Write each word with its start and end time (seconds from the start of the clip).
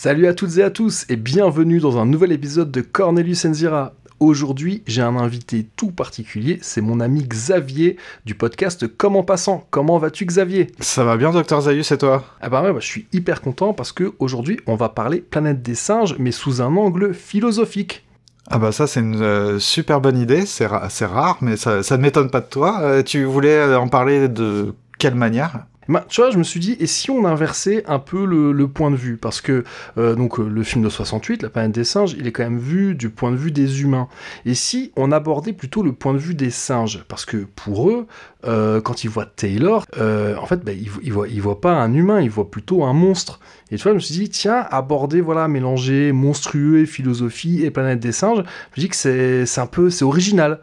Salut 0.00 0.28
à 0.28 0.32
toutes 0.32 0.58
et 0.58 0.62
à 0.62 0.70
tous 0.70 1.06
et 1.08 1.16
bienvenue 1.16 1.80
dans 1.80 1.98
un 1.98 2.06
nouvel 2.06 2.30
épisode 2.30 2.70
de 2.70 2.82
Cornelius 2.82 3.44
Enzira. 3.44 3.94
Aujourd'hui, 4.20 4.84
j'ai 4.86 5.02
un 5.02 5.16
invité 5.16 5.66
tout 5.74 5.90
particulier, 5.90 6.60
c'est 6.62 6.80
mon 6.80 7.00
ami 7.00 7.24
Xavier 7.24 7.96
du 8.24 8.36
podcast 8.36 8.86
Comment 8.86 9.24
passant. 9.24 9.66
Comment 9.70 9.98
vas-tu 9.98 10.24
Xavier? 10.24 10.68
Ça 10.78 11.02
va 11.02 11.16
bien 11.16 11.32
docteur 11.32 11.62
Zayus 11.62 11.90
et 11.90 11.98
toi? 11.98 12.24
Ah 12.40 12.48
bah 12.48 12.62
ouais, 12.62 12.72
bah, 12.72 12.78
je 12.78 12.86
suis 12.86 13.08
hyper 13.12 13.40
content 13.40 13.72
parce 13.72 13.90
que 13.90 14.12
aujourd'hui, 14.20 14.60
on 14.68 14.76
va 14.76 14.88
parler 14.88 15.20
planète 15.20 15.62
des 15.62 15.74
singes 15.74 16.14
mais 16.20 16.30
sous 16.30 16.62
un 16.62 16.76
angle 16.76 17.12
philosophique. 17.12 18.06
Ah 18.48 18.60
bah 18.60 18.70
ça 18.70 18.86
c'est 18.86 19.00
une 19.00 19.20
euh, 19.20 19.58
super 19.58 20.00
bonne 20.00 20.16
idée, 20.16 20.46
c'est 20.46 20.66
rare 20.66 21.38
mais 21.40 21.56
ça, 21.56 21.82
ça 21.82 21.96
ne 21.96 22.02
m'étonne 22.02 22.30
pas 22.30 22.40
de 22.40 22.46
toi. 22.46 22.78
Euh, 22.82 23.02
tu 23.02 23.24
voulais 23.24 23.74
en 23.74 23.88
parler 23.88 24.28
de 24.28 24.76
quelle 25.00 25.16
manière? 25.16 25.66
Tu 26.08 26.20
vois, 26.20 26.30
je 26.30 26.38
me 26.38 26.42
suis 26.42 26.60
dit, 26.60 26.76
et 26.80 26.86
si 26.86 27.10
on 27.10 27.24
inversait 27.24 27.84
un 27.86 27.98
peu 27.98 28.24
le, 28.24 28.68
point 28.68 28.90
de 28.90 28.96
vue? 28.96 29.16
Parce 29.16 29.40
que 29.40 29.64
euh, 29.96 30.14
donc, 30.14 30.38
euh, 30.38 30.48
le 30.48 30.62
film 30.62 30.84
de 30.84 30.90
68, 30.90 31.42
La 31.42 31.48
planète 31.48 31.72
des 31.72 31.84
singes, 31.84 32.14
il 32.18 32.26
est 32.26 32.32
quand 32.32 32.42
même 32.42 32.58
vu 32.58 32.94
du 32.94 33.08
point 33.08 33.30
de 33.30 33.36
vue 33.36 33.50
des 33.50 33.82
humains. 33.82 34.08
Et 34.44 34.54
si 34.54 34.92
on 34.96 35.12
abordait 35.12 35.52
plutôt 35.52 35.82
le 35.82 35.92
point 35.92 36.12
de 36.12 36.18
vue 36.18 36.34
des 36.34 36.50
singes? 36.50 37.04
Parce 37.08 37.24
que 37.24 37.38
pour 37.38 37.90
eux, 37.90 38.06
euh, 38.46 38.80
quand 38.80 39.04
ils 39.04 39.10
voient 39.10 39.26
Taylor, 39.26 39.86
en 39.96 40.46
fait, 40.46 40.64
bah, 40.64 40.72
ils, 40.72 40.90
ils 41.02 41.42
voient 41.42 41.60
pas 41.60 41.72
un 41.72 41.92
humain, 41.94 42.20
ils 42.20 42.30
voient 42.30 42.50
plutôt 42.50 42.84
un 42.84 42.92
monstre. 42.92 43.40
Et 43.70 43.76
tu 43.76 43.82
vois, 43.82 43.92
je 43.92 43.96
me 43.96 44.00
suis 44.00 44.14
dit, 44.14 44.28
tiens, 44.28 44.66
aborder, 44.70 45.20
voilà, 45.20 45.48
mélanger 45.48 46.12
monstrueux 46.12 46.80
et 46.80 46.86
philosophie 46.86 47.64
et 47.64 47.70
planète 47.70 48.00
des 48.00 48.12
singes, 48.12 48.44
je 48.74 48.80
me 48.80 48.86
dis 48.86 48.88
que 48.88 48.96
c'est 48.96 49.60
un 49.60 49.66
peu, 49.66 49.90
c'est 49.90 50.04
original. 50.04 50.60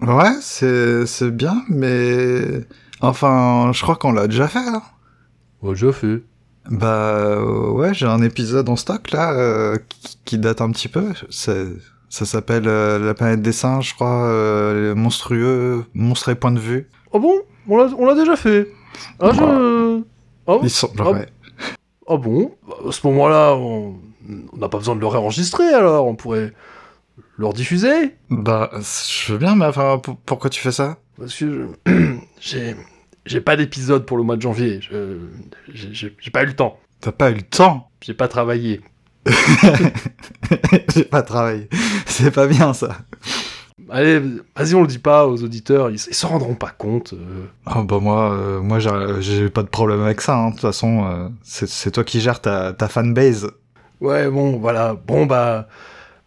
Ouais, 0.00 0.32
c'est 0.40 1.30
bien, 1.30 1.62
mais 1.68 2.64
Enfin, 3.00 3.70
je 3.72 3.82
crois 3.82 3.96
qu'on 3.96 4.12
l'a 4.12 4.26
déjà 4.26 4.48
fait, 4.48 4.64
là. 4.70 4.82
On 5.62 5.68
l'a 5.68 5.74
déjà 5.74 5.92
fait. 5.92 6.22
Bah 6.70 7.14
euh, 7.16 7.70
ouais, 7.70 7.94
j'ai 7.94 8.06
un 8.06 8.22
épisode 8.22 8.68
en 8.68 8.76
stock 8.76 9.10
là 9.12 9.32
euh, 9.32 9.78
qui, 10.26 10.36
date 10.36 10.60
un 10.60 10.70
petit 10.70 10.88
peu. 10.88 11.12
Ça 11.30 12.26
s'appelle 12.26 12.64
euh, 12.66 12.98
La 12.98 13.14
planète 13.14 13.40
des 13.40 13.52
singes, 13.52 13.90
je 13.90 13.94
crois, 13.94 14.94
monstrueux, 14.94 15.84
monstre 15.94 16.28
et 16.28 16.34
point 16.34 16.52
de 16.52 16.58
vue. 16.58 16.88
Oh 17.12 17.20
bon? 17.20 17.40
On 17.68 18.06
l'a 18.06 18.14
déjà 18.14 18.36
fait. 18.36 18.68
Ah 19.20 19.30
je. 19.32 20.02
Oh, 20.46 20.60
Il 20.62 20.70
semblerait. 20.70 21.28
Ah, 22.06 22.16
bon? 22.16 22.54
À 22.88 22.92
ce 22.92 23.06
moment-là, 23.06 23.54
on 23.54 23.96
n'a 24.56 24.68
pas 24.68 24.78
besoin 24.78 24.96
de 24.96 25.00
le 25.00 25.06
réenregistrer 25.06 25.74
alors, 25.74 26.06
on 26.06 26.14
pourrait 26.14 26.54
le 27.36 27.46
rediffuser 27.46 28.16
Bah, 28.30 28.70
je 28.72 29.32
veux 29.32 29.38
bien, 29.38 29.54
mais 29.54 29.66
enfin, 29.66 30.00
pourquoi 30.24 30.48
tu 30.48 30.60
fais 30.60 30.72
ça? 30.72 30.96
Parce 31.18 31.34
que 31.38 31.68
j'ai 32.40 32.76
j'ai 33.26 33.40
pas 33.40 33.56
d'épisode 33.56 34.06
pour 34.06 34.16
le 34.16 34.22
mois 34.22 34.36
de 34.36 34.42
janvier. 34.42 34.80
J'ai 35.68 36.30
pas 36.32 36.42
eu 36.42 36.46
le 36.46 36.54
temps. 36.54 36.78
T'as 37.00 37.12
pas 37.12 37.30
eu 37.30 37.34
le 37.34 37.42
temps? 37.42 37.90
J'ai 38.00 38.14
pas 38.14 38.28
travaillé. 38.28 38.80
j'ai 40.94 41.04
pas 41.04 41.22
travaillé. 41.22 41.68
C'est 42.06 42.30
pas 42.30 42.46
bien 42.46 42.72
ça. 42.72 42.98
Allez, 43.90 44.20
vas-y, 44.54 44.74
on 44.74 44.82
le 44.82 44.86
dit 44.86 44.98
pas 44.98 45.26
aux 45.26 45.42
auditeurs, 45.42 45.90
ils, 45.90 45.98
s'en 45.98 46.28
rendront 46.28 46.54
pas 46.54 46.70
compte. 46.70 47.14
Euh. 47.14 47.46
Ah 47.64 47.82
bah 47.82 47.98
moi, 48.00 48.32
euh, 48.32 48.60
moi 48.60 48.78
j'ai 48.78 49.48
pas 49.48 49.62
de 49.62 49.68
problème 49.68 50.02
avec 50.02 50.20
ça. 50.20 50.36
Hein. 50.36 50.48
De 50.48 50.52
toute 50.52 50.60
façon, 50.60 51.06
euh, 51.06 51.28
c'est 51.42 51.90
toi 51.90 52.04
qui 52.04 52.20
gères 52.20 52.40
ta, 52.40 52.72
ta 52.72 52.88
fanbase. 52.88 53.50
Ouais, 54.00 54.28
bon, 54.28 54.58
voilà. 54.58 54.94
Bon 54.94 55.26
bah, 55.26 55.68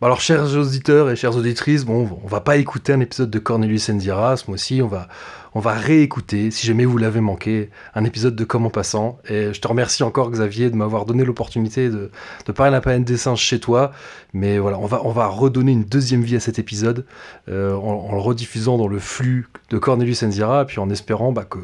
alors, 0.03 0.19
chers 0.19 0.57
auditeurs 0.57 1.11
et 1.11 1.15
chères 1.15 1.35
auditrices, 1.35 1.85
bon, 1.85 2.19
on 2.23 2.27
va 2.27 2.41
pas 2.41 2.57
écouter 2.57 2.91
un 2.91 3.01
épisode 3.01 3.29
de 3.29 3.37
Cornelius 3.37 3.87
Endira 3.87 4.35
ce 4.35 4.47
mois-ci, 4.47 4.81
on 4.81 4.87
va, 4.87 5.07
on 5.53 5.59
va 5.59 5.73
réécouter, 5.73 6.49
si 6.49 6.65
jamais 6.65 6.85
vous 6.85 6.97
l'avez 6.97 7.19
manqué, 7.19 7.69
un 7.93 8.03
épisode 8.03 8.35
de 8.35 8.43
Comment 8.43 8.71
Passant. 8.71 9.19
Et 9.29 9.53
je 9.53 9.61
te 9.61 9.67
remercie 9.67 10.01
encore, 10.01 10.31
Xavier, 10.31 10.71
de 10.71 10.75
m'avoir 10.75 11.05
donné 11.05 11.23
l'opportunité 11.23 11.89
de, 11.89 12.09
parler 12.55 12.71
la 12.71 12.81
planète 12.81 13.03
des 13.03 13.15
singes 13.15 13.41
chez 13.41 13.59
toi. 13.59 13.91
Mais 14.33 14.57
voilà, 14.57 14.79
on 14.79 14.87
va, 14.87 15.01
on 15.05 15.11
va 15.11 15.27
redonner 15.27 15.71
une 15.71 15.83
deuxième 15.83 16.23
vie 16.23 16.35
à 16.35 16.39
cet 16.39 16.57
épisode 16.57 17.05
euh, 17.47 17.75
en, 17.75 18.11
le 18.11 18.19
rediffusant 18.19 18.79
dans 18.79 18.87
le 18.87 18.97
flux 18.97 19.49
de 19.69 19.77
Cornelius 19.77 20.23
Endira, 20.23 20.65
puis 20.65 20.79
en 20.79 20.89
espérant 20.89 21.31
bah, 21.31 21.45
que 21.47 21.59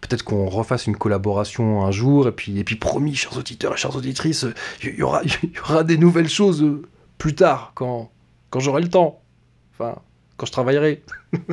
peut-être 0.00 0.22
qu'on 0.22 0.46
refasse 0.46 0.86
une 0.86 0.96
collaboration 0.96 1.84
un 1.84 1.90
jour, 1.90 2.28
et 2.28 2.32
puis, 2.32 2.60
et 2.60 2.62
puis 2.62 2.76
promis, 2.76 3.16
chers 3.16 3.36
auditeurs 3.36 3.74
et 3.74 3.76
chères 3.76 3.96
auditrices, 3.96 4.46
il 4.84 4.94
y, 4.94 5.02
aura, 5.02 5.22
y 5.24 5.58
aura 5.68 5.82
des 5.82 5.98
nouvelles 5.98 6.28
choses 6.28 6.64
plus 7.22 7.36
tard, 7.36 7.70
quand, 7.76 8.10
quand 8.50 8.58
j'aurai 8.58 8.82
le 8.82 8.90
temps. 8.90 9.22
Enfin, 9.70 9.94
quand 10.36 10.44
je 10.44 10.50
travaillerai. 10.50 11.04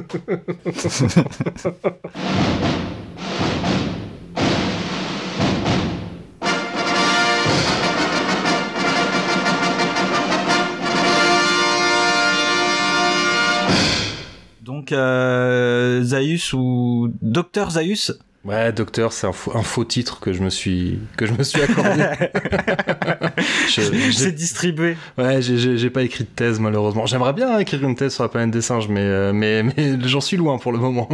Donc, 14.61 14.91
euh, 14.91 16.01
Zaius 16.01 16.53
ou 16.53 17.13
Docteur 17.21 17.69
Zaius? 17.69 18.19
Ouais, 18.45 18.71
docteur, 18.71 19.11
c'est 19.11 19.27
un, 19.27 19.33
faux 19.33 19.83
titre 19.83 20.21
que 20.21 20.31
je 20.31 20.41
me 20.41 20.49
suis 20.49 20.97
que 21.17 21.25
je 21.25 21.33
me 21.33 21.43
suis 21.43 21.61
accordé. 21.61 22.05
C'est 23.67 24.31
distribué. 24.31 24.95
Ouais, 25.17 25.41
j'ai 25.41 25.89
pas 25.89 26.03
écrit 26.03 26.23
de 26.23 26.29
thèse 26.29 26.59
malheureusement. 26.59 27.05
J'aimerais 27.05 27.33
bien 27.33 27.59
écrire 27.59 27.83
une 27.83 27.95
thèse 27.95 28.13
sur 28.13 28.23
la 28.23 28.29
planète 28.29 28.51
des 28.51 28.61
singes, 28.61 28.87
mais 28.87 29.01
euh, 29.01 29.33
mais 29.33 29.63
mais 29.63 29.99
j'en 30.07 30.21
suis 30.21 30.37
loin 30.37 30.57
pour 30.57 30.71
le 30.71 30.77
moment. 30.77 31.09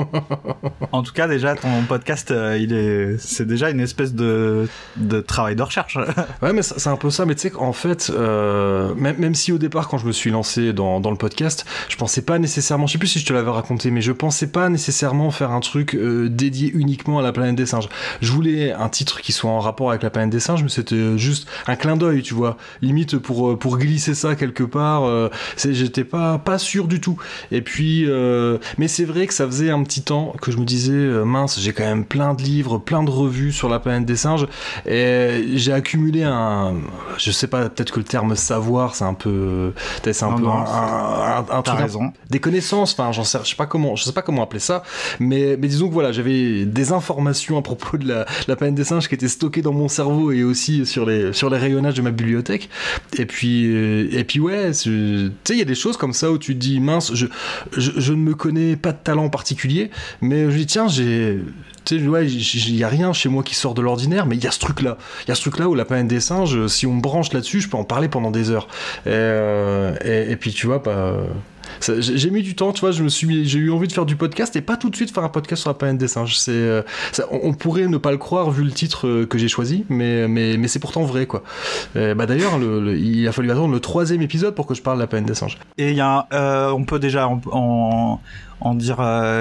en 0.92 1.02
tout 1.02 1.14
cas, 1.14 1.28
déjà 1.28 1.56
ton 1.56 1.84
podcast, 1.88 2.30
euh, 2.30 2.60
il 2.60 2.74
est 2.74 3.18
c'est 3.20 3.48
déjà 3.48 3.72
une 3.72 3.80
espèce 3.80 4.14
de 4.14 4.68
de 4.96 5.20
travail 5.20 5.56
de 5.56 5.64
recherche. 5.64 5.98
ouais, 6.44 6.54
mais 6.54 6.62
c'est 6.62 6.88
un 6.88 6.96
peu 6.96 7.10
ça. 7.10 7.26
Mais 7.26 7.34
tu 7.34 7.42
sais 7.42 7.50
qu'en 7.50 7.74
fait, 7.74 8.12
euh, 8.14 8.94
même 8.96 9.18
même 9.18 9.36
si 9.36 9.52
au 9.52 9.58
départ, 9.58 9.88
quand 9.88 9.98
je 9.98 10.06
me 10.06 10.12
suis 10.12 10.30
lancé 10.30 10.74
dans 10.74 11.00
dans 11.00 11.12
le 11.12 11.18
podcast, 11.18 11.66
je 11.90 11.96
pensais 11.96 12.22
pas 12.22 12.38
nécessairement. 12.38 12.86
Je 12.86 12.94
sais 12.94 13.00
plus 13.00 13.08
si 13.08 13.20
je 13.20 13.26
te 13.26 13.34
l'avais 13.34 13.52
raconté, 13.52 13.90
mais 13.90 14.02
je 14.02 14.12
pensais 14.12 14.48
pas 14.48 14.70
nécessairement 14.70 15.32
faire 15.32 15.52
un 15.52 15.60
truc 15.60 15.96
dédié 15.96 16.72
uniquement 16.74 17.15
à 17.20 17.22
la 17.22 17.32
planète 17.32 17.56
des 17.56 17.66
singes. 17.66 17.90
Je 18.22 18.32
voulais 18.32 18.72
un 18.72 18.90
titre 18.90 19.22
qui 19.22 19.32
soit 19.32 19.50
en 19.50 19.60
rapport 19.60 19.90
avec 19.90 20.04
la 20.04 20.10
planète 20.10 20.32
des 20.32 20.40
singes, 20.40 20.64
mais 20.64 20.70
c'était 20.70 21.18
juste 21.18 21.48
un 21.68 21.76
clin 21.76 21.98
d'œil, 21.98 22.22
tu 22.22 22.34
vois. 22.34 22.58
Limite 22.82 23.18
pour, 23.18 23.52
euh, 23.52 23.58
pour 23.58 23.78
glisser 23.78 24.14
ça 24.14 24.36
quelque 24.36 24.64
part. 24.64 25.04
Euh, 25.04 25.30
j'étais 25.58 26.04
pas, 26.04 26.38
pas 26.38 26.58
sûr 26.58 26.88
du 26.88 27.02
tout. 27.02 27.18
Et 27.52 27.62
puis, 27.62 28.06
euh, 28.08 28.58
mais 28.78 28.88
c'est 28.88 29.06
vrai 29.06 29.28
que 29.28 29.34
ça 29.34 29.46
faisait 29.46 29.70
un 29.70 29.84
petit 29.84 30.02
temps 30.02 30.34
que 30.42 30.52
je 30.52 30.58
me 30.58 30.66
disais, 30.66 30.94
mince, 31.26 31.60
j'ai 31.60 31.74
quand 31.74 31.84
même 31.84 32.06
plein 32.06 32.34
de 32.34 32.42
livres, 32.42 32.78
plein 32.78 33.04
de 33.04 33.10
revues 33.10 33.52
sur 33.52 33.70
la 33.70 33.80
planète 33.80 34.06
des 34.06 34.16
singes. 34.16 34.48
Et 34.86 35.46
j'ai 35.56 35.74
accumulé 35.74 36.24
un, 36.24 36.76
je 37.18 37.32
sais 37.32 37.48
pas, 37.48 37.70
peut-être 37.70 37.92
que 37.92 38.00
le 38.00 38.06
terme 38.06 38.36
savoir, 38.36 38.96
c'est 38.96 39.06
un 39.06 39.14
peu, 39.14 39.74
c'est 40.04 40.24
un 40.24 40.34
peu 40.34 40.48
un, 40.48 41.46
un, 41.50 41.62
truc, 41.62 41.80
raison. 41.80 42.12
des 42.30 42.40
connaissances. 42.40 42.94
Enfin, 42.94 43.12
j'en 43.12 43.24
sais, 43.24 43.40
je 43.44 43.50
sais 43.50 43.56
pas 43.56 43.66
comment, 43.66 43.96
je 43.96 44.04
sais 44.04 44.12
pas 44.12 44.22
comment 44.22 44.44
appeler 44.44 44.60
ça. 44.60 44.84
Mais, 45.20 45.58
mais 45.60 45.68
disons 45.68 45.88
que 45.88 45.94
voilà, 45.94 46.12
j'avais 46.12 46.66
des 46.66 46.92
informations 46.92 47.05
informations 47.06 47.58
à 47.58 47.62
propos 47.62 47.98
de 47.98 48.08
la, 48.08 48.26
la, 48.48 48.56
des 48.72 48.84
singes 48.84 49.08
qui 49.08 49.16
étaient 49.16 49.28
stockées 49.28 49.62
dans 49.62 49.74
mon 49.74 49.88
cerveau 49.88 50.32
et 50.32 50.44
aussi 50.44 50.86
sur 50.86 51.06
les, 51.06 51.34
sur 51.34 51.50
les 51.50 51.58
rayonnages 51.58 51.94
de 51.94 52.02
ma 52.02 52.12
bibliothèque. 52.12 52.70
Et 53.18 53.26
puis, 53.26 53.68
euh, 53.68 54.08
et 54.12 54.24
puis 54.24 54.40
ouais, 54.40 54.72
tu 54.72 55.32
sais, 55.44 55.54
il 55.54 55.60
y 55.60 55.62
a 55.62 55.66
des 55.66 55.76
choses 55.76 55.98
comme 55.98 56.14
ça 56.14 56.32
où 56.32 56.38
tu 56.38 56.56
dis, 56.56 56.80
mince, 56.80 57.14
je, 57.14 57.28
je, 57.78 58.14
ne 58.14 58.18
me 58.18 58.34
connais 58.34 58.76
pas 58.76 58.92
de 58.92 58.98
talent 58.98 59.30
particulier, 59.30 59.92
mais 60.22 60.50
je 60.50 60.58
dis, 60.58 60.66
tiens, 60.66 60.88
j'ai 60.88 61.40
tu 61.86 62.00
sais, 62.00 62.08
ouais, 62.08 62.26
il 62.26 62.76
y 62.76 62.84
a 62.84 62.88
rien 62.88 63.14
chez 63.14 63.30
moi 63.30 63.44
qui 63.44 63.54
sort 63.54 63.76
de 63.76 63.82
l'ordinaire, 63.82 64.26
mais 64.26 64.36
il 64.36 64.44
y 64.44 64.48
a 64.48 64.52
ce 64.52 64.58
truc-là. 64.58 64.98
Il 65.26 65.30
y 65.30 65.32
a 65.32 65.36
ce 65.36 65.42
truc-là 65.42 65.70
où 65.70 65.76
la 65.76 65.86
planète 65.86 66.08
des 66.08 66.20
singes, 66.20 66.66
si 66.66 66.88
on 66.88 66.94
me 66.94 67.02
branche 67.02 67.32
là-dessus, 67.32 67.62
je 67.62 67.70
peux 67.70 67.78
en 67.78 67.84
parler 67.84 68.10
pendant 68.10 68.32
des 68.32 68.50
heures. 68.50 68.68
Et, 69.06 69.10
euh, 69.12 69.96
et, 70.04 70.36
puis, 70.36 70.52
tu 70.52 70.66
vois, 70.66 70.82
pas. 70.82 71.16
J'ai 71.82 72.30
mis 72.30 72.42
du 72.42 72.56
temps, 72.56 72.72
tu 72.72 72.82
vois, 72.82 72.92
je 72.92 73.04
me 73.04 73.10
suis, 73.10 73.48
j'ai 73.48 73.60
eu 73.60 73.72
envie 73.72 73.88
de 73.88 73.94
faire 73.94 74.06
du 74.06 74.16
podcast 74.16 74.56
et 74.56 74.62
pas 74.62 74.78
tout 74.78 74.90
de 74.90 74.96
suite 74.96 75.14
faire 75.14 75.24
un 75.24 75.30
podcast 75.30 75.62
sur 75.62 75.70
la 75.70 75.76
planète 75.76 75.98
des 75.98 76.08
singes. 76.08 76.38
C'est, 76.38 76.52
euh, 76.52 76.82
on, 77.32 77.54
pourrait 77.54 77.88
ne 77.88 77.98
pas 77.98 78.12
le 78.12 78.18
croire 78.18 78.50
vu 78.52 78.64
le 78.64 78.72
titre 78.72 79.08
euh, 79.08 79.26
que 79.26 79.38
j'ai 79.38 79.48
choisi, 79.48 79.86
mais, 79.90 80.28
mais, 80.28 80.68
c'est 80.68 80.80
pourtant 80.80 81.04
vrai, 81.04 81.26
quoi. 81.26 81.44
bah 81.94 82.26
d'ailleurs, 82.26 82.58
le, 82.58 82.98
il 82.98 83.28
a 83.28 83.32
fallu 83.32 83.52
attendre 83.52 83.74
le 83.74 83.80
troisième 83.80 84.22
épisode 84.22 84.56
pour 84.56 84.66
que 84.68 84.74
je 84.74 84.82
parle 84.82 84.98
de 84.98 85.02
la 85.02 85.08
planète 85.08 85.28
des 85.28 85.36
singes. 85.36 85.58
Et 85.78 85.92
il 85.92 85.96
y 85.96 86.02
a, 86.02 86.28
euh, 86.34 86.70
on 86.72 86.86
peut 86.86 87.00
déjà 87.00 87.28
en, 87.28 88.20
en, 88.62 88.76
dire 88.76 88.98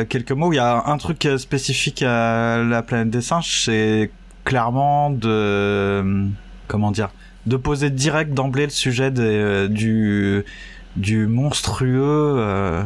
quelques 0.08 0.32
mots. 0.32 0.52
Il 0.52 0.56
y 0.56 0.60
a 0.60 0.84
un 0.86 0.98
truc 0.98 1.28
spécifique 1.38 2.02
à 2.02 2.62
la 2.62 2.82
planète 2.82 3.10
des 3.10 3.22
singes, 3.22 3.64
c'est 3.64 4.10
clairement 4.44 5.10
de, 5.10 6.28
comment 6.68 6.90
dire, 6.90 7.10
de 7.46 7.56
poser 7.56 7.90
direct 7.90 8.32
d'emblée 8.32 8.64
le 8.64 8.70
sujet 8.70 9.10
du 9.10 10.44
du 10.96 11.26
monstrueux. 11.26 12.36
Euh. 12.38 12.82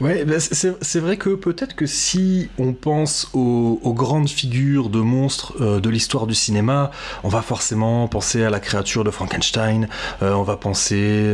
Ouais, 0.00 0.24
bah, 0.24 0.34
c'est 0.38 1.00
vrai 1.00 1.16
que 1.16 1.30
peut-être 1.30 1.74
que 1.74 1.86
si 1.86 2.48
on 2.58 2.72
pense 2.72 3.30
aux, 3.32 3.94
grandes 3.96 4.28
figures 4.28 4.90
de 4.90 5.00
monstres 5.00 5.54
euh, 5.60 5.80
de 5.80 5.88
l'histoire 5.88 6.26
du 6.26 6.34
cinéma, 6.34 6.90
on 7.24 7.28
va 7.28 7.40
forcément 7.40 8.06
penser 8.08 8.44
à 8.44 8.50
la 8.50 8.60
créature 8.60 9.04
de 9.04 9.10
Frankenstein, 9.10 9.88
euh, 10.22 10.34
on 10.34 10.42
va 10.42 10.56
penser 10.56 11.26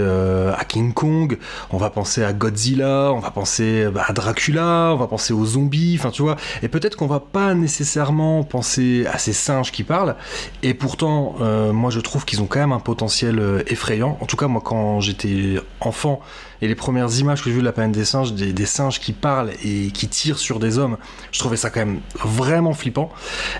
à 0.56 0.64
King 0.64 0.92
Kong, 0.92 1.38
on 1.70 1.76
va 1.76 1.90
penser 1.90 2.22
à 2.22 2.32
Godzilla, 2.32 3.12
on 3.12 3.19
va 3.19 3.30
penser 3.30 3.88
bah, 3.92 4.04
à 4.06 4.12
Dracula, 4.12 4.90
on 4.92 4.96
va 4.96 5.06
penser 5.06 5.32
aux 5.32 5.44
zombies, 5.44 5.96
enfin 5.98 6.10
tu 6.10 6.22
vois, 6.22 6.36
et 6.62 6.69
peut-être 6.69 6.96
qu'on 6.96 7.06
va 7.06 7.20
pas 7.20 7.54
nécessairement 7.54 8.44
penser 8.44 9.06
à 9.12 9.19
ces 9.19 9.32
singes 9.32 9.72
qui 9.72 9.82
parlent, 9.82 10.14
et 10.62 10.74
pourtant, 10.74 11.34
moi 11.72 11.90
je 11.90 12.00
trouve 12.00 12.24
qu'ils 12.24 12.40
ont 12.42 12.46
quand 12.46 12.60
même 12.60 12.72
un 12.72 12.80
potentiel 12.80 13.64
effrayant. 13.66 14.19
En 14.20 14.26
tout 14.26 14.36
cas, 14.36 14.46
moi 14.46 14.62
quand 14.64 15.00
j'étais 15.00 15.56
enfant, 15.80 16.11
temps 16.16 16.20
et 16.62 16.68
les 16.68 16.76
premières 16.76 17.18
images 17.18 17.42
que 17.42 17.50
j'ai 17.50 17.56
vues 17.56 17.60
de 17.60 17.64
la 17.66 17.72
planète 17.72 17.92
des 17.92 18.04
singes, 18.04 18.32
des, 18.32 18.66
singes 18.66 19.00
qui 19.00 19.12
parlent 19.12 19.50
et 19.64 19.90
qui 19.90 20.06
tirent 20.06 20.38
sur 20.38 20.60
des 20.60 20.78
hommes, 20.78 20.96
je 21.32 21.40
trouvais 21.40 21.56
ça 21.56 21.70
quand 21.70 21.80
même 21.80 21.98
vraiment 22.14 22.72
flippant. 22.72 23.10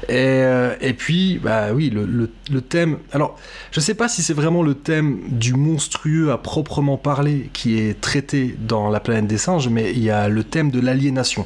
Et, 0.09 0.15
euh, 0.15 0.77
puis, 0.97 1.41
bah 1.43 1.73
oui, 1.75 1.91
le, 1.91 2.07
le, 2.07 2.61
thème. 2.61 2.99
Alors, 3.13 3.37
je 3.73 3.81
sais 3.81 3.95
pas 3.95 4.09
si 4.09 4.23
c'est 4.23 4.35
vraiment 4.35 4.63
le 4.63 4.75
thème 4.75 5.19
du 5.27 5.55
monstrueux 5.55 6.31
à 6.31 6.39
proprement 6.39 6.97
parler 6.97 7.51
qui 7.53 7.77
est 7.77 8.01
traité 8.01 8.55
dans 8.61 8.89
la 8.89 9.01
planète 9.01 9.27
des 9.27 9.39
singes, 9.39 9.69
mais 9.69 9.91
il 9.91 10.05
y 10.05 10.11
a 10.11 10.29
le 10.29 10.45
thème 10.45 10.71
de 10.71 10.79
l'aliénation. 10.79 11.45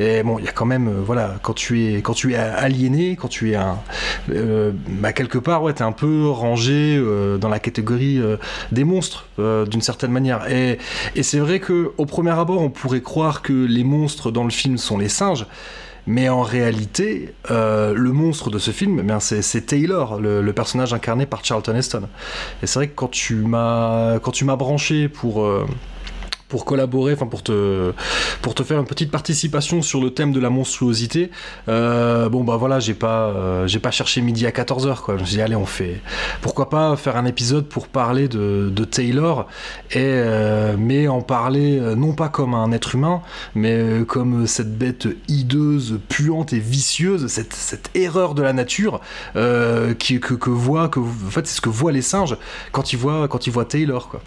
Et 0.00 0.24
bon, 0.24 0.40
il 0.40 0.44
y 0.44 0.48
a 0.48 0.52
quand 0.52 0.66
même, 0.66 0.88
euh, 0.88 1.02
voilà, 1.06 1.36
quand 1.42 1.54
tu 1.54 1.84
es, 1.86 2.02
quand 2.02 2.14
tu 2.14 2.32
es 2.32 2.36
aliéné, 2.36 3.14
quand 3.14 3.28
tu 3.28 3.52
es 3.52 3.54
un, 3.54 3.78
euh, 4.30 4.72
bah 4.88 5.12
quelque 5.12 5.38
part, 5.38 5.62
ouais, 5.62 5.72
t'es 5.72 5.84
un 5.84 5.92
peu 5.92 6.28
rangé 6.28 7.00
dans 7.40 7.48
la 7.48 7.60
catégorie 7.60 8.20
des 8.72 8.82
monstres 8.82 9.26
d'une 9.38 9.82
certaine 9.82 10.10
manière. 10.10 10.50
Et, 10.50 10.78
c'est 11.22 11.38
vrai 11.38 11.60
que 11.60 11.92
au 11.98 12.06
premier 12.06 12.30
abord, 12.30 12.60
on 12.60 12.70
pourrait 12.70 13.02
croire 13.02 13.42
que 13.42 13.52
les 13.52 13.84
monstres 13.84 14.30
dans 14.30 14.44
le 14.44 14.50
film 14.50 14.78
sont 14.78 14.98
les 14.98 15.08
singes. 15.08 15.46
Mais 16.06 16.28
en 16.28 16.42
réalité, 16.42 17.34
euh, 17.50 17.92
le 17.92 18.12
monstre 18.12 18.48
de 18.48 18.58
ce 18.58 18.70
film, 18.70 19.02
eh 19.08 19.20
c'est 19.20 19.66
Taylor, 19.66 20.20
le, 20.20 20.52
personnage 20.52 20.94
incarné 20.94 21.26
par 21.26 21.44
Charlton 21.44 21.74
Heston. 21.74 22.02
Et 22.62 22.66
c'est 22.66 22.78
vrai 22.78 22.88
que 22.88 22.94
quand 22.94 23.08
tu 23.08 23.34
m'as 23.34 24.18
branché 24.56 25.08
pour, 25.08 25.44
euh, 25.44 25.66
pour 26.48 26.64
collaborer, 26.64 27.12
enfin 27.14 27.26
pour 27.26 27.42
te, 27.42 27.92
pour 28.42 28.54
te 28.54 28.62
faire 28.62 28.78
une 28.78 28.86
petite 28.86 29.10
participation 29.10 29.82
sur 29.82 30.00
le 30.00 30.10
thème 30.10 30.32
de 30.32 30.40
la 30.40 30.50
monstruosité. 30.50 31.30
Euh, 31.68 32.28
bon 32.28 32.44
bah 32.44 32.56
voilà, 32.56 32.78
j'ai 32.78 32.94
pas, 32.94 33.28
euh, 33.28 33.78
pas 33.82 33.90
cherché 33.90 34.20
midi 34.20 34.46
à 34.46 34.50
14h 34.50 35.00
quoi. 35.00 35.16
Je 35.16 35.22
me 35.22 35.26
suis 35.26 35.36
dit 35.36 35.42
allez 35.42 35.56
on 35.56 35.66
fait, 35.66 36.00
pourquoi 36.42 36.70
pas 36.70 36.96
faire 36.96 37.16
un 37.16 37.26
épisode 37.26 37.66
pour 37.66 37.88
parler 37.88 38.28
de, 38.28 38.70
de 38.74 38.84
Taylor 38.84 39.48
et 39.90 39.96
euh, 39.98 40.76
mais 40.78 41.08
en 41.08 41.20
parler 41.20 41.80
non 41.96 42.12
pas 42.12 42.28
comme 42.28 42.54
un 42.54 42.70
être 42.72 42.94
humain, 42.94 43.22
mais 43.54 44.04
comme 44.06 44.46
cette 44.46 44.78
bête 44.78 45.08
hideuse, 45.28 45.98
puante 46.08 46.52
et 46.52 46.60
vicieuse, 46.60 47.26
cette, 47.26 47.54
cette 47.54 47.90
erreur 47.94 48.34
de 48.34 48.42
la 48.42 48.52
nature 48.52 49.00
qui, 49.98 50.20
que, 50.20 50.34
que 50.34 50.50
voit, 50.50 50.88
que 50.88 51.00
en 51.00 51.30
fait 51.30 51.46
c'est 51.46 51.56
ce 51.56 51.60
que 51.60 51.68
voient 51.68 51.92
les 51.92 52.02
singes 52.02 52.36
quand 52.72 52.92
ils 52.92 52.98
voient 52.98 53.28
quand 53.28 53.46
ils 53.46 53.52
voient 53.52 53.64
Taylor 53.64 54.08
quoi. 54.08 54.20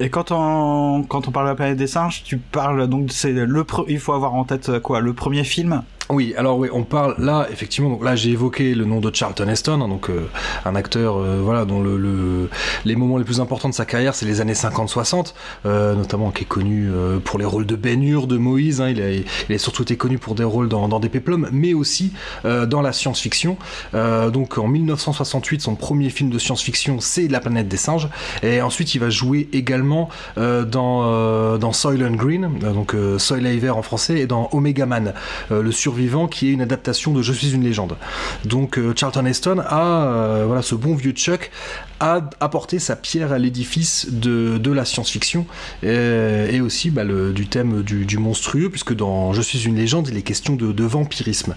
Et 0.00 0.10
quand 0.10 0.30
on, 0.30 1.02
quand 1.02 1.28
on 1.28 1.30
parle 1.30 1.46
de 1.46 1.50
la 1.50 1.56
planète 1.56 1.78
des 1.78 1.86
singes, 1.86 2.22
tu 2.24 2.38
parles 2.38 2.88
donc 2.88 3.10
c'est 3.10 3.32
le 3.32 3.66
il 3.88 3.98
faut 3.98 4.12
avoir 4.12 4.34
en 4.34 4.44
tête 4.44 4.78
quoi 4.80 5.00
le 5.00 5.12
premier 5.12 5.44
film 5.44 5.82
oui, 6.10 6.32
alors 6.38 6.58
oui, 6.58 6.68
on 6.72 6.84
parle 6.84 7.16
là 7.18 7.46
effectivement. 7.52 7.90
Donc 7.90 8.02
là, 8.02 8.16
j'ai 8.16 8.30
évoqué 8.30 8.74
le 8.74 8.86
nom 8.86 9.00
de 9.00 9.14
Charlton 9.14 9.46
Heston, 9.46 9.82
hein, 9.82 9.88
donc 9.88 10.08
euh, 10.08 10.28
un 10.64 10.74
acteur, 10.74 11.18
euh, 11.18 11.40
voilà, 11.42 11.66
dont 11.66 11.82
le, 11.82 12.48
les 12.86 12.96
moments 12.96 13.18
les 13.18 13.24
plus 13.24 13.40
importants 13.40 13.68
de 13.68 13.74
sa 13.74 13.84
carrière, 13.84 14.14
c'est 14.14 14.24
les 14.24 14.40
années 14.40 14.54
50-60, 14.54 15.34
euh, 15.66 15.94
notamment 15.94 16.30
qui 16.30 16.44
est 16.44 16.46
connu 16.46 16.88
pour 17.24 17.38
les 17.38 17.44
rôles 17.44 17.66
de 17.66 17.76
Ben 17.76 18.02
Hur, 18.02 18.26
de 18.26 18.38
Moïse. 18.38 18.80
Hein, 18.80 18.88
il, 18.88 19.02
a, 19.02 19.10
il 19.10 19.24
est 19.50 19.58
surtout 19.58 19.82
été 19.82 19.96
connu 19.96 20.18
pour 20.18 20.34
des 20.34 20.44
rôles 20.44 20.68
dans, 20.68 20.88
dans 20.88 21.00
des 21.00 21.08
péplums, 21.10 21.48
mais 21.52 21.74
aussi 21.74 22.12
dans 22.44 22.80
la 22.80 22.92
science-fiction. 22.92 23.56
donc 23.92 24.58
en 24.58 24.68
1968, 24.68 25.60
son 25.60 25.74
premier 25.74 26.10
film 26.10 26.30
de 26.30 26.38
science-fiction, 26.38 27.00
c'est 27.00 27.28
La 27.28 27.40
planète 27.40 27.68
des 27.68 27.76
singes, 27.76 28.08
et 28.42 28.62
ensuite 28.62 28.94
il 28.94 28.98
va 28.98 29.10
jouer 29.10 29.48
également 29.52 30.08
dans 30.36 31.58
dans 31.58 31.72
Soylent 31.72 32.16
Green, 32.16 32.58
donc 32.60 32.94
Soleil 33.18 33.58
vert 33.58 33.76
en 33.76 33.82
français, 33.82 34.20
et 34.20 34.26
dans 34.26 34.48
Omega 34.52 34.86
Man, 34.86 35.12
le 35.50 35.72
survivant 35.72 35.97
qui 36.30 36.48
est 36.48 36.52
une 36.52 36.60
adaptation 36.60 37.12
de 37.12 37.22
Je 37.22 37.32
suis 37.32 37.52
une 37.52 37.64
légende. 37.64 37.96
Donc 38.44 38.78
euh, 38.78 38.92
Charlton 38.94 39.26
Heston 39.26 39.58
a, 39.58 40.06
euh, 40.06 40.44
voilà, 40.46 40.62
ce 40.62 40.74
bon 40.74 40.94
vieux 40.94 41.12
Chuck 41.12 41.50
a 42.00 42.30
apporté 42.40 42.78
sa 42.78 42.96
pierre 42.96 43.32
à 43.32 43.38
l'édifice 43.38 44.08
de, 44.10 44.70
la 44.70 44.84
science-fiction 44.84 45.46
et, 45.82 46.60
aussi 46.60 46.90
bah, 46.90 47.04
du 47.04 47.48
thème 47.48 47.82
du, 47.82 48.18
monstrueux, 48.18 48.70
puisque 48.70 48.94
dans 48.94 49.32
Je 49.32 49.42
suis 49.42 49.64
une 49.64 49.76
légende, 49.76 50.08
il 50.08 50.16
est 50.16 50.22
question 50.22 50.54
de 50.54 50.84
vampirisme. 50.84 51.54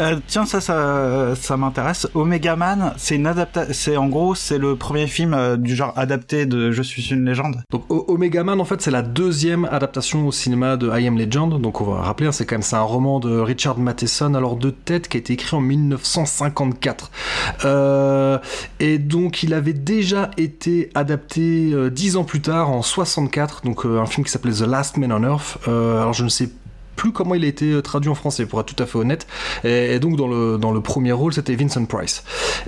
Euh, 0.00 0.18
tiens, 0.26 0.46
ça, 0.46 0.60
ça, 0.60 1.56
m'intéresse. 1.56 2.06
Omega 2.14 2.56
Man, 2.56 2.94
c'est 2.96 3.16
une. 3.16 3.28
C'est 3.72 3.96
en 3.96 4.06
gros, 4.06 4.34
c'est 4.34 4.58
le 4.58 4.76
premier 4.76 5.06
film 5.06 5.34
euh, 5.34 5.56
du 5.56 5.74
genre 5.74 5.92
adapté 5.96 6.46
de 6.46 6.70
Je 6.70 6.82
suis 6.82 7.12
une 7.12 7.24
légende. 7.24 7.62
Donc 7.70 7.84
Omega 7.88 8.44
Man, 8.44 8.60
en 8.60 8.64
fait, 8.64 8.80
c'est 8.80 8.90
la 8.90 9.02
deuxième 9.02 9.64
adaptation 9.66 10.26
au 10.26 10.32
cinéma 10.32 10.76
de 10.76 10.88
I 10.96 11.06
Am 11.08 11.18
Legend. 11.18 11.60
Donc 11.60 11.80
on 11.80 11.84
va 11.84 12.02
rappeler, 12.02 12.28
hein, 12.28 12.32
c'est 12.32 12.46
quand 12.46 12.54
même 12.54 12.62
c'est 12.62 12.76
un 12.76 12.82
roman 12.82 13.20
de 13.20 13.38
Richard 13.38 13.78
Matheson, 13.78 14.34
alors 14.34 14.56
de 14.56 14.70
tête, 14.70 15.08
qui 15.08 15.16
a 15.16 15.20
été 15.20 15.32
écrit 15.32 15.56
en 15.56 15.60
1954. 15.60 17.10
Euh, 17.64 18.38
et 18.80 18.98
donc 18.98 19.42
il 19.42 19.54
avait 19.54 19.72
déjà 19.72 20.30
été 20.36 20.90
adapté 20.94 21.74
dix 21.90 22.16
ans 22.16 22.24
plus 22.24 22.40
tard, 22.40 22.70
en 22.70 22.82
64. 22.82 23.62
Donc 23.64 23.84
un 23.84 24.06
film 24.06 24.24
qui 24.24 24.30
s'appelait 24.32 24.52
The 24.52 24.66
Last 24.66 24.96
Man 24.96 25.12
on 25.12 25.24
Earth. 25.24 25.58
alors 25.66 26.12
je 26.12 26.24
ne 26.24 26.28
sais 26.28 26.50
plus 26.98 27.12
comment 27.12 27.36
il 27.36 27.44
a 27.44 27.46
été 27.46 27.72
euh, 27.72 27.80
traduit 27.80 28.10
en 28.10 28.14
français, 28.14 28.44
pour 28.44 28.60
être 28.60 28.74
tout 28.74 28.82
à 28.82 28.86
fait 28.86 28.98
honnête. 28.98 29.26
Et, 29.64 29.98
donc 30.00 30.16
dans 30.16 30.28
le, 30.28 30.58
dans 30.58 30.72
le 30.72 30.80
premier 30.82 31.12
rôle, 31.12 31.32
c'était 31.32 31.54
Vincent 31.54 31.84
Price. 31.86 32.24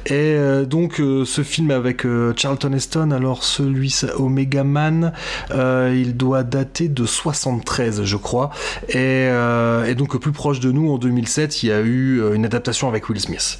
Et 0.07 0.13
euh, 0.13 0.65
donc 0.65 1.01
euh, 1.01 1.27
ce 1.27 1.43
film 1.43 1.71
avec 1.73 2.07
Charlton 2.37 2.73
Heston, 2.73 3.11
alors 3.11 3.45
celui 3.45 3.95
Omega 4.17 4.65
Man, 4.65 5.13
il 5.51 6.17
doit 6.17 6.45
dater 6.45 6.89
de 6.89 7.05
73, 7.05 8.05
je 8.05 8.17
crois. 8.17 8.51
Et, 8.89 9.27
et, 9.27 9.95
donc 9.97 10.17
plus 10.19 10.33
proche 10.33 10.61
de 10.61 10.71
nous, 10.71 10.91
en 10.91 10.99
2007, 10.99 11.63
il 11.65 11.69
y 11.69 11.73
a 11.73 11.81
eu 11.81 12.23
une 12.35 12.45
adaptation 12.45 12.89
avec 12.89 13.09
Will 13.09 13.21
Smith. 13.21 13.59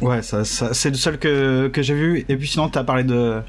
Ouais, 0.00 0.22
ça, 0.22 0.44
c'est 0.44 0.88
le 0.88 0.96
seul 0.96 1.18
que, 1.18 1.68
que 1.68 1.82
j'ai 1.82 1.94
vu. 1.94 2.24
Et 2.28 2.36
puis 2.36 2.48
sinon, 2.48 2.68
tu 2.68 2.78
as 2.78 2.84
parlé 2.84 3.04
de 3.04 3.40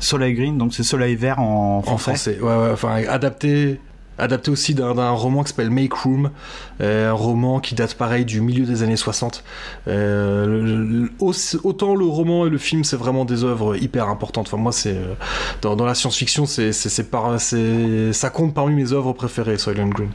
Soleil 0.00 0.34
Green, 0.34 0.58
donc 0.58 0.74
c'est 0.74 0.82
Soleil 0.82 1.14
Vert 1.14 1.38
en 1.38 1.82
français. 1.82 1.94
En 1.94 1.98
français, 1.98 2.38
ouais, 2.40 2.46
ouais, 2.46 2.70
enfin 2.72 3.02
adapté 3.08 3.78
adapté 4.18 4.50
aussi 4.50 4.74
d'un 4.74 5.10
roman 5.10 5.42
qui 5.42 5.50
s'appelle 5.50 5.70
Make 5.70 5.94
Room, 5.94 6.30
euh, 6.80 7.10
un 7.10 7.12
roman 7.12 7.60
qui 7.60 7.74
date 7.74 7.94
pareil 7.94 8.24
du 8.24 8.40
milieu 8.40 8.64
des 8.64 8.82
années 8.82 8.96
60. 8.96 9.44
Euh, 9.88 11.06
autant 11.20 11.94
le 11.94 12.04
roman 12.04 12.46
et 12.46 12.50
le 12.50 12.58
film, 12.58 12.84
c'est 12.84 12.96
vraiment 12.96 13.24
des 13.24 13.44
œuvres 13.44 13.76
hyper 13.76 14.08
importantes. 14.08 14.46
Enfin, 14.48 14.62
moi, 14.62 14.72
c'est 14.72 14.96
euh, 14.96 15.14
dans, 15.62 15.84
la 15.84 15.94
science-fiction, 15.94 16.46
c'est 16.46 16.72
ça 16.72 18.30
compte 18.30 18.54
parmi 18.54 18.74
mes 18.74 18.92
œuvres 18.92 19.12
préférées, 19.12 19.58
Soylent 19.58 19.90
Green. 19.90 20.10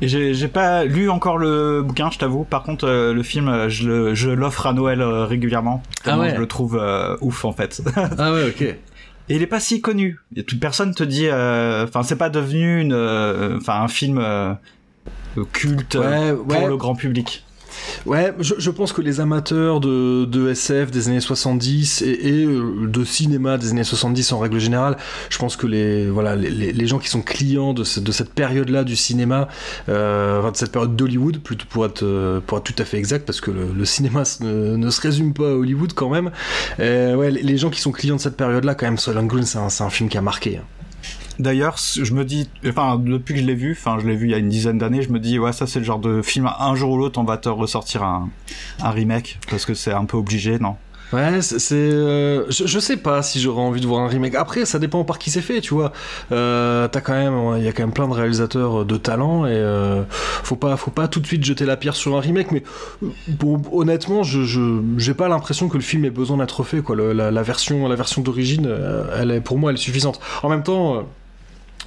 Et 0.00 0.06
j'ai 0.06 0.48
pas 0.48 0.84
lu 0.84 1.10
encore 1.10 1.38
le 1.38 1.82
bouquin, 1.82 2.08
je 2.12 2.18
t'avoue. 2.18 2.44
Par 2.44 2.62
contre, 2.62 2.86
le 2.88 3.22
film, 3.24 3.68
je 3.68 4.30
l'offre 4.30 4.66
à 4.68 4.72
Noël 4.72 5.02
régulièrement. 5.02 5.82
Ah 6.04 6.18
ouais. 6.18 6.34
Je 6.34 6.40
le 6.40 6.46
trouve 6.46 6.80
ouf 7.20 7.44
en 7.44 7.52
fait. 7.52 7.82
ah 7.96 8.32
ouais, 8.32 8.48
ok. 8.48 8.76
Et 9.28 9.36
il 9.36 9.42
est 9.42 9.46
pas 9.46 9.60
si 9.60 9.80
connu. 9.80 10.18
Et 10.36 10.42
toute 10.42 10.60
personne 10.60 10.94
te 10.94 11.02
dit, 11.02 11.26
euh, 11.26 11.84
enfin, 11.84 12.02
c'est 12.02 12.16
pas 12.16 12.30
devenu 12.30 12.80
une, 12.80 12.94
euh, 12.94 13.58
enfin, 13.58 13.82
un 13.82 13.88
film 13.88 14.18
euh, 14.18 14.54
culte 15.52 15.96
pour 15.96 16.68
le 16.68 16.76
grand 16.76 16.94
public. 16.94 17.44
Ouais, 18.06 18.34
je, 18.40 18.70
pense 18.70 18.92
que 18.92 19.02
les 19.02 19.20
amateurs 19.20 19.80
de, 19.80 20.50
SF 20.50 20.90
des 20.90 21.08
années 21.08 21.20
70 21.20 22.02
et, 22.02 22.44
euh, 22.44 22.86
de 22.86 23.04
cinéma 23.04 23.58
des 23.58 23.70
années 23.70 23.84
70 23.84 24.32
en 24.32 24.38
règle 24.38 24.58
générale, 24.58 24.96
je 25.30 25.38
pense 25.38 25.56
que 25.56 25.66
les, 25.66 26.08
voilà, 26.08 26.36
les, 26.36 26.86
gens 26.86 26.98
qui 26.98 27.08
sont 27.08 27.22
clients 27.22 27.74
de, 27.74 27.84
cette 27.84 28.32
période-là 28.32 28.84
du 28.84 28.96
cinéma, 28.96 29.48
euh, 29.88 30.50
de 30.50 30.56
cette 30.56 30.72
période 30.72 30.96
d'Hollywood, 30.96 31.38
pour 31.68 31.84
être, 31.84 32.02
euh, 32.02 32.40
pour 32.40 32.58
être 32.58 32.64
tout 32.64 32.80
à 32.82 32.84
fait 32.84 32.98
exact, 32.98 33.26
parce 33.26 33.40
que 33.40 33.50
le, 33.50 33.84
cinéma 33.84 34.22
ne, 34.40 34.90
se 34.90 35.00
résume 35.00 35.32
pas 35.32 35.48
à 35.48 35.54
Hollywood 35.54 35.92
quand 35.94 36.08
même. 36.08 36.30
Euh, 36.80 37.14
ouais, 37.14 37.30
les 37.30 37.56
gens 37.56 37.70
qui 37.70 37.80
sont 37.80 37.92
clients 37.92 38.16
de 38.16 38.20
cette 38.20 38.36
période-là, 38.36 38.74
quand 38.74 38.86
même, 38.86 38.98
Soylent 38.98 39.26
Green, 39.26 39.44
c'est 39.44 39.58
un, 39.58 39.66
un, 39.66 39.90
film 39.90 40.08
qui 40.08 40.18
a 40.18 40.22
marqué. 40.22 40.58
Hein. 40.58 40.77
D'ailleurs, 41.38 41.76
je 41.78 42.12
me 42.14 42.24
dis, 42.24 42.48
enfin, 42.66 43.00
depuis 43.02 43.34
que 43.34 43.40
je 43.40 43.46
l'ai 43.46 43.54
vu, 43.54 43.72
enfin, 43.72 43.98
je 44.00 44.06
l'ai 44.06 44.16
vu 44.16 44.26
il 44.26 44.30
y 44.32 44.34
a 44.34 44.38
une 44.38 44.48
dizaine 44.48 44.78
d'années, 44.78 45.02
je 45.02 45.10
me 45.10 45.20
dis, 45.20 45.38
ouais, 45.38 45.52
ça 45.52 45.66
c'est 45.66 45.78
le 45.78 45.84
genre 45.84 46.00
de 46.00 46.20
film, 46.20 46.50
un 46.58 46.74
jour 46.74 46.90
ou 46.92 46.98
l'autre, 46.98 47.20
on 47.20 47.24
va 47.24 47.36
te 47.36 47.48
ressortir 47.48 48.02
un, 48.02 48.28
remake, 48.80 49.38
parce 49.48 49.64
que 49.64 49.74
c'est 49.74 49.92
un 49.92 50.04
peu 50.04 50.16
obligé, 50.16 50.58
non? 50.58 50.76
Ouais, 51.12 51.40
c'est. 51.40 51.74
Euh, 51.74 52.44
je, 52.50 52.66
je, 52.66 52.78
sais 52.78 52.98
pas 52.98 53.22
si 53.22 53.40
j'aurais 53.40 53.62
envie 53.62 53.80
de 53.80 53.86
voir 53.86 54.02
un 54.02 54.08
remake. 54.08 54.34
Après, 54.34 54.66
ça 54.66 54.78
dépend 54.78 55.04
par 55.04 55.18
qui 55.18 55.30
c'est 55.30 55.40
fait, 55.40 55.62
tu 55.62 55.72
vois. 55.72 55.90
Euh, 56.32 56.86
t'as 56.86 57.00
quand 57.00 57.14
même, 57.14 57.56
il 57.56 57.64
y 57.64 57.68
a 57.68 57.72
quand 57.72 57.82
même 57.82 57.94
plein 57.94 58.06
de 58.08 58.12
réalisateurs 58.12 58.84
de 58.84 58.96
talent 58.98 59.46
et 59.46 59.52
euh, 59.52 60.02
faut 60.10 60.56
pas, 60.56 60.76
faut 60.76 60.90
pas 60.90 61.08
tout 61.08 61.20
de 61.20 61.26
suite 61.26 61.42
jeter 61.42 61.64
la 61.64 61.78
pierre 61.78 61.96
sur 61.96 62.14
un 62.14 62.20
remake. 62.20 62.52
Mais 62.52 62.62
bon, 63.26 63.58
honnêtement, 63.72 64.22
je, 64.22 64.42
je, 64.42 64.82
j'ai 64.98 65.14
pas 65.14 65.28
l'impression 65.28 65.70
que 65.70 65.78
le 65.78 65.82
film 65.82 66.04
ait 66.04 66.10
besoin 66.10 66.36
d'être 66.36 66.62
fait, 66.62 66.82
quoi. 66.82 66.94
la, 66.94 67.30
la, 67.30 67.42
version, 67.42 67.88
la 67.88 67.96
version 67.96 68.20
d'origine, 68.20 68.70
elle 69.18 69.30
est, 69.30 69.40
pour 69.40 69.56
moi, 69.56 69.70
elle 69.70 69.78
est 69.78 69.80
suffisante. 69.80 70.20
En 70.42 70.50
même 70.50 70.62
temps 70.62 71.06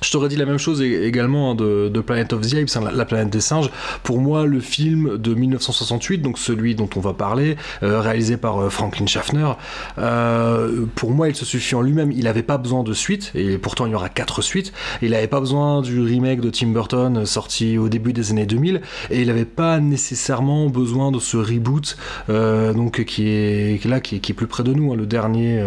je 0.03 0.09
t'aurais 0.09 0.29
dit 0.29 0.35
la 0.35 0.45
même 0.45 0.57
chose 0.57 0.81
également 0.81 1.51
hein, 1.51 1.55
de, 1.55 2.01
Planet 2.01 2.33
of 2.33 2.41
the 2.41 2.55
Apes, 2.55 2.75
hein, 2.75 2.89
la, 2.91 3.05
planète 3.05 3.29
des 3.29 3.39
singes. 3.39 3.69
Pour 4.01 4.19
moi, 4.19 4.47
le 4.47 4.59
film 4.59 5.17
de 5.19 5.35
1968, 5.35 6.23
donc 6.23 6.39
celui 6.39 6.73
dont 6.73 6.89
on 6.95 6.99
va 6.99 7.13
parler, 7.13 7.55
euh, 7.83 8.01
réalisé 8.01 8.35
par 8.35 8.59
euh, 8.59 8.69
Franklin 8.69 9.05
Schaffner, 9.05 9.51
euh, 9.99 10.85
pour 10.95 11.11
moi, 11.11 11.29
il 11.29 11.35
se 11.35 11.45
suffit 11.45 11.75
en 11.75 11.81
lui-même. 11.81 12.11
Il 12.11 12.23
n'avait 12.23 12.41
pas 12.41 12.57
besoin 12.57 12.81
de 12.83 12.93
suite, 12.93 13.31
et 13.35 13.59
pourtant 13.59 13.85
il 13.85 13.91
y 13.91 13.95
aura 13.95 14.09
quatre 14.09 14.41
suites. 14.41 14.73
Il 15.03 15.11
n'avait 15.11 15.27
pas 15.27 15.39
besoin 15.39 15.83
du 15.83 16.01
remake 16.01 16.41
de 16.41 16.49
Tim 16.49 16.69
Burton 16.69 17.27
sorti 17.27 17.77
au 17.77 17.87
début 17.87 18.11
des 18.11 18.31
années 18.31 18.47
2000, 18.47 18.81
et 19.11 19.21
il 19.21 19.27
n'avait 19.27 19.45
pas 19.45 19.79
nécessairement 19.79 20.67
besoin 20.67 21.11
de 21.11 21.19
ce 21.19 21.37
reboot, 21.37 21.95
donc 22.27 23.03
qui 23.03 23.27
est 23.27 23.85
là, 23.85 23.99
qui 23.99 24.15
est, 24.15 24.33
plus 24.33 24.47
près 24.47 24.63
de 24.63 24.73
nous. 24.73 24.93
Hein. 24.93 24.95
Le 24.95 25.05
dernier, 25.05 25.63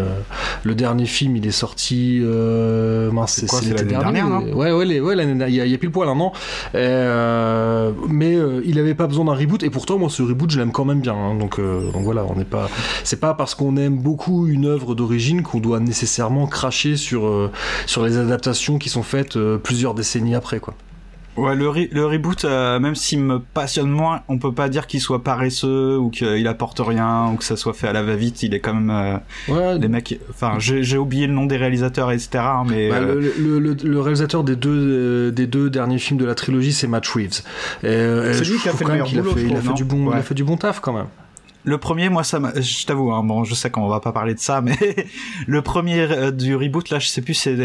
le 0.65 0.75
dernier 0.75 1.07
film, 1.07 1.37
il 1.37 1.47
est 1.47 1.53
sorti. 1.53 2.21
mince, 3.13 3.45
c'est 3.47 3.65
l'été 3.65 3.85
dernier. 3.85 4.24
Ouais, 4.55 4.73
ouais, 4.73 4.87
il 4.87 5.55
y, 5.55 5.75
a 5.75 5.79
pile 5.79 5.91
poil 5.91 6.09
un 6.09 6.19
an. 6.21 6.33
Euh, 6.75 7.93
mais 8.09 8.35
euh, 8.35 8.63
il 8.65 8.79
avait 8.79 8.95
pas 8.95 9.07
besoin 9.07 9.25
d'un 9.25 9.35
reboot, 9.35 9.63
et 9.63 9.71
pourtant, 9.71 9.99
moi, 9.99 10.09
ce 10.11 10.23
reboot, 10.23 10.51
je 10.51 10.59
l'aime 10.59 10.73
quand 10.73 10.85
même 10.85 11.01
bien. 11.01 11.15
Hein. 11.15 11.35
donc, 11.35 11.59
euh, 11.59 11.91
donc, 11.93 12.03
voilà, 12.03 12.25
on 12.25 12.37
n'est 12.37 12.45
pas. 12.45 12.69
C'est 13.03 13.21
pas 13.21 13.35
parce 13.35 13.55
qu'on 13.55 13.77
aime 13.77 13.99
beaucoup 13.99 14.47
une 14.47 14.67
œuvre 14.67 14.95
d'origine 14.95 15.43
qu'on 15.43 15.61
doit 15.61 15.81
nécessairement 15.81 16.47
cracher 16.47 16.97
sur, 16.97 17.51
sur 17.87 18.05
les 18.05 18.17
adaptations 18.17 18.79
qui 18.79 18.89
sont 18.89 19.03
faites 19.03 19.39
plusieurs 19.63 19.95
décennies 19.95 20.35
après, 20.35 20.61
quoi. 20.61 20.75
Ouais, 21.37 21.57
le, 21.57 21.93
le 21.93 22.07
reboot, 22.07 22.45
euh, 22.45 22.79
même 22.79 22.95
s'il 22.95 23.21
me 23.21 23.41
passionne 23.41 23.91
moins, 23.91 24.23
on 24.29 24.39
peut 24.39 24.53
pas 24.53 24.69
dire 24.69 24.87
qu'il 24.87 25.01
soit 25.01 25.25
paresseux 25.25 25.97
ou 25.99 26.11
qu'il 26.11 26.47
apporte 26.47 26.81
rien 26.81 27.31
ou 27.33 27.37
que 27.37 27.45
ça 27.45 27.57
soit 27.57 27.73
fait 27.73 27.89
à 27.89 27.93
la 27.93 28.03
va-vite. 28.03 28.43
Il 28.43 28.55
est 28.55 28.61
quand 28.61 28.75
même. 28.75 28.91
Euh, 28.91 29.17
ouais. 29.49 29.79
Les 29.79 29.89
mecs. 29.89 30.21
Enfin, 30.31 30.55
j'ai 30.59 30.97
oublié 30.97 31.27
le 31.27 31.33
nom 31.33 31.47
des 31.47 31.57
réalisateurs, 31.57 32.13
etc. 32.13 32.45
Mais 32.67 32.89
bah, 32.89 32.97
euh, 33.01 33.33
le, 33.37 33.59
le, 33.59 33.75
le, 33.75 34.01
réalisateur 34.01 34.45
des 34.45 34.57
deux 34.57 35.33
des 35.33 35.47
deux 35.47 35.71
derniers 35.71 35.99
films 35.99 36.21
de 36.21 36.25
la 36.25 36.35
trilogie, 36.35 36.73
c'est 36.73 36.87
Matt 36.87 37.07
Reeves. 37.09 37.43
C'est 37.83 38.45
lui 38.45 38.59
qui 38.59 38.69
a 38.69 38.73
fait 38.73 38.85
le 38.85 38.93
meilleur 38.93 39.11
boulot. 39.11 39.35
il 39.37 39.57
a 39.57 39.61
fait 39.61 39.75
du 39.75 39.85
bon, 39.85 40.13
il 40.13 40.17
a 40.17 40.23
fait 40.23 40.35
du 40.35 40.45
bon 40.45 40.57
taf 40.57 40.81
quand 40.81 40.93
même. 40.93 41.07
Le 41.67 41.79
premier, 41.79 42.11
moi, 42.11 42.25
ça 42.25 42.39
je 42.57 42.85
t'avoue, 42.85 43.11
hein, 43.11 43.25
bon, 43.25 43.43
je 43.45 43.55
sais 43.55 43.71
qu'on 43.71 43.89
va 43.89 43.99
pas 43.99 44.13
parler 44.13 44.35
de 44.35 44.39
ça, 44.39 44.61
mais 44.61 44.77
le 45.47 45.63
premier 45.63 46.01
euh, 46.01 46.31
du 46.31 46.55
reboot, 46.55 46.91
là, 46.91 46.99
je 46.99 47.09
sais 47.09 47.23
plus 47.23 47.33
c'est 47.33 47.57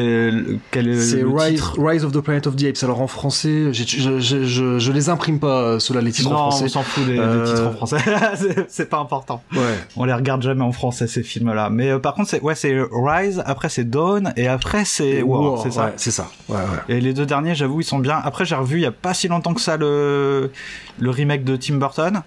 quel 0.72 1.02
C'est 1.02 1.24
Rise, 1.24 1.62
Rise, 1.78 2.06
of 2.06 2.14
the 2.14 2.22
Planet 2.22 2.48
of 2.48 2.56
the 2.56 2.64
Apes. 2.64 2.82
Alors 2.84 3.02
en 3.02 3.08
français, 3.08 3.74
je, 3.74 3.84
je, 3.84 4.20
je, 4.20 4.80
je 4.80 4.92
les 4.92 5.10
imprime 5.10 5.40
pas, 5.40 5.62
euh, 5.62 5.80
ceux-là, 5.80 6.00
les 6.00 6.14
titres 6.14 6.32
en 6.32 6.50
français. 6.50 6.66
on 6.66 6.68
s'en 6.70 6.84
fout 6.84 7.06
des, 7.06 7.16
titres 7.16 7.68
en 7.68 7.74
français. 7.74 7.98
c'est 8.70 8.90
pas 8.90 9.00
important. 9.00 9.44
Ouais. 9.54 9.60
On 9.98 10.06
les 10.06 10.14
regarde 10.14 10.42
jamais 10.42 10.64
en 10.64 10.72
français, 10.72 11.08
ces 11.08 11.24
films-là. 11.24 11.70
Mais 11.70 11.90
euh, 11.90 12.00
par 12.00 12.14
contre, 12.14 12.30
c'est, 12.30 12.42
ouais, 12.42 12.56
c'est 12.56 12.80
Rise, 12.92 13.44
après 13.46 13.68
c'est 13.68 13.90
Dawn, 13.90 14.32
et 14.38 14.48
après 14.48 14.86
c'est 14.86 15.22
War, 15.22 15.62
c'est 15.62 15.72
ça. 15.72 15.92
c'est 15.98 16.12
ça. 16.12 16.30
Ouais, 16.48 16.56
ouais. 16.56 16.96
Et 16.96 17.02
les 17.02 17.14
deux 17.14 17.26
derniers, 17.26 17.54
j'avoue, 17.54 17.82
ils 17.82 17.86
sont 17.86 18.00
bien. 18.00 18.22
Après, 18.24 18.46
j'ai 18.46 18.56
revu 18.56 18.78
il 18.78 18.84
y 18.84 18.86
a 18.86 18.92
pas 18.92 19.14
si 19.14 19.28
longtemps 19.28 19.54
que 19.54 19.62
ça 19.62 19.76
le, 19.76 20.52
le 21.00 21.10
remake 21.10 21.44
de 21.44 21.58
Tim 21.58 21.76
Burton 21.76 22.22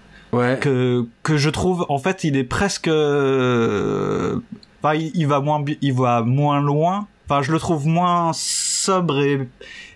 que 0.59 1.07
que 1.21 1.37
je 1.37 1.49
trouve 1.49 1.85
en 1.89 1.99
fait 1.99 2.23
il 2.23 2.35
est 2.35 2.43
presque 2.43 2.87
euh, 2.87 4.39
enfin 4.81 4.95
il, 4.95 5.27
va 5.27 5.39
moins 5.39 5.63
il 5.81 5.93
va 5.93 6.21
moins 6.21 6.61
loin. 6.61 7.07
Enfin 7.25 7.41
je 7.41 7.51
le 7.51 7.59
trouve 7.59 7.87
moins 7.87 8.31
sobre 8.33 9.21
et 9.21 9.47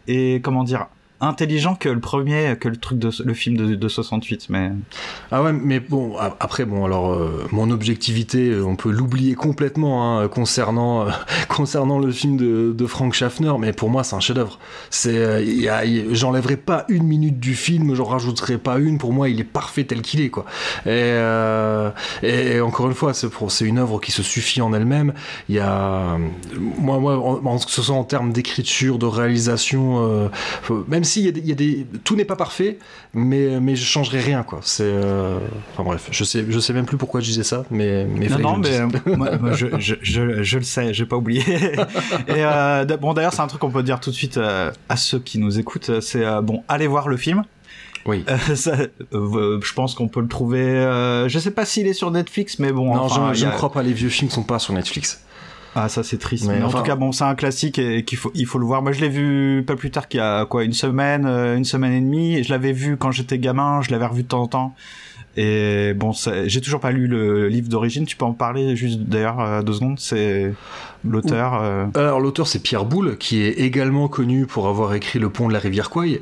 et 0.08 0.42
comment 0.42 0.64
dire 0.64 0.88
intelligent 1.20 1.76
que 1.76 1.90
le 1.90 2.00
premier, 2.00 2.56
que 2.60 2.70
le 2.70 2.78
truc 2.78 3.04
le 3.04 3.34
film 3.34 3.58
de, 3.58 3.76
de 3.76 3.88
68. 3.88 4.48
Mais 4.50 4.72
ah 5.32 5.42
ouais, 5.42 5.54
mais 5.54 5.80
bon 5.80 6.16
après 6.40 6.66
bon 6.66 6.86
alors 6.86 7.14
euh, 7.14 7.48
mon 7.52 7.72
objectivité, 7.72 8.50
euh, 8.50 8.64
on 8.64 8.76
peut 8.76 8.92
l'oublier 8.92 9.36
complètement 9.36 10.20
hein, 10.20 10.28
concernant 10.28 11.08
euh, 11.08 11.12
concernant 11.50 12.00
le 12.00 12.12
film 12.12 12.38
de, 12.38 12.74
de 12.78 12.86
Frank 12.86 13.14
Schaffner, 13.14 13.54
mais 13.60 13.74
pour 13.74 13.90
moi 13.90 14.04
c'est 14.04 14.16
un 14.16 14.20
chef-d'œuvre. 14.20 14.60
C'est 14.90 15.18
j'enlèverai 16.12 16.58
pas 16.58 16.86
une 16.90 17.04
minute 17.04 17.40
du 17.40 17.56
film, 17.56 17.96
j'en 17.96 18.06
rajouterai 18.06 18.58
pas 18.58 18.78
une. 18.78 18.98
Pour 18.98 19.14
moi 19.14 19.30
il 19.30 19.40
est 19.40 19.46
parfait 19.46 19.86
tel 19.86 20.02
qu'il 20.02 20.22
est 20.22 20.30
quoi. 20.30 20.46
Et, 20.86 22.60
encore 22.62 22.88
une 22.88 22.96
fois 22.96 23.14
c'est 23.14 23.66
une 23.66 23.80
œuvre 23.80 24.00
qui 24.00 24.12
se 24.12 24.24
suffit 24.24 24.62
en 24.62 24.74
elle-même. 24.74 25.14
Il 25.50 25.56
y 25.56 25.60
a 25.60 26.18
moi 26.78 27.00
moi 27.00 27.58
que 27.66 27.72
ce 27.72 27.82
soit 27.82 27.96
en 27.96 28.04
termes 28.04 28.32
d'écriture, 28.32 29.00
de 29.00 29.06
réalisation, 29.06 30.30
même 30.88 31.04
si 31.08 31.24
y 31.24 31.52
a 31.52 31.56
des, 31.56 31.88
tout 32.04 32.16
n'est 32.16 32.26
pas 32.26 32.36
parfait, 32.36 32.78
mais, 33.14 33.60
mais 33.60 33.76
je 33.76 33.84
changerai 33.84 34.20
rien, 34.20 34.44
quoi. 34.44 34.60
C'est, 34.62 34.84
euh, 34.84 35.40
enfin 35.74 35.84
bref, 35.84 36.10
je 36.12 36.24
sais, 36.24 36.46
je 36.48 36.60
sais 36.60 36.74
même 36.74 36.86
plus 36.86 36.98
pourquoi 36.98 37.22
je 37.22 37.26
disais 37.26 37.44
ça, 37.44 37.66
mais, 37.72 38.06
mais 38.06 38.28
non, 38.28 38.38
non, 38.38 38.58
mais 38.58 39.16
moi, 39.16 39.54
je, 39.54 39.68
je, 39.80 39.96
je, 40.02 40.44
je, 40.44 40.58
le 40.58 40.64
sais, 40.64 40.94
j'ai 40.94 41.06
pas 41.06 41.16
oublié. 41.16 41.44
Et 42.28 42.44
euh, 42.44 42.86
bon, 42.98 43.14
d'ailleurs, 43.14 43.34
c'est 43.34 43.42
un 43.42 43.48
truc 43.48 43.62
qu'on 43.62 43.72
peut 43.72 43.84
dire 43.84 44.00
tout 44.00 44.12
de 44.12 44.16
suite 44.16 44.38
euh, 44.38 44.72
à 44.90 44.98
ceux 44.98 45.20
qui 45.20 45.40
nous 45.40 45.58
écoutent, 45.58 46.00
c'est 46.02 46.26
bon, 46.44 46.64
allez 46.68 46.88
voir 46.88 47.08
le 47.08 47.18
film. 47.18 47.44
Oui. 48.06 48.24
je 48.30 49.74
pense 49.74 49.96
qu'on 49.96 50.08
peut 50.08 50.22
le 50.22 50.30
trouver. 50.30 50.64
je 51.28 51.40
sais 51.40 51.52
pas 51.52 51.66
s'il 51.66 51.88
est 51.88 51.94
sur 51.94 52.12
Netflix, 52.12 52.60
mais 52.60 52.72
bon. 52.72 52.94
Non, 52.96 53.02
enfin, 53.02 53.34
je, 53.34 53.46
ne 53.46 53.52
crois 53.52 53.72
pas. 53.72 53.84
Les 53.84 53.94
vieux 53.94 54.10
films 54.10 54.30
sont 54.30 54.44
pas 54.44 54.60
sur 54.60 54.74
Netflix. 54.74 55.22
Ah 55.80 55.90
ça 55.90 56.02
c'est 56.02 56.18
triste. 56.18 56.48
Mais, 56.48 56.64
en 56.64 56.70
tout 56.70 56.82
cas 56.82 56.96
bon 56.96 57.12
c'est 57.12 57.24
un 57.24 57.36
classique 57.36 57.78
et 57.78 58.04
qu'il 58.04 58.18
faut 58.18 58.32
il 58.34 58.48
faut 58.48 58.58
le 58.58 58.66
voir. 58.66 58.82
Moi 58.82 58.94
je 58.94 59.00
l'ai 59.02 59.10
vu 59.10 59.64
pas 59.66 59.76
plus 59.76 59.92
tard 59.92 60.08
qu'il 60.08 60.20
y 60.20 60.24
a 60.24 60.46
quoi 60.46 60.64
une 60.64 60.74
semaine 60.74 61.26
euh, 61.28 61.56
une 61.56 61.66
semaine 61.66 61.94
et 61.94 62.02
demie. 62.02 62.36
Et 62.36 62.44
je 62.44 62.50
l'avais 62.50 62.72
vu 62.72 62.98
quand 62.98 63.12
j'étais 63.12 63.38
gamin. 63.38 63.82
Je 63.84 63.92
l'avais 63.92 64.08
revu 64.08 64.24
de 64.24 64.28
temps 64.28 64.42
en 64.42 64.48
temps. 64.48 64.76
Et 65.38 65.94
bon 65.94 66.12
j'ai 66.46 66.62
toujours 66.62 66.80
pas 66.80 66.92
lu 66.92 67.08
le 67.08 67.48
livre 67.48 67.70
d'origine. 67.70 68.06
Tu 68.06 68.16
peux 68.16 68.26
en 68.26 68.34
parler 68.34 68.76
juste 68.76 69.02
d'ailleurs 69.02 69.40
euh, 69.40 69.62
deux 69.62 69.74
secondes. 69.74 70.00
C'est 70.00 70.52
l'auteur 71.04 71.60
euh, 71.62 71.86
Alors 71.96 72.20
l'auteur 72.20 72.48
c'est 72.48 72.60
Pierre 72.60 72.86
Boulle 72.86 73.18
qui 73.18 73.42
est 73.42 73.52
également 73.60 74.08
connu 74.08 74.46
pour 74.46 74.68
avoir 74.68 74.94
écrit 74.94 75.20
Le 75.20 75.30
pont 75.30 75.48
de 75.48 75.54
la 75.54 75.60
rivière 75.60 75.90
Kouai. 75.90 76.22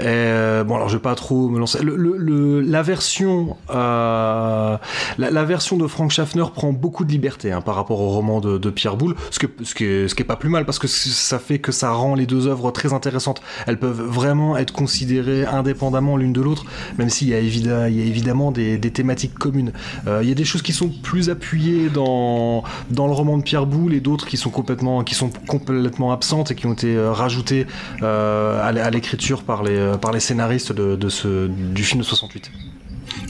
Euh, 0.00 0.64
bon 0.64 0.76
alors 0.76 0.88
je 0.88 0.96
vais 0.96 1.02
pas 1.02 1.14
trop 1.14 1.48
me 1.48 1.58
lancer. 1.58 1.78
Le, 1.82 2.60
la 2.60 2.82
version 2.82 3.56
euh, 3.70 4.76
la, 5.18 5.44
version 5.44 5.76
de 5.76 5.86
Frank 5.86 6.10
Schaffner 6.10 6.44
prend 6.54 6.72
beaucoup 6.72 7.04
de 7.04 7.10
liberté 7.10 7.52
hein, 7.52 7.60
par 7.60 7.74
rapport 7.74 8.00
au 8.00 8.08
roman 8.08 8.40
de, 8.40 8.70
Pierre 8.70 8.96
Boulle, 8.96 9.16
ce, 9.30 9.38
que, 9.40 9.46
ce, 9.62 9.74
qui 9.74 9.84
est, 9.84 10.08
ce 10.08 10.14
qui 10.14 10.22
est 10.22 10.26
pas 10.26 10.36
plus 10.36 10.48
mal 10.48 10.64
parce 10.64 10.78
que 10.78 10.86
ça 10.86 11.38
fait 11.38 11.58
que 11.58 11.72
ça 11.72 11.90
rend 11.90 12.14
les 12.14 12.26
deux 12.26 12.46
œuvres 12.46 12.70
très 12.70 12.92
intéressantes. 12.92 13.42
Elles 13.66 13.78
peuvent 13.78 14.02
vraiment 14.02 14.56
être 14.56 14.72
considérées 14.72 15.44
indépendamment 15.44 16.16
l'une 16.16 16.32
de 16.32 16.40
l'autre, 16.40 16.64
même 16.98 17.10
s'il 17.10 17.28
y, 17.28 17.34
a 17.34 17.40
il 17.40 17.66
y 17.66 18.02
a 18.02 18.04
évidemment 18.04 18.49
des, 18.50 18.78
thématiques 18.78 19.34
communes. 19.34 19.72
il 20.06 20.28
y 20.28 20.32
a 20.32 20.34
des 20.34 20.44
choses 20.44 20.62
qui 20.62 20.72
sont 20.72 20.88
plus 20.88 21.30
appuyées 21.30 21.88
dans, 21.88 22.64
dans 22.90 23.06
le 23.06 23.12
roman 23.12 23.38
de 23.38 23.42
Pierre 23.42 23.66
Boulle 23.66 23.94
et 23.94 24.00
d'autres 24.00 24.26
qui 24.26 24.36
sont 24.36 24.50
complètement, 24.50 25.04
qui 25.04 25.14
sont 25.14 25.30
complètement 25.46 26.12
absentes 26.12 26.50
et 26.50 26.54
qui 26.54 26.66
ont 26.66 26.72
été 26.72 26.96
euh, 26.96 27.12
rajoutées 27.12 27.66
euh, 28.02 28.60
à 28.62 28.90
l'écriture 28.90 29.42
par 29.42 29.62
les, 29.62 29.76
euh, 29.76 29.96
par 29.96 30.12
les 30.12 30.20
scénaristes 30.20 30.72
de, 30.72 31.08
ce, 31.08 31.46
du 31.46 31.84
film 31.84 32.00
de 32.00 32.06
68. 32.06 32.50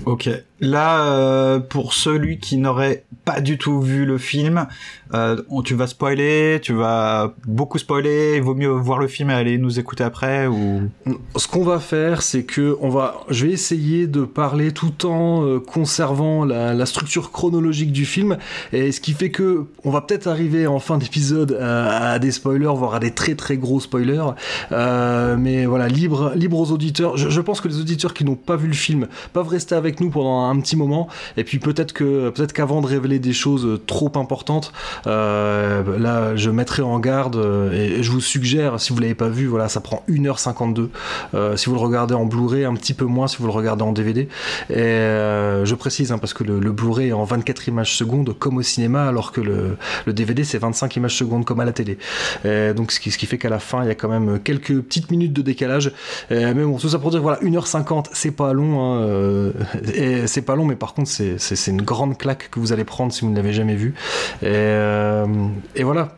Ok. 0.06 0.28
Là, 0.60 1.04
euh, 1.04 1.58
pour 1.58 1.94
celui 1.94 2.38
qui 2.38 2.56
n'aurait 2.56 3.04
pas 3.24 3.40
du 3.40 3.58
tout 3.58 3.80
vu 3.80 4.04
le 4.04 4.18
film, 4.18 4.66
euh, 5.14 5.36
tu 5.64 5.74
vas 5.74 5.86
spoiler, 5.86 6.58
tu 6.62 6.72
vas 6.72 7.34
beaucoup 7.46 7.78
spoiler. 7.78 8.34
Il 8.36 8.42
vaut 8.42 8.54
mieux 8.54 8.68
voir 8.68 8.98
le 8.98 9.08
film 9.08 9.30
et 9.30 9.34
aller 9.34 9.58
nous 9.58 9.78
écouter 9.78 10.04
après 10.04 10.46
ou? 10.46 10.88
Ce 11.36 11.48
qu'on 11.48 11.64
va 11.64 11.80
faire, 11.80 12.22
c'est 12.22 12.44
que 12.44 12.76
on 12.80 12.88
va, 12.88 13.20
je 13.28 13.46
vais 13.46 13.52
essayer 13.52 14.06
de 14.06 14.24
parler 14.24 14.72
tout 14.72 15.06
en 15.06 15.44
euh, 15.44 15.60
conservant 15.60 16.44
la, 16.44 16.86
structure 16.86 17.30
chronologique 17.30 17.92
du 17.92 18.04
film, 18.04 18.38
et 18.72 18.90
ce 18.90 19.00
qui 19.00 19.12
fait 19.12 19.30
que 19.30 19.66
on 19.84 19.90
va 19.90 20.00
peut-être 20.00 20.26
arriver 20.26 20.66
en 20.66 20.78
fin 20.78 20.98
d'épisode 20.98 21.58
à, 21.60 22.12
à, 22.12 22.18
des 22.18 22.32
spoilers, 22.32 22.74
voire 22.74 22.94
à 22.94 23.00
des 23.00 23.12
très 23.12 23.34
très 23.34 23.56
gros 23.56 23.80
spoilers. 23.80 24.34
Euh, 24.72 25.36
mais 25.38 25.66
voilà, 25.66 25.88
libre, 25.88 26.32
libre 26.34 26.58
aux 26.58 26.72
auditeurs. 26.72 27.16
Je, 27.16 27.28
je 27.28 27.40
pense 27.40 27.60
que 27.60 27.68
les 27.68 27.78
auditeurs 27.80 28.14
qui 28.14 28.24
n'ont 28.24 28.34
pas 28.34 28.56
vu 28.56 28.66
le 28.66 28.74
film 28.74 29.08
peuvent 29.32 29.48
rester 29.48 29.74
avec 29.74 30.00
nous 30.00 30.10
pendant 30.10 30.48
un 30.48 30.58
petit 30.60 30.76
moment. 30.76 31.08
Et 31.36 31.44
puis 31.44 31.58
peut-être 31.58 31.92
peut-être 31.92 32.52
qu'avant 32.52 32.80
de 32.80 32.86
révéler 32.86 33.18
des 33.18 33.32
choses 33.32 33.80
trop 33.86 34.12
importantes, 34.16 34.72
euh, 34.99 34.99
là 35.06 36.36
je 36.36 36.50
mettrai 36.50 36.82
en 36.82 36.98
garde 36.98 37.36
euh, 37.36 37.72
et, 37.72 38.02
je 38.02 38.10
vous 38.10 38.20
suggère, 38.20 38.80
si 38.80 38.92
vous 38.92 38.98
l'avez 38.98 39.14
pas 39.14 39.28
vu, 39.28 39.46
voilà, 39.46 39.68
ça 39.68 39.80
prend 39.80 40.02
1h52. 40.08 40.88
Euh, 41.34 41.56
si 41.56 41.66
vous 41.66 41.74
le 41.74 41.80
regardez 41.80 42.14
en 42.14 42.24
Blu-ray, 42.24 42.64
un 42.64 42.74
petit 42.74 42.94
peu 42.94 43.04
moins 43.04 43.28
si 43.28 43.38
vous 43.38 43.46
le 43.46 43.52
regardez 43.52 43.82
en 43.82 43.92
DVD. 43.92 44.28
Et 44.70 44.76
je 44.76 45.74
précise 45.74 46.12
hein, 46.12 46.18
parce 46.18 46.34
que 46.34 46.44
le, 46.44 46.72
Blu-ray 46.72 47.08
est 47.08 47.12
en 47.12 47.24
24 47.24 47.68
images 47.68 47.96
secondes 47.96 48.36
comme 48.38 48.58
au 48.58 48.62
cinéma, 48.62 49.06
alors 49.06 49.32
que 49.32 49.40
le, 49.40 49.76
le 50.06 50.12
DVD 50.12 50.44
c'est 50.44 50.58
25 50.58 50.96
images 50.96 51.16
secondes 51.16 51.44
comme 51.44 51.60
à 51.60 51.64
la 51.64 51.72
télé. 51.72 51.98
Et 52.44 52.72
donc 52.74 52.92
ce 52.92 53.00
qui, 53.00 53.10
ce 53.10 53.18
qui 53.18 53.26
fait 53.26 53.38
qu'à 53.38 53.48
la 53.48 53.58
fin 53.58 53.82
il 53.82 53.88
y 53.88 53.90
a 53.90 53.94
quand 53.94 54.08
même 54.08 54.38
quelques 54.40 54.80
petites 54.80 55.10
minutes 55.10 55.32
de 55.32 55.42
décalage. 55.42 55.92
mais 56.30 56.54
bon, 56.54 56.78
tout 56.78 56.88
ça 56.88 56.98
pour 56.98 57.10
dire 57.10 57.22
voilà 57.22 57.38
1h50 57.40 58.06
c'est 58.12 58.30
pas 58.30 58.52
long. 58.52 58.80
Hein, 58.80 59.52
et 59.94 60.26
c'est 60.26 60.42
pas 60.42 60.56
long, 60.56 60.64
mais 60.64 60.76
par 60.76 60.94
contre, 60.94 61.10
c'est 61.10 61.70
une 61.70 61.82
grande 61.82 62.16
claque 62.18 62.48
que 62.50 62.60
vous 62.60 62.72
allez 62.72 62.84
prendre 62.84 63.12
si 63.12 63.22
vous 63.22 63.30
ne 63.30 63.36
l'avez 63.36 63.52
jamais 63.52 63.74
vu. 63.74 63.94
Et, 64.42 64.46
euh, 64.90 65.48
et 65.74 65.82
voilà. 65.82 66.16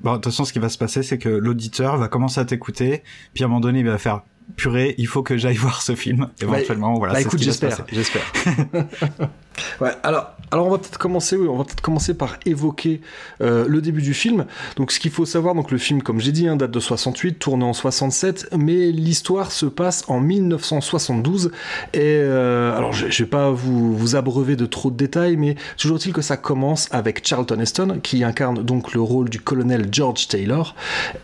Bon, 0.00 0.12
de 0.12 0.16
toute 0.16 0.26
façon, 0.26 0.44
ce 0.44 0.52
qui 0.52 0.58
va 0.58 0.68
se 0.68 0.78
passer, 0.78 1.02
c'est 1.02 1.18
que 1.18 1.28
l'auditeur 1.28 1.96
va 1.96 2.08
commencer 2.08 2.40
à 2.40 2.44
t'écouter, 2.44 3.02
puis 3.32 3.42
à 3.42 3.46
un 3.46 3.48
moment 3.48 3.60
donné, 3.60 3.80
il 3.80 3.86
va 3.86 3.98
faire 3.98 4.22
purée, 4.56 4.94
il 4.98 5.06
faut 5.06 5.22
que 5.22 5.36
j'aille 5.36 5.56
voir 5.66 5.82
ce 5.82 5.94
film. 5.94 6.28
Éventuellement, 6.40 6.94
voilà. 6.94 7.14
Bah 7.14 7.20
écoute, 7.20 7.42
j'espère, 7.42 7.84
j'espère. 7.90 8.22
Ouais, 9.80 9.90
alors, 10.02 10.34
alors 10.50 10.66
on 10.66 10.70
va 10.70 10.78
peut-être 10.78 10.98
commencer, 10.98 11.36
on 11.36 11.56
va 11.56 11.64
peut-être 11.64 11.80
commencer 11.80 12.14
par 12.14 12.36
évoquer 12.46 13.00
euh, 13.40 13.66
le 13.68 13.80
début 13.80 14.02
du 14.02 14.14
film. 14.14 14.46
Donc, 14.76 14.92
ce 14.92 15.00
qu'il 15.00 15.10
faut 15.10 15.26
savoir, 15.26 15.54
donc 15.54 15.70
le 15.70 15.78
film, 15.78 16.02
comme 16.02 16.20
j'ai 16.20 16.32
dit, 16.32 16.46
hein, 16.46 16.56
date 16.56 16.70
de 16.70 16.80
68, 16.80 17.38
tourné 17.38 17.64
en 17.64 17.72
67, 17.72 18.50
mais 18.56 18.90
l'histoire 18.92 19.52
se 19.52 19.66
passe 19.66 20.04
en 20.08 20.20
1972. 20.20 21.50
Et 21.92 22.00
euh, 22.02 22.76
alors, 22.76 22.92
je, 22.92 23.10
je 23.10 23.24
vais 23.24 23.28
pas 23.28 23.50
vous, 23.50 23.96
vous 23.96 24.16
abreuver 24.16 24.56
de 24.56 24.66
trop 24.66 24.90
de 24.90 24.96
détails, 24.96 25.36
mais 25.36 25.56
toujours 25.76 25.96
est-il 25.96 26.12
que 26.12 26.22
ça 26.22 26.36
commence 26.36 26.88
avec 26.92 27.26
Charlton 27.26 27.58
Heston, 27.60 27.98
qui 28.02 28.22
incarne 28.22 28.62
donc 28.62 28.94
le 28.94 29.00
rôle 29.00 29.30
du 29.30 29.40
colonel 29.40 29.88
George 29.90 30.28
Taylor. 30.28 30.74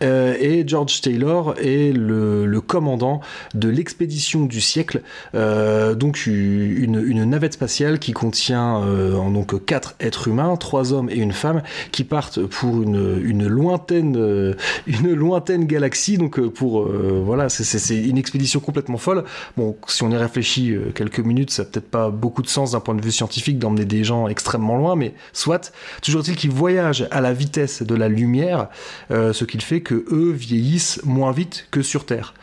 Euh, 0.03 0.35
et 0.41 0.65
George 0.67 1.01
Taylor 1.01 1.55
est 1.59 1.93
le, 1.97 2.61
commandant 2.67 3.21
de 3.55 3.69
l'expédition 3.69 4.45
du 4.45 4.61
siècle, 4.61 5.01
donc 5.33 6.27
une, 6.27 7.03
une 7.05 7.25
navette 7.25 7.55
spatiale 7.55 7.99
qui 7.99 8.13
contient 8.21 8.83
euh, 8.83 9.13
donc 9.31 9.65
quatre 9.65 9.95
êtres 9.99 10.29
humains, 10.29 10.57
trois 10.57 10.93
hommes 10.93 11.09
et 11.09 11.17
une 11.17 11.33
femme, 11.33 11.63
qui 11.91 12.05
partent 12.05 12.45
pour 12.45 12.83
une, 12.83 13.47
lointaine, 13.47 14.15
euh, 14.19 14.55
une 14.87 15.15
lointaine 15.15 15.65
galaxie. 15.65 16.19
Donc 16.19 16.39
euh, 16.39 16.51
pour 16.51 16.87
voilà, 16.91 17.49
c'est 17.49 17.97
une 17.97 18.19
expédition 18.19 18.61
complètement 18.61 18.99
folle. 18.99 19.25
Bon, 19.57 19.75
si 19.87 20.03
on 20.03 20.11
y 20.11 20.17
réfléchit 20.17 20.77
quelques 20.95 21.21
minutes, 21.21 21.51
ça 21.51 21.63
n'a 21.63 21.71
peut-être 21.71 21.91
pas 21.91 22.11
beaucoup 22.11 22.43
de 22.43 22.49
sens 22.49 22.73
d'un 22.73 22.81
point 22.81 22.95
de 22.95 23.03
vue 23.03 23.11
scientifique 23.11 23.59
d'emmener 23.59 23.87
des 23.87 24.05
gens 24.05 24.29
extrêmement 24.29 24.77
loin, 24.77 24.97
mais 24.97 25.15
soit. 25.33 25.73
Toujours 26.03 26.21
est-il 26.21 26.37
qu'ils 26.37 26.51
voyagent 26.51 27.07
à 27.11 27.23
la 27.23 27.33
vitesse 27.33 27.83
de 27.83 27.95
la 27.95 28.09
lumière, 28.09 28.69
ce 29.11 29.45
qui 29.45 29.59
fait 29.61 29.81
que 29.81 30.05
eux 30.11 30.33
vieillissent 30.33 31.01
moins 31.05 31.33
vite 31.33 31.69
que 31.71 31.83
sur 31.83 32.05
Terre. 32.05 32.35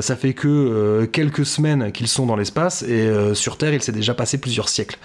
ça 0.00 0.16
fait 0.16 0.34
que 0.34 1.04
quelques 1.06 1.46
semaines 1.46 1.92
qu'ils 1.92 2.08
sont 2.08 2.26
dans 2.26 2.36
l'espace 2.36 2.82
et 2.82 3.08
sur 3.34 3.58
Terre, 3.58 3.74
il 3.74 3.82
s'est 3.82 3.92
déjà 3.92 4.14
passé 4.14 4.38
plusieurs 4.38 4.68
siècles. 4.68 4.98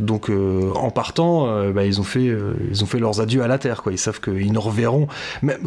Donc 0.00 0.30
euh, 0.30 0.72
en 0.74 0.90
partant, 0.90 1.48
euh, 1.48 1.72
bah, 1.72 1.84
ils 1.84 2.00
ont 2.00 2.04
fait 2.04 2.28
euh, 2.28 2.54
ils 2.70 2.82
ont 2.82 2.86
fait 2.86 2.98
leurs 2.98 3.20
adieux 3.20 3.42
à 3.42 3.48
la 3.48 3.58
Terre. 3.58 3.82
Quoi. 3.82 3.92
Ils 3.92 3.98
savent 3.98 4.20
qu'ils 4.20 4.52
ne 4.52 4.58
reverront, 4.58 5.08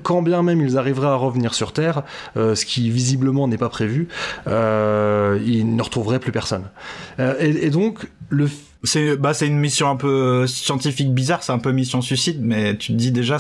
quand 0.03 0.21
bien 0.21 0.43
même 0.43 0.61
ils 0.61 0.77
arriveraient 0.77 1.07
à 1.07 1.15
revenir 1.15 1.53
sur 1.53 1.73
Terre, 1.73 2.03
ce 2.35 2.65
qui 2.65 2.89
visiblement 2.89 3.47
n'est 3.47 3.57
pas 3.57 3.69
prévu, 3.69 4.07
ils 4.47 4.51
ne 4.51 5.81
retrouveraient 5.81 6.19
plus 6.19 6.31
personne. 6.31 6.63
Et, 7.39 7.69
donc 7.69 8.07
bah 9.19 9.33
c'est 9.33 9.47
une 9.47 9.57
mission 9.57 9.89
un 9.89 9.95
peu 9.95 10.47
scientifique 10.47 11.13
bizarre, 11.13 11.43
c'est 11.43 11.51
un 11.51 11.59
peu 11.59 11.71
mission 11.71 12.01
suicide, 12.01 12.39
mais 12.41 12.75
tu 12.77 12.93
te 12.93 12.97
dis 12.97 13.11
déjà 13.11 13.37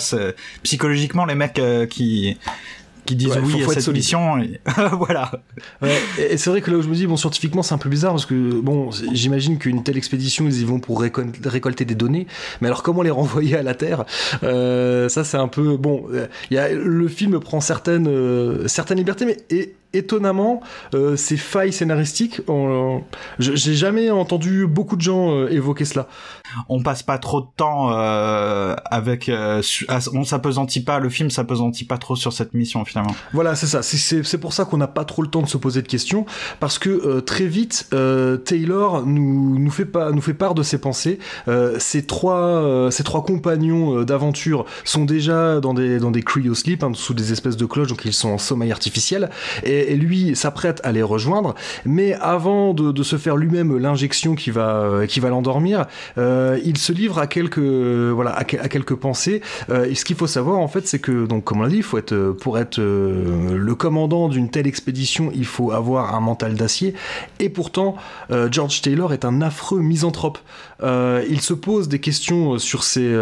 psychologiquement 0.63 1.25
les 1.25 1.35
mecs 1.35 1.61
qui 1.89 2.37
qui 3.07 3.15
disent 3.15 3.39
oui 3.43 3.63
à 3.63 3.69
cette 3.69 3.81
solution. 3.81 4.37
voilà. 4.97 5.31
et, 6.19 6.37
c'est 6.37 6.49
vrai 6.49 6.61
que 6.61 6.69
là 6.69 6.77
où 6.77 6.81
je 6.81 6.87
me 6.87 6.93
dis, 6.93 7.07
bon, 7.07 7.17
scientifiquement, 7.17 7.63
c'est 7.63 7.73
un 7.73 7.79
peu 7.79 7.89
bizarre 7.89 8.11
parce 8.11 8.25
que, 8.25 8.59
bon, 8.61 8.91
j'imagine 9.13 9.57
qu'une 9.57 9.83
telle 9.83 9.97
expédition, 9.97 10.45
ils 10.45 10.61
y 10.61 10.65
vont 10.65 10.79
pour 10.79 11.01
récolter 11.01 11.85
des 11.85 11.95
données. 11.95 12.27
Mais 12.61 12.67
alors, 12.67 12.83
comment 12.83 13.01
les 13.01 13.09
renvoyer 13.17 13.57
à 13.57 13.63
la 13.63 13.73
Terre? 13.73 14.05
Euh, 14.43 15.09
Ça, 15.09 15.23
c'est 15.23 15.37
un 15.37 15.47
peu. 15.47 15.77
Bon, 15.77 16.05
il 16.51 16.55
y 16.55 16.57
a, 16.59 16.69
le 16.69 17.07
film 17.07 17.39
prend 17.39 17.61
certaines, 17.61 18.07
euh, 18.07 18.67
certaines 18.67 18.97
libertés, 18.97 19.25
mais. 19.25 19.37
Et, 19.49 19.73
étonnamment, 19.97 20.61
euh, 20.93 21.15
ces 21.15 21.37
failles 21.37 21.73
scénaristiques, 21.73 22.41
j'ai 23.39 23.73
jamais 23.73 24.09
entendu 24.11 24.67
beaucoup 24.67 24.95
de 24.95 25.01
gens 25.01 25.31
euh, 25.31 25.49
évoquer 25.49 25.85
cela. 25.85 26.07
On 26.69 26.81
passe 26.81 27.03
pas 27.03 27.17
trop 27.17 27.41
de 27.41 27.47
temps 27.57 27.91
euh, 27.91 28.75
avec, 28.85 29.29
on 29.29 30.23
s'apesantit 30.23 30.83
pas, 30.83 30.99
le 30.99 31.09
film 31.09 31.29
s'apesantit 31.29 31.85
pas 31.85 31.97
trop 31.97 32.15
sur 32.15 32.31
cette 32.33 32.53
mission 32.53 32.85
finalement. 32.85 33.15
Voilà, 33.33 33.55
c'est 33.55 33.67
ça. 33.67 33.81
C'est 33.81 34.37
pour 34.37 34.53
ça 34.53 34.65
qu'on 34.65 34.77
n'a 34.77 34.87
pas 34.87 35.03
trop 35.03 35.21
le 35.21 35.27
temps 35.27 35.41
de 35.41 35.47
se 35.47 35.57
poser 35.57 35.81
de 35.81 35.87
questions, 35.87 36.25
parce 36.59 36.79
que 36.79 37.19
très 37.19 37.45
vite, 37.45 37.89
Taylor 38.45 39.05
nous, 39.05 39.59
nous 39.59 39.71
fait 39.71 39.85
pas, 39.85 40.11
nous 40.11 40.21
fait 40.21 40.33
part 40.33 40.53
de 40.55 40.63
ses 40.63 40.79
pensées. 40.79 41.19
ces 41.79 42.05
trois, 42.05 42.89
compagnons 43.25 44.03
d'aventure 44.03 44.65
sont 44.85 45.05
déjà 45.05 45.59
dans 45.59 45.73
des 45.73 45.99
dans 45.99 46.11
des 46.11 46.23
cryosleep, 46.23 46.83
hein, 46.83 46.91
sous 46.93 47.13
des 47.13 47.31
espèces 47.31 47.57
de 47.57 47.65
cloches, 47.65 47.87
donc 47.87 48.05
ils 48.05 48.13
sont 48.13 48.29
en 48.29 48.37
sommeil 48.37 48.71
artificiel. 48.71 49.29
Et 49.63 49.86
et, 49.87 49.95
lui 49.95 50.35
s'apprête 50.35 50.81
à 50.83 50.91
les 50.91 51.03
rejoindre, 51.03 51.55
mais 51.85 52.13
avant 52.13 52.73
de, 52.73 53.03
se 53.03 53.17
faire 53.17 53.37
lui-même 53.37 53.77
l'injection 53.77 54.35
qui 54.35 54.51
va, 54.51 54.81
euh, 54.81 55.05
qui 55.05 55.19
va 55.19 55.29
l'endormir, 55.29 55.85
euh, 56.17 56.59
il 56.63 56.77
se 56.77 56.91
livre 56.91 57.19
à 57.19 57.27
quelques, 57.27 57.59
voilà, 57.59 58.31
à, 58.35 58.43
quelques 58.43 58.95
pensées. 58.95 59.41
Euh, 59.69 59.85
et 59.85 59.95
ce 59.95 60.03
qu'il 60.03 60.15
faut 60.15 60.27
savoir 60.27 60.59
en 60.59 60.67
fait, 60.67 60.87
c'est 60.87 60.99
que, 60.99 61.25
donc 61.25 61.43
comme 61.43 61.59
on 61.59 61.63
l'a 61.63 61.69
dit, 61.69 61.81
faut 61.81 61.97
être, 61.97 62.35
pour 62.41 62.59
être 62.59 62.79
le 62.79 63.75
commandant 63.75 64.29
d'une 64.29 64.49
telle 64.49 64.67
expédition, 64.67 65.31
il 65.33 65.45
faut 65.45 65.71
avoir 65.71 66.15
un 66.15 66.19
mental 66.19 66.55
d'acier. 66.55 66.93
Et 67.39 67.49
pourtant, 67.49 67.95
George 68.51 68.81
Taylor 68.81 69.13
est 69.13 69.25
un 69.25 69.41
affreux 69.41 69.81
misanthrope. 69.81 70.39
il 70.83 71.41
se 71.41 71.53
pose 71.53 71.87
des 71.87 71.99
questions 71.99 72.57
sur 72.57 72.83
ses, 72.83 73.15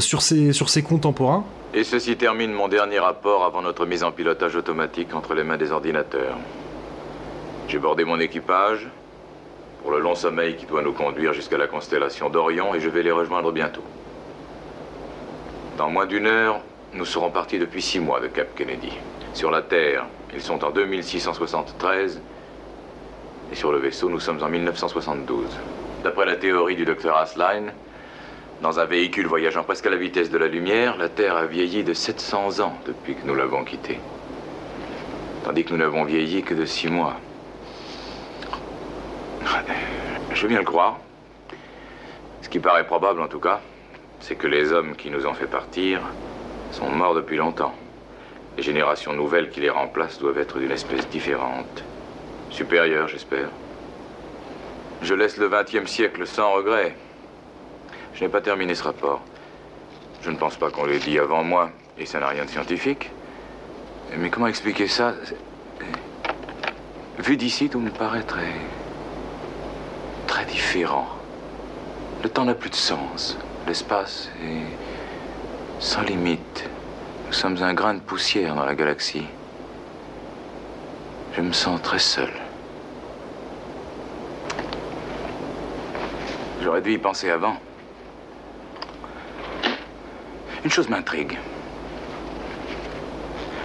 sur 0.00 0.22
ses, 0.22 0.52
sur 0.52 0.68
ses 0.68 0.82
contemporains. 0.82 1.44
Et 1.76 1.82
ceci 1.82 2.16
termine 2.16 2.52
mon 2.52 2.68
dernier 2.68 3.00
rapport 3.00 3.44
avant 3.44 3.60
notre 3.60 3.84
mise 3.84 4.04
en 4.04 4.12
pilotage 4.12 4.54
automatique 4.54 5.12
entre 5.12 5.34
les 5.34 5.42
mains 5.42 5.56
des 5.56 5.72
ordinateurs. 5.72 6.36
J'ai 7.66 7.80
bordé 7.80 8.04
mon 8.04 8.20
équipage 8.20 8.86
pour 9.82 9.90
le 9.90 9.98
long 9.98 10.14
sommeil 10.14 10.54
qui 10.54 10.66
doit 10.66 10.82
nous 10.82 10.92
conduire 10.92 11.32
jusqu'à 11.32 11.58
la 11.58 11.66
constellation 11.66 12.30
d'Orion 12.30 12.76
et 12.76 12.80
je 12.80 12.88
vais 12.88 13.02
les 13.02 13.10
rejoindre 13.10 13.50
bientôt. 13.50 13.82
Dans 15.76 15.90
moins 15.90 16.06
d'une 16.06 16.28
heure, 16.28 16.60
nous 16.92 17.04
serons 17.04 17.30
partis 17.30 17.58
depuis 17.58 17.82
six 17.82 17.98
mois 17.98 18.20
de 18.20 18.28
Cap 18.28 18.54
Kennedy. 18.54 18.92
Sur 19.32 19.50
la 19.50 19.60
Terre, 19.60 20.06
ils 20.32 20.42
sont 20.42 20.64
en 20.64 20.70
2673 20.70 22.22
et 23.50 23.54
sur 23.56 23.72
le 23.72 23.78
vaisseau, 23.78 24.08
nous 24.08 24.20
sommes 24.20 24.40
en 24.44 24.48
1972. 24.48 25.58
D'après 26.04 26.24
la 26.24 26.36
théorie 26.36 26.76
du 26.76 26.84
docteur 26.84 27.16
Asline, 27.16 27.72
dans 28.64 28.80
un 28.80 28.86
véhicule 28.86 29.26
voyageant 29.26 29.62
presque 29.62 29.84
à 29.84 29.90
la 29.90 29.98
vitesse 29.98 30.30
de 30.30 30.38
la 30.38 30.48
lumière, 30.48 30.96
la 30.96 31.10
Terre 31.10 31.36
a 31.36 31.44
vieilli 31.44 31.84
de 31.84 31.92
700 31.92 32.60
ans 32.60 32.72
depuis 32.86 33.14
que 33.14 33.26
nous 33.26 33.34
l'avons 33.34 33.62
quittée. 33.62 34.00
Tandis 35.44 35.64
que 35.64 35.72
nous 35.72 35.76
n'avons 35.76 36.04
vieilli 36.04 36.42
que 36.42 36.54
de 36.54 36.64
six 36.64 36.88
mois. 36.88 37.16
Je 40.32 40.40
veux 40.40 40.48
bien 40.48 40.60
le 40.60 40.64
croire. 40.64 40.98
Ce 42.40 42.48
qui 42.48 42.58
paraît 42.58 42.86
probable 42.86 43.20
en 43.20 43.28
tout 43.28 43.38
cas, 43.38 43.60
c'est 44.20 44.34
que 44.34 44.46
les 44.46 44.72
hommes 44.72 44.96
qui 44.96 45.10
nous 45.10 45.26
ont 45.26 45.34
fait 45.34 45.46
partir 45.46 46.00
sont 46.72 46.88
morts 46.88 47.14
depuis 47.14 47.36
longtemps. 47.36 47.74
Les 48.56 48.62
générations 48.62 49.12
nouvelles 49.12 49.50
qui 49.50 49.60
les 49.60 49.68
remplacent 49.68 50.20
doivent 50.20 50.38
être 50.38 50.58
d'une 50.58 50.72
espèce 50.72 51.06
différente. 51.10 51.84
Supérieure, 52.48 53.08
j'espère. 53.08 53.50
Je 55.02 55.12
laisse 55.12 55.36
le 55.36 55.50
XXe 55.50 55.84
siècle 55.84 56.26
sans 56.26 56.52
regret. 56.52 56.96
Je 58.14 58.22
n'ai 58.22 58.30
pas 58.30 58.40
terminé 58.40 58.74
ce 58.74 58.84
rapport. 58.84 59.22
Je 60.22 60.30
ne 60.30 60.36
pense 60.36 60.56
pas 60.56 60.70
qu'on 60.70 60.86
l'ait 60.86 60.98
dit 60.98 61.18
avant 61.18 61.42
moi, 61.42 61.70
et 61.98 62.06
ça 62.06 62.20
n'a 62.20 62.28
rien 62.28 62.44
de 62.44 62.50
scientifique. 62.50 63.10
Mais 64.16 64.30
comment 64.30 64.46
expliquer 64.46 64.86
ça? 64.86 65.14
Vu 67.18 67.36
d'ici, 67.36 67.68
tout 67.68 67.80
me 67.80 67.90
paraît 67.90 68.22
très... 68.22 68.52
très 70.26 70.44
différent. 70.44 71.08
Le 72.22 72.28
temps 72.28 72.44
n'a 72.44 72.54
plus 72.54 72.70
de 72.70 72.76
sens. 72.76 73.36
L'espace 73.66 74.30
est 74.42 75.82
sans 75.82 76.02
limite. 76.02 76.68
Nous 77.26 77.32
sommes 77.32 77.62
un 77.62 77.74
grain 77.74 77.94
de 77.94 78.00
poussière 78.00 78.54
dans 78.54 78.64
la 78.64 78.74
galaxie. 78.74 79.26
Je 81.36 81.40
me 81.40 81.52
sens 81.52 81.82
très 81.82 81.98
seul. 81.98 82.30
J'aurais 86.62 86.80
dû 86.80 86.92
y 86.92 86.98
penser 86.98 87.28
avant. 87.30 87.56
Une 90.64 90.70
chose 90.70 90.88
m'intrigue. 90.88 91.38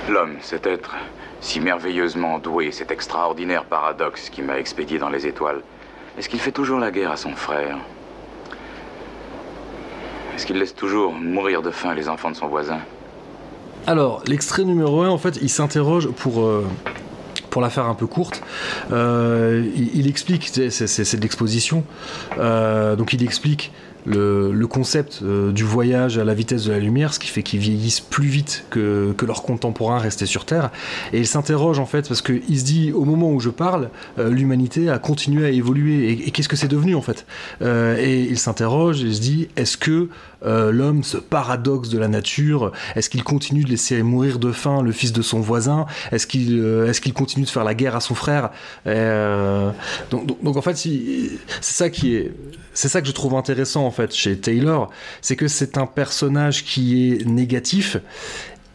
L'homme, 0.10 0.36
cet 0.42 0.68
être 0.68 0.96
si 1.40 1.62
merveilleusement 1.62 2.40
doué, 2.40 2.72
cet 2.72 2.92
extraordinaire 2.92 3.64
paradoxe 3.64 4.30
qui 4.30 4.42
m'a 4.42 4.60
expédié 4.60 5.00
dans 5.00 5.08
les 5.10 5.26
étoiles, 5.26 5.62
est-ce 6.18 6.28
qu'il 6.28 6.42
fait 6.42 6.52
toujours 6.52 6.78
la 6.78 6.92
guerre 6.92 7.12
à 7.12 7.18
son 7.18 7.34
frère? 7.36 7.78
Est-ce 10.36 10.46
qu'il 10.46 10.58
laisse 10.58 10.76
toujours 10.76 11.14
mourir 11.14 11.62
de 11.62 11.72
faim 11.72 11.94
les 11.94 12.10
enfants 12.10 12.32
de 12.32 12.36
son 12.36 12.48
voisin? 12.48 12.80
Alors, 13.88 14.22
l'extrait 14.28 14.66
numéro 14.66 15.02
1, 15.02 15.10
en 15.10 15.18
fait, 15.18 15.40
il 15.42 15.50
s'interroge 15.50 16.10
pour... 16.10 16.42
Euh, 16.42 16.66
la 17.62 17.70
faire 17.70 17.86
un 17.86 17.96
peu 17.96 18.08
courte, 18.08 18.42
euh, 18.92 19.70
il, 19.76 20.08
explique, 20.08 20.50
c'est 20.50 21.16
de 21.16 21.22
l'exposition, 21.22 21.84
euh, 22.38 22.96
donc 22.96 23.14
il 23.14 23.24
explique 23.24 23.72
le, 24.06 24.66
concept 24.68 25.22
euh, 25.24 25.52
du 25.52 25.64
voyage 25.64 26.18
à 26.18 26.24
la 26.24 26.34
vitesse 26.34 26.66
de 26.66 26.72
la 26.72 26.80
lumière, 26.80 27.14
ce 27.14 27.20
qui 27.20 27.28
fait 27.28 27.44
qu'ils 27.44 27.60
vieillissent 27.60 28.00
plus 28.00 28.28
vite 28.28 28.66
que, 28.70 29.16
leurs 29.26 29.44
contemporains 29.44 30.00
restés 30.00 30.26
sur 30.26 30.46
Terre. 30.46 30.72
Et 31.14 31.20
il 31.20 31.28
s'interroge 31.28 31.80
en 31.80 31.86
fait, 31.86 32.08
parce 32.08 32.22
qu'il 32.22 32.60
se 32.60 32.64
dit, 32.64 32.92
au 32.92 33.06
moment 33.06 33.32
où 33.32 33.40
je 33.40 33.50
parle, 33.50 33.90
euh, 34.18 34.30
l'humanité 34.30 34.90
a 34.90 34.98
continué 34.98 35.46
à 35.46 35.50
évoluer. 35.50 36.12
Et, 36.12 36.32
qu'est-ce 36.32 36.50
que 36.50 36.56
c'est 36.56 36.68
devenu 36.68 36.96
en 36.96 37.02
fait? 37.02 37.26
Euh, 37.62 37.98
Et 38.00 38.22
il 38.22 38.40
s'interroge 38.40 39.04
et 39.04 39.14
se 39.14 39.22
dit, 39.22 39.50
est-ce 39.56 39.78
que 39.78 40.10
l'homme, 40.44 41.04
ce 41.04 41.18
paradoxe 41.18 41.90
de 41.90 41.98
la 41.98 42.08
nature, 42.08 42.72
est-ce 42.96 43.10
qu'il 43.10 43.24
continue 43.24 43.64
de 43.64 43.70
laisser 43.70 44.02
mourir 44.04 44.40
de 44.40 44.52
faim 44.52 44.82
le 44.82 44.92
fils 44.92 45.12
de 45.14 45.22
son 45.22 45.40
voisin? 45.40 45.86
Est-ce 46.12 46.28
qu'il 46.28 46.92
qu'il 47.02 47.14
continue 47.14 47.46
de 47.46 47.50
faire 47.50 47.64
la 47.64 47.74
guerre 47.74 47.96
à 47.96 48.02
son 48.02 48.16
frère? 48.16 48.52
Donc, 48.86 50.42
donc, 50.44 50.58
en 50.58 50.62
fait, 50.62 50.76
c'est 50.76 51.40
ça 51.62 51.90
qui 51.90 52.16
est... 52.16 52.32
C'est 52.74 52.88
ça 52.88 53.02
que 53.02 53.08
je 53.08 53.12
trouve 53.12 53.36
intéressant 53.36 53.86
en 53.86 53.92
fait 53.92 54.16
chez 54.16 54.38
Taylor, 54.38 54.90
c'est 55.22 55.36
que 55.36 55.50
c'est 55.50 55.78
un 55.78 55.86
personnage 55.86 56.64
qui 56.64 57.12
est 57.12 57.26
négatif 57.26 57.98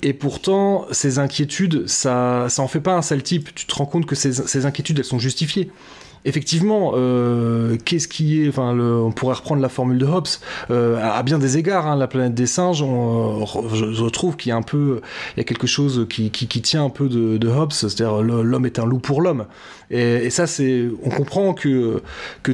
et 0.05 0.13
pourtant, 0.13 0.87
ses 0.91 1.19
inquiétudes, 1.19 1.89
ça, 1.89 2.47
ça 2.51 2.61
en 2.61 2.69
fait 2.69 2.81
pas 2.81 2.95
un 2.95 3.01
sale 3.01 3.23
type. 3.23 3.55
Tu 3.55 3.65
te 3.65 3.75
rends 3.75 3.87
compte 3.87 4.05
que 4.05 4.15
ces, 4.15 4.67
inquiétudes, 4.67 4.99
elles 4.99 5.05
sont 5.05 5.19
justifiées. 5.19 5.71
Effectivement, 6.27 6.93
euh, 6.95 7.77
qu'est-ce 7.85 8.09
qui 8.09 8.43
est, 8.43 8.49
enfin, 8.49 8.79
on 8.79 9.13
pourrait 9.13 9.35
reprendre 9.35 9.61
la 9.61 9.69
formule 9.69 9.99
de 9.99 10.07
Hobbes 10.07 10.27
euh, 10.71 10.99
à, 11.03 11.23
bien 11.23 11.39
des 11.39 11.59
égards. 11.59 11.87
Hein, 11.87 11.97
la 11.97 12.07
planète 12.07 12.35
des 12.35 12.47
singes, 12.47 12.83
on, 12.83 13.45
je, 13.75 14.09
trouve 14.09 14.37
qu'il 14.37 14.51
y 14.51 14.53
a 14.53 14.57
un 14.57 14.63
peu, 14.63 15.01
il 15.37 15.39
y 15.39 15.43
a 15.43 15.45
quelque 15.45 15.67
chose 15.67 16.07
qui, 16.09 16.31
tient 16.31 16.85
un 16.85 16.91
peu 16.91 17.09
de, 17.09 17.49
Hobbes, 17.49 17.73
c'est-à-dire 17.73 18.23
l'homme 18.23 18.67
est 18.67 18.79
un 18.79 18.87
loup 18.87 19.01
pour 19.01 19.21
l'homme. 19.21 19.45
Et, 19.91 20.31
ça, 20.31 20.47
c'est, 20.47 20.89
on 21.05 21.11
comprend 21.11 21.55
que, 21.55 22.03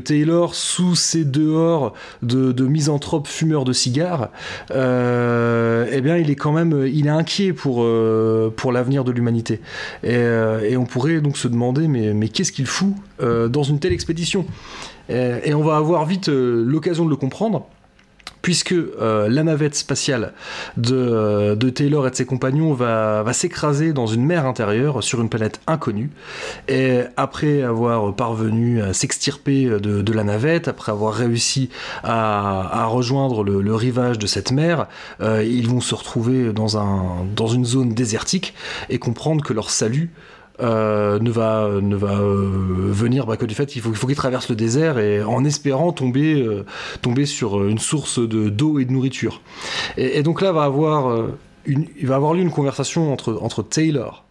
Taylor, 0.04 0.54
sous 0.54 0.94
ses 0.94 1.24
dehors 1.24 1.94
de, 2.22 2.52
de 2.52 2.64
misanthrope 2.66 3.26
fumeur 3.26 3.64
de 3.64 3.72
cigares, 3.72 4.30
euh, 4.72 5.87
eh 5.92 6.00
bien, 6.00 6.16
il 6.16 6.30
est 6.30 6.37
quand 6.37 6.52
même, 6.52 6.87
il 6.87 7.06
est 7.06 7.11
inquiet 7.11 7.52
pour, 7.52 7.83
euh, 7.83 8.52
pour 8.54 8.72
l'avenir 8.72 9.04
de 9.04 9.12
l'humanité. 9.12 9.61
Et, 10.02 10.14
euh, 10.14 10.68
et, 10.68 10.76
on 10.76 10.87
pourrait 10.87 11.20
donc 11.20 11.37
se 11.37 11.48
demander, 11.48 11.88
mais, 11.88 12.12
mais 12.14 12.28
qu'est-ce 12.28 12.52
qu'il 12.52 12.66
fout 12.66 12.94
dans 13.20 13.62
une 13.62 13.78
telle 13.78 13.92
expédition 13.92 14.46
et, 15.09 15.40
et, 15.44 15.54
on 15.54 15.62
va 15.62 15.76
avoir 15.76 16.06
vite 16.06 16.28
l'occasion 16.28 17.04
de 17.04 17.11
le 17.11 17.16
comprendre 17.16 17.66
puisque 18.42 18.72
euh, 18.72 19.28
la 19.28 19.42
navette 19.42 19.74
spatiale 19.74 20.33
de, 20.76 21.54
Taylor 21.70 22.06
et 22.06 22.11
de 22.11 22.16
ses 22.16 22.26
compagnons 22.26 22.72
va, 22.72 23.24
s'écraser 23.33 23.92
dans 23.92 24.06
une 24.06 24.24
mer 24.24 24.46
intérieure 24.46 25.02
sur 25.02 25.20
une 25.20 25.28
planète 25.28 25.61
inconnue. 25.66 26.11
Et 26.68 27.00
après 27.16 27.62
avoir 27.62 28.14
parvenu 28.14 28.83
à 28.83 28.92
s'extirper 28.92 29.66
de, 29.66 30.12
la 30.12 30.24
navette, 30.24 30.68
après 30.68 30.92
avoir 30.92 31.14
réussi 31.14 31.70
à, 32.02 32.87
rejoindre 32.87 33.44
le, 33.44 33.74
rivage 33.74 34.18
de 34.18 34.26
cette 34.26 34.52
mer, 34.52 34.88
euh, 35.20 35.44
ils 35.44 35.68
vont 35.68 35.80
se 35.80 35.94
retrouver 35.94 36.52
dans, 36.52 37.24
dans 37.37 37.46
une 37.46 37.64
zone 37.64 37.94
désertique 37.94 38.54
et 38.88 38.98
comprendre 38.98 39.44
que 39.44 39.52
leur 39.52 39.70
salut 39.70 40.11
euh, 40.62 41.18
ne 41.18 41.30
va, 41.30 41.68
ne 41.80 41.96
va 41.96 42.18
euh, 42.18 42.90
venir 42.90 43.26
bah, 43.26 43.36
que 43.36 43.46
du 43.46 43.54
fait 43.54 43.66
qu'il 43.66 43.82
faut, 43.82 43.92
faut 43.94 44.06
qu'il 44.06 44.16
traverse 44.16 44.48
le 44.48 44.56
désert 44.56 44.98
et 44.98 45.22
en 45.22 45.44
espérant 45.44 45.92
tomber, 45.92 46.40
euh, 46.40 46.64
tomber 47.02 47.26
sur 47.26 47.66
une 47.66 47.78
source 47.78 48.18
de, 48.18 48.48
d'eau 48.48 48.78
et 48.78 48.84
de 48.84 48.92
nourriture. 48.92 49.40
Et, 49.96 50.18
et 50.18 50.22
donc 50.22 50.40
là 50.40 50.52
va 50.52 50.64
avoir 50.64 51.28
une, 51.66 51.86
il 51.98 52.06
va 52.06 52.16
avoir 52.16 52.34
lieu 52.34 52.42
une 52.42 52.50
conversation 52.50 53.12
entre, 53.12 53.38
entre 53.42 53.62
Taylor 53.62 54.24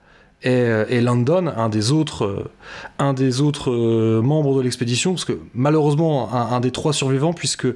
euh, 0.45 0.86
et, 0.88 1.02
London, 1.02 1.47
un 1.47 1.67
des 1.67 1.91
autres, 1.91 2.25
euh, 2.25 2.49
un 2.97 3.13
des 3.13 3.41
autres 3.41 3.71
euh, 3.71 4.21
membres 4.21 4.58
de 4.58 4.62
l'expédition, 4.62 5.12
parce 5.12 5.25
que 5.25 5.38
malheureusement 5.54 6.34
un, 6.34 6.60
des 6.62 6.71
trois 6.71 6.93
survivants, 6.93 7.34
puisque 7.34 7.67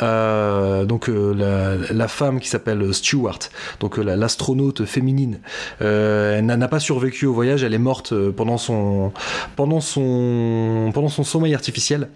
donc 0.00 1.08
la, 1.08 2.08
femme 2.08 2.40
qui 2.40 2.48
s'appelle 2.48 2.92
Stewart, 2.92 3.38
donc 3.80 3.98
l'astronaute 3.98 4.84
féminine, 4.84 5.40
n'a 5.80 6.68
pas 6.68 6.80
survécu 6.80 7.26
au 7.26 7.34
voyage, 7.34 7.62
elle 7.62 7.74
est 7.74 7.78
morte 7.78 8.14
pendant 8.30 8.58
son 8.58 9.12
pendant 9.56 9.80
son 9.80 10.90
pendant 10.92 11.08
son 11.08 11.24
sommeil 11.24 11.54
artificiel. 11.54 12.08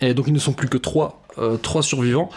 Et 0.00 0.14
donc 0.14 0.26
ils 0.26 0.32
ne 0.32 0.38
sont 0.38 0.52
plus 0.52 0.68
que 0.68 0.78
trois 0.78 1.24
euh, 1.38 1.56
trois 1.56 1.82
survivants. 1.82 2.30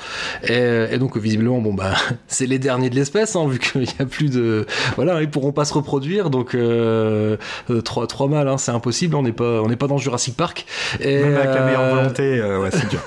Et, 0.44 0.98
donc, 0.98 1.18
visiblement, 1.18 1.60
bon, 1.60 1.74
bah, 1.74 1.94
c'est 2.28 2.48
les 2.48 2.58
derniers 2.58 2.90
de 2.90 2.96
l'espèce, 2.96 3.36
hein, 3.36 3.48
vu 3.48 3.60
qu'il 3.60 3.82
n'y 3.82 3.88
a 4.00 4.06
plus 4.06 4.30
de. 4.30 4.66
Voilà, 4.96 5.22
ils 5.22 5.30
pourront 5.30 5.52
pas 5.52 5.66
se 5.66 5.74
reproduire. 5.74 6.30
Donc, 6.30 6.56
euh, 6.56 7.38
euh, 7.70 7.82
trois, 7.82 8.08
trois 8.08 8.28
mâles, 8.28 8.48
hein, 8.48 8.58
c'est 8.58 8.72
impossible. 8.72 9.16
On 9.16 9.22
n'est 9.22 9.32
pas, 9.32 9.62
on 9.62 9.68
n'est 9.68 9.76
pas 9.76 9.88
dans 9.88 9.98
Jurassic 9.98 10.36
Park. 10.36 10.66
Et, 11.00 11.20
Même 11.22 11.36
avec 11.36 11.54
la 11.54 11.66
meilleure 11.66 11.96
volonté, 11.96 12.42
ouais, 12.42 12.70
c'est 12.72 12.90
dur. 12.90 13.02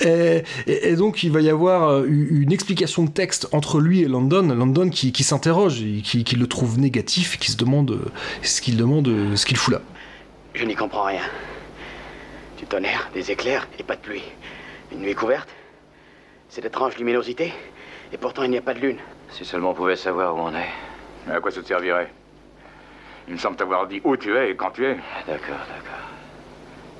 et, 0.66 0.96
donc, 0.96 1.22
il 1.22 1.30
va 1.30 1.40
y 1.40 1.50
avoir 1.50 2.04
une 2.04 2.52
explication 2.52 3.04
de 3.04 3.10
texte 3.10 3.48
entre 3.52 3.78
lui 3.78 4.02
et 4.02 4.08
London. 4.08 4.42
London 4.54 4.90
qui, 4.90 5.12
qui 5.12 5.22
s'interroge, 5.22 5.76
qui, 6.02 6.24
qui, 6.24 6.36
le 6.36 6.46
trouve 6.46 6.78
négatif, 6.78 7.38
qui 7.38 7.52
se 7.52 7.56
demande 7.56 7.98
ce 8.42 8.60
qu'il 8.60 8.76
demande, 8.76 9.08
ce 9.34 9.46
qu'il 9.46 9.56
fout 9.56 9.74
là. 9.74 9.80
Je 10.54 10.64
n'y 10.64 10.74
comprends 10.74 11.04
rien. 11.04 11.20
Du 12.58 12.66
tonnerre, 12.66 13.10
des 13.12 13.30
éclairs 13.30 13.68
et 13.78 13.82
pas 13.82 13.96
de 13.96 14.00
pluie. 14.00 14.24
Une 14.92 15.00
nuit 15.00 15.14
couverte 15.14 15.48
Cette 16.48 16.64
étrange 16.64 16.96
luminosité 16.96 17.52
Et 18.12 18.16
pourtant 18.16 18.44
il 18.44 18.50
n'y 18.50 18.58
a 18.58 18.62
pas 18.62 18.74
de 18.74 18.80
lune. 18.80 18.98
Si 19.30 19.44
seulement 19.44 19.70
on 19.70 19.74
pouvait 19.74 19.96
savoir 19.96 20.34
où 20.34 20.38
on 20.38 20.54
est. 20.54 20.70
Mais 21.26 21.34
à 21.34 21.40
quoi 21.40 21.50
ça 21.50 21.60
te 21.60 21.66
servirait? 21.66 22.10
Il 23.28 23.34
me 23.34 23.38
semble 23.38 23.56
t'avoir 23.56 23.86
dit 23.86 24.00
où 24.04 24.16
tu 24.16 24.36
es 24.36 24.50
et 24.50 24.56
quand 24.56 24.70
tu 24.70 24.86
es. 24.86 24.94
D'accord, 25.26 25.58
d'accord. 25.68 26.06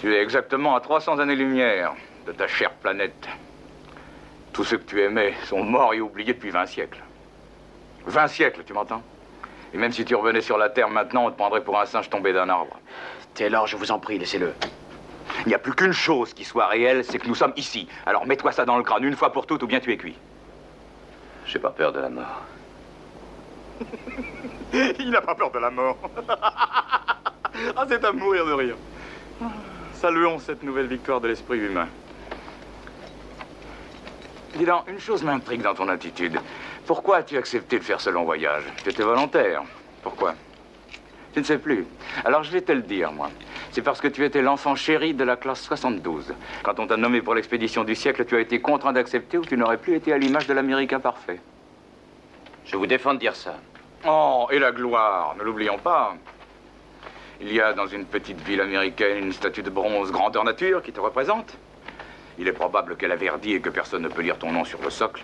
Tu 0.00 0.14
es 0.14 0.20
exactement 0.20 0.74
à 0.74 0.80
300 0.80 1.20
années-lumière 1.20 1.94
de 2.26 2.32
ta 2.32 2.48
chère 2.48 2.72
planète. 2.72 3.28
Tous 4.52 4.64
ceux 4.64 4.78
que 4.78 4.84
tu 4.84 5.00
aimais 5.02 5.34
sont 5.44 5.62
morts 5.62 5.94
et 5.94 6.00
oubliés 6.00 6.34
depuis 6.34 6.50
20 6.50 6.66
siècles. 6.66 7.02
20 8.06 8.26
siècles, 8.26 8.62
tu 8.66 8.72
m'entends? 8.72 9.02
Et 9.72 9.78
même 9.78 9.92
si 9.92 10.04
tu 10.04 10.14
revenais 10.14 10.40
sur 10.40 10.58
la 10.58 10.68
Terre 10.68 10.90
maintenant, 10.90 11.26
on 11.26 11.30
te 11.30 11.36
prendrait 11.36 11.62
pour 11.62 11.78
un 11.78 11.86
singe 11.86 12.10
tombé 12.10 12.32
d'un 12.32 12.48
arbre. 12.48 12.78
Taylor, 13.34 13.66
je 13.66 13.76
vous 13.76 13.90
en 13.90 13.98
prie, 13.98 14.18
laissez-le. 14.18 14.52
Il 15.44 15.48
n'y 15.48 15.54
a 15.54 15.58
plus 15.58 15.74
qu'une 15.74 15.92
chose 15.92 16.34
qui 16.34 16.44
soit 16.44 16.66
réelle, 16.66 17.04
c'est 17.04 17.18
que 17.18 17.28
nous 17.28 17.34
sommes 17.34 17.52
ici. 17.56 17.88
Alors 18.04 18.26
mets-toi 18.26 18.52
ça 18.52 18.64
dans 18.64 18.76
le 18.76 18.82
crâne 18.82 19.04
une 19.04 19.16
fois 19.16 19.32
pour 19.32 19.46
toutes 19.46 19.62
ou 19.62 19.66
bien 19.66 19.80
tu 19.80 19.92
es 19.92 19.96
cuit. 19.96 20.16
J'ai 21.46 21.58
pas 21.58 21.70
peur 21.70 21.92
de 21.92 22.00
la 22.00 22.08
mort. 22.08 22.42
Il 24.98 25.10
n'a 25.10 25.20
pas 25.20 25.34
peur 25.34 25.50
de 25.50 25.58
la 25.58 25.70
mort. 25.70 25.98
ah, 26.28 27.86
c'est 27.88 28.04
à 28.04 28.12
mourir 28.12 28.46
de 28.46 28.52
rire. 28.52 28.76
Saluons 29.92 30.38
cette 30.38 30.62
nouvelle 30.62 30.86
victoire 30.86 31.20
de 31.20 31.28
l'esprit 31.28 31.58
humain. 31.58 31.88
Dis 34.56 34.64
donc, 34.64 34.88
une 34.88 34.98
chose 34.98 35.22
m'intrigue 35.22 35.62
dans 35.62 35.74
ton 35.74 35.88
attitude. 35.88 36.40
Pourquoi 36.86 37.18
as-tu 37.18 37.36
accepté 37.36 37.78
de 37.78 37.84
faire 37.84 38.00
ce 38.00 38.10
long 38.10 38.24
voyage? 38.24 38.64
Tu 38.82 38.90
étais 38.90 39.02
volontaire. 39.02 39.62
Pourquoi? 40.02 40.34
Tu 41.36 41.40
ne 41.40 41.44
sais 41.44 41.58
plus. 41.58 41.84
Alors 42.24 42.44
je 42.44 42.50
vais 42.50 42.62
te 42.62 42.72
le 42.72 42.80
dire, 42.80 43.12
moi. 43.12 43.28
C'est 43.70 43.82
parce 43.82 44.00
que 44.00 44.08
tu 44.08 44.24
étais 44.24 44.40
l'enfant 44.40 44.74
chéri 44.74 45.12
de 45.12 45.22
la 45.22 45.36
classe 45.36 45.60
72. 45.60 46.32
Quand 46.62 46.80
on 46.80 46.86
t'a 46.86 46.96
nommé 46.96 47.20
pour 47.20 47.34
l'expédition 47.34 47.84
du 47.84 47.94
siècle, 47.94 48.24
tu 48.24 48.36
as 48.36 48.40
été 48.40 48.58
contraint 48.58 48.94
d'accepter 48.94 49.36
ou 49.36 49.44
tu 49.44 49.54
n'aurais 49.58 49.76
plus 49.76 49.96
été 49.96 50.14
à 50.14 50.16
l'image 50.16 50.46
de 50.46 50.54
l'Américain 50.54 50.98
parfait. 50.98 51.38
Je 52.64 52.78
vous 52.78 52.86
défends 52.86 53.12
de 53.12 53.18
dire 53.18 53.36
ça. 53.36 53.56
Oh, 54.08 54.46
et 54.50 54.58
la 54.58 54.72
gloire, 54.72 55.36
ne 55.38 55.42
l'oublions 55.42 55.76
pas. 55.76 56.16
Il 57.42 57.52
y 57.52 57.60
a 57.60 57.74
dans 57.74 57.86
une 57.86 58.06
petite 58.06 58.40
ville 58.40 58.62
américaine 58.62 59.18
une 59.18 59.32
statue 59.34 59.62
de 59.62 59.68
bronze 59.68 60.10
grandeur 60.12 60.42
nature 60.42 60.82
qui 60.82 60.92
te 60.92 61.00
représente. 61.00 61.58
Il 62.38 62.48
est 62.48 62.52
probable 62.52 62.96
qu'elle 62.96 63.12
a 63.12 63.16
verdi 63.16 63.52
et 63.52 63.60
que 63.60 63.68
personne 63.68 64.00
ne 64.00 64.08
peut 64.08 64.22
lire 64.22 64.38
ton 64.38 64.52
nom 64.52 64.64
sur 64.64 64.80
le 64.80 64.88
socle. 64.88 65.22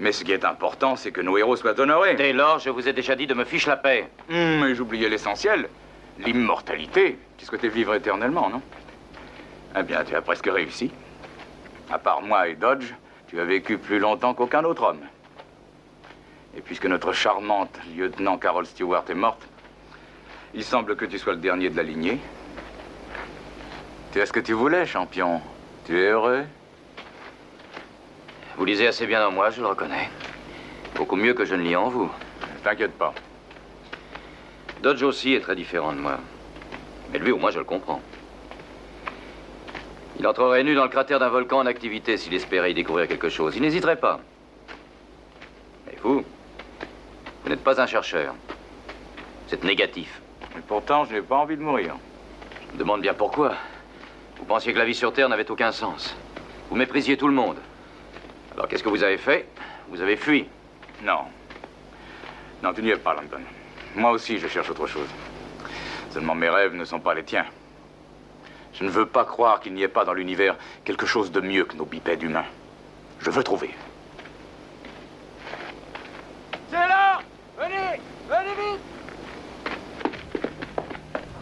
Mais 0.00 0.12
ce 0.12 0.24
qui 0.24 0.32
est 0.32 0.44
important, 0.44 0.96
c'est 0.96 1.10
que 1.10 1.20
nos 1.20 1.36
héros 1.38 1.56
soient 1.56 1.78
honorés. 1.78 2.14
Dès 2.14 2.32
lors, 2.32 2.60
je 2.60 2.70
vous 2.70 2.88
ai 2.88 2.92
déjà 2.92 3.16
dit 3.16 3.26
de 3.26 3.34
me 3.34 3.44
fiche 3.44 3.66
la 3.66 3.76
paix. 3.76 4.08
Hum, 4.30 4.60
mais 4.60 4.74
j'oubliais 4.74 5.08
l'essentiel. 5.08 5.68
L'immortalité. 6.20 7.18
Tu 7.36 7.44
souhaitais 7.44 7.68
vivre 7.68 7.94
éternellement, 7.94 8.48
non? 8.48 8.62
Eh 9.76 9.82
bien, 9.82 10.04
tu 10.04 10.14
as 10.14 10.22
presque 10.22 10.46
réussi. 10.46 10.90
À 11.90 11.98
part 11.98 12.22
moi 12.22 12.48
et 12.48 12.54
Dodge, 12.54 12.92
tu 13.28 13.40
as 13.40 13.44
vécu 13.44 13.78
plus 13.78 13.98
longtemps 13.98 14.34
qu'aucun 14.34 14.64
autre 14.64 14.84
homme. 14.84 15.00
Et 16.56 16.60
puisque 16.60 16.86
notre 16.86 17.12
charmante 17.12 17.78
lieutenant 17.96 18.38
Carol 18.38 18.66
Stewart 18.66 19.04
est 19.08 19.14
morte, 19.14 19.46
il 20.54 20.64
semble 20.64 20.96
que 20.96 21.04
tu 21.04 21.18
sois 21.18 21.34
le 21.34 21.40
dernier 21.40 21.70
de 21.70 21.76
la 21.76 21.82
lignée. 21.82 22.18
Tu 24.12 24.20
as 24.20 24.26
ce 24.26 24.32
que 24.32 24.40
tu 24.40 24.54
voulais, 24.54 24.86
champion. 24.86 25.40
Tu 25.86 25.98
es 25.98 26.08
heureux 26.10 26.44
Vous 28.58 28.64
lisez 28.64 28.88
assez 28.88 29.06
bien 29.06 29.24
en 29.24 29.30
moi, 29.30 29.50
je 29.50 29.60
le 29.60 29.68
reconnais. 29.68 30.10
Beaucoup 30.96 31.14
mieux 31.14 31.32
que 31.32 31.44
je 31.44 31.54
ne 31.54 31.62
lis 31.62 31.76
en 31.76 31.88
vous. 31.88 32.10
T'inquiète 32.64 32.98
pas. 32.98 33.14
Dodge 34.82 35.04
aussi 35.04 35.32
est 35.34 35.40
très 35.40 35.54
différent 35.54 35.92
de 35.92 36.00
moi. 36.00 36.18
Mais 37.12 37.20
lui, 37.20 37.30
au 37.30 37.38
moins, 37.38 37.52
je 37.52 37.60
le 37.60 37.64
comprends. 37.64 38.02
Il 40.18 40.26
entrerait 40.26 40.64
nu 40.64 40.74
dans 40.74 40.82
le 40.82 40.88
cratère 40.88 41.20
d'un 41.20 41.28
volcan 41.28 41.58
en 41.58 41.66
activité 41.66 42.16
s'il 42.16 42.34
espérait 42.34 42.72
y 42.72 42.74
découvrir 42.74 43.06
quelque 43.06 43.28
chose. 43.28 43.54
Il 43.54 43.62
n'hésiterait 43.62 44.00
pas. 44.00 44.18
Mais 45.86 45.96
vous, 46.02 46.24
vous 47.44 47.48
n'êtes 47.48 47.62
pas 47.62 47.80
un 47.80 47.86
chercheur. 47.86 48.34
Vous 49.46 49.54
êtes 49.54 49.62
négatif. 49.62 50.20
Et 50.56 50.62
pourtant, 50.66 51.04
je 51.04 51.14
n'ai 51.14 51.22
pas 51.22 51.36
envie 51.36 51.56
de 51.56 51.62
mourir. 51.62 51.94
Je 52.66 52.74
me 52.74 52.78
demande 52.80 53.02
bien 53.02 53.14
pourquoi. 53.14 53.54
Vous 54.36 54.44
pensiez 54.44 54.72
que 54.72 54.78
la 54.78 54.84
vie 54.84 54.96
sur 54.96 55.12
Terre 55.12 55.28
n'avait 55.28 55.48
aucun 55.48 55.70
sens. 55.70 56.16
Vous 56.70 56.76
méprisiez 56.76 57.16
tout 57.16 57.28
le 57.28 57.34
monde. 57.34 57.58
Alors 58.58 58.68
qu'est-ce 58.68 58.82
que 58.82 58.88
vous 58.88 59.04
avez 59.04 59.18
fait? 59.18 59.46
Vous 59.88 60.00
avez 60.00 60.16
fui. 60.16 60.48
Non. 61.04 61.26
Non, 62.60 62.74
tu 62.74 62.82
n'y 62.82 62.90
es 62.90 62.96
pas, 62.96 63.14
London. 63.14 63.40
Moi 63.94 64.10
aussi, 64.10 64.40
je 64.40 64.48
cherche 64.48 64.68
autre 64.68 64.88
chose. 64.88 65.06
Seulement 66.10 66.34
mes 66.34 66.48
rêves 66.48 66.74
ne 66.74 66.84
sont 66.84 66.98
pas 66.98 67.14
les 67.14 67.22
tiens. 67.22 67.46
Je 68.72 68.82
ne 68.82 68.90
veux 68.90 69.06
pas 69.06 69.24
croire 69.24 69.60
qu'il 69.60 69.74
n'y 69.74 69.84
ait 69.84 69.88
pas 69.88 70.04
dans 70.04 70.12
l'univers 70.12 70.56
quelque 70.84 71.06
chose 71.06 71.30
de 71.30 71.40
mieux 71.40 71.66
que 71.66 71.76
nos 71.76 71.84
bipèdes 71.84 72.24
humains. 72.24 72.46
Je 73.20 73.30
veux 73.30 73.44
trouver. 73.44 73.70
C'est 76.68 76.74
là 76.74 77.20
Venez 77.56 78.00
Venez 78.28 78.54
vite 78.56 78.97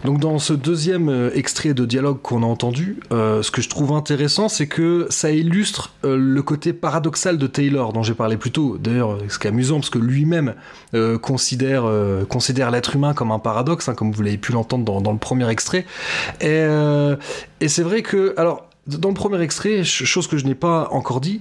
donc 0.06 0.20
dans 0.20 0.38
ce 0.38 0.52
deuxième 0.52 1.08
euh, 1.08 1.30
extrait 1.34 1.74
de 1.74 1.84
dialogue 1.84 2.18
qu'on 2.22 2.42
a 2.44 2.46
entendu, 2.46 3.00
euh, 3.12 3.42
ce 3.42 3.50
que 3.50 3.60
je 3.60 3.68
trouve 3.68 3.92
intéressant, 3.92 4.48
c'est 4.48 4.68
que 4.68 5.06
ça 5.10 5.32
illustre 5.32 5.92
euh, 6.04 6.16
le 6.16 6.42
côté 6.42 6.72
paradoxal 6.72 7.36
de 7.36 7.46
Taylor 7.48 7.92
dont 7.92 8.04
j'ai 8.04 8.14
parlé 8.14 8.36
plus 8.36 8.52
tôt. 8.52 8.78
D'ailleurs, 8.78 9.18
ce 9.28 9.38
qui 9.38 9.48
est 9.48 9.50
amusant, 9.50 9.80
parce 9.80 9.90
que 9.90 9.98
lui-même 9.98 10.54
considère, 11.20 11.90
l'être 12.70 12.94
humain 12.94 13.12
comme 13.12 13.32
un 13.32 13.38
paradoxe, 13.38 13.88
hein, 13.88 13.94
comme 13.94 14.12
vous 14.12 14.22
l'avez 14.22 14.38
pu 14.38 14.52
l'entendre 14.52 15.00
dans, 15.00 15.12
le 15.12 15.18
premier 15.18 15.48
extrait. 15.50 15.84
Et 16.40 17.68
c'est 17.68 17.82
vrai 17.82 18.02
que, 18.02 18.32
alors, 18.36 18.68
dans 18.86 19.08
le 19.08 19.14
premier 19.14 19.40
extrait, 19.42 19.82
chose 19.84 20.28
que 20.28 20.38
je 20.38 20.46
n'ai 20.46 20.54
pas 20.54 20.88
encore 20.92 21.20
dit, 21.20 21.40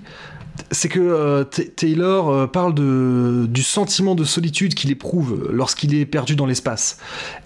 c'est 0.71 0.89
que 0.89 0.99
euh, 0.99 1.43
Taylor 1.43 2.29
euh, 2.29 2.47
parle 2.47 2.73
de, 2.73 3.45
du 3.47 3.63
sentiment 3.63 4.15
de 4.15 4.23
solitude 4.23 4.73
qu'il 4.73 4.91
éprouve 4.91 5.49
lorsqu'il 5.51 5.93
est 5.93 6.05
perdu 6.05 6.35
dans 6.35 6.45
l'espace. 6.45 6.97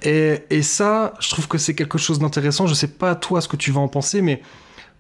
Et, 0.04 0.40
et, 0.50 0.62
ça, 0.62 1.14
je 1.20 1.30
trouve 1.30 1.48
que 1.48 1.58
c'est 1.58 1.76
quelque 1.76 1.98
chose 1.98 2.20
d'intéressant. 2.20 2.68
Je 2.68 2.74
sais 2.74 2.88
pas 2.88 3.16
toi 3.16 3.42
ce 3.42 3.48
que 3.48 3.58
tu 3.58 3.72
vas 3.72 3.82
en 3.82 3.88
penser, 3.88 4.22
mais 4.22 4.42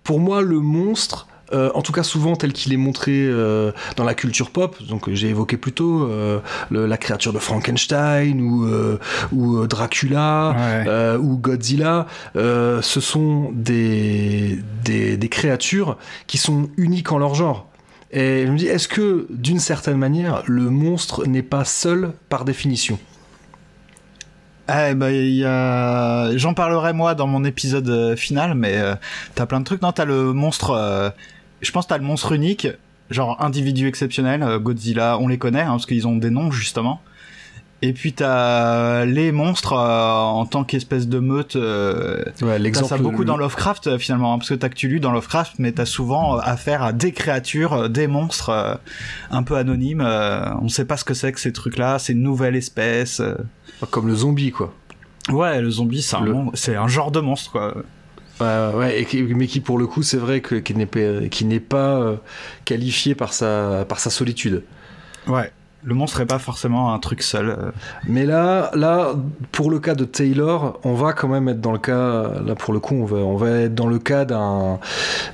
pour 0.03 0.19
moi, 0.19 0.41
le 0.41 0.59
monstre, 0.59 1.27
euh, 1.51 1.71
en 1.73 1.81
tout 1.81 1.91
cas 1.91 2.03
souvent 2.03 2.35
tel 2.35 2.53
qu'il 2.53 2.73
est 2.73 2.77
montré 2.77 3.27
dans 3.95 4.03
la 4.03 4.13
culture 4.13 4.51
pop, 4.51 4.81
donc 4.83 5.09
j'ai 5.11 5.29
évoqué 5.29 5.57
plus 5.57 5.71
tôt 5.71 6.09
la 6.71 6.97
créature 6.97 7.33
de 7.33 7.39
Frankenstein 7.39 8.41
ou, 8.41 8.67
ou 9.31 9.67
Dracula 9.67 11.17
ou 11.19 11.37
Godzilla, 11.37 12.05
ce 12.35 12.99
sont 13.01 13.51
des, 13.53 14.59
des, 14.83 15.17
des 15.17 15.29
créatures 15.29 15.97
qui 16.27 16.37
sont 16.37 16.69
uniques 16.77 17.11
en 17.11 17.17
leur 17.17 17.33
genre. 17.33 17.68
Et 18.11 18.45
je 18.47 18.51
me 18.51 18.57
dis, 18.57 18.65
est-ce 18.67 18.87
que 18.87 19.27
d'une 19.29 19.59
certaine 19.59 19.97
manière, 19.97 20.43
le 20.47 20.69
monstre 20.69 21.27
n'est 21.27 21.43
pas 21.43 21.63
seul 21.63 22.13
par 22.27 22.43
définition? 22.43 22.97
Eh 24.67 24.93
ben, 24.93 25.09
y 25.09 25.43
a... 25.45 26.35
J'en 26.37 26.53
parlerai 26.53 26.93
moi 26.93 27.15
dans 27.15 27.27
mon 27.27 27.43
épisode 27.43 27.89
euh, 27.89 28.15
final, 28.15 28.53
mais 28.55 28.77
euh, 28.77 28.95
t'as 29.33 29.45
plein 29.45 29.59
de 29.59 29.65
trucs. 29.65 29.81
Non, 29.81 29.91
t'as 29.91 30.05
le 30.05 30.33
monstre. 30.33 30.71
Euh, 30.71 31.09
je 31.61 31.71
pense 31.71 31.87
t'as 31.87 31.97
le 31.97 32.03
monstre 32.03 32.33
unique, 32.33 32.67
genre 33.09 33.41
individu 33.43 33.87
exceptionnel. 33.87 34.45
Godzilla, 34.59 35.17
on 35.19 35.27
les 35.27 35.37
connaît 35.37 35.61
hein, 35.61 35.71
parce 35.71 35.85
qu'ils 35.85 36.07
ont 36.07 36.15
des 36.15 36.29
noms 36.29 36.51
justement. 36.51 37.01
Et 37.81 37.93
puis 37.93 38.11
t'as 38.11 39.05
les 39.05 39.31
monstres 39.31 39.73
euh, 39.73 40.15
en 40.17 40.45
tant 40.45 40.65
qu'espèce 40.65 41.07
de 41.07 41.19
meute. 41.19 41.55
Euh, 41.55 42.23
ouais, 42.41 42.59
l'exemple. 42.59 42.89
Ça 42.89 42.97
beaucoup 42.97 43.23
dans 43.23 43.37
Lovecraft 43.37 43.87
euh, 43.87 43.97
finalement, 43.97 44.33
hein, 44.33 44.37
parce 44.37 44.49
que 44.49 44.55
t'as 44.55 44.69
lu 44.83 44.99
dans 44.99 45.11
Lovecraft, 45.11 45.53
mais 45.59 45.71
t'as 45.71 45.85
souvent 45.85 46.37
affaire 46.37 46.83
à 46.83 46.91
des 46.91 47.13
créatures, 47.13 47.89
des 47.89 48.07
monstres 48.07 48.79
un 49.31 49.43
peu 49.43 49.55
anonymes. 49.55 50.01
on 50.01 50.67
sait 50.67 50.85
pas 50.85 50.97
ce 50.97 51.05
que 51.05 51.13
c'est 51.13 51.31
que 51.31 51.39
ces 51.39 51.53
trucs-là. 51.53 51.99
C'est 51.99 52.13
une 52.13 52.23
nouvelle 52.23 52.55
espèce. 52.55 53.21
Comme 53.91 54.07
le 54.07 54.15
zombie, 54.15 54.51
quoi. 54.51 54.73
Ouais, 55.29 55.61
le 55.61 55.69
zombie, 55.69 56.01
c'est 56.01 56.17
un, 56.17 56.47
c'est 56.55 56.75
un 56.75 56.87
genre 56.87 57.11
de 57.11 57.19
monstre, 57.19 57.51
quoi. 57.51 57.75
Ouais, 58.41 58.73
ouais, 58.73 59.01
et 59.01 59.23
mais 59.23 59.47
qui 59.47 59.59
pour 59.59 59.77
le 59.77 59.85
coup, 59.85 60.01
c'est 60.01 60.17
vrai 60.17 60.39
que 60.39 60.55
qui 60.55 60.73
n'est 60.73 60.85
pas, 60.85 61.27
qui 61.29 61.45
n'est 61.45 61.59
pas 61.59 62.15
qualifié 62.65 63.15
par 63.15 63.33
sa 63.33 63.85
par 63.87 63.99
sa 63.99 64.09
solitude. 64.09 64.63
Ouais. 65.27 65.51
Le 65.83 65.95
monstre 65.95 66.19
n'est 66.19 66.25
pas 66.25 66.39
forcément 66.39 66.93
un 66.93 66.99
truc 66.99 67.21
seul. 67.21 67.49
Euh. 67.49 67.71
Mais 68.05 68.25
là, 68.25 68.69
là, 68.73 69.15
pour 69.51 69.71
le 69.71 69.79
cas 69.79 69.95
de 69.95 70.03
Taylor, 70.03 70.79
on 70.83 70.93
va 70.93 71.13
quand 71.13 71.27
même 71.29 71.47
être 71.47 71.61
dans 71.61 71.71
le 71.71 71.79
cas, 71.79 72.41
là 72.45 72.55
pour 72.55 72.73
le 72.73 72.79
coup, 72.79 72.95
on 72.95 73.05
va, 73.05 73.17
on 73.17 73.37
va 73.37 73.49
être 73.61 73.75
dans 73.75 73.87
le 73.87 73.99
cas 73.99 74.25
d'un, 74.25 74.79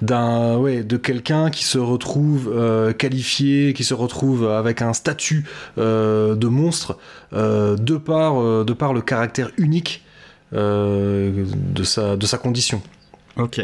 d'un, 0.02 0.58
ouais, 0.58 0.84
de 0.84 0.98
quelqu'un 0.98 1.50
qui 1.50 1.64
se 1.64 1.80
retrouve 1.80 2.52
euh, 2.54 2.94
qualifié, 2.94 3.74
qui 3.74 3.84
se 3.84 3.94
retrouve 3.94 4.48
avec 4.50 4.82
un 4.82 4.94
statut 4.94 5.46
euh, 5.78 6.36
de 6.36 6.48
monstre 6.48 6.98
de 7.34 7.98
par, 7.98 8.64
de 8.64 8.74
par 8.74 8.94
le 8.94 9.02
caractère 9.02 9.50
unique 9.58 10.06
de 10.54 11.84
sa, 11.84 12.16
de 12.16 12.26
sa 12.26 12.38
condition. 12.38 12.82
Ok. 13.36 13.60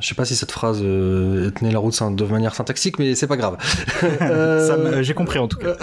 Je 0.00 0.08
sais 0.08 0.14
pas 0.14 0.24
si 0.24 0.36
cette 0.36 0.52
phrase 0.52 0.80
euh, 0.82 1.50
tenait 1.50 1.72
la 1.72 1.78
route 1.78 1.98
de 2.14 2.24
manière 2.24 2.54
syntaxique, 2.54 2.98
mais 2.98 3.14
c'est 3.14 3.26
pas 3.26 3.36
grave. 3.36 3.56
euh... 4.20 5.02
J'ai 5.02 5.14
compris 5.14 5.38
en 5.38 5.48
tout 5.48 5.58
cas. 5.58 5.76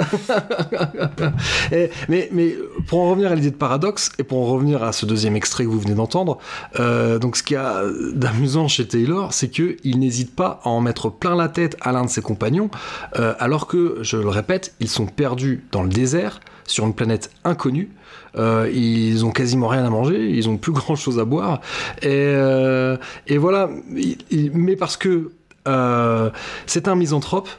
mais, 2.10 2.30
mais 2.32 2.56
pour 2.88 3.02
en 3.02 3.10
revenir 3.10 3.32
à 3.32 3.36
l'idée 3.36 3.52
de 3.52 3.56
paradoxe 3.56 4.12
et 4.18 4.24
pour 4.24 4.40
en 4.40 4.46
revenir 4.46 4.84
à 4.84 4.94
ce 4.94 5.06
deuxième 5.06 5.36
extrait 5.36 5.66
que 5.66 5.70
vous 5.70 5.80
venez 5.80 5.96
d'entendre, 5.96 6.38
euh, 6.80 7.20
donc 7.20 7.36
ce 7.36 7.44
qu'il 7.44 7.56
y 7.56 7.58
a 7.58 7.84
d'amusant 8.14 8.68
chez 8.68 8.88
Taylor, 8.88 9.34
c'est 9.34 9.50
que 9.50 9.78
il 9.84 10.00
n'hésite 10.00 10.36
pas 10.36 10.62
à 10.64 10.70
en 10.70 10.82
mettre 10.82 11.10
plein 11.10 11.36
la 11.36 11.50
tête 11.50 11.76
à 11.82 11.92
l'un 11.92 12.06
de 12.06 12.10
ses 12.10 12.22
compagnons, 12.22 12.70
euh, 13.20 13.34
alors 13.40 13.68
que, 13.68 13.98
je 14.02 14.18
le 14.18 14.30
répète, 14.30 14.76
ils 14.80 14.90
sont 14.90 15.06
perdus 15.06 15.66
dans 15.72 15.84
le 15.84 15.90
désert 15.90 16.40
sur 16.66 16.86
une 16.86 16.94
planète 16.94 17.32
inconnue. 17.44 17.90
Euh, 18.38 18.70
ils 18.74 19.26
ont 19.26 19.32
quasiment 19.32 19.68
rien 19.68 19.86
à 19.86 19.90
manger, 19.90 20.30
ils 20.30 20.50
ont 20.50 20.58
plus 20.58 20.72
grand 20.74 20.96
chose 20.96 21.20
à 21.20 21.26
boire. 21.26 21.62
Et, 22.02 22.08
euh, 22.12 22.98
voilà, 23.38 23.70
mais 24.54 24.76
parce 24.76 24.98
que 24.98 25.32
euh, 25.68 26.30
c'est 26.66 26.88
un 26.88 26.96
misanthrope, 26.96 27.50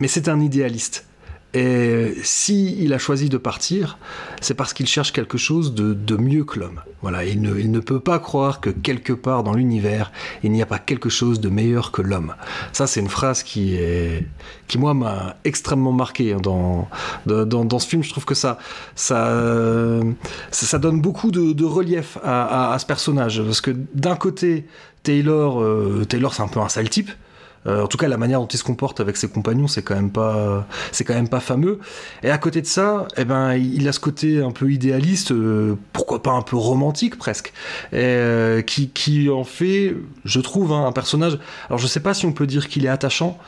mais 0.00 0.08
c'est 0.08 0.28
un 0.28 0.40
idéaliste. 0.40 1.06
Et 1.56 2.12
si 2.22 2.76
il 2.82 2.92
a 2.92 2.98
choisi 2.98 3.30
de 3.30 3.38
partir, 3.38 3.96
c'est 4.42 4.52
parce 4.52 4.74
qu'il 4.74 4.86
cherche 4.86 5.10
quelque 5.10 5.38
chose 5.38 5.72
de, 5.74 6.16
mieux 6.18 6.44
que 6.44 6.60
l'homme. 6.60 6.82
Voilà, 7.00 7.24
il 7.24 7.40
ne, 7.40 7.58
il 7.58 7.70
ne, 7.70 7.80
peut 7.80 7.98
pas 7.98 8.18
croire 8.18 8.60
que 8.60 8.68
quelque 8.68 9.14
part 9.14 9.42
dans 9.42 9.54
l'univers, 9.54 10.12
il 10.42 10.52
n'y 10.52 10.60
a 10.60 10.66
pas 10.66 10.78
quelque 10.78 11.08
chose 11.08 11.40
de 11.40 11.48
meilleur 11.48 11.92
que 11.92 12.02
l'homme. 12.02 12.34
Ça, 12.74 12.86
c'est 12.86 13.00
une 13.00 13.08
phrase 13.08 13.42
qui 13.42 13.74
est, 13.74 14.26
qui 14.68 14.76
moi 14.76 14.92
m'a 14.92 15.36
extrêmement 15.44 15.92
marqué 15.92 16.34
hein, 16.34 16.40
dans, 16.42 16.88
dans, 17.24 17.46
dans, 17.64 17.78
ce 17.78 17.88
film. 17.88 18.02
Je 18.02 18.10
trouve 18.10 18.26
que 18.26 18.34
ça, 18.34 18.58
ça, 18.94 19.32
ça, 20.50 20.78
donne 20.78 21.00
beaucoup 21.00 21.30
de, 21.30 21.64
relief 21.64 22.18
à, 22.22 22.74
à, 22.74 22.78
ce 22.78 22.84
personnage, 22.84 23.42
parce 23.42 23.62
que 23.62 23.70
d'un 23.94 24.16
côté, 24.16 24.66
Taylor, 25.04 25.62
euh, 25.62 26.04
Taylor, 26.06 26.34
c'est 26.34 26.42
un 26.42 26.48
peu 26.48 26.60
un 26.60 26.68
sale 26.68 26.90
type. 26.90 27.10
Euh, 27.66 27.82
en 27.82 27.86
tout 27.86 27.96
cas, 27.96 28.08
la 28.08 28.16
manière 28.16 28.40
dont 28.40 28.46
il 28.46 28.58
se 28.58 28.64
comporte 28.64 29.00
avec 29.00 29.16
ses 29.16 29.28
compagnons, 29.28 29.68
c'est 29.68 29.82
quand 29.82 29.94
même 29.94 30.10
pas, 30.10 30.66
c'est 30.92 31.04
quand 31.04 31.14
même 31.14 31.28
pas 31.28 31.40
fameux. 31.40 31.78
Et 32.22 32.30
à 32.30 32.38
côté 32.38 32.60
de 32.62 32.66
ça, 32.66 33.06
eh 33.16 33.24
ben, 33.24 33.54
il 33.54 33.86
a 33.88 33.92
ce 33.92 34.00
côté 34.00 34.42
un 34.42 34.52
peu 34.52 34.70
idéaliste, 34.70 35.32
euh, 35.32 35.76
pourquoi 35.92 36.22
pas 36.22 36.32
un 36.32 36.42
peu 36.42 36.56
romantique 36.56 37.16
presque, 37.16 37.52
euh, 37.92 38.62
qui, 38.62 38.90
qui 38.90 39.30
en 39.30 39.44
fait, 39.44 39.96
je 40.24 40.40
trouve, 40.40 40.72
hein, 40.72 40.86
un 40.86 40.92
personnage. 40.92 41.38
Alors, 41.68 41.78
je 41.78 41.86
sais 41.86 42.00
pas 42.00 42.14
si 42.14 42.26
on 42.26 42.32
peut 42.32 42.46
dire 42.46 42.68
qu'il 42.68 42.84
est 42.84 42.88
attachant, 42.88 43.38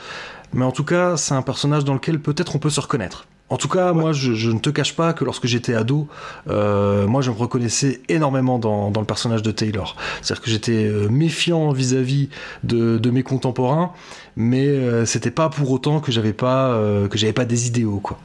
mais 0.52 0.64
en 0.64 0.72
tout 0.72 0.85
cas, 0.85 1.16
c'est 1.16 1.35
un 1.35 1.42
personnage 1.42 1.85
dans 1.85 1.94
lequel 1.94 2.20
peut-être 2.20 2.57
on 2.57 2.59
peut 2.59 2.70
se 2.70 2.81
reconnaître. 2.81 3.26
En 3.50 3.56
tout 3.56 3.68
cas, 3.68 3.94
moi, 3.94 4.12
je, 4.12 4.50
ne 4.50 4.58
te 4.58 4.68
cache 4.68 4.94
pas 4.94 5.14
que 5.14 5.24
lorsque 5.24 5.46
j'étais 5.46 5.74
ado, 5.74 6.06
euh, 6.48 7.06
moi, 7.06 7.22
je 7.22 7.30
me 7.30 7.37
reconnaissais 7.37 8.02
énormément 8.08 8.58
dans, 8.58 8.92
le 8.94 9.04
personnage 9.06 9.42
de 9.42 9.50
Taylor. 9.50 9.96
C'est-à-dire 10.20 10.42
que 10.42 10.50
j'étais 10.50 10.84
euh, 10.84 11.08
méfiant 11.08 11.70
vis-à-vis 11.72 12.28
de, 12.62 13.11
mes 13.11 13.22
contemporains, 13.22 13.92
mais 14.37 14.66
euh, 14.66 15.06
c'était 15.06 15.30
pas 15.30 15.48
pour 15.48 15.70
autant 15.70 16.00
que 16.00 16.12
j'avais 16.12 16.34
pas 16.34 16.78
que 17.11 17.16
j'avais 17.16 17.32
pas 17.32 17.46
des 17.46 17.66
idéaux, 17.68 18.00
quoi. 18.00 18.18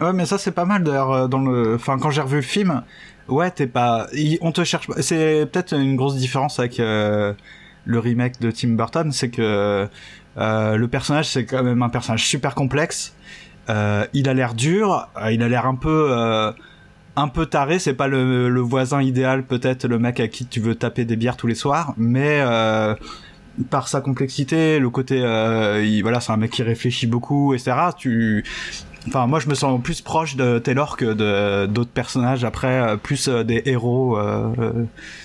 Ouais, 0.00 0.12
mais 0.12 0.26
ça 0.26 0.38
c'est 0.38 0.52
pas 0.52 0.64
mal 0.64 0.82
d'ailleurs 0.82 1.28
dans 1.28 1.38
le. 1.38 1.74
Enfin, 1.76 1.98
quand 1.98 2.10
j'ai 2.10 2.20
revu 2.20 2.36
le 2.36 2.42
film, 2.42 2.82
ouais, 3.28 3.50
t'es 3.52 3.68
pas. 3.68 4.08
On 4.40 4.50
te 4.50 4.64
cherche 4.64 4.88
pas. 4.88 5.00
C'est 5.02 5.46
peut-être 5.50 5.72
une 5.74 5.94
grosse 5.94 6.16
différence 6.16 6.58
avec 6.58 6.78
le 6.78 7.34
remake 7.86 8.40
de 8.40 8.50
Tim 8.50 8.70
Burton, 8.70 9.12
c'est 9.12 9.30
que 9.30 9.88
le 10.36 10.86
personnage 10.86 11.28
c'est 11.28 11.44
quand 11.44 11.62
même 11.62 11.82
un 11.82 11.88
personnage 11.88 12.26
super 12.26 12.56
complexe 12.56 13.14
euh, 13.14 13.47
il 13.68 14.28
a 14.28 14.34
l'air 14.34 14.54
dur, 14.54 15.08
euh, 15.20 15.32
il 15.32 15.42
a 15.42 15.48
l'air 15.48 15.66
un 15.66 15.74
peu 15.74 16.08
euh, 16.10 16.52
un 17.16 17.28
peu 17.28 17.46
taré, 17.46 17.78
c'est 17.78 17.94
pas 17.94 18.08
le, 18.08 18.60
voisin 18.60 19.02
idéal 19.02 19.44
peut-être 19.44 19.86
le 19.86 19.98
mec 19.98 20.20
à 20.20 20.28
qui 20.28 20.46
tu 20.46 20.60
veux 20.60 20.74
taper 20.74 21.04
des 21.04 21.16
bières 21.16 21.36
tous 21.36 21.46
les 21.46 21.54
soirs, 21.54 21.94
mais 21.96 22.42
par 23.70 23.88
sa 23.88 24.00
complexité, 24.00 24.78
le 24.78 24.88
côté 24.88 25.20
voilà, 26.02 26.20
c'est 26.20 26.32
un 26.32 26.36
mec 26.36 26.52
qui 26.52 26.62
réfléchit 26.62 27.06
beaucoup 27.06 27.54
etc. 27.54 27.76
Tu 27.96 28.44
Enfin, 29.06 29.26
moi, 29.26 29.38
je 29.40 29.48
me 29.48 29.54
sens 29.54 29.80
plus 29.80 30.02
proche 30.02 30.36
de 30.36 30.58
Taylor 30.58 30.96
que 30.96 31.06
de 31.06 31.66
d'autres 31.66 31.90
personnages 31.90 32.44
après, 32.44 32.98
plus 32.98 33.28
des 33.28 33.62
héros, 33.64 34.18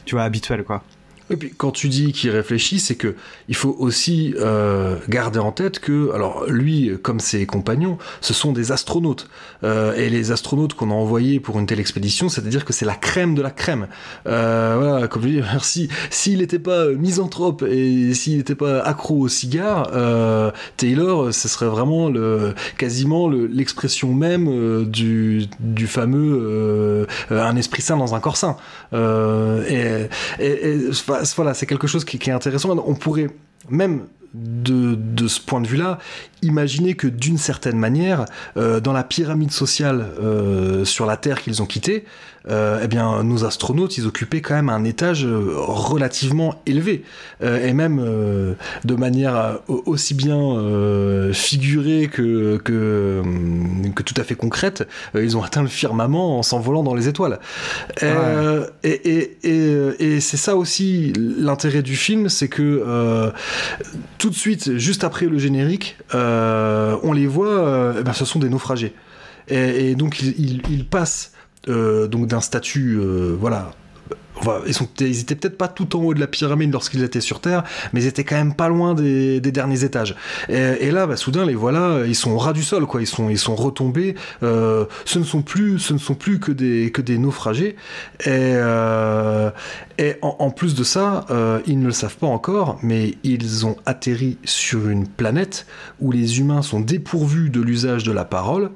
tu 0.05 0.15
vois, 0.15 0.23
habituels, 0.23 0.63
quoi. 0.63 0.83
Et 1.29 1.37
puis 1.37 1.53
quand 1.55 1.71
tu 1.71 1.89
dis 1.89 2.11
qu'il 2.11 2.29
réfléchit, 2.31 2.79
c'est 2.79 2.95
que 2.95 3.15
il 3.47 3.55
faut 3.55 3.75
aussi 3.79 4.35
euh, 4.39 4.97
garder 5.07 5.39
en 5.39 5.51
tête 5.51 5.79
que, 5.79 6.11
alors 6.13 6.45
lui, 6.47 6.91
comme 7.01 7.19
ses 7.19 7.45
compagnons, 7.45 7.97
ce 8.21 8.33
sont 8.33 8.51
des 8.51 8.71
astronautes. 8.71 9.29
Euh, 9.63 9.95
et 9.95 10.09
les 10.09 10.31
astronautes 10.31 10.73
qu'on 10.73 10.91
a 10.91 10.93
envoyés 10.93 11.39
pour 11.39 11.59
une 11.59 11.65
telle 11.65 11.79
expédition, 11.79 12.29
c'est-à-dire 12.29 12.65
que 12.65 12.73
c'est 12.73 12.85
la 12.85 12.95
crème 12.95 13.35
de 13.35 13.41
la 13.41 13.51
crème. 13.51 13.87
Euh, 14.27 14.77
voilà, 14.79 15.07
comme 15.07 15.23
je 15.23 15.27
dis, 15.27 15.35
merci. 15.53 15.87
S'il 16.09 16.39
n'était 16.39 16.59
pas 16.59 16.87
misanthrope 16.89 17.63
et 17.63 18.13
s'il 18.13 18.37
n'était 18.37 18.55
pas 18.55 18.81
accro 18.81 19.19
au 19.19 19.27
cigare, 19.27 19.91
Taylor, 20.77 21.33
ce 21.33 21.47
serait 21.47 21.67
vraiment 21.67 22.09
le, 22.09 22.53
quasiment 22.77 23.29
l'expression 23.29 24.13
même 24.13 24.85
du, 24.85 25.45
du 25.59 25.87
fameux 25.87 27.07
un 27.29 27.55
esprit 27.55 27.81
sain 27.81 27.97
dans 27.97 28.15
un 28.15 28.19
corps 28.19 28.37
sain. 28.37 28.57
Et, 28.93 30.07
et, 30.39 30.69
et 30.69 30.89
voilà, 31.35 31.53
c'est 31.53 31.65
quelque 31.65 31.87
chose 31.87 32.05
qui, 32.05 32.19
qui, 32.19 32.29
est 32.29 32.33
intéressant. 32.33 32.77
On 32.85 32.95
pourrait 32.95 33.29
même 33.69 34.05
de, 34.33 34.95
de 34.95 35.27
ce 35.27 35.39
point 35.39 35.61
de 35.61 35.67
vue-là, 35.67 35.99
imaginer 36.43 36.93
que 36.93 37.07
d'une 37.07 37.37
certaine 37.37 37.77
manière, 37.77 38.25
euh, 38.57 38.79
dans 38.79 38.93
la 38.93 39.03
pyramide 39.03 39.51
sociale 39.51 40.05
euh, 40.21 40.85
sur 40.85 41.05
la 41.05 41.17
Terre 41.17 41.41
qu'ils 41.41 41.61
ont 41.61 41.65
quittée, 41.65 42.05
euh, 42.49 42.81
eh 42.83 42.87
bien, 42.87 43.23
nos 43.23 43.45
astronautes, 43.45 43.97
ils 43.97 44.05
occupaient 44.05 44.41
quand 44.41 44.53
même 44.53 44.69
un 44.69 44.83
étage 44.83 45.25
relativement 45.25 46.61
élevé, 46.65 47.03
et 47.41 47.71
même 47.71 48.03
de 48.83 48.95
manière 48.95 49.59
aussi 49.67 50.13
bien 50.13 51.31
figurée 51.31 52.09
que, 52.11 52.57
que, 52.57 53.23
que, 53.95 54.03
tout 54.03 54.13
à 54.17 54.25
fait 54.25 54.35
concrète, 54.35 54.85
ils 55.15 55.37
ont 55.37 55.43
atteint 55.43 55.61
le 55.61 55.69
firmament 55.69 56.37
en 56.37 56.43
s'envolant 56.43 56.83
dans 56.83 56.95
les 56.95 57.07
étoiles. 57.07 57.39
Ouais. 58.01 58.13
Et, 58.83 58.89
et, 58.89 59.37
et, 59.43 60.15
et 60.15 60.19
c'est 60.19 60.35
ça 60.35 60.57
aussi 60.57 61.13
l'intérêt 61.15 61.81
du 61.81 61.95
film, 61.95 62.27
c'est 62.27 62.49
que 62.49 63.31
tout 64.17 64.29
de 64.29 64.35
suite, 64.35 64.77
juste 64.77 65.05
après 65.05 65.27
le 65.27 65.37
générique, 65.37 65.97
on 67.03 67.13
les 67.13 67.27
voit, 67.27 67.95
eh 67.99 68.03
ben, 68.03 68.13
ce 68.13 68.25
sont 68.25 68.39
des 68.39 68.49
naufragés. 68.49 68.93
Et, 69.49 69.95
donc 69.95 70.21
ils, 70.21 70.61
ils, 70.69 70.85
passent 70.85 71.33
euh, 71.67 72.07
donc 72.07 72.27
d'un 72.27 72.41
statut, 72.41 72.97
euh, 72.99 73.35
voilà. 73.39 73.71
Ils, 74.65 74.73
sont, 74.73 74.87
étaient 74.99 75.35
peut-être 75.35 75.57
pas 75.57 75.67
tout 75.67 75.95
en 75.95 76.01
haut 76.01 76.13
de 76.13 76.19
la 76.19 76.27
pyramide 76.27 76.71
lorsqu'ils 76.71 77.03
étaient 77.03 77.21
sur 77.21 77.39
Terre, 77.39 77.63
mais 77.93 78.03
ils 78.03 78.07
étaient 78.07 78.23
quand 78.23 78.35
même 78.35 78.53
pas 78.53 78.67
loin 78.67 78.93
des, 78.93 79.39
derniers 79.39 79.83
étages. 79.83 80.15
Et, 80.49 80.91
là, 80.91 81.07
bah, 81.07 81.15
soudain, 81.15 81.45
les 81.45 81.55
voilà, 81.55 82.05
ils 82.05 82.15
sont 82.15 82.31
au 82.31 82.37
ras 82.37 82.53
du 82.53 82.63
sol, 82.63 82.85
quoi. 82.85 83.01
Ils 83.01 83.07
sont, 83.07 83.29
ils 83.29 83.37
sont 83.37 83.55
retombés. 83.55 84.15
Euh, 84.41 84.85
ce 85.05 85.19
ne 85.19 85.23
sont 85.23 85.41
plus, 85.41 85.79
ce 85.79 85.93
ne 85.93 85.99
sont 85.99 86.15
plus 86.15 86.39
que 86.39 86.51
des, 86.51 86.91
que 86.91 87.01
des 87.01 87.17
naufragés. 87.17 87.75
Et, 88.21 88.29
euh, 88.29 89.51
en, 90.21 90.51
plus 90.51 90.75
de 90.75 90.83
ça, 90.83 91.25
euh, 91.29 91.59
ils 91.65 91.79
ne 91.79 91.85
le 91.85 91.91
savent 91.91 92.17
pas 92.17 92.27
encore, 92.27 92.79
mais 92.81 93.15
ils 93.23 93.65
ont 93.65 93.75
atterri 93.85 94.37
sur 94.43 94.89
une 94.89 95.07
planète 95.07 95.65
où 95.99 96.11
les 96.11 96.39
humains 96.39 96.61
sont 96.61 96.79
dépourvus 96.79 97.49
de 97.49 97.61
l'usage 97.61 98.03
de 98.03 98.11
la 98.11 98.25
parole. 98.25 98.71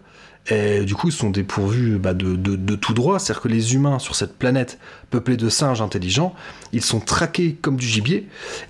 Et 0.49 0.81
du 0.81 0.95
coup, 0.95 1.07
ils 1.07 1.13
sont 1.13 1.29
dépourvus 1.29 1.97
bah, 1.97 2.13
de, 2.13 2.75
tout 2.75 2.93
droit. 2.93 3.19
C'est-à-dire 3.19 3.41
que 3.41 3.47
les 3.47 3.75
humains 3.75 3.99
sur 3.99 4.15
cette 4.15 4.37
planète 4.37 4.79
peuplée 5.09 5.37
de 5.37 5.49
singes 5.49 5.81
intelligents, 5.81 6.33
ils 6.73 6.81
sont 6.81 6.99
traqués 6.99 7.57
comme 7.61 7.75
du 7.75 7.85
gibier 7.85 8.27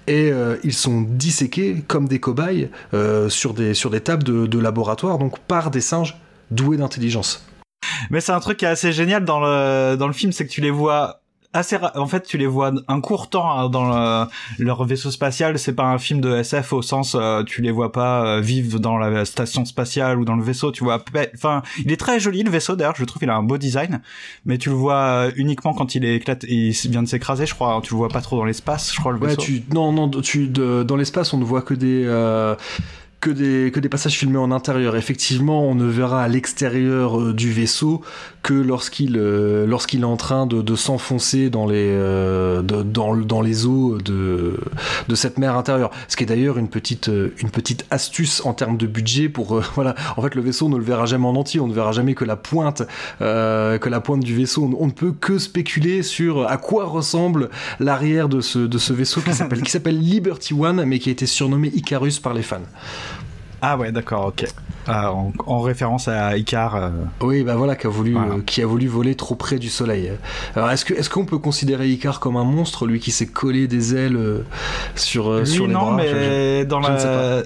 et 0.07 0.31
euh, 0.31 0.57
ils 0.63 0.73
sont 0.73 1.01
disséqués 1.01 1.83
comme 1.87 2.07
des 2.07 2.19
cobayes 2.19 2.69
euh, 2.93 3.29
sur, 3.29 3.53
des, 3.53 3.73
tables 4.01 4.23
de, 4.23 4.59
laboratoire, 4.59 5.17
donc 5.19 5.39
par 5.39 5.71
des 5.71 5.81
singes 5.81 6.17
doués 6.49 6.77
d'intelligence. 6.77 7.45
Mais 8.09 8.21
c'est 8.21 8.31
un 8.31 8.39
truc 8.39 8.57
qui 8.57 8.65
est 8.65 8.69
assez 8.69 8.91
génial 8.91 9.23
dans 9.23 9.39
le 9.39 10.13
film, 10.13 10.31
c'est 10.31 10.45
que 10.45 10.51
tu 10.51 10.61
les 10.61 10.71
vois 10.71 11.21
assez 11.57 11.77
en 11.95 12.07
fait 12.07 12.23
tu 12.23 12.37
les 12.37 12.47
vois 12.47 12.71
un 12.87 13.01
court 13.01 13.29
temps 13.29 13.51
hein, 13.51 13.69
dans 13.69 13.89
le, 13.89 14.27
leur 14.63 14.83
vaisseau 14.85 15.11
spatial. 15.11 15.57
C'est 15.59 15.73
pas 15.73 15.85
un 15.85 15.97
film 15.97 16.21
de 16.21 16.35
SF 16.35 16.73
au 16.73 16.81
sens 16.81 17.15
euh, 17.15 17.43
tu 17.43 17.61
les 17.61 17.71
vois 17.71 17.91
pas 17.91 18.25
euh, 18.25 18.41
vivre 18.41 18.79
dans 18.79 18.97
la 18.97 19.25
station 19.25 19.65
spatiale 19.65 20.19
ou 20.19 20.25
dans 20.25 20.35
le 20.35 20.43
vaisseau. 20.43 20.71
Tu 20.71 20.83
vois 20.83 21.03
enfin 21.33 21.61
il 21.83 21.91
est 21.91 21.97
très 21.97 22.19
joli 22.19 22.43
le 22.43 22.51
vaisseau 22.51 22.75
d'ailleurs. 22.75 22.95
Je 22.97 23.05
trouve 23.05 23.23
il 23.23 23.29
a 23.29 23.35
un 23.35 23.43
beau 23.43 23.57
design. 23.57 24.01
Mais 24.45 24.57
tu 24.57 24.69
le 24.69 24.75
vois 24.75 24.95
euh, 24.95 25.31
uniquement 25.35 25.73
quand 25.73 25.95
il 25.95 26.05
est 26.05 26.17
il 26.47 26.71
vient 26.89 27.03
de 27.03 27.07
s'écraser 27.07 27.45
je 27.45 27.53
crois. 27.53 27.79
Tu 27.83 27.93
le 27.93 27.97
vois 27.97 28.09
pas 28.09 28.21
trop 28.21 28.37
dans 28.37 28.45
l'espace 28.45 28.93
je 28.93 28.99
crois 28.99 29.11
le 29.11 29.19
ouais, 29.19 29.29
vaisseau. 29.29 29.41
tu, 29.41 29.63
non 29.73 29.91
non 29.91 30.09
tu 30.09 30.47
de, 30.47 30.83
dans 30.83 30.95
l'espace 30.95 31.33
on 31.33 31.37
ne 31.37 31.45
voit 31.45 31.61
que 31.61 31.73
des 31.73 32.03
euh 32.05 32.55
que 33.19 33.31
des, 33.31 33.71
que 33.71 33.79
des 33.79 33.89
passages 33.89 34.13
filmés 34.13 34.37
en 34.37 34.51
intérieur. 34.51 34.95
Effectivement, 34.95 35.63
on 35.63 35.73
ne 35.73 35.85
verra 35.85 36.23
à 36.23 36.27
l'extérieur 36.27 37.19
euh, 37.19 37.33
du 37.33 37.51
vaisseau 37.51 38.01
que 38.43 38.53
lorsqu'il 38.53 39.17
euh, 39.17 39.65
lorsqu'il 39.65 40.01
est 40.01 40.05
en 40.05 40.17
train 40.17 40.45
de, 40.45 40.75
s'enfoncer 40.75 41.49
dans 41.49 41.65
les 41.65 41.89
euh, 41.89 42.61
dans, 42.61 43.41
les 43.41 43.65
eaux 43.65 43.97
de, 43.97 44.59
de 45.07 45.15
cette 45.15 45.39
mer 45.39 45.55
intérieure. 45.57 45.89
Ce 46.07 46.15
qui 46.15 46.23
est 46.23 46.27
d'ailleurs 46.27 46.59
une 46.59 46.69
petite 46.69 47.07
une 47.07 47.49
petite 47.49 47.85
astuce 47.89 48.45
en 48.45 48.53
termes 48.53 48.77
de 48.77 48.85
budget 48.85 49.29
pour 49.29 49.59
voilà. 49.75 49.95
En 50.15 50.21
fait, 50.21 50.35
le 50.35 50.41
vaisseau 50.41 50.67
on 50.67 50.69
ne 50.69 50.77
le 50.77 50.83
verra 50.83 51.07
jamais 51.07 51.25
en 51.25 51.35
entier. 51.35 51.59
On 51.59 51.67
ne 51.67 51.73
verra 51.73 51.93
jamais 51.93 52.13
que 52.13 52.25
la 52.25 52.35
pointe 52.35 52.83
que 53.19 53.89
la 53.89 53.99
pointe 53.99 54.23
du 54.23 54.35
vaisseau. 54.35 54.69
On, 54.79 54.87
ne 54.87 54.91
peut 54.91 55.11
que 55.11 55.39
spéculer 55.39 56.03
sur 56.03 56.47
à 56.47 56.57
quoi 56.57 56.85
ressemble 56.85 57.49
l'arrière 57.79 58.29
de 58.29 58.41
ce 58.41 58.59
de 58.59 58.77
ce 58.77 58.93
vaisseau 58.93 59.21
qui 59.21 59.33
s'appelle 59.71 59.99
Liberty 59.99 60.53
One, 60.53 60.85
mais 60.85 60.99
qui 60.99 61.09
a 61.09 61.11
été 61.11 61.25
surnommé 61.25 61.71
Icarus 61.73 62.19
par 62.19 62.33
les 62.33 62.43
fans. 62.43 62.61
Ah 63.61 63.77
ouais, 63.77 63.91
d'accord, 63.91 64.27
ok. 64.27 64.45
Ah, 64.87 65.11
en, 65.11 65.33
en, 65.45 65.59
référence 65.59 66.07
à 66.07 66.37
Icar. 66.37 66.75
Euh... 66.75 66.89
Oui, 67.21 67.43
bah 67.43 67.55
voilà, 67.55 67.75
qui 67.75 67.87
a 67.87 67.89
voulu, 67.89 68.13
voilà. 68.13 68.35
euh, 68.35 68.41
qui 68.45 68.61
a 68.61 68.65
voulu 68.65 68.87
voler 68.87 69.15
trop 69.15 69.35
près 69.35 69.59
du 69.59 69.69
soleil. 69.69 70.11
Alors, 70.55 70.71
est-ce 70.71 70.85
que, 70.85 70.93
est-ce 70.93 71.09
qu'on 71.09 71.25
peut 71.25 71.39
considérer 71.39 71.89
Icar 71.89 72.19
comme 72.19 72.37
un 72.37 72.45
monstre, 72.45 72.85
lui 72.85 72.99
qui 72.99 73.11
s'est 73.11 73.27
collé 73.27 73.67
des 73.67 73.95
ailes 73.95 74.45
sur, 74.95 75.39
lui, 75.39 75.47
sur 75.47 75.67
les 75.67 75.73
non, 75.73 75.87
bras? 75.87 75.95
mais 75.97 76.61
je, 76.61 76.63
dans 76.65 76.81
je 76.81 76.87
la. 76.87 77.43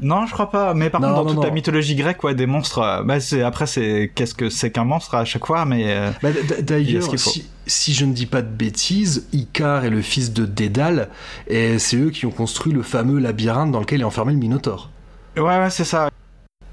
Non, 0.00 0.26
je 0.26 0.32
crois 0.32 0.50
pas. 0.50 0.74
Mais 0.74 0.90
par 0.90 1.00
non, 1.00 1.08
contre, 1.08 1.18
dans 1.18 1.24
non, 1.24 1.30
toute 1.30 1.42
non. 1.42 1.48
la 1.48 1.50
mythologie 1.50 1.96
grecque, 1.96 2.22
ouais, 2.24 2.34
des 2.34 2.46
monstres. 2.46 3.02
Bah, 3.04 3.20
c'est 3.20 3.42
après, 3.42 3.66
c'est 3.66 4.10
qu'est-ce 4.14 4.34
que 4.34 4.48
c'est 4.48 4.70
qu'un 4.70 4.84
monstre 4.84 5.14
à 5.16 5.24
chaque 5.24 5.44
fois, 5.44 5.64
mais. 5.64 5.84
Euh... 5.88 6.10
Bah, 6.22 6.30
D'ailleurs, 6.62 7.18
si, 7.18 7.48
si, 7.66 7.92
je 7.92 8.04
ne 8.04 8.12
dis 8.12 8.26
pas 8.26 8.40
de 8.40 8.48
bêtises, 8.48 9.26
Icar 9.32 9.84
est 9.84 9.90
le 9.90 10.00
fils 10.00 10.32
de 10.32 10.46
Dédale, 10.46 11.08
et 11.48 11.78
c'est 11.78 11.96
eux 11.96 12.10
qui 12.10 12.24
ont 12.24 12.30
construit 12.30 12.72
le 12.72 12.82
fameux 12.82 13.18
labyrinthe 13.18 13.72
dans 13.72 13.80
lequel 13.80 14.00
est 14.00 14.04
enfermé 14.04 14.32
le 14.32 14.38
Minotaure. 14.38 14.90
Ouais, 15.38 15.70
c'est 15.70 15.84
ça. 15.84 16.10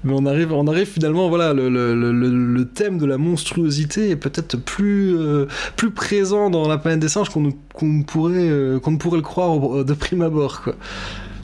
Mais 0.04 0.12
on 0.14 0.24
arrive, 0.26 0.52
on 0.52 0.66
arrive 0.66 0.86
finalement, 0.86 1.28
voilà, 1.28 1.52
le, 1.52 1.68
le, 1.68 1.94
le, 1.94 2.12
le 2.12 2.64
thème 2.68 2.98
de 2.98 3.06
la 3.06 3.18
monstruosité 3.18 4.10
est 4.10 4.16
peut-être 4.16 4.56
plus, 4.56 5.16
euh, 5.16 5.46
plus 5.76 5.90
présent 5.90 6.48
dans 6.50 6.68
la 6.68 6.78
planète 6.78 7.00
des 7.00 7.08
singes 7.08 7.28
qu'on 7.28 7.50
qu 7.50 8.04
pourrait, 8.06 8.48
euh, 8.48 8.78
qu'on 8.78 8.92
ne 8.92 8.98
pourrait 8.98 9.16
le 9.16 9.22
croire 9.22 9.84
de 9.84 9.94
prime 9.94 10.22
abord, 10.22 10.62
quoi. 10.62 10.74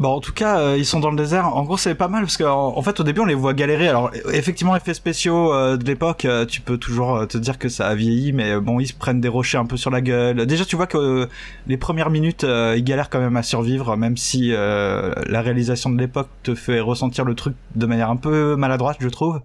Bon, 0.01 0.09
en 0.09 0.21
tout 0.21 0.33
cas, 0.33 0.59
euh, 0.59 0.77
ils 0.79 0.87
sont 0.87 1.01
dans 1.01 1.11
le 1.11 1.17
désert. 1.17 1.55
En 1.57 1.63
gros, 1.65 1.77
c'est 1.77 1.95
pas 1.95 2.09
mal 2.09 2.23
parce 2.23 2.37
qu'en 2.37 2.77
en 2.77 2.83
fait, 2.83 2.99
au 3.01 3.03
début, 3.05 3.21
on 3.21 3.25
les 3.25 3.35
voit 3.35 3.55
galérer. 3.55 3.89
Alors, 3.89 4.11
effectivement, 4.33 4.75
effets 4.75 4.95
spéciaux 4.95 5.53
euh, 5.53 5.77
de 5.77 5.85
l'époque, 5.85 6.25
euh, 6.25 6.47
tu 6.47 6.61
peux 6.61 6.79
toujours 6.79 7.27
te 7.29 7.39
dire 7.39 7.59
que 7.59 7.69
ça 7.69 7.89
a 7.89 7.95
vieilli, 7.95 8.33
mais 8.33 8.59
bon, 8.59 8.81
ils 8.81 8.87
se 8.87 8.95
prennent 8.95 9.21
des 9.21 9.29
rochers 9.29 9.59
un 9.59 9.67
peu 9.67 9.77
sur 9.77 9.91
la 9.91 10.01
gueule. 10.01 10.47
Déjà, 10.47 10.65
tu 10.65 10.77
vois 10.77 10.87
que 10.87 11.29
les 11.67 11.77
premières 11.77 12.11
minutes, 12.11 12.45
ils 12.45 12.85
galèrent 12.85 13.11
quand 13.11 13.21
même 13.21 13.37
à 13.37 13.43
survivre, 13.43 13.97
même 13.97 14.17
si 14.17 14.51
la 14.51 15.41
réalisation 15.41 15.91
de 15.91 15.99
l'époque 15.99 16.29
te 16.43 16.55
fait 16.55 16.81
ressentir 16.81 17.25
le 17.25 17.35
truc 17.35 17.55
de 17.75 17.87
manière 17.87 18.11
un 18.11 18.17
peu 18.17 18.57
maladroite, 18.57 18.97
je 19.01 19.09
trouve. 19.09 19.41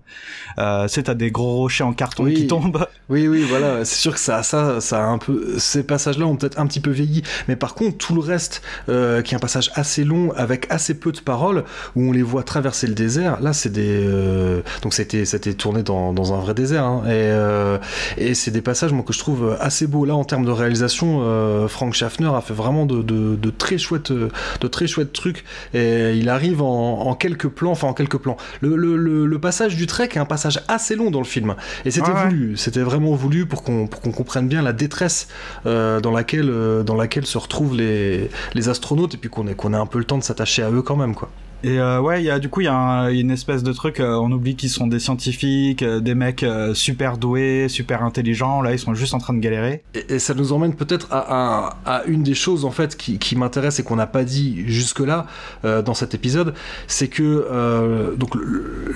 c'est 0.88 1.04
t'as 1.04 1.14
des 1.14 1.32
gros 1.32 1.58
rochers 1.58 1.84
en 1.84 1.94
carton 1.94 2.24
oui. 2.24 2.34
qui 2.34 2.48
tombent. 2.48 2.88
Oui, 3.10 3.28
oui, 3.28 3.46
voilà. 3.48 3.86
C'est 3.86 4.00
sûr 4.00 4.14
que 4.14 4.20
ça, 4.20 4.44
ça, 4.44 4.82
ça 4.82 5.04
a 5.04 5.08
un 5.08 5.18
peu. 5.18 5.58
Ces 5.58 5.84
passages-là 5.84 6.26
ont 6.26 6.36
peut-être 6.36 6.60
un 6.60 6.68
petit 6.68 6.80
peu 6.80 6.92
vieilli, 6.92 7.24
mais 7.48 7.56
par 7.56 7.76
contre, 7.76 7.98
tout 7.98 8.16
le 8.16 8.22
reste, 8.22 8.62
qui 8.88 8.92
est 8.94 9.36
un 9.36 9.40
passage 9.40 9.72
assez 9.76 10.04
long 10.04 10.32
avec 10.36 10.47
assez 10.70 10.94
peu 10.94 11.12
de 11.12 11.20
paroles 11.20 11.64
où 11.96 12.10
on 12.10 12.12
les 12.12 12.22
voit 12.24 12.44
traverser 12.44 12.88
le 12.88 12.94
désert. 12.94 13.40
Là, 13.42 13.54
c'est 13.54 13.72
des 13.72 14.06
euh... 14.06 14.62
donc 14.82 14.94
c'était 14.94 15.26
tourné 15.54 15.84
dans, 15.84 16.14
dans 16.14 16.34
un 16.34 16.40
vrai 16.40 16.54
désert 16.54 16.86
hein. 16.86 17.04
et 17.06 17.10
euh... 17.12 17.78
et 18.18 18.34
c'est 18.34 18.52
des 18.52 18.62
passages 18.62 18.94
moi 18.94 19.04
que 19.06 19.14
je 19.14 19.20
trouve 19.20 19.58
assez 19.60 19.88
beaux 19.88 20.06
là 20.06 20.16
en 20.16 20.24
termes 20.24 20.46
de 20.46 20.52
réalisation. 20.52 21.20
Euh, 21.22 21.68
Frank 21.68 21.94
Schaffner 21.94 22.30
a 22.34 22.42
fait 22.42 22.54
vraiment 22.54 22.86
de, 22.86 23.02
de, 23.02 23.36
de, 23.36 23.50
très 23.50 23.78
chouettes 23.78 24.12
de 24.12 24.68
très 24.68 24.88
chouettes 24.88 25.14
trucs 25.14 25.44
et 25.74 26.14
il 26.14 26.30
arrive 26.30 26.62
en, 26.62 27.02
en 27.02 27.16
quelques 27.16 27.48
plans, 27.48 27.72
enfin 27.72 27.88
en 27.88 27.94
quelques 27.94 28.18
plans. 28.18 28.38
Le, 28.62 28.76
le, 28.76 28.98
le, 28.98 29.26
le, 29.26 29.40
passage 29.40 29.76
du 29.76 29.88
trek 29.88 30.10
est 30.14 30.18
un 30.18 30.26
passage 30.26 30.62
assez 30.68 30.96
long 30.96 31.12
dans 31.12 31.20
le 31.20 31.26
film 31.26 31.56
et 31.86 31.92
c'était 31.92 32.12
ouais, 32.12 32.26
voulu, 32.26 32.58
c'était 32.58 32.82
vraiment 32.82 33.12
voulu 33.12 33.46
pour 33.46 33.64
qu'on 33.64 33.88
qu'on 33.88 34.12
comprenne 34.12 34.48
bien 34.48 34.62
la 34.62 34.74
détresse 34.74 35.28
dans 35.66 36.12
laquelle 36.12 36.52
dans 36.86 36.96
laquelle 36.96 37.26
se 37.26 37.38
retrouvent 37.38 37.76
les 37.76 38.30
les 38.54 38.70
astronautes 38.70 39.14
et 39.14 39.18
puis 39.18 39.30
qu'on 39.30 39.48
ait 39.48 39.56
qu'on 39.56 39.74
ait 39.74 39.78
un 39.78 39.86
peu 39.86 40.00
le 40.00 40.06
temps 40.06 40.18
de 40.18 40.24
s'attacher 40.28 40.63
à 40.63 40.72
eux 40.72 40.82
quand 40.82 40.96
même 40.96 41.16
quoi. 41.16 41.30
Et 41.63 41.80
euh, 41.80 42.00
ouais, 42.00 42.24
y 42.24 42.30
a, 42.30 42.38
du 42.38 42.50
coup, 42.50 42.62
il 42.62 42.65
y 42.65 42.67
a 42.67 43.10
une 43.10 43.32
espèce 43.32 43.63
de 43.63 43.74
truc, 43.74 44.00
euh, 44.00 44.13
on 44.13 44.32
oublie 44.32 44.56
qu'ils 44.56 44.70
sont 44.70 44.86
des 44.86 45.00
scientifiques, 45.00 45.82
euh, 45.82 46.00
des 46.00 46.13
mecs 46.13 46.46
super 46.74 47.17
doués, 47.17 47.67
super 47.67 48.04
intelligents, 48.04 48.62
là 48.62 48.74
ils 48.74 48.80
sont 48.80 48.93
juste 48.93 49.15
en 49.15 49.17
train 49.17 49.34
de 49.34 49.39
galérer. 49.39 49.84
Et, 50.10 50.20
ça 50.20 50.34
nous 50.34 50.54
emmène 50.54 50.76
peut-être 50.76 51.08
à, 51.12 52.04
une 52.08 52.22
des 52.22 52.36
choses 52.36 52.65
en 52.65 52.72
fait 52.72 52.96
qui, 52.96 53.17
qui 53.17 53.36
m'intéresse 53.36 53.80
et 53.80 53.84
qu'on 53.84 53.96
n'a 53.96 54.08
pas 54.08 54.24
dit 54.24 54.63
jusque-là 54.67 55.26
dans 55.63 55.93
cet 55.93 56.13
épisode, 56.13 56.54
c'est 56.88 57.08
que 57.08 58.15
donc 58.15 58.36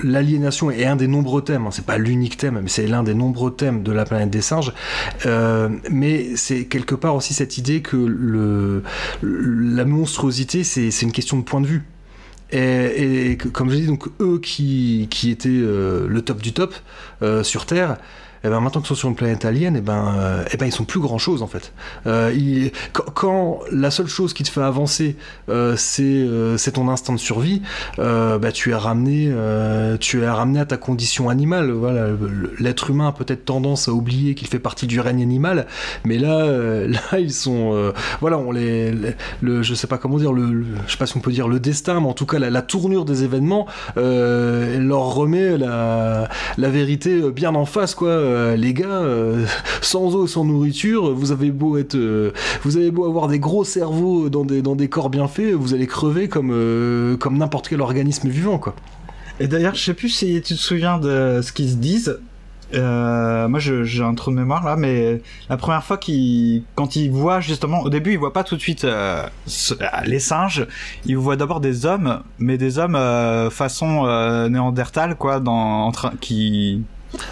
l'aliénation 0.03 0.71
est 0.71 0.85
un 0.85 0.95
des 0.95 1.07
nombreux 1.07 1.43
thèmes, 1.43 1.67
hein, 1.67 1.71
c'est 1.71 1.85
pas 1.85 1.97
l'unique 1.97 2.37
thème, 2.37 2.59
mais 2.63 2.69
c'est 2.69 2.87
l'un 2.87 3.03
des 3.03 3.13
nombreux 3.13 3.53
thèmes 3.53 3.83
de 3.83 3.91
la 3.91 4.05
planète 4.05 4.29
des 4.29 4.41
singes, 4.41 4.73
mais 5.89 6.35
c'est 6.35 6.65
quelque 6.65 6.95
part 6.95 7.15
aussi 7.15 7.33
cette 7.33 7.57
idée 7.57 7.81
que 7.81 7.97
le, 7.97 8.83
la 9.21 9.85
monstruosité 9.85 10.63
c'est 10.63 11.01
une 11.01 11.11
question 11.11 11.37
de 11.37 11.43
point 11.43 11.61
de 11.61 11.67
vue. 11.67 11.83
Et, 12.51 13.37
comme 13.53 13.69
je 13.69 13.75
dis, 13.75 13.87
donc 13.87 14.07
eux 14.19 14.39
qui, 14.39 15.07
qui 15.09 15.31
étaient 15.31 15.49
euh, 15.49 16.07
le 16.07 16.21
top 16.21 16.41
du 16.41 16.53
top 16.53 16.75
euh, 17.21 17.43
sur 17.43 17.65
Terre, 17.65 17.97
et 18.43 18.47
eh 18.47 18.49
ben 18.49 18.59
maintenant 18.59 18.81
qu'ils 18.81 18.87
sont 18.87 18.95
sur 18.95 19.07
une 19.07 19.15
planète 19.15 19.45
alien, 19.45 19.75
et 19.75 19.79
eh 19.79 19.81
ben, 19.81 20.15
euh, 20.17 20.43
eh 20.51 20.57
ben 20.57 20.65
ils 20.65 20.71
sont 20.71 20.83
plus 20.83 20.99
grand 20.99 21.19
chose 21.19 21.43
en 21.43 21.47
fait. 21.47 21.73
Euh, 22.07 22.69
quand, 23.13 23.59
la 23.71 23.91
seule 23.91 24.07
chose 24.07 24.33
qui 24.33 24.41
te 24.41 24.49
fait 24.49 24.63
avancer, 24.63 25.15
euh, 25.49 25.75
c'est 25.77 26.01
euh, 26.03 26.57
ton 26.73 26.89
instinct 26.89 27.13
de 27.13 27.19
survie, 27.19 27.61
bah, 27.99 28.51
tu 28.51 28.71
es 28.71 28.75
ramené, 28.75 29.31
tu 29.99 30.23
es 30.23 30.29
ramené 30.29 30.59
à 30.59 30.65
ta 30.65 30.77
condition 30.77 31.29
animale. 31.29 31.69
Voilà, 31.69 32.07
l'être 32.57 32.89
humain 32.89 33.09
a 33.09 33.11
peut-être 33.11 33.45
tendance 33.45 33.87
à 33.87 33.91
oublier 33.91 34.33
qu'il 34.33 34.47
fait 34.47 34.57
partie 34.57 34.87
du 34.87 34.99
règne 34.99 35.21
animal, 35.21 35.67
mais 36.03 36.17
là, 36.17 36.47
là 36.87 37.19
ils 37.19 37.33
sont, 37.33 37.93
voilà, 38.21 38.39
on 38.39 38.51
les, 38.51 38.91
le, 39.41 39.61
je 39.61 39.75
sais 39.75 39.85
pas 39.85 39.99
comment 39.99 40.17
dire, 40.17 40.33
le, 40.33 40.65
je 40.87 40.91
sais 40.91 40.97
pas 40.97 41.05
si 41.05 41.15
on 41.15 41.19
peut 41.19 41.31
dire 41.31 41.47
le 41.47 41.59
destin, 41.59 41.99
mais 41.99 42.07
en 42.07 42.13
tout 42.13 42.25
cas 42.25 42.39
la, 42.39 42.49
la 42.49 42.63
tournure 42.63 43.05
des 43.05 43.23
événements 43.23 43.67
leur 43.95 45.13
remet 45.13 45.59
la, 45.59 46.27
la 46.57 46.69
vérité 46.69 47.21
bien 47.29 47.53
en 47.53 47.65
face, 47.65 47.93
quoi 47.93 48.30
euh, 48.31 48.55
les 48.55 48.73
gars, 48.73 48.87
euh, 48.87 49.45
sans 49.81 50.15
eau, 50.15 50.27
sans 50.27 50.45
nourriture, 50.45 51.13
vous 51.13 51.31
avez 51.31 51.51
beau 51.51 51.77
être, 51.77 51.95
euh, 51.95 52.31
vous 52.63 52.77
avez 52.77 52.91
beau 52.91 53.05
avoir 53.05 53.27
des 53.27 53.39
gros 53.39 53.63
cerveaux 53.63 54.29
dans 54.29 54.45
des, 54.45 54.61
dans 54.61 54.75
des 54.75 54.89
corps 54.89 55.09
bien 55.09 55.27
faits, 55.27 55.53
vous 55.53 55.73
allez 55.73 55.87
crever 55.87 56.27
comme, 56.27 57.17
comme 57.19 57.37
n'importe 57.37 57.67
quel 57.69 57.81
organisme 57.81 58.29
vivant, 58.29 58.57
quoi. 58.57 58.75
Et 59.39 59.47
d'ailleurs, 59.47 59.75
je 59.75 59.83
sais 59.83 59.93
plus 59.93 60.09
si 60.09 60.41
tu 60.41 60.53
te 60.53 60.59
souviens 60.59 60.99
de 60.99 61.41
ce 61.41 61.51
qu'ils 61.51 61.69
se 61.71 61.75
disent. 61.75 62.19
moi, 62.73 63.59
j'ai 63.59 64.03
un 64.03 64.13
trou 64.13 64.31
de 64.31 64.35
mémoire 64.35 64.63
là, 64.63 64.75
mais 64.75 65.21
la 65.49 65.57
première 65.57 65.83
fois 65.83 65.97
qu'il, 65.97 66.63
quand 66.75 66.95
il 66.95 67.09
voit 67.11 67.41
justement, 67.41 67.81
au 67.81 67.89
début, 67.89 68.11
il 68.11 68.19
voit 68.19 68.33
pas 68.33 68.43
tout 68.43 68.55
de 68.55 68.61
suite 68.61 68.85
les 70.05 70.19
singes. 70.19 70.67
Il 71.05 71.17
voit 71.17 71.35
d'abord 71.37 71.59
des 71.59 71.85
hommes, 71.85 72.21
mais 72.37 72.57
des 72.57 72.77
hommes 72.77 72.97
façon 73.49 74.05
néandertal, 74.49 75.15
quoi, 75.15 75.39
dans, 75.39 75.85
en 75.85 75.91
train, 75.91 76.13
qui 76.21 76.83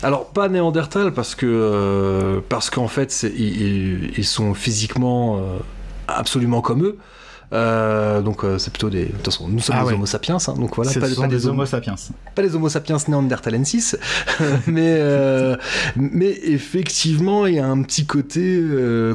alors 0.04 0.28
pas 0.28 0.50
Néandertal 0.50 1.14
parce 1.14 1.36
que 1.36 1.46
euh, 1.46 2.42
parce 2.48 2.70
qu'en 2.70 2.88
fait 2.88 3.24
ils, 3.24 4.26
sont 4.26 4.54
physiquement 4.54 5.38
euh, 5.38 5.58
absolument 6.08 6.62
comme 6.62 6.84
eux. 6.84 6.98
Euh, 7.52 8.22
donc 8.22 8.44
c'est 8.60 8.72
plutôt 8.72 8.92
des. 8.92 9.06
De 9.06 9.12
toute 9.12 9.26
façon, 9.26 9.48
nous 9.48 9.60
sommes 9.60 9.78
ah 9.80 9.84
des 9.84 9.94
Homo 9.94 10.06
sapiens, 10.06 10.38
hein, 10.38 10.54
donc 10.54 10.76
voilà. 10.76 10.94
Pas, 10.94 11.10
sont 11.10 11.26
des, 11.26 11.48
Homo 11.48 11.66
sapiens. 11.66 11.96
Pas 12.36 12.44
les 12.44 12.56
Homo 12.56 12.70
sapiens 12.70 12.98
néandertalensis, 13.08 13.98
mais 14.68 15.02
mais 15.96 16.30
effectivement 16.44 17.48
il 17.48 17.56
y 17.56 17.60
a 17.60 17.66
un 17.66 17.82
petit 17.82 18.06
côté 18.06 18.64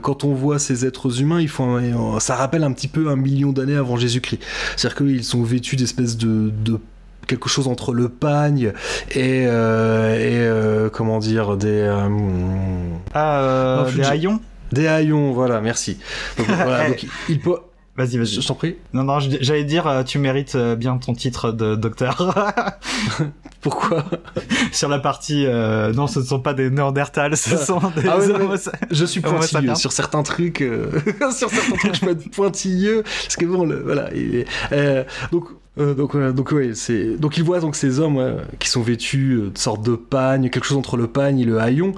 quand 0.02 0.24
on 0.24 0.34
voit 0.34 0.58
ces 0.58 0.84
êtres 0.84 1.20
humains, 1.20 1.40
ils 1.40 1.48
font 1.48 2.18
ça 2.18 2.34
rappelle 2.34 2.64
un 2.64 2.72
petit 2.72 2.88
peu 2.88 3.08
un 3.08 3.16
million 3.16 3.52
d'années 3.52 3.76
avant 3.76 3.96
Jésus-Christ. 3.96 4.40
C'est-à-dire 4.76 4.98
qu'ils 4.98 5.24
sont 5.24 5.44
vêtus 5.44 5.76
d'espèces 5.76 6.16
de, 6.16 6.50
de 6.64 6.80
quelque 7.26 7.48
chose 7.48 7.68
entre 7.68 7.92
le 7.92 8.08
pagne 8.08 8.72
et, 9.10 9.44
euh, 9.46 10.16
et 10.16 10.38
euh, 10.38 10.88
comment 10.90 11.18
dire 11.18 11.56
des 11.56 11.68
euh, 11.68 12.08
ah, 13.14 13.86
des 13.94 14.02
haillons 14.02 14.40
des 14.72 14.86
haillons 14.86 15.32
voilà 15.32 15.60
merci 15.60 15.98
donc, 16.38 16.46
voilà, 16.48 16.88
donc 16.88 17.06
il 17.28 17.40
peut 17.40 17.56
Vas-y, 17.96 18.18
vas-y. 18.18 18.42
Je 18.42 18.44
t'en 18.44 18.56
prie. 18.56 18.74
Non, 18.92 19.04
non, 19.04 19.20
j'allais 19.20 19.62
dire, 19.62 20.02
tu 20.04 20.18
mérites 20.18 20.56
bien 20.56 20.98
ton 20.98 21.12
titre 21.12 21.52
de 21.52 21.76
docteur. 21.76 22.52
Pourquoi 23.60 24.04
Sur 24.72 24.88
la 24.88 24.98
partie, 24.98 25.46
non, 25.46 26.08
ce 26.08 26.18
ne 26.18 26.24
sont 26.24 26.40
pas 26.40 26.54
des 26.54 26.70
Néandertals, 26.70 27.36
ce 27.36 27.56
sont 27.56 27.78
des 27.94 28.08
ah 28.08 28.18
Je 28.90 29.04
suis 29.04 29.20
pointilleux 29.20 29.76
sur 29.76 29.92
certains 29.92 30.24
trucs. 30.24 30.64
sur 31.36 31.50
certains 31.50 31.76
trucs, 31.76 31.94
je 31.94 32.00
peux 32.00 32.10
être 32.10 32.30
pointilleux 32.32 33.04
parce 33.04 33.36
que 33.36 33.44
bon, 33.44 33.64
le, 33.64 33.80
voilà. 33.80 34.10
donc 35.30 35.50
euh, 35.78 35.94
donc, 35.94 36.16
donc 36.16 36.54
donc 37.18 37.36
il 37.36 37.42
voit 37.42 37.60
donc 37.60 37.74
ces 37.74 38.00
hommes 38.00 38.36
qui 38.58 38.68
sont 38.68 38.82
vêtus 38.82 39.32
euh, 39.32 39.50
de 39.50 39.58
sorte 39.58 39.82
de 39.82 39.96
pagne, 39.96 40.50
quelque 40.50 40.64
chose 40.64 40.76
entre 40.76 40.96
le 40.96 41.06
pagne 41.06 41.40
et 41.40 41.44
le 41.44 41.58
haillon, 41.58 41.92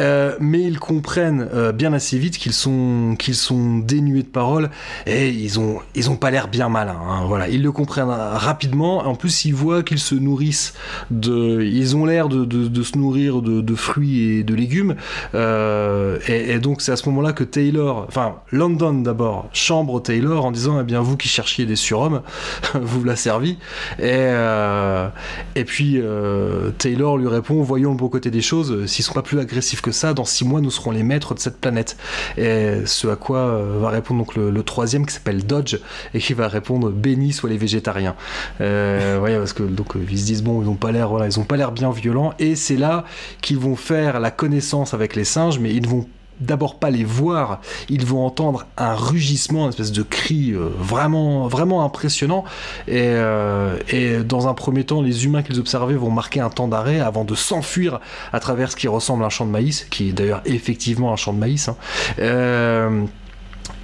euh, 0.00 0.36
mais 0.40 0.62
ils 0.62 0.78
comprennent 0.78 1.48
euh, 1.54 1.72
bien 1.72 1.92
assez 1.92 2.18
vite 2.18 2.36
qu'ils 2.38 2.52
sont 2.52 3.78
dénués 3.78 4.22
de 4.22 4.28
parole 4.28 4.70
et 5.06 5.30
ils 5.30 5.58
ont 5.58 5.80
ils 5.94 6.10
ont 6.10 6.16
pas 6.16 6.30
l'air 6.30 6.48
bien 6.48 6.68
malins. 6.68 7.00
Hein, 7.08 7.24
voilà, 7.26 7.48
ils 7.48 7.62
le 7.62 7.72
comprennent 7.72 8.08
rapidement. 8.08 8.98
En 8.98 9.14
plus, 9.14 9.44
ils 9.44 9.54
voient 9.54 9.82
qu'ils 9.82 9.98
se 9.98 10.14
nourrissent 10.14 10.74
de, 11.10 11.62
ils 11.62 11.96
ont 11.96 12.04
l'air 12.04 12.28
de, 12.28 12.82
se 12.82 12.98
nourrir 12.98 13.42
de, 13.42 13.60
de, 13.60 13.74
fruits 13.74 14.20
et 14.20 14.44
de 14.44 14.54
légumes. 14.54 14.96
Et, 15.34 16.52
et, 16.52 16.58
donc 16.58 16.82
c'est 16.82 16.92
à 16.92 16.96
ce 16.96 17.08
moment-là 17.08 17.32
que 17.32 17.44
Taylor, 17.44 18.04
enfin 18.08 18.36
London 18.50 18.94
d'abord, 18.94 19.48
chambre 19.52 20.00
Taylor 20.00 20.44
en 20.44 20.50
disant 20.52 20.80
eh 20.80 20.84
bien 20.84 21.00
vous 21.00 21.16
qui 21.16 21.28
cherchiez 21.28 21.66
des 21.66 21.76
surhommes, 21.76 22.22
vous 22.74 23.04
la 23.04 23.16
servi. 23.22 23.52
Et, 23.98 24.02
euh, 24.10 25.08
et 25.54 25.64
puis 25.64 25.98
euh, 25.98 26.70
Taylor 26.78 27.16
lui 27.16 27.28
répond 27.28 27.62
Voyons 27.62 27.90
le 27.90 27.96
beau 27.96 28.08
côté 28.08 28.30
des 28.30 28.42
choses, 28.42 28.86
s'ils 28.86 29.04
sont 29.04 29.14
pas 29.14 29.22
plus 29.22 29.38
agressifs 29.38 29.80
que 29.80 29.92
ça, 29.92 30.12
dans 30.14 30.24
six 30.24 30.44
mois 30.44 30.60
nous 30.60 30.70
serons 30.70 30.90
les 30.90 31.02
maîtres 31.02 31.34
de 31.34 31.38
cette 31.38 31.60
planète. 31.60 31.96
Et 32.36 32.82
ce 32.84 33.08
à 33.08 33.16
quoi 33.16 33.38
euh, 33.38 33.78
va 33.80 33.90
répondre 33.90 34.20
donc 34.20 34.34
le, 34.34 34.62
troisième 34.62 35.06
qui 35.06 35.14
s'appelle 35.14 35.44
Dodge 35.44 35.78
et 36.14 36.18
qui 36.20 36.34
va 36.34 36.46
répondre 36.48 36.90
Béni 36.90 37.32
soient 37.32 37.50
les 37.50 37.56
végétariens. 37.56 38.14
voyez, 38.58 39.38
parce 39.38 39.52
que 39.52 39.62
donc 39.62 39.94
ils 40.08 40.18
se 40.18 40.24
disent 40.24 40.42
Bon, 40.42 40.62
ils 40.62 40.68
ont 40.68 40.76
pas 40.76 40.92
l'air 40.92 41.08
voilà, 41.08 41.26
ils 41.26 41.44
pas 41.44 41.56
l'air 41.56 41.72
bien 41.72 41.90
violents, 41.90 42.32
et 42.38 42.54
c'est 42.54 42.76
là 42.76 43.04
qu'ils 43.40 43.58
vont 43.58 43.76
faire 43.76 44.20
la 44.20 44.30
connaissance 44.30 44.94
avec 44.94 45.16
les 45.16 45.24
singes, 45.24 45.58
mais 45.58 45.74
ils 45.74 45.88
vont 45.88 46.06
d'abord 46.42 46.78
pas 46.78 46.90
les 46.90 47.04
voir, 47.04 47.60
ils 47.88 48.04
vont 48.04 48.24
entendre 48.24 48.66
un 48.76 48.94
rugissement, 48.94 49.64
une 49.64 49.70
espèce 49.70 49.92
de 49.92 50.02
cri 50.02 50.52
euh, 50.52 50.68
vraiment, 50.78 51.46
vraiment 51.48 51.84
impressionnant. 51.84 52.44
Et, 52.88 53.00
euh, 53.00 53.78
et, 53.88 54.22
dans 54.24 54.48
un 54.48 54.54
premier 54.54 54.84
temps, 54.84 55.02
les 55.02 55.24
humains 55.24 55.42
qu'ils 55.42 55.60
observaient 55.60 55.94
vont 55.94 56.10
marquer 56.10 56.40
un 56.40 56.50
temps 56.50 56.68
d'arrêt 56.68 57.00
avant 57.00 57.24
de 57.24 57.34
s'enfuir 57.34 58.00
à 58.32 58.40
travers 58.40 58.70
ce 58.70 58.76
qui 58.76 58.88
ressemble 58.88 59.22
à 59.22 59.26
un 59.26 59.30
champ 59.30 59.46
de 59.46 59.50
maïs, 59.50 59.86
qui 59.90 60.10
est 60.10 60.12
d'ailleurs 60.12 60.42
effectivement 60.44 61.12
un 61.12 61.16
champ 61.16 61.32
de 61.32 61.38
maïs. 61.38 61.68
Hein. 61.68 63.06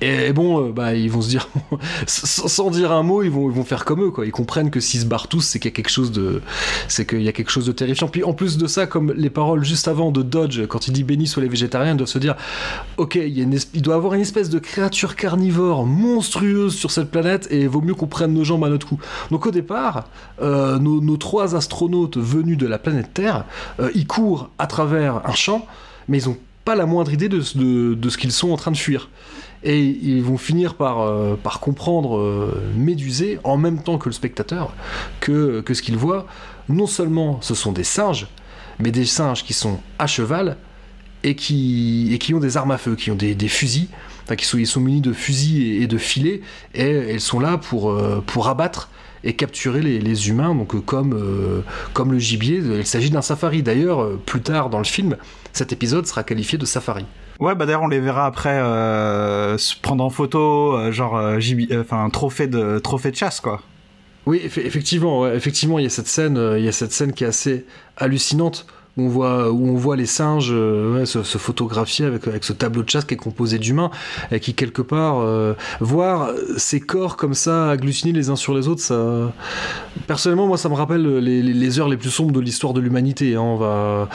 Et 0.00 0.32
bon, 0.32 0.68
euh, 0.68 0.72
bah, 0.72 0.94
ils 0.94 1.10
vont 1.10 1.20
se 1.20 1.28
dire, 1.28 1.48
sans 2.06 2.70
dire 2.70 2.92
un 2.92 3.02
mot, 3.02 3.22
ils 3.22 3.30
vont, 3.30 3.64
faire 3.64 3.84
comme 3.84 4.02
eux. 4.02 4.12
Ils 4.24 4.30
comprennent 4.30 4.70
que 4.70 4.80
s'ils 4.80 5.00
se 5.00 5.06
barrent 5.06 5.28
tous, 5.28 5.40
c'est 5.40 5.58
qu'il 5.58 5.70
y 5.70 5.74
a 5.74 5.76
quelque 5.76 5.90
chose 5.90 6.12
de, 6.12 6.40
c'est 6.86 7.06
qu'il 7.06 7.22
y 7.22 7.28
a 7.28 7.32
quelque 7.32 7.50
chose 7.50 7.66
de 7.66 7.72
terrifiant. 7.72 8.08
Puis 8.08 8.22
en 8.22 8.32
plus 8.32 8.58
de 8.58 8.66
ça, 8.66 8.86
comme 8.86 9.12
les 9.12 9.30
paroles 9.30 9.64
juste 9.64 9.88
avant 9.88 10.10
de 10.10 10.22
Dodge, 10.22 10.66
quand 10.66 10.86
il 10.86 10.92
dit 10.92 11.04
béni 11.04 11.26
soit 11.26 11.42
les 11.42 11.48
végétariens, 11.48 11.92
ils 11.92 11.96
doivent 11.96 12.08
se 12.08 12.18
dire, 12.18 12.36
ok, 12.96 13.16
il, 13.16 13.82
doit 13.82 13.96
avoir 13.96 14.14
une 14.14 14.20
espèce 14.20 14.50
de 14.50 14.58
créature 14.58 15.16
carnivore 15.16 15.84
monstrueuse 15.84 16.74
sur 16.74 16.90
cette 16.90 17.10
planète 17.10 17.48
et 17.50 17.62
il 17.62 17.68
vaut 17.68 17.80
mieux 17.80 17.94
qu'on 17.94 18.06
prenne 18.06 18.32
nos 18.32 18.44
jambes 18.44 18.64
à 18.64 18.68
notre 18.68 18.86
cou. 18.86 18.98
Donc 19.30 19.46
au 19.46 19.50
départ, 19.50 20.04
euh, 20.40 20.78
nos, 20.78 21.16
trois 21.16 21.56
astronautes 21.56 22.16
venus 22.16 22.56
de 22.56 22.66
la 22.66 22.78
planète 22.78 23.12
Terre, 23.12 23.44
euh, 23.80 23.90
ils 23.94 24.06
courent 24.06 24.50
à 24.58 24.66
travers 24.66 25.26
un 25.26 25.34
champ, 25.34 25.66
mais 26.06 26.18
ils 26.18 26.28
ont 26.28 26.36
pas 26.64 26.76
la 26.76 26.86
moindre 26.86 27.12
idée 27.12 27.28
de 27.28 27.40
ce 27.40 28.16
qu'ils 28.16 28.32
sont 28.32 28.50
en 28.50 28.56
train 28.56 28.70
de 28.70 28.76
fuir 28.76 29.08
et 29.64 29.80
ils 29.80 30.22
vont 30.22 30.38
finir 30.38 30.74
par, 30.74 31.00
euh, 31.00 31.36
comprendre, 31.60 32.18
euh, 32.18 32.62
méduser, 32.76 33.38
en 33.44 33.56
même 33.56 33.82
temps 33.82 33.98
que 33.98 34.08
le 34.08 34.12
spectateur, 34.12 34.72
que, 35.20 35.64
ce 35.70 35.82
qu'ils 35.82 35.96
voient, 35.96 36.26
non 36.68 36.86
seulement 36.86 37.40
ce 37.40 37.54
sont 37.54 37.72
des 37.72 37.84
singes, 37.84 38.28
mais 38.78 38.90
des 38.90 39.04
singes 39.04 39.44
qui 39.44 39.54
sont 39.54 39.80
à 39.98 40.06
cheval 40.06 40.56
et 41.24 41.34
qui, 41.34 42.32
ont 42.32 42.38
des 42.38 42.56
armes 42.56 42.70
à 42.70 42.78
feu, 42.78 42.94
qui 42.94 43.10
ont 43.10 43.16
des, 43.16 43.34
fusils, 43.48 43.88
enfin, 44.24 44.36
qui 44.36 44.46
sont, 44.46 44.80
munis 44.80 45.00
de 45.00 45.12
fusils 45.12 45.82
et, 45.82 45.86
de 45.88 45.98
filets, 45.98 46.42
et 46.74 46.82
elles 46.82 47.20
sont 47.20 47.40
là 47.40 47.58
pour, 47.58 47.90
euh, 47.90 48.22
abattre 48.46 48.88
et 49.24 49.34
capturer 49.34 49.80
les, 49.82 50.28
humains, 50.28 50.54
donc 50.54 50.84
comme, 50.84 51.64
comme 51.92 52.12
le 52.12 52.20
gibier. 52.20 52.62
Il 52.78 52.86
s'agit 52.86 53.10
d'un 53.10 53.20
safari. 53.20 53.64
D'ailleurs, 53.64 54.16
plus 54.20 54.40
tard 54.40 54.70
dans 54.70 54.78
le 54.78 54.84
film, 54.84 55.16
cet 55.52 55.72
épisode 55.72 56.06
sera 56.06 56.22
qualifié 56.22 56.56
de 56.56 56.64
safari. 56.64 57.04
Ouais, 57.40 57.54
bah 57.54 57.66
d'ailleurs 57.66 57.82
on 57.82 57.88
les 57.88 58.00
verra 58.00 58.26
après 58.26 58.58
euh, 58.58 59.56
se 59.58 59.76
prendre 59.76 60.02
en 60.04 60.10
photo, 60.10 60.76
euh, 60.76 60.90
genre 60.90 61.16
euh, 61.16 61.38
euh, 61.38 61.80
enfin 61.80 62.08
trophée 62.10 62.48
de 62.48 62.80
trophée 62.80 63.12
de 63.12 63.16
chasse 63.16 63.40
quoi. 63.40 63.62
Oui, 64.26 64.40
effectivement, 64.44 65.20
ouais, 65.20 65.34
effectivement, 65.34 65.78
il 65.78 65.84
y 65.84 65.86
a 65.86 65.90
cette 65.90 66.08
scène, 66.08 66.38
il 66.58 66.62
y 66.62 66.68
a 66.68 66.72
cette 66.72 66.92
scène 66.92 67.14
qui 67.14 67.24
est 67.24 67.28
assez 67.28 67.64
hallucinante 67.96 68.66
où 68.98 69.02
on 69.02 69.08
voit, 69.08 69.50
où 69.50 69.68
on 69.68 69.76
voit 69.76 69.96
les 69.96 70.06
singes 70.06 70.48
se, 70.48 71.38
photographier 71.38 72.04
avec, 72.04 72.26
avec 72.26 72.44
ce 72.44 72.52
tableau 72.52 72.82
de 72.82 72.90
chasse 72.90 73.04
qui 73.04 73.14
est 73.14 73.18
composé 73.18 73.58
d'humains 73.58 73.90
et 74.32 74.40
qui 74.40 74.54
quelque 74.54 74.82
part 74.82 75.24
voir 75.80 76.30
ces 76.56 76.80
corps 76.80 77.16
comme 77.16 77.34
ça 77.34 77.70
agglutinés 77.70 78.12
les 78.12 78.30
uns 78.30 78.36
sur 78.36 78.54
les 78.54 78.68
autres, 78.68 78.82
ça 78.82 79.32
personnellement 80.06 80.46
moi 80.46 80.58
ça 80.58 80.68
me 80.68 80.74
rappelle 80.74 81.18
les, 81.18 81.42
les 81.42 81.80
heures 81.80 81.88
les 81.88 81.96
plus 81.96 82.10
sombres 82.10 82.32
de 82.32 82.40
l'histoire 82.40 82.72
de 82.72 82.80
l'humanité. 82.80 83.36
Hein. 83.36 83.40
On 83.40 83.56
va 83.56 84.08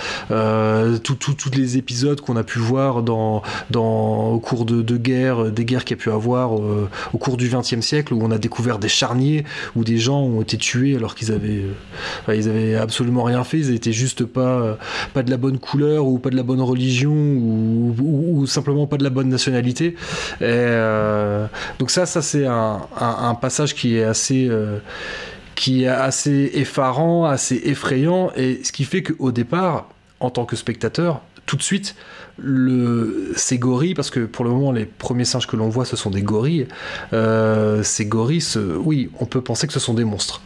tous 1.04 1.52
les 1.56 1.78
épisodes 1.78 2.20
qu'on 2.22 2.36
a 2.36 2.44
pu 2.44 2.60
voir 2.60 3.04
dans, 3.04 3.42
dans 3.72 4.32
au 4.32 4.40
cours 4.40 4.66
de, 4.66 4.82
de 4.82 4.98
guerres, 4.98 5.52
des 5.52 5.66
guerres 5.66 5.86
qu'il 5.86 5.98
y 5.98 6.00
a 6.00 6.04
pu 6.04 6.12
avoir 6.12 6.54
au 6.54 7.18
cours 7.18 7.38
du 7.38 7.50
XXe 7.50 7.82
siècle 7.82 8.14
où 8.14 8.22
on 8.22 8.32
a 8.32 8.38
découvert 8.38 8.80
des 8.80 8.90
charniers 8.90 9.46
où 9.76 9.84
des 9.84 9.98
gens 9.98 10.22
ont 10.22 10.42
été 10.42 10.58
tués 10.58 10.96
alors 10.96 11.16
qu'ils 11.16 11.32
avaient, 11.32 11.66
euh, 12.30 12.36
ils 12.36 12.50
avaient 12.50 12.76
absolument 12.76 13.24
rien 13.24 13.44
fait, 13.44 13.60
ils 13.60 13.74
étaient 13.74 13.94
juste 13.94 14.26
pas, 14.26 14.73
euh, 14.74 15.10
pas 15.14 15.24
de 15.24 15.32
la 15.32 15.38
bonne 15.38 15.60
couleur 15.60 16.06
ou 16.06 16.20
pas 16.20 16.30
de 16.30 16.36
la 16.36 16.44
bonne 16.44 16.62
religion 16.62 17.14
ou, 17.14 18.46
simplement 18.48 18.88
pas 18.88 18.98
de 18.98 19.04
la 19.04 19.10
bonne 19.10 19.30
nationalité. 19.30 19.96
Euh, 20.42 21.48
donc 21.80 21.92
ça, 21.92 22.06
ça 22.06 22.22
c'est 22.22 22.46
un, 22.46 23.38
passage 23.42 23.76
qui 23.76 23.98
est 23.98 24.04
assez 24.04 24.50
qui 25.56 25.84
est 25.84 25.88
assez 25.88 26.52
effarant, 26.54 27.26
assez 27.26 27.62
effrayant, 27.66 28.32
et 28.36 28.62
ce 28.64 28.72
qui 28.72 28.86
fait 28.86 29.04
qu'au 29.04 29.32
départ, 29.32 29.90
en 30.20 30.30
tant 30.30 30.46
que 30.46 30.56
spectateur, 30.56 31.22
tout 31.46 31.58
de 31.58 31.62
suite, 31.62 31.96
le, 32.38 33.34
ces 33.36 33.58
gorilles, 33.58 33.94
parce 33.94 34.10
que 34.10 34.22
pour 34.22 34.46
le 34.46 34.52
moment, 34.52 34.72
les 34.72 34.86
premiers 34.86 35.26
singes 35.26 35.48
que 35.48 35.56
l'on 35.56 35.70
voit, 35.70 35.86
ce 35.86 35.96
sont 35.96 36.10
des 36.10 36.22
gorilles, 36.22 36.68
euh, 37.12 37.84
ces 37.84 38.06
gorilles, 38.06 38.44
oui, 38.80 39.10
on 39.20 39.26
peut 39.26 39.42
penser 39.42 39.68
que 39.68 39.74
ce 39.74 39.80
sont 39.80 39.94
des 39.94 40.06
monstres. 40.06 40.42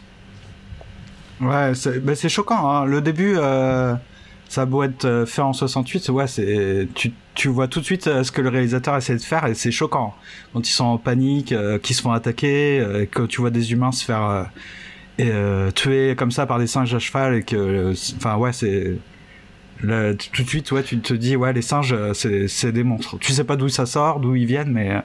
Ouais, 1.40 1.72
c'est 1.74 2.28
choquant. 2.28 2.68
Hein. 2.68 2.84
Le 2.84 3.00
début, 3.00 3.34
euh, 3.36 3.94
ça 4.48 4.62
a 4.62 4.66
beau 4.66 4.82
être 4.82 5.04
euh, 5.04 5.26
fait 5.26 5.42
en 5.42 5.52
68, 5.52 6.08
ouais, 6.10 6.26
c'est 6.26 6.88
tu, 6.94 7.12
tu 7.34 7.48
vois 7.48 7.68
tout 7.68 7.80
de 7.80 7.84
suite 7.84 8.04
ce 8.22 8.32
que 8.32 8.40
le 8.40 8.48
réalisateur 8.48 8.96
essaie 8.96 9.16
de 9.16 9.22
faire 9.22 9.46
et 9.46 9.54
c'est 9.54 9.70
choquant. 9.70 10.14
Quand 10.52 10.68
ils 10.68 10.72
sont 10.72 10.84
en 10.84 10.98
panique, 10.98 11.54
qu'ils 11.82 11.96
se 11.96 12.02
font 12.02 12.12
attaquer, 12.12 13.06
que 13.10 13.26
tu 13.26 13.40
vois 13.40 13.50
des 13.50 13.72
humains 13.72 13.92
se 13.92 14.04
faire 14.04 14.46
tuer 15.74 16.14
comme 16.16 16.30
ça 16.30 16.46
par 16.46 16.58
des 16.58 16.66
singes 16.66 16.94
à 16.94 16.98
cheval 16.98 17.34
et 17.36 17.42
que, 17.42 17.92
enfin, 18.16 18.36
ouais, 18.36 18.52
c'est 18.52 18.98
tout 19.80 20.42
de 20.42 20.48
suite, 20.48 20.70
ouais, 20.72 20.82
tu 20.82 20.98
te 21.00 21.14
dis, 21.14 21.36
ouais, 21.36 21.52
les 21.52 21.62
singes, 21.62 21.92
euh, 21.92 22.12
c'est 22.14 22.72
des 22.72 22.82
monstres. 22.82 23.18
Tu 23.18 23.32
sais 23.32 23.44
pas 23.44 23.56
d'où 23.56 23.68
ça 23.68 23.86
sort, 23.86 24.20
d'où 24.20 24.34
ils 24.34 24.46
viennent, 24.46 24.72
mais 24.72 24.90
euh, 24.90 25.00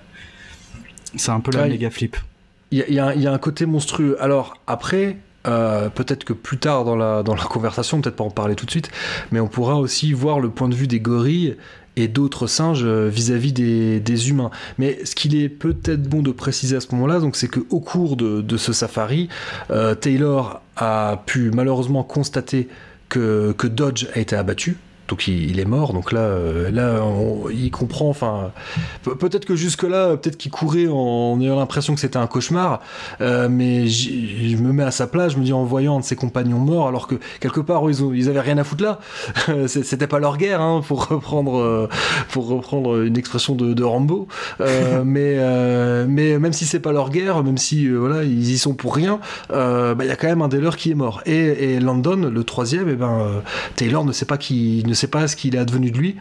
c'est 1.16 1.32
un 1.32 1.40
peu 1.40 1.52
la 1.56 1.68
méga 1.68 1.90
flip. 1.90 2.18
Il 2.72 2.80
y, 2.90 3.00
a 3.00 3.32
un 3.32 3.38
côté 3.38 3.68
monstrueux. 3.68 4.18
Alors, 4.20 4.58
après, 4.66 5.18
euh, 5.48 5.90
peut-être 5.90 6.24
que 6.24 6.34
plus 6.34 6.58
tard 6.58 6.86
dans 6.86 6.96
la, 6.96 7.24
conversation, 7.50 8.02
peut-être 8.02 8.16
pas 8.16 8.24
en 8.24 8.30
parler 8.32 8.56
tout 8.56 8.66
de 8.66 8.72
suite, 8.72 8.90
mais 9.32 9.40
on 9.40 9.48
pourra 9.48 9.76
aussi 9.76 10.14
voir 10.14 10.40
le 10.40 10.50
point 10.50 10.70
de 10.70 10.76
vue 10.76 10.88
des 10.88 11.00
gorilles 11.00 11.58
et 11.96 12.08
d'autres 12.08 12.48
singes 12.48 12.86
vis-à-vis 12.86 13.54
des, 13.54 14.30
humains. 14.30 14.50
Mais 14.80 15.06
ce 15.06 15.14
qu'il 15.14 15.36
est 15.36 15.50
peut-être 15.50 16.04
bon 16.04 16.24
de 16.24 16.32
préciser 16.32 16.76
à 16.76 16.82
ce 16.82 16.88
moment-là, 16.94 17.20
donc 17.20 17.36
c'est 17.36 17.48
qu'au 17.48 17.80
cours 17.80 18.16
de, 18.18 18.42
de, 18.42 18.58
ce 18.58 18.74
safari, 18.74 19.30
Taylor 20.02 20.62
a 20.76 21.22
pu 21.28 21.52
malheureusement 21.52 22.04
constater 22.04 22.68
que, 23.10 23.68
Dodge 23.68 24.08
a 24.16 24.20
été 24.20 24.36
abattu 24.36 24.78
donc 25.14 25.28
il, 25.28 25.60
est 25.60 25.66
mort. 25.66 25.94
Donc 25.94 26.12
là, 26.12 26.22
euh, 26.22 26.72
là, 26.72 27.00
il 27.54 27.70
comprend. 27.70 28.10
Enfin, 28.10 28.52
peut-être 29.04 29.46
que 29.46 29.56
jusque 29.56 29.84
là, 29.84 30.18
peut-être 30.18 30.38
qu'il 30.38 30.50
courait 30.50 30.88
en, 30.88 31.40
ayant 31.40 31.56
l'impression 31.56 31.94
que 31.94 32.00
c'était 32.00 32.18
un 32.18 32.26
cauchemar. 32.26 32.82
Euh, 33.22 33.48
mais 33.48 33.86
je 33.86 34.58
me 34.58 34.74
mets 34.74 34.82
à 34.82 34.90
sa 34.90 35.06
place. 35.06 35.34
Je 35.34 35.38
me 35.38 35.44
dis 35.44 35.54
en 35.54 35.66
voyant 35.66 35.98
un 35.98 36.00
de 36.00 36.04
ses 36.04 36.16
compagnons 36.16 36.58
morts, 36.58 36.88
alors 36.88 37.06
que 37.06 37.14
quelque 37.40 37.60
part 37.60 37.88
ils, 37.92 38.04
ont, 38.04 38.12
ils 38.12 38.28
avaient 38.28 38.40
rien 38.40 38.58
à 38.58 38.64
foutre 38.64 38.84
là. 38.84 39.00
c'était 39.68 40.08
pas 40.08 40.18
leur 40.18 40.38
guerre, 40.38 40.62
hein, 40.62 40.82
pour 40.84 41.06
reprendre, 41.06 41.60
euh, 41.60 41.88
pour 42.30 42.48
reprendre 42.48 43.04
une 43.04 43.16
expression 43.16 43.54
de, 43.54 43.84
Rambo. 43.84 44.28
mais, 45.06 45.38
mais 46.08 46.40
même 46.40 46.54
si 46.54 46.66
c'est 46.66 46.80
pas 46.80 46.92
leur 46.92 47.12
guerre, 47.12 47.44
même 47.44 47.60
si 47.60 47.88
voilà, 47.88 48.24
ils 48.24 48.50
y 48.50 48.58
sont 48.58 48.74
pour 48.74 48.96
rien, 48.96 49.20
bah, 49.50 49.96
il 50.00 50.08
y 50.08 50.12
a 50.12 50.16
quand 50.16 50.28
même 50.28 50.42
un 50.42 50.48
des 50.48 50.60
leurs 50.60 50.76
qui 50.76 50.90
est 50.90 50.96
mort. 50.96 51.22
Et, 51.28 51.76
et 51.76 51.80
Landon, 51.80 52.32
le 52.34 52.44
troisième, 52.44 52.90
et 52.90 52.94
eh 52.94 52.96
ben 52.96 53.44
Taylor 53.76 54.06
ne 54.06 54.12
sait 54.12 54.26
pas 54.26 54.38
qui 54.38 54.84
ne 54.88 54.94
sait 54.94 55.03
pas 55.08 55.28
ce 55.28 55.36
qu'il 55.36 55.56
est 55.56 55.60
advenu 55.60 55.92
de 55.92 55.98
lui. 55.98 56.18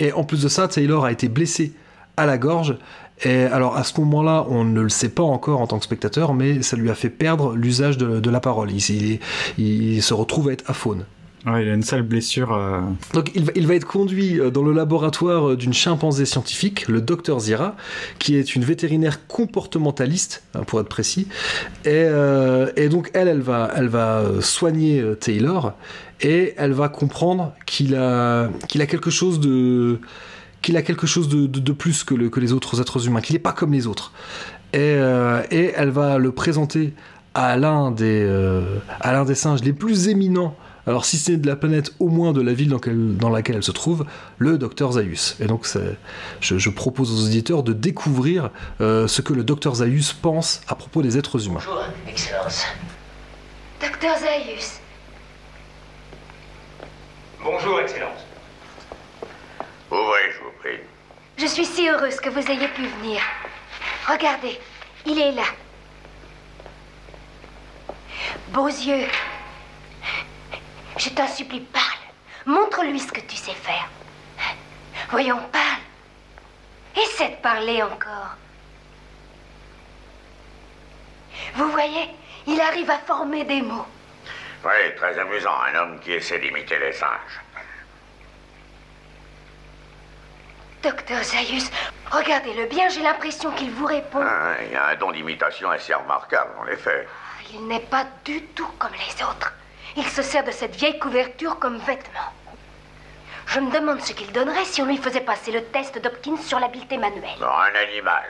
Et 0.00 0.12
en 0.12 0.24
plus 0.24 0.42
de 0.42 0.48
ça, 0.48 0.68
Taylor 0.68 1.04
a 1.04 1.12
été 1.12 1.28
blessé 1.28 1.72
à 2.16 2.26
la 2.26 2.38
gorge. 2.38 2.76
Et 3.24 3.44
alors 3.44 3.76
à 3.76 3.84
ce 3.84 4.00
moment-là, 4.00 4.46
on 4.48 4.64
ne 4.64 4.80
le 4.80 4.88
sait 4.88 5.08
pas 5.08 5.22
encore 5.22 5.60
en 5.60 5.66
tant 5.66 5.78
que 5.78 5.84
spectateur, 5.84 6.34
mais 6.34 6.62
ça 6.62 6.76
lui 6.76 6.90
a 6.90 6.94
fait 6.94 7.10
perdre 7.10 7.54
l'usage 7.54 7.98
de, 7.98 8.30
la 8.30 8.40
parole. 8.40 8.70
Il, 8.72 9.20
il, 9.58 10.02
se 10.02 10.14
retrouve 10.14 10.48
à 10.48 10.52
être 10.52 10.68
aphone. 10.68 11.04
Il 11.44 11.50
a 11.50 11.74
une 11.74 11.82
sale 11.82 12.02
blessure. 12.02 12.52
Euh. 12.52 12.80
Donc 13.14 13.32
il 13.34 13.66
va, 13.66 13.74
être 13.74 13.86
conduit 13.86 14.38
euh, 14.38 14.50
dans 14.50 14.62
le 14.62 14.72
laboratoire 14.72 15.50
euh, 15.50 15.56
d'une 15.56 15.72
chimpanzé 15.72 16.24
scientifique, 16.24 16.86
le 16.86 17.00
docteur 17.00 17.40
Zira, 17.40 17.74
qui 18.20 18.36
est 18.36 18.54
une 18.54 18.64
vétérinaire 18.64 19.26
comportementaliste, 19.26 20.44
hein, 20.54 20.62
pour 20.64 20.80
être 20.80 20.88
précis. 20.88 21.26
Et, 21.84 22.08
donc 22.88 23.10
elle, 23.14 23.28
elle 23.28 23.40
va, 23.40 23.70
elle 23.74 23.88
va 23.88 24.24
soigner 24.40 25.02
Taylor 25.18 25.72
et 26.20 26.54
elle 26.56 26.72
va 26.72 26.88
comprendre 26.88 27.52
qu'il 27.66 27.96
a, 27.96 28.48
qu'il 28.68 28.80
a 28.82 28.86
quelque 28.86 29.10
chose 29.10 29.40
de 29.40 29.98
qu'il 30.60 30.76
a 30.76 30.82
quelque 30.82 31.08
chose 31.08 31.28
de, 31.28 31.46
de, 31.46 31.72
plus 31.72 32.04
que, 32.04 32.14
le, 32.14 32.30
que, 32.30 32.38
les 32.38 32.52
autres 32.52 32.80
êtres 32.80 33.08
humains, 33.08 33.20
qu'il 33.20 33.34
n'est 33.34 33.40
pas 33.40 33.52
comme 33.52 33.72
les 33.72 33.88
autres. 33.88 34.12
Et, 34.72 34.96
et, 35.50 35.72
elle 35.74 35.90
va 35.90 36.18
le 36.18 36.30
présenter 36.30 36.92
à 37.34 37.56
l'un 37.56 37.90
des, 37.90 38.24
à 39.00 39.12
l'un 39.12 39.24
des 39.24 39.34
singes 39.34 39.64
les 39.64 39.72
plus 39.72 40.06
éminents, 40.06 40.54
alors 40.86 41.04
si 41.04 41.16
ce 41.16 41.32
n'est 41.32 41.36
de 41.36 41.46
la 41.46 41.56
planète, 41.56 41.92
au 42.00 42.08
moins 42.08 42.32
de 42.32 42.40
la 42.40 42.52
ville 42.52 42.68
dans, 42.68 42.80
dans 42.84 43.30
laquelle 43.30 43.56
elle 43.56 43.62
se 43.62 43.70
trouve, 43.70 44.04
le 44.38 44.58
docteur 44.58 44.92
Zaius. 44.92 45.36
Et 45.40 45.46
donc 45.46 45.66
je, 46.40 46.58
je, 46.58 46.70
propose 46.70 47.12
aux 47.12 47.26
auditeurs 47.26 47.62
de 47.62 47.72
découvrir 47.72 48.50
euh, 48.80 49.06
ce 49.06 49.22
que 49.22 49.32
le 49.32 49.44
docteur 49.44 49.76
Zaius 49.76 50.12
pense 50.12 50.60
à 50.66 50.74
propos 50.74 51.02
des 51.02 51.18
êtres 51.18 51.46
humains. 51.46 51.60
Bonjour, 51.64 51.84
Excellence. 52.08 52.64
Docteur 53.80 54.16
Zaius, 54.18 54.80
Bonjour, 57.44 57.80
Excellence. 57.80 58.20
Ouvrez, 59.90 60.30
je 60.32 60.44
vous 60.44 60.52
prie. 60.60 60.78
Je 61.36 61.46
suis 61.46 61.64
si 61.64 61.88
heureuse 61.88 62.16
que 62.16 62.28
vous 62.28 62.38
ayez 62.38 62.68
pu 62.68 62.86
venir. 63.00 63.20
Regardez, 64.08 64.60
il 65.06 65.18
est 65.18 65.32
là. 65.32 65.42
Beaux 68.52 68.68
yeux. 68.68 69.08
Je 70.96 71.08
t'en 71.10 71.26
supplie, 71.26 71.60
parle. 71.60 71.86
Montre-lui 72.46 73.00
ce 73.00 73.12
que 73.12 73.20
tu 73.20 73.36
sais 73.36 73.54
faire. 73.54 73.88
Voyons, 75.10 75.40
parle. 75.50 75.80
Essaie 76.96 77.30
de 77.30 77.36
parler 77.36 77.82
encore. 77.82 78.36
Vous 81.54 81.70
voyez, 81.70 82.08
il 82.46 82.60
arrive 82.60 82.90
à 82.90 82.98
former 82.98 83.44
des 83.44 83.62
mots. 83.62 83.86
Oui, 84.64 84.94
très 84.96 85.18
amusant, 85.18 85.54
un 85.60 85.74
homme 85.74 86.00
qui 86.00 86.12
essaie 86.12 86.38
d'imiter 86.38 86.78
les 86.78 86.92
singes. 86.92 87.40
Docteur 90.82 91.22
Zaius, 91.22 91.70
regardez-le 92.10 92.66
bien, 92.66 92.88
j'ai 92.88 93.02
l'impression 93.02 93.50
qu'il 93.52 93.70
vous 93.70 93.86
répond. 93.86 94.22
Ah, 94.22 94.56
il 94.68 94.76
a 94.76 94.88
un 94.88 94.96
don 94.96 95.12
d'imitation 95.12 95.70
assez 95.70 95.94
remarquable, 95.94 96.52
en 96.58 96.66
effet. 96.66 97.06
Il 97.52 97.66
n'est 97.66 97.80
pas 97.80 98.06
du 98.24 98.42
tout 98.46 98.70
comme 98.78 98.92
les 98.92 99.22
autres. 99.24 99.52
Il 99.96 100.06
se 100.06 100.22
sert 100.22 100.44
de 100.44 100.50
cette 100.50 100.76
vieille 100.76 100.98
couverture 100.98 101.58
comme 101.58 101.78
vêtement. 101.78 102.32
Je 103.46 103.60
me 103.60 103.70
demande 103.70 104.00
ce 104.00 104.12
qu'il 104.12 104.32
donnerait 104.32 104.64
si 104.64 104.80
on 104.80 104.86
lui 104.86 104.96
faisait 104.96 105.20
passer 105.20 105.52
le 105.52 105.64
test 105.64 105.98
d'Hopkins 105.98 106.38
sur 106.38 106.58
l'habileté 106.58 106.96
manuelle. 106.96 107.38
Non, 107.40 107.48
un 107.48 107.74
animal. 107.74 108.24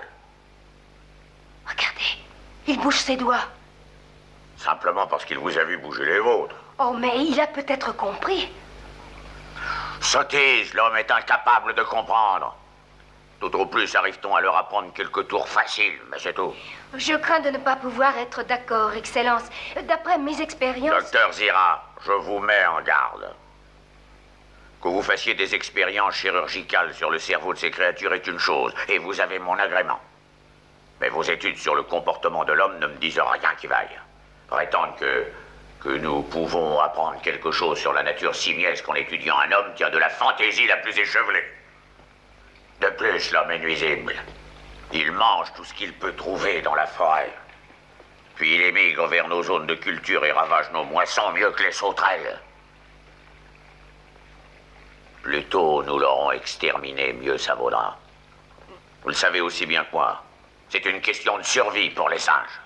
Regardez, 1.65 2.19
il 2.67 2.81
bouge 2.81 2.97
ses 2.97 3.17
doigts. 3.17 3.45
Simplement 4.57 5.07
parce 5.07 5.25
qu'il 5.25 5.39
vous 5.39 5.57
a 5.57 5.65
vu 5.65 5.79
bouger 5.79 6.05
les 6.05 6.19
vôtres. 6.19 6.57
Oh, 6.79 6.95
mais 6.99 7.25
il 7.25 7.39
a 7.41 7.47
peut-être 7.47 7.95
compris. 7.97 8.51
Sottise, 10.01 10.75
l'homme 10.75 10.97
est 10.97 11.11
incapable 11.11 11.75
de 11.75 11.83
comprendre. 11.83 12.57
Tout 13.43 13.57
au 13.57 13.67
plus 13.67 13.93
arrive-t-on 13.97 14.37
à 14.37 14.41
leur 14.41 14.57
apprendre 14.57 14.93
quelques 14.93 15.27
tours 15.27 15.49
faciles, 15.49 15.99
mais 16.13 16.19
c'est 16.21 16.33
tout. 16.33 16.55
Je 16.95 17.15
crains 17.15 17.41
de 17.41 17.51
ne 17.51 17.59
pas 17.59 17.75
pouvoir 17.75 18.17
être 18.19 18.45
d'accord, 18.45 18.95
Excellence. 18.95 19.43
D'après 19.83 20.17
mes 20.17 20.41
expériences... 20.41 21.03
Docteur 21.03 21.33
Zira, 21.33 21.85
je 22.07 22.13
vous 22.13 22.39
mets 22.39 22.65
en 22.67 22.81
garde. 22.83 23.35
Que 24.81 24.87
vous 24.87 25.03
fassiez 25.03 25.35
des 25.35 25.57
expériences 25.57 26.15
chirurgicales 26.15 26.95
sur 26.95 27.11
le 27.11 27.19
cerveau 27.19 27.53
de 27.53 27.59
ces 27.59 27.73
créatures 27.73 28.15
est 28.15 28.29
une 28.29 28.39
chose, 28.39 28.73
et 28.89 28.99
vous 28.99 29.21
avez 29.21 29.41
mon 29.41 29.59
agrément. 29.59 29.99
Mais 31.01 31.09
vos 31.09 31.25
études 31.25 31.59
sur 31.59 31.75
le 31.75 31.83
comportement 31.83 32.45
de 32.45 32.53
l'homme 32.53 32.79
ne 32.79 32.87
me 32.87 32.95
disent 32.99 33.19
rien 33.19 33.55
qui 33.61 33.67
vaille 33.67 33.99
prétendre 34.47 34.95
que, 35.01 35.27
que 35.81 35.89
nous 35.89 36.23
pouvons 36.23 36.79
apprendre 36.79 37.21
quelque 37.23 37.51
chose 37.51 37.77
sur 37.77 37.93
la 37.93 38.05
nature 38.05 38.37
simiesque 38.37 38.89
en 38.89 38.95
étudiant 38.95 39.37
un 39.37 39.51
homme 39.51 39.75
tient 39.75 39.91
de 39.91 39.99
la 39.99 40.11
fantaisie 40.11 40.69
la 40.69 40.77
plus 40.77 40.97
échevelée. 40.97 41.43
De 42.83 42.89
plus, 42.89 43.33
l'homme 43.33 43.51
est 43.53 43.61
nuisible. 43.61 44.15
Il 44.93 45.13
mange 45.13 45.53
tout 45.55 45.65
ce 45.65 45.73
qu'il 45.73 45.93
peut 45.95 46.15
trouver 46.15 46.61
dans 46.61 46.75
la 46.75 46.87
forêt. 46.87 47.33
Puis 48.35 48.57
il 48.57 48.63
émigre 48.63 49.07
vers 49.07 49.29
nos 49.29 49.43
zones 49.43 49.67
de 49.67 49.75
culture 49.75 50.25
et 50.25 50.33
ravage 50.33 50.71
nos 50.73 50.85
moissons 50.85 51.31
mieux 51.33 51.51
que 51.53 51.63
les 51.63 51.73
sauterelles. 51.73 52.41
plus 55.23 55.45
tôt 55.45 55.83
nous 55.85 55.99
l'aurons 55.99 56.33
exterminé, 56.33 57.13
mieux 57.13 57.39
ça 57.39 57.55
vaudra. 57.55 57.97
Vous 59.03 59.09
le 59.09 59.15
savez 59.15 59.41
aussi 59.41 59.67
bien 59.67 59.85
que 59.85 59.93
moi. 59.93 60.23
C'est 60.69 60.85
une 60.85 61.01
question 61.01 61.39
de 61.39 61.43
survie 61.43 61.91
pour 61.91 62.09
les 62.09 62.19
singes. 62.19 62.61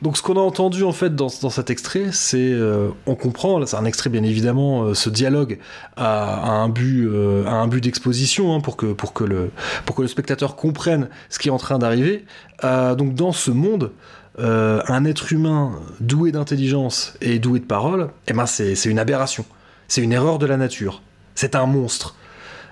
Donc 0.00 0.16
ce 0.16 0.22
qu'on 0.22 0.36
a 0.36 0.40
entendu 0.40 0.84
en 0.84 0.92
fait 0.92 1.16
dans, 1.16 1.28
cet 1.28 1.70
extrait, 1.70 2.06
c'est 2.12 2.52
euh, 2.52 2.90
on 3.06 3.16
comprend, 3.16 3.64
c'est 3.66 3.76
un 3.76 3.84
extrait 3.84 4.10
bien 4.10 4.22
évidemment, 4.22 4.84
euh, 4.84 4.94
ce 4.94 5.10
dialogue 5.10 5.58
a, 5.96 6.48
un 6.48 6.68
but, 6.68 7.08
euh, 7.08 7.66
but 7.66 7.82
d'exposition 7.82 8.54
hein, 8.54 8.60
pour 8.60 8.76
que 8.76 8.86
pour 8.92 9.12
que 9.12 9.24
le 9.24 9.50
pour 9.86 9.96
que 9.96 10.02
le 10.02 10.08
spectateur 10.08 10.54
comprenne 10.54 11.08
ce 11.30 11.40
qui 11.40 11.48
est 11.48 11.50
en 11.50 11.58
train 11.58 11.78
d'arriver. 11.78 12.24
donc 12.62 13.14
dans 13.14 13.32
ce 13.32 13.50
monde, 13.50 13.90
un 14.38 15.04
être 15.04 15.32
humain 15.32 15.72
doué 15.98 16.30
d'intelligence 16.30 17.14
et 17.20 17.40
doué 17.40 17.58
de 17.58 17.64
parole, 17.64 18.10
eh 18.28 18.32
ben 18.32 18.46
c'est 18.46 18.74
une 18.84 19.00
aberration, 19.00 19.44
c'est 19.88 20.02
une 20.02 20.12
erreur 20.12 20.38
de 20.38 20.46
la 20.46 20.56
nature, 20.56 21.02
c'est 21.34 21.56
un 21.56 21.66
monstre. 21.66 22.14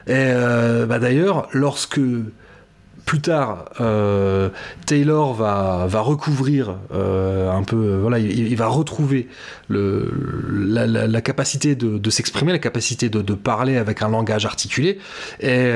Et 0.07 0.33
bah, 0.89 1.01
d'ailleurs, 1.01 1.49
lorsque 1.53 2.01
plus 3.07 3.21
tard, 3.21 3.67
euh, 3.81 4.51
Taylor 4.85 5.33
va, 5.33 5.87
va 5.89 6.01
recouvrir 6.01 6.75
euh, 6.93 7.51
un 7.53 7.63
peu, 7.63 7.77
euh, 7.77 7.99
voilà, 8.01 8.19
il, 8.19 8.57
va 8.57 8.67
retrouver 8.67 9.29
la, 9.71 11.21
capacité 11.21 11.77
de, 11.77 12.11
s'exprimer, 12.11 12.51
la 12.51 12.59
capacité 12.59 13.09
de, 13.09 13.35
parler 13.35 13.77
avec 13.77 14.03
un 14.03 14.09
langage 14.09 14.45
articulé. 14.45 14.99
Et, 15.41 15.71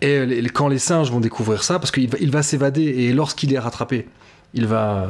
et 0.00 0.48
quand 0.54 0.68
les 0.68 0.78
singes 0.78 1.10
vont 1.10 1.20
découvrir 1.20 1.64
ça, 1.64 1.80
parce 1.80 1.90
qu'il 1.90 2.08
va, 2.08 2.18
va 2.38 2.42
s'évader 2.42 2.84
et 2.84 3.12
lorsqu'il 3.12 3.52
est 3.52 3.58
rattrapé, 3.58 4.06
il 4.54 4.66
va, 4.66 5.08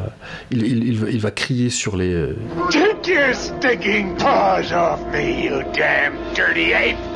il, 0.51 0.67
il, 0.67 1.21
va 1.21 1.31
crier 1.31 1.69
sur 1.69 1.97
les. 1.99 2.35
Take 2.71 3.13
your 3.13 3.35
sticking 3.35 4.17
paws 4.17 4.73
off 4.73 5.01
me, 5.13 5.45
you 5.45 5.63
damn 5.75 6.15
dirty 6.35 6.73
ape! 6.73 7.16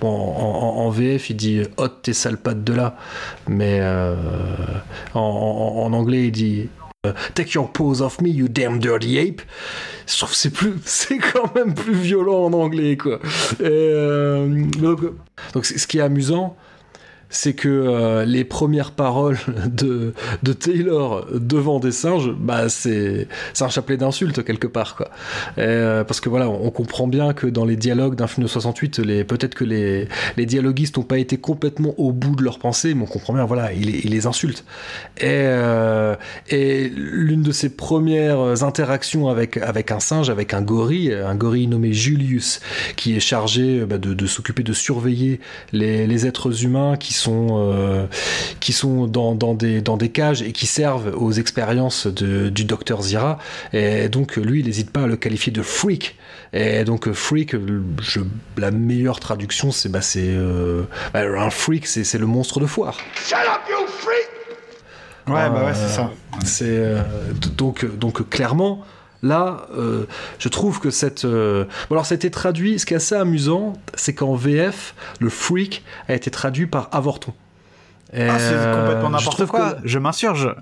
Bon, 0.00 0.08
en, 0.08 0.90
VF, 0.90 1.30
il 1.30 1.36
dit 1.36 1.62
ôte 1.76 2.02
tes 2.02 2.12
sales 2.12 2.36
pattes 2.36 2.64
de 2.64 2.72
là, 2.72 2.96
mais 3.48 3.78
euh, 3.80 4.14
en, 5.14 5.92
anglais, 5.92 6.26
il 6.26 6.32
dit 6.32 6.68
euh, 7.06 7.12
Take 7.34 7.52
your 7.54 7.70
paws 7.70 8.00
off 8.00 8.20
me, 8.20 8.28
you 8.28 8.48
damn 8.48 8.78
dirty 8.78 9.18
ape. 9.18 9.42
Je 10.06 10.18
trouve 10.18 10.34
c'est 10.34 10.50
plus, 10.50 10.74
c'est 10.84 11.18
quand 11.18 11.54
même 11.54 11.74
plus 11.74 11.94
violent 11.94 12.44
en 12.44 12.52
anglais, 12.52 12.96
quoi. 12.96 13.20
Euh, 13.60 14.64
donc, 14.78 15.00
donc, 15.52 15.66
ce 15.66 15.86
qui 15.86 15.98
est 15.98 16.02
amusant, 16.02 16.56
c'est 17.32 17.54
que 17.54 17.68
euh, 17.68 18.24
les 18.24 18.44
premières 18.44 18.92
paroles 18.92 19.38
de, 19.66 20.12
de, 20.42 20.52
Taylor 20.52 21.26
devant 21.32 21.80
des 21.80 21.90
singes, 21.90 22.30
bah 22.30 22.68
c'est 22.68 23.26
un 23.60 23.68
chapelet 23.68 23.96
d'insultes 23.96 24.44
quelque 24.44 24.66
part 24.66 24.94
quoi. 24.94 25.10
Euh, 25.58 26.04
parce 26.04 26.20
que 26.20 26.28
voilà, 26.28 26.48
on, 26.48 26.70
comprend 26.70 27.06
bien 27.06 27.32
que 27.32 27.46
dans 27.46 27.64
les 27.64 27.76
dialogues 27.76 28.14
d'un 28.14 28.26
film 28.26 28.44
de 28.44 28.48
68, 28.48 28.98
les 28.98 29.24
peut-être 29.24 29.54
que 29.54 29.64
les, 29.64 30.08
les 30.36 30.46
dialoguistes 30.46 30.96
n'ont 30.96 31.02
pas 31.02 31.18
été 31.18 31.38
complètement 31.38 31.94
au 31.98 32.12
bout 32.12 32.36
de 32.36 32.42
leur 32.42 32.58
pensée, 32.58 32.94
mais 32.94 33.02
on 33.02 33.06
comprend 33.06 33.32
bien 33.32 33.44
voilà, 33.44 33.72
il, 33.72 34.04
il 34.04 34.10
les 34.10 34.26
insulte. 34.26 34.64
Et, 35.18 35.24
euh, 35.26 36.14
et 36.50 36.90
l'une 36.94 37.42
de 37.42 37.52
ses 37.52 37.70
premières 37.70 38.62
interactions 38.62 39.28
avec 39.28 39.56
avec 39.56 39.90
un 39.90 40.00
singe, 40.00 40.28
avec 40.28 40.52
un 40.54 40.60
gorille, 40.62 41.12
un 41.14 41.34
gorille 41.34 41.66
nommé 41.66 41.92
Julius, 41.92 42.60
qui 42.96 43.16
est 43.16 43.20
chargé 43.20 43.84
bah, 43.86 43.98
de, 43.98 44.12
de 44.12 44.26
s'occuper 44.26 44.62
de 44.62 44.72
surveiller 44.72 45.40
les, 45.72 46.06
les 46.06 46.26
êtres 46.26 46.64
humains 46.64 46.96
qui 46.96 47.14
sont, 47.14 47.21
euh, 47.30 48.06
qui 48.60 48.72
sont 48.72 49.06
dans, 49.06 49.34
dans, 49.34 49.54
des, 49.54 49.80
dans 49.80 49.96
des 49.96 50.08
cages 50.08 50.42
et 50.42 50.52
qui 50.52 50.66
servent 50.66 51.12
aux 51.16 51.32
expériences 51.32 52.06
de, 52.06 52.48
du 52.48 52.64
docteur 52.64 53.02
Zira. 53.02 53.38
Et 53.72 54.08
donc, 54.08 54.36
lui, 54.36 54.60
il 54.60 54.66
n'hésite 54.66 54.90
pas 54.90 55.02
à 55.02 55.06
le 55.06 55.16
qualifier 55.16 55.52
de 55.52 55.62
freak. 55.62 56.16
Et 56.52 56.84
donc, 56.84 57.10
freak, 57.12 57.54
je, 58.00 58.20
la 58.58 58.70
meilleure 58.70 59.20
traduction, 59.20 59.72
c'est 59.72 59.88
bah, 59.88 60.00
euh, 60.16 60.82
bah, 61.14 61.20
un 61.20 61.50
freak, 61.50 61.86
c'est 61.86 62.18
le 62.18 62.26
monstre 62.26 62.60
de 62.60 62.66
foire. 62.66 62.98
Shut 63.14 63.38
up, 63.38 63.62
you 63.70 63.86
freak! 63.86 64.28
Ouais, 65.28 65.48
bah 65.48 65.66
ouais, 65.66 65.74
c'est 65.74 65.88
ça. 65.88 66.10
C'est 66.44 66.64
euh, 66.66 67.00
donc, 67.56 67.84
donc 67.96 68.28
clairement, 68.28 68.84
Là, 69.22 69.68
euh, 69.76 70.06
je 70.38 70.48
trouve 70.48 70.80
que 70.80 70.90
cette. 70.90 71.24
Euh, 71.24 71.64
bon, 71.88 71.94
alors, 71.94 72.06
ça 72.06 72.14
a 72.14 72.16
été 72.16 72.30
traduit. 72.30 72.78
Ce 72.78 72.86
qui 72.86 72.94
est 72.94 72.96
assez 72.96 73.14
amusant, 73.14 73.74
c'est 73.94 74.14
qu'en 74.14 74.34
VF, 74.34 74.94
le 75.20 75.30
freak 75.30 75.84
a 76.08 76.14
été 76.14 76.30
traduit 76.30 76.66
par 76.66 76.88
avorton. 76.92 77.32
ah, 78.12 78.38
c'est 78.38 78.54
complètement 78.54 79.10
n'importe 79.10 79.46
quoi. 79.46 79.76
Je 79.84 79.98
m'insurge. 79.98 80.54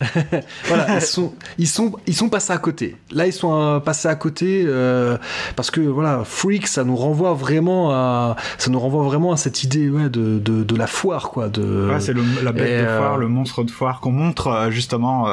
voilà, 0.66 0.96
ils 0.96 1.00
sont, 1.00 1.34
ils 1.58 1.68
sont, 1.68 1.92
ils 2.06 2.14
sont 2.14 2.28
passés 2.28 2.52
à 2.52 2.58
côté. 2.58 2.96
Là, 3.10 3.26
ils 3.26 3.32
sont 3.32 3.54
euh, 3.54 3.80
passés 3.80 4.08
à 4.08 4.14
côté 4.14 4.64
euh, 4.66 5.16
parce 5.56 5.70
que 5.70 5.80
voilà, 5.80 6.22
freak, 6.24 6.66
ça 6.66 6.84
nous 6.84 6.96
renvoie 6.96 7.34
vraiment 7.34 7.90
à, 7.92 8.36
ça 8.58 8.70
nous 8.70 8.80
renvoie 8.80 9.04
vraiment 9.04 9.32
à 9.32 9.36
cette 9.36 9.62
idée 9.62 9.88
ouais, 9.88 10.08
de, 10.08 10.38
de, 10.38 10.64
de 10.64 10.76
la 10.76 10.86
foire, 10.86 11.30
quoi. 11.30 11.48
De, 11.48 11.90
ouais, 11.90 12.00
c'est 12.00 12.14
la 12.42 12.52
bête 12.52 12.82
de 12.82 12.86
foire, 12.86 13.14
euh, 13.14 13.18
le 13.18 13.28
monstre 13.28 13.62
de 13.62 13.70
foire 13.70 14.00
qu'on 14.00 14.12
montre 14.12 14.68
justement 14.70 15.26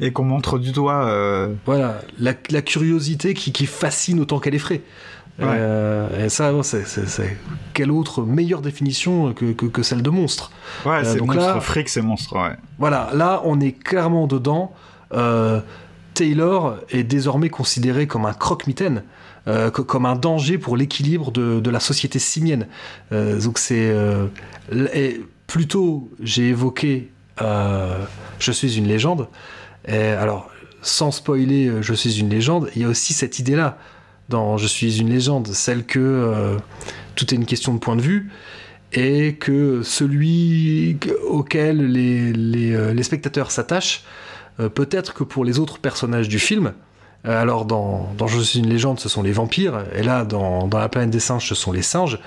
et 0.00 0.12
qu'on 0.12 0.24
montre 0.24 0.58
du 0.58 0.72
doigt. 0.72 1.08
Voilà, 1.66 2.00
la, 2.18 2.32
la 2.50 2.62
curiosité 2.62 3.34
qui, 3.34 3.52
qui 3.52 3.66
fascine 3.66 4.20
autant 4.20 4.38
qu'elle 4.38 4.54
effraie. 4.54 4.82
Euh, 5.40 6.24
et 6.24 6.28
ça, 6.28 6.52
c'est, 6.62 7.36
quelle 7.74 7.90
autre 7.90 8.22
meilleure 8.22 8.62
définition 8.62 9.34
que, 9.34 9.52
que, 9.52 9.82
celle 9.82 10.02
de 10.02 10.10
monstre 10.10 10.50
Ouais, 10.84 10.96
euh, 10.96 11.04
c'est 11.04 11.20
monstre, 11.20 11.36
là, 11.36 11.60
fric, 11.60 11.88
c'est 11.88 12.02
monstre, 12.02 12.36
ouais. 12.36 12.56
Voilà, 12.78 13.10
là, 13.12 13.42
on 13.44 13.60
est 13.60 13.72
clairement 13.72 14.26
dedans. 14.26 14.72
Euh, 15.12 15.60
Taylor 16.14 16.76
est 16.90 17.04
désormais 17.04 17.50
considéré 17.50 18.06
comme 18.06 18.24
un 18.24 18.32
croque-mitaine. 18.32 19.02
comme 19.70 20.06
un 20.06 20.16
danger 20.16 20.58
pour 20.58 20.76
l'équilibre 20.76 21.30
de, 21.30 21.60
de, 21.60 21.70
la 21.70 21.78
société 21.78 22.18
simienne. 22.18 22.66
donc 23.12 23.58
c'est 23.58 23.94
plutôt 25.46 26.10
j'ai 26.20 26.48
évoqué 26.48 27.12
je 27.38 28.52
suis 28.52 28.78
une 28.78 28.88
légende. 28.88 29.28
Et 29.86 30.08
alors 30.08 30.50
sans 30.80 31.10
spoiler, 31.10 31.70
je 31.80 31.94
suis 31.94 32.18
une 32.18 32.30
légende. 32.30 32.70
Il 32.74 32.82
y 32.82 32.84
a 32.86 32.88
aussi 32.88 33.12
cette 33.12 33.38
idée 33.38 33.54
là 33.54 33.76
dans 34.28 34.56
Je 34.56 34.66
suis 34.66 34.98
une 34.98 35.10
légende, 35.10 35.48
celle 35.48 35.84
que 35.84 35.98
euh, 35.98 36.56
tout 37.14 37.32
est 37.32 37.36
une 37.36 37.46
question 37.46 37.74
de 37.74 37.78
point 37.78 37.96
de 37.96 38.02
vue 38.02 38.30
et 38.92 39.34
que 39.34 39.82
celui 39.82 40.98
auquel 41.28 41.90
les, 41.90 42.32
les, 42.32 42.74
euh, 42.74 43.02
spectateurs 43.02 43.50
s'attachent, 43.50 44.04
euh, 44.60 44.68
peut-être 44.68 45.12
que 45.12 45.24
pour 45.24 45.44
les 45.44 45.58
autres 45.58 45.78
personnages 45.78 46.28
du 46.28 46.38
film, 46.38 46.72
alors 47.24 47.64
dans, 47.64 48.12
dans, 48.16 48.28
Je 48.28 48.40
suis 48.40 48.60
une 48.60 48.68
légende, 48.68 49.00
ce 49.00 49.08
sont 49.08 49.22
les 49.22 49.32
vampires, 49.32 49.84
et 49.96 50.04
là 50.04 50.24
dans, 50.24 50.68
dans 50.68 50.78
La 50.78 50.88
planète 50.88 51.10
des 51.10 51.18
singes, 51.18 51.48
ce 51.48 51.56
sont 51.56 51.72
les 51.72 51.82
singes, 51.82 52.20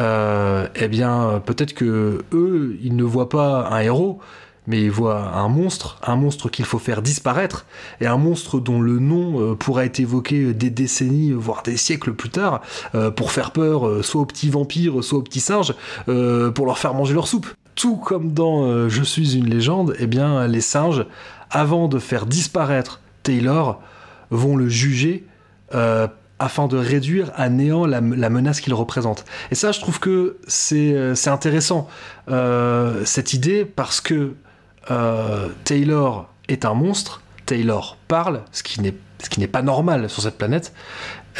eh 0.00 0.88
bien 0.88 1.40
peut-être 1.46 1.74
que 1.74 2.24
eux, 2.32 2.76
ils 2.82 2.96
ne 2.96 3.04
voient 3.04 3.28
pas 3.28 3.68
un 3.70 3.78
héros, 3.78 4.18
mais 4.66 4.82
il 4.82 4.90
voit 4.90 5.32
un 5.34 5.48
monstre, 5.48 5.98
un 6.06 6.16
monstre 6.16 6.48
qu'il 6.48 6.64
faut 6.64 6.78
faire 6.78 7.02
disparaître, 7.02 7.66
et 8.00 8.06
un 8.06 8.16
monstre 8.16 8.60
dont 8.60 8.80
le 8.80 8.98
nom 8.98 9.40
euh, 9.40 9.54
pourrait 9.54 9.86
être 9.86 10.00
évoqué 10.00 10.54
des 10.54 10.70
décennies, 10.70 11.32
voire 11.32 11.62
des 11.62 11.76
siècles 11.76 12.12
plus 12.12 12.30
tard, 12.30 12.62
euh, 12.94 13.10
pour 13.10 13.32
faire 13.32 13.50
peur 13.50 13.86
euh, 13.86 14.02
soit 14.02 14.20
aux 14.20 14.26
petits 14.26 14.50
vampires, 14.50 15.02
soit 15.02 15.18
aux 15.18 15.22
petits 15.22 15.40
singes, 15.40 15.74
pour 16.06 16.66
leur 16.66 16.78
faire 16.78 16.94
manger 16.94 17.14
leur 17.14 17.26
soupe. 17.26 17.46
Tout 17.74 17.96
comme 17.96 18.32
dans 18.32 18.88
Je 18.88 19.02
suis 19.02 19.36
une 19.36 19.48
légende, 19.48 19.94
eh 19.98 20.06
bien 20.06 20.46
les 20.46 20.60
singes, 20.60 21.06
avant 21.50 21.88
de 21.88 21.98
faire 21.98 22.26
disparaître 22.26 23.00
Taylor, 23.22 23.80
vont 24.30 24.56
le 24.56 24.68
juger 24.68 25.24
afin 26.38 26.66
de 26.68 26.76
réduire 26.76 27.30
à 27.34 27.48
néant 27.48 27.86
la, 27.86 28.00
menace 28.00 28.60
qu'il 28.60 28.74
représente. 28.74 29.24
Et 29.50 29.54
ça, 29.54 29.72
je 29.72 29.80
trouve 29.80 30.00
que 30.00 30.36
c'est 30.46 31.28
intéressant, 31.28 31.88
cette 33.04 33.32
idée, 33.32 33.64
parce 33.64 34.00
que 34.00 34.34
euh, 34.90 35.48
Taylor 35.64 36.28
est 36.48 36.64
un 36.64 36.74
monstre, 36.74 37.22
Taylor 37.46 37.96
parle, 38.08 38.42
ce 38.52 38.62
qui 38.62 38.80
n'est 38.80 39.46
pas 39.46 39.62
normal 39.62 40.08
sur 40.10 40.22
cette 40.22 40.38
planète, 40.38 40.72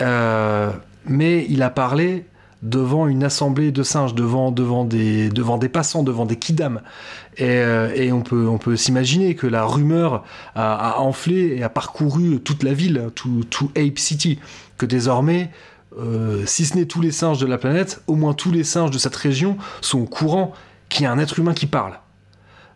euh, 0.01 0.71
mais 1.07 1.47
il 1.49 1.63
a 1.63 1.71
parlé 1.71 2.27
devant 2.63 3.09
une 3.09 3.25
assemblée 3.25 3.73
de 3.73 3.83
singes, 3.83 4.15
devant, 4.15 4.53
des, 4.53 5.31
passants, 5.73 6.05
devant 6.05 6.27
des 6.27 6.37
kidam. 6.37 6.81
Et, 7.37 7.49
euh, 7.49 8.13
on 8.13 8.59
peut, 8.59 8.77
s'imaginer 8.77 9.35
que 9.35 9.49
la 9.49 9.65
rumeur 9.65 10.23
a, 10.55 11.01
enflé 11.01 11.57
et 11.57 11.65
a 11.65 11.69
parcouru 11.69 12.41
toute 12.41 12.63
la 12.63 12.73
ville, 12.73 13.11
tout, 13.17 13.45
tout 13.51 13.73
Ape 13.77 13.99
City, 13.99 14.39
que 14.79 14.87
désormais, 14.87 15.51
si 16.47 16.65
ce 16.65 16.77
n'est 16.77 16.87
tous 16.87 17.01
les 17.01 17.11
singes 17.11 17.39
de 17.39 17.47
la 17.47 17.59
planète, 17.59 18.01
au 18.07 18.15
moins 18.15 18.33
tous 18.33 18.53
les 18.53 18.63
singes 18.63 18.93
de 18.93 18.99
cette 18.99 19.17
région 19.17 19.57
sont 19.81 19.99
au 19.99 20.07
courant 20.07 20.53
qu'il 20.89 21.03
y 21.03 21.07
a 21.07 21.11
un 21.11 21.19
être 21.19 21.41
humain 21.41 21.55
qui 21.55 21.67
parle. 21.67 21.99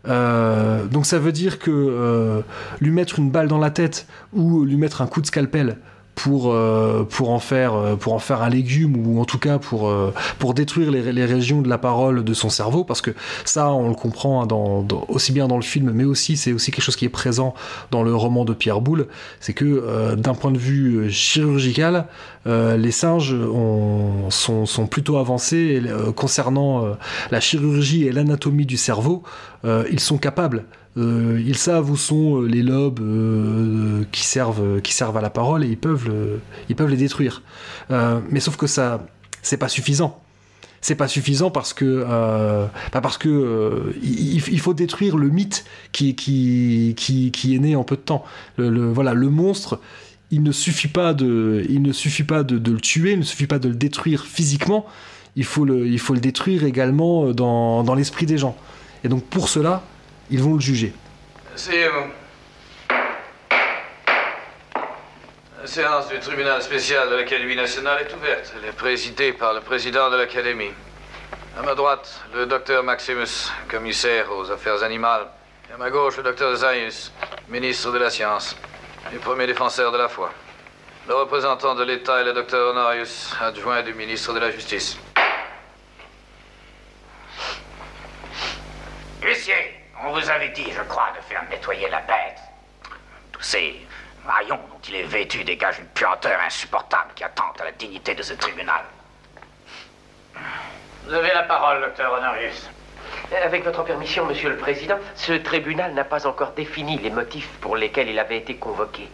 Euh, 0.09 0.87
donc 0.87 1.07
ça 1.07 1.19
veut 1.19 1.33
dire 1.33 1.59
que 1.59 1.71
euh, 1.71 2.41
lui 2.81 2.91
mettre 2.91 3.19
une 3.19 3.31
balle 3.31 3.49
dans 3.49 3.59
la 3.59 3.71
tête 3.71 4.07
ou 4.33 4.65
lui 4.65 4.77
mettre 4.77 5.03
un 5.03 5.07
coup 5.07 5.21
de 5.21 5.27
scalpel 5.27 5.79
pour, 6.17 6.53
euh, 6.53 7.05
pour, 7.09 7.31
en 7.31 7.39
faire, 7.39 7.97
pour 8.01 8.15
en 8.15 8.19
faire 8.19 8.43
un 8.43 8.49
légume 8.49 8.97
ou 9.07 9.21
en 9.21 9.25
tout 9.25 9.39
cas 9.39 9.59
pour, 9.59 9.93
pour 10.39 10.55
détruire 10.55 10.91
les, 10.91 11.13
les, 11.13 11.25
régions 11.25 11.63
de 11.63 11.69
la 11.69 11.79
parole 11.79 12.25
de 12.25 12.35
son 12.35 12.49
cerveau 12.49 12.83
parce 12.83 13.01
que 13.01 13.13
ça 13.45 13.71
on 13.71 13.91
le 13.91 13.95
comprend 13.95 14.43
hein, 14.43 14.87
aussi 15.09 15.33
bien 15.33 15.47
dans 15.47 15.57
le 15.57 15.63
film 15.63 15.93
mais 15.93 16.05
aussi 16.05 16.37
c'est 16.37 16.53
aussi 16.53 16.73
quelque 16.73 16.85
chose 16.85 16.97
qui 16.97 17.05
est 17.05 17.11
présent 17.11 17.55
dans 17.91 18.03
le 18.03 18.15
roman 18.15 18.45
de 18.45 18.55
Pierre 18.55 18.81
Boulle 18.81 19.07
c'est 19.41 19.53
que 19.53 20.15
d'un 20.15 20.35
point 20.35 20.51
de 20.51 20.59
vue 20.59 21.11
chirurgical 21.13 22.07
les 22.47 22.91
singes 22.91 23.37
sont, 24.31 24.87
plutôt 24.91 25.19
avancés 25.19 25.83
concernant 26.17 26.97
la 27.31 27.41
chirurgie 27.41 28.07
et 28.07 28.13
l'anatomie 28.13 28.67
du 28.67 28.79
cerveau. 28.79 29.23
ils 29.65 30.01
sont 30.01 30.17
capables 30.17 30.65
ils 30.97 31.57
savent 31.57 31.91
où 31.91 31.97
sont 31.97 32.41
les 32.43 32.63
lobes 32.63 33.01
qui, 34.13 34.25
servent, 34.25 34.81
qui 34.81 34.93
servent 34.95 35.17
à 35.17 35.21
la 35.21 35.31
parole 35.31 35.65
et 35.65 35.69
ils 35.69 35.79
peuvent, 35.79 36.41
ils 36.69 36.77
peuvent 36.77 36.91
les 36.91 36.97
détruire. 36.97 37.43
mais 37.91 38.41
sauf 38.41 38.57
que 38.57 38.67
ça, 38.67 39.07
c'est 39.43 39.59
pas 39.59 39.69
suffisant 39.69 40.21
c'est 40.87 40.95
pas 40.95 41.09
suffisant 41.09 41.51
parce 41.51 41.73
que 41.73 42.05
euh, 42.09 42.67
bah 42.93 43.01
parce 43.01 43.19
que 43.19 43.29
euh, 43.29 43.93
il, 44.03 44.61
faut 44.61 44.73
détruire 44.73 45.17
le 45.17 45.31
mythe 45.31 45.65
qui, 45.91 46.15
qui, 46.15 46.95
qui, 46.97 47.55
est 47.57 47.59
né 47.59 47.75
en 47.75 47.83
peu 47.83 47.97
de 47.97 48.03
temps. 48.03 48.25
Le, 48.57 48.93
voilà, 48.93 49.13
le 49.13 49.29
monstre, 49.29 49.81
il 50.31 50.45
ne 50.45 50.53
suffit 50.53 50.87
pas 50.87 51.13
de, 51.13 51.67
il 51.69 51.83
ne 51.83 51.91
suffit 51.93 52.23
pas 52.23 52.45
de, 52.45 52.55
le 52.71 52.81
tuer, 52.81 53.13
il 53.13 53.19
ne 53.19 53.25
suffit 53.25 53.49
pas 53.49 53.59
de 53.59 53.69
le 53.69 53.75
détruire 53.75 54.25
physiquement. 54.27 54.87
Il 55.35 55.45
faut 55.45 55.65
le, 55.65 55.89
il 55.89 55.99
faut 55.99 56.15
le 56.15 56.21
détruire 56.21 56.63
également 56.63 57.33
dans, 57.33 57.83
dans 57.83 57.95
l'esprit 57.97 58.27
des 58.27 58.39
gens. 58.39 58.57
Et 59.03 59.09
donc 59.09 59.25
pour 59.25 59.49
cela, 59.49 59.83
ils 60.31 60.43
vont 60.43 60.55
le 60.55 60.61
juger. 60.61 60.93
C'est 61.55 61.89
La 65.61 65.67
séance 65.67 66.09
du 66.09 66.19
tribunal 66.21 66.63
spécial 66.63 67.11
de 67.11 67.17
l'Académie 67.17 67.57
nationale 67.57 68.03
est 68.03 68.15
ouverte. 68.15 68.53
Elle 68.57 68.69
est 68.69 68.73
présidée 68.73 69.33
par 69.33 69.53
le 69.53 69.61
président 69.61 70.11
de 70.11 70.17
l'Académie. 70.17 70.71
À 71.59 71.63
ma 71.63 71.75
droite, 71.75 72.21
le 72.35 72.47
docteur 72.47 72.85
Maximus, 72.85 73.51
commissaire 73.69 74.31
aux 74.31 74.51
affaires 74.51 74.83
animales. 74.83 75.27
Et 75.69 75.73
à 75.73 75.77
ma 75.77 75.91
gauche, 75.91 76.19
le 76.19 76.23
docteur 76.23 76.55
Zaius, 76.55 77.13
ministre 77.49 77.91
de 77.91 77.99
la 77.99 78.11
Science 78.11 78.57
et 79.13 79.17
premier 79.17 79.47
défenseur 79.47 79.91
de 79.91 79.99
la 79.99 80.09
foi. 80.09 80.31
Le 81.09 81.15
représentant 81.15 81.75
de 81.75 81.85
l'État 81.85 82.21
est 82.21 82.25
le 82.25 82.33
docteur 82.33 82.71
Honorius, 82.71 83.33
adjoint 83.41 83.83
du 83.83 83.95
ministre 83.95 84.33
de 84.35 84.39
la 84.39 84.51
Justice. 84.51 84.99
Huissier, 89.23 89.76
on 90.05 90.13
vous 90.13 90.31
avait 90.31 90.51
dit, 90.51 90.71
je 90.71 90.83
crois, 90.83 91.13
de 91.17 91.23
faire 91.23 91.43
nettoyer 91.51 91.89
la 91.89 92.01
bête. 92.01 92.41
Tous 93.33 93.43
ces 93.43 93.87
rayon 94.27 94.57
dont 94.57 94.81
il 94.89 94.97
est 94.97 95.03
vêtu 95.05 95.45
dégage 95.45 95.79
une 95.79 95.87
puanteur 95.87 96.39
insupportable 96.41 97.13
qui 97.15 97.25
attente 97.25 97.61
à 97.61 97.65
la 97.65 97.73
dignité 97.73 98.15
de 98.15 98.23
ce 98.23 98.35
tribunal. 98.35 98.85
Vous 101.07 101.15
avez 101.15 101.33
la 101.33 101.45
parole, 101.45 101.81
docteur 101.81 102.13
Honorius. 102.13 102.69
Avec 103.45 103.65
votre 103.65 103.85
permission, 103.85 104.27
monsieur 104.27 104.51
le 104.51 104.57
président, 104.57 104.99
ce 105.15 105.33
tribunal 105.33 105.95
n'a 105.95 106.05
pas 106.05 106.27
encore 106.27 106.53
défini 106.53 106.99
les 106.99 107.11
motifs 107.11 107.49
pour 107.61 107.77
lesquels 107.77 108.09
il 108.09 108.19
avait 108.19 108.39
été 108.39 108.57
convoqué. 108.57 109.09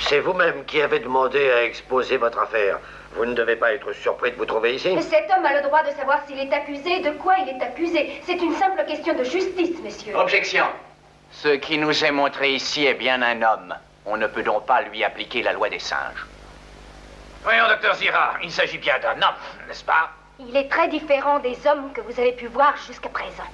C'est 0.00 0.20
vous-même 0.20 0.64
qui 0.64 0.80
avez 0.80 1.00
demandé 1.00 1.50
à 1.50 1.64
exposer 1.64 2.16
votre 2.16 2.38
affaire. 2.38 2.78
Vous 3.14 3.24
ne 3.24 3.34
devez 3.34 3.56
pas 3.56 3.72
être 3.72 3.92
surpris 3.92 4.30
de 4.30 4.36
vous 4.36 4.46
trouver 4.46 4.74
ici. 4.74 4.96
Cet 5.02 5.30
homme 5.30 5.44
a 5.44 5.54
le 5.54 5.62
droit 5.62 5.82
de 5.82 5.90
savoir 5.90 6.20
s'il 6.26 6.38
est 6.38 6.52
accusé, 6.52 7.00
de 7.00 7.10
quoi 7.12 7.34
il 7.38 7.48
est 7.48 7.62
accusé. 7.62 8.20
C'est 8.24 8.36
une 8.36 8.54
simple 8.54 8.84
question 8.86 9.14
de 9.14 9.24
justice, 9.24 9.80
monsieur. 9.82 10.14
Objection. 10.14 10.66
Ce 11.30 11.48
qui 11.48 11.78
nous 11.78 12.04
est 12.04 12.10
montré 12.10 12.52
ici 12.52 12.86
est 12.86 12.94
bien 12.94 13.20
un 13.22 13.42
homme. 13.42 13.74
On 14.06 14.16
ne 14.16 14.26
peut 14.26 14.42
donc 14.42 14.66
pas 14.66 14.82
lui 14.82 15.04
appliquer 15.04 15.42
la 15.42 15.52
loi 15.52 15.68
des 15.68 15.78
singes. 15.78 16.26
Voyons, 17.42 17.68
docteur 17.68 17.94
Zira, 17.94 18.34
il 18.42 18.50
s'agit 18.50 18.78
bien 18.78 18.98
d'un 18.98 19.16
homme, 19.16 19.34
n'est-ce 19.66 19.84
pas? 19.84 20.10
Il 20.40 20.56
est 20.56 20.68
très 20.68 20.88
différent 20.88 21.38
des 21.38 21.56
hommes 21.66 21.92
que 21.92 22.00
vous 22.00 22.18
avez 22.18 22.32
pu 22.32 22.46
voir 22.46 22.74
jusqu'à 22.86 23.08
présent. 23.08 23.44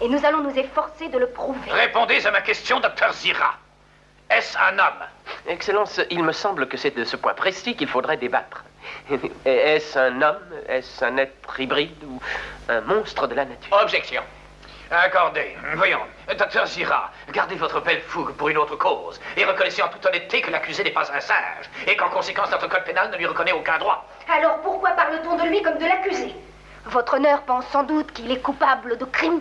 Et 0.00 0.08
nous 0.08 0.24
allons 0.24 0.42
nous 0.42 0.58
efforcer 0.58 1.08
de 1.08 1.18
le 1.18 1.28
prouver. 1.28 1.70
Répondez 1.70 2.26
à 2.26 2.30
ma 2.30 2.40
question, 2.40 2.80
docteur 2.80 3.12
Zira. 3.12 3.54
Est-ce 4.30 4.56
un 4.58 4.78
homme? 4.78 5.06
Excellence, 5.46 6.00
il 6.10 6.22
me 6.22 6.32
semble 6.32 6.66
que 6.66 6.76
c'est 6.76 6.96
de 6.96 7.04
ce 7.04 7.16
point 7.16 7.34
précis 7.34 7.76
qu'il 7.76 7.88
faudrait 7.88 8.16
débattre. 8.16 8.64
Est-ce 9.44 9.98
un 9.98 10.22
homme 10.22 10.54
Est-ce 10.68 11.04
un 11.04 11.16
être 11.16 11.60
hybride 11.60 12.02
ou 12.04 12.20
un 12.68 12.80
monstre 12.82 13.26
de 13.26 13.34
la 13.34 13.44
nature? 13.44 13.76
Objection. 13.82 14.22
Accordé. 14.90 15.56
Voyons, 15.74 16.02
docteur 16.36 16.66
Zira, 16.66 17.10
gardez 17.32 17.54
votre 17.54 17.80
belle 17.80 18.02
fougue 18.02 18.32
pour 18.34 18.50
une 18.50 18.58
autre 18.58 18.76
cause 18.76 19.18
et 19.38 19.44
reconnaissez 19.44 19.80
en 19.80 19.88
toute 19.88 20.04
honnêteté 20.04 20.42
que 20.42 20.50
l'accusé 20.50 20.84
n'est 20.84 20.90
pas 20.90 21.10
un 21.10 21.20
singe 21.20 21.70
et 21.86 21.96
qu'en 21.96 22.10
conséquence 22.10 22.50
notre 22.50 22.68
code 22.68 22.84
pénal 22.84 23.10
ne 23.10 23.16
lui 23.16 23.24
reconnaît 23.24 23.52
aucun 23.52 23.78
droit. 23.78 24.06
Alors 24.30 24.60
pourquoi 24.60 24.90
parle-t-on 24.90 25.36
de 25.36 25.48
lui 25.48 25.62
comme 25.62 25.78
de 25.78 25.86
l'accusé? 25.86 26.34
Votre 26.84 27.14
honneur 27.14 27.40
pense 27.42 27.66
sans 27.68 27.84
doute 27.84 28.12
qu'il 28.12 28.30
est 28.30 28.42
coupable 28.42 28.98
de 28.98 29.04
crime 29.06 29.40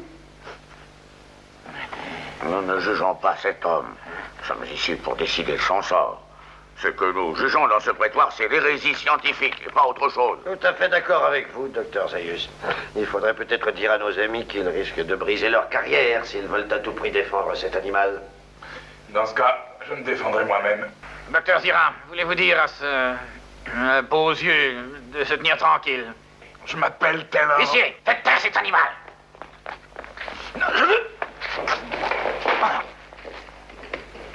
Nous 2.43 2.61
ne 2.61 2.79
jugeons 2.79 3.15
pas 3.15 3.35
cet 3.35 3.65
homme. 3.65 3.93
Nous 4.39 4.45
sommes 4.45 4.65
ici 4.73 4.95
pour 4.95 5.17
décider 5.17 5.53
de 5.53 5.61
son 5.61 5.81
sort. 5.81 6.21
Ce 6.81 6.87
que 6.87 7.05
nous 7.11 7.35
jugeons 7.35 7.67
dans 7.67 7.79
ce 7.79 7.91
prétoire, 7.91 8.31
c'est 8.31 8.47
l'hérésie 8.47 8.95
scientifique 8.95 9.53
et 9.63 9.69
pas 9.69 9.85
autre 9.85 10.09
chose. 10.09 10.39
Tout 10.43 10.65
à 10.65 10.73
fait 10.73 10.89
d'accord 10.89 11.23
avec 11.25 11.51
vous, 11.53 11.67
docteur 11.67 12.09
Zayus. 12.09 12.49
Il 12.95 13.05
faudrait 13.05 13.35
peut-être 13.35 13.69
dire 13.71 13.91
à 13.91 13.99
nos 13.99 14.17
amis 14.17 14.47
qu'ils 14.47 14.67
risquent 14.67 15.05
de 15.05 15.15
briser 15.15 15.49
leur 15.49 15.69
carrière 15.69 16.25
s'ils 16.25 16.47
veulent 16.47 16.67
à 16.73 16.79
tout 16.79 16.93
prix 16.93 17.11
défendre 17.11 17.53
cet 17.53 17.75
animal. 17.75 18.23
Dans 19.09 19.27
ce 19.27 19.35
cas, 19.35 19.59
je 19.87 19.93
me 19.93 20.03
défendrai 20.03 20.43
moi-même. 20.45 20.89
Docteur 21.29 21.59
Zira, 21.59 21.93
voulez-vous 22.09 22.33
dire 22.33 22.59
à 22.59 22.67
ce 22.67 24.01
beaux 24.09 24.31
yeux 24.31 24.77
de 25.13 25.23
se 25.23 25.35
tenir 25.35 25.57
tranquille? 25.57 26.11
Je 26.65 26.77
m'appelle 26.77 27.27
Taylor. 27.27 27.61
Ici, 27.61 27.79
faites 28.03 28.23
taire 28.23 28.39
cet 28.39 28.57
animal. 28.57 28.89
Non, 30.59 30.65
je 30.73 30.83
veux... 30.83 31.07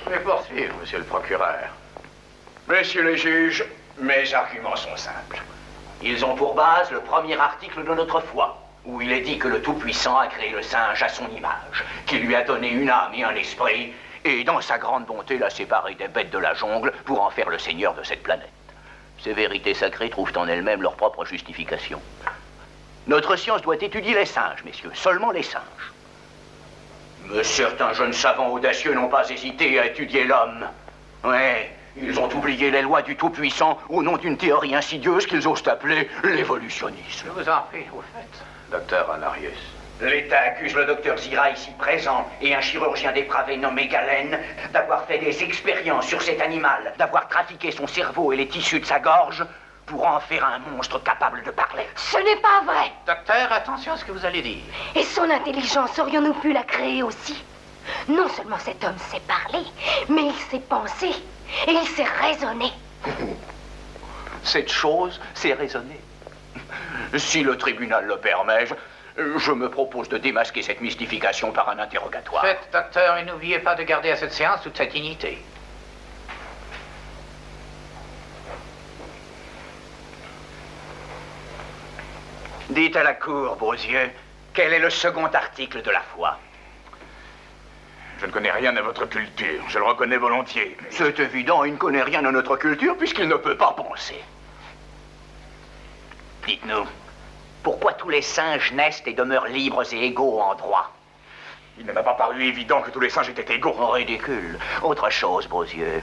Je 0.04 0.10
vais 0.10 0.20
poursuivre, 0.20 0.76
monsieur 0.80 0.98
le 0.98 1.04
procureur. 1.04 1.70
Messieurs 2.68 3.04
les 3.04 3.16
juges, 3.16 3.64
mes 4.00 4.34
arguments 4.34 4.74
sont 4.74 4.96
simples. 4.96 5.40
Ils 6.02 6.24
ont 6.24 6.34
pour 6.34 6.54
base 6.54 6.90
le 6.90 6.98
premier 6.98 7.38
article 7.38 7.84
de 7.84 7.94
notre 7.94 8.20
foi, 8.20 8.60
où 8.84 9.00
il 9.00 9.12
est 9.12 9.20
dit 9.20 9.38
que 9.38 9.46
le 9.46 9.62
Tout-Puissant 9.62 10.18
a 10.18 10.26
créé 10.26 10.50
le 10.50 10.62
singe 10.62 11.00
à 11.00 11.08
son 11.08 11.28
image, 11.30 11.84
qu'il 12.06 12.22
lui 12.22 12.34
a 12.34 12.42
donné 12.42 12.68
une 12.68 12.90
âme 12.90 13.14
et 13.14 13.22
un 13.22 13.36
esprit, 13.36 13.92
et 14.24 14.42
dans 14.42 14.60
sa 14.60 14.78
grande 14.78 15.06
bonté 15.06 15.38
l'a 15.38 15.48
séparé 15.48 15.94
des 15.94 16.08
bêtes 16.08 16.30
de 16.30 16.38
la 16.38 16.54
jungle 16.54 16.92
pour 17.04 17.22
en 17.22 17.30
faire 17.30 17.50
le 17.50 17.58
seigneur 17.60 17.94
de 17.94 18.02
cette 18.02 18.24
planète. 18.24 18.50
Ces 19.22 19.32
vérités 19.32 19.74
sacrées 19.74 20.10
trouvent 20.10 20.36
en 20.36 20.48
elles-mêmes 20.48 20.82
leur 20.82 20.96
propre 20.96 21.24
justification. 21.24 22.02
Notre 23.06 23.36
science 23.36 23.62
doit 23.62 23.76
étudier 23.76 24.14
les 24.14 24.26
singes, 24.26 24.64
messieurs, 24.64 24.90
seulement 24.92 25.30
les 25.30 25.44
singes. 25.44 25.92
Mais 27.26 27.44
certains 27.44 27.92
jeunes 27.92 28.12
savants 28.12 28.48
audacieux 28.48 28.94
n'ont 28.94 29.08
pas 29.08 29.30
hésité 29.30 29.78
à 29.78 29.86
étudier 29.86 30.24
l'homme. 30.24 30.66
Ouais, 31.22 31.75
ils 31.96 32.18
ont 32.18 32.28
oublié 32.34 32.70
les 32.70 32.82
lois 32.82 33.02
du 33.02 33.16
Tout-Puissant 33.16 33.78
au 33.88 34.02
nom 34.02 34.16
d'une 34.16 34.36
théorie 34.36 34.74
insidieuse 34.74 35.26
qu'ils 35.26 35.46
osent 35.48 35.66
appeler 35.66 36.08
l'évolutionnisme. 36.24 37.26
Je 37.26 37.30
vous 37.30 37.48
en 37.48 37.62
prie, 37.70 37.86
au 37.92 38.02
fait, 38.02 38.44
docteur 38.70 39.08
Honorius. 39.10 39.58
L'État 40.00 40.40
accuse 40.40 40.74
le 40.74 40.84
docteur 40.84 41.16
Zira 41.16 41.50
ici 41.50 41.70
présent 41.78 42.28
et 42.42 42.54
un 42.54 42.60
chirurgien 42.60 43.12
dépravé 43.12 43.56
nommé 43.56 43.88
Galen 43.88 44.38
d'avoir 44.72 45.06
fait 45.06 45.18
des 45.18 45.42
expériences 45.42 46.06
sur 46.06 46.20
cet 46.20 46.42
animal, 46.42 46.92
d'avoir 46.98 47.28
trafiqué 47.28 47.70
son 47.70 47.86
cerveau 47.86 48.30
et 48.32 48.36
les 48.36 48.46
tissus 48.46 48.80
de 48.80 48.84
sa 48.84 49.00
gorge 49.00 49.42
pour 49.86 50.06
en 50.06 50.20
faire 50.20 50.44
un 50.44 50.58
monstre 50.70 51.02
capable 51.02 51.42
de 51.44 51.50
parler. 51.50 51.84
Ce 51.94 52.18
n'est 52.18 52.42
pas 52.42 52.60
vrai. 52.66 52.92
Docteur, 53.06 53.50
attention 53.50 53.92
à 53.92 53.96
ce 53.96 54.04
que 54.04 54.12
vous 54.12 54.26
allez 54.26 54.42
dire. 54.42 54.64
Et 54.94 55.02
son 55.02 55.30
intelligence, 55.30 55.98
aurions-nous 55.98 56.34
pu 56.34 56.52
la 56.52 56.64
créer 56.64 57.02
aussi? 57.02 57.42
Non 58.08 58.28
seulement 58.28 58.58
cet 58.58 58.84
homme 58.84 58.98
sait 58.98 59.22
parler, 59.26 59.64
mais 60.10 60.26
il 60.26 60.34
sait 60.50 60.60
penser. 60.60 61.12
Et 61.66 61.72
il 61.72 61.88
s'est 61.88 62.04
raisonné. 62.04 62.72
Cette 64.44 64.70
chose 64.70 65.20
s'est 65.34 65.54
raisonnée. 65.54 66.00
Si 67.16 67.42
le 67.42 67.56
tribunal 67.56 68.06
le 68.06 68.16
permet, 68.18 68.66
je, 69.16 69.52
me 69.52 69.70
propose 69.70 70.08
de 70.08 70.18
démasquer 70.18 70.62
cette 70.62 70.80
mystification 70.80 71.52
par 71.52 71.68
un 71.68 71.78
interrogatoire. 71.78 72.42
Faites, 72.42 72.68
docteur, 72.72 73.16
et 73.16 73.24
n'oubliez 73.24 73.58
pas 73.58 73.74
de 73.74 73.82
garder 73.82 74.10
à 74.10 74.16
cette 74.16 74.32
séance 74.32 74.62
toute 74.62 74.76
sa 74.76 74.86
dignité. 74.86 75.42
Dites 82.68 82.96
à 82.96 83.04
la 83.04 83.14
cour, 83.14 83.56
beaux 83.56 83.72
yeux, 83.72 84.10
quel 84.52 84.72
est 84.72 84.78
le 84.78 84.90
second 84.90 85.26
article 85.26 85.82
de 85.82 85.90
la 85.90 86.00
foi? 86.00 86.38
Je 88.18 88.26
ne 88.26 88.30
connais 88.30 88.50
rien 88.50 88.76
à 88.76 88.82
votre 88.82 89.06
culture, 89.06 89.62
je 89.68 89.78
le 89.78 89.84
reconnais 89.84 90.16
volontiers. 90.16 90.76
C'est 90.90 91.18
évident, 91.20 91.64
il 91.64 91.72
ne 91.72 91.78
connaît 91.78 92.02
rien 92.02 92.24
à 92.24 92.32
notre 92.32 92.56
culture 92.56 92.96
puisqu'il 92.96 93.28
ne 93.28 93.36
peut 93.36 93.56
pas 93.56 93.72
penser. 93.72 94.22
Dites-nous, 96.46 96.86
pourquoi 97.62 97.92
tous 97.94 98.08
les 98.08 98.22
singes 98.22 98.72
naissent 98.72 99.02
et 99.06 99.12
demeurent 99.12 99.48
libres 99.48 99.82
et 99.92 100.04
égaux 100.06 100.40
en 100.40 100.54
droit? 100.54 100.92
Il 101.78 101.84
ne 101.84 101.92
m'a 101.92 102.02
pas 102.02 102.14
paru 102.14 102.42
évident 102.42 102.80
que 102.80 102.90
tous 102.90 103.00
les 103.00 103.10
singes 103.10 103.28
étaient 103.28 103.54
égaux. 103.54 103.74
Oh, 103.78 103.88
ridicule. 103.88 104.58
Autre 104.82 105.10
chose, 105.10 105.46
beaux 105.46 105.64
yeux. 105.64 106.02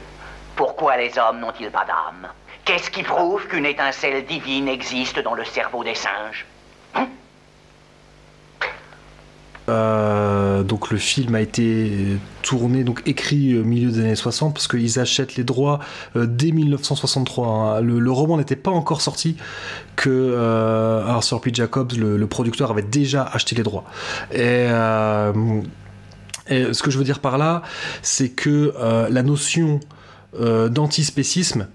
Pourquoi 0.55 0.97
les 0.97 1.17
hommes 1.17 1.39
n'ont-ils 1.39 1.71
pas 1.71 1.85
d'âme? 1.85 2.29
Qu'est-ce 2.63 2.91
qui 2.91 3.01
prouve 3.01 3.47
qu'une 3.47 3.65
étincelle 3.65 4.23
divine 4.25 4.67
existe 4.67 5.19
dans 5.19 5.33
le 5.33 5.45
cerveau 5.45 5.83
des 5.83 5.95
singes? 5.95 6.45
Euh, 9.69 10.63
donc 10.63 10.91
le 10.91 10.97
film 10.97 11.35
a 11.35 11.41
été 11.41 12.17
tourné, 12.41 12.83
donc 12.83 13.01
écrit 13.05 13.57
au 13.57 13.63
milieu 13.63 13.91
des 13.91 13.99
années 13.99 14.15
60, 14.15 14.53
parce 14.53 14.67
qu'ils 14.67 14.99
achètent 14.99 15.35
les 15.35 15.43
droits 15.43 15.79
dès 16.15 16.51
1963. 16.51 17.47
Hein. 17.47 17.81
Le, 17.81 18.11
roman 18.11 18.37
n'était 18.37 18.55
pas 18.55 18.71
encore 18.71 19.01
sorti 19.01 19.37
que 19.95 21.03
Arthur 21.07 21.41
P. 21.41 21.51
Jacobs, 21.53 21.93
le, 21.93 22.27
producteur, 22.27 22.71
avait 22.71 22.81
déjà 22.81 23.23
acheté 23.23 23.55
les 23.55 23.63
droits. 23.63 23.85
Et, 24.33 24.67
et 26.49 26.73
ce 26.73 26.83
que 26.83 26.91
je 26.91 26.97
veux 26.97 27.05
dire 27.05 27.19
par 27.19 27.37
là, 27.37 27.61
c'est 28.01 28.29
que 28.29 28.73
la 29.09 29.23
notion 29.23 29.79
d'antispécisme, 30.39 31.67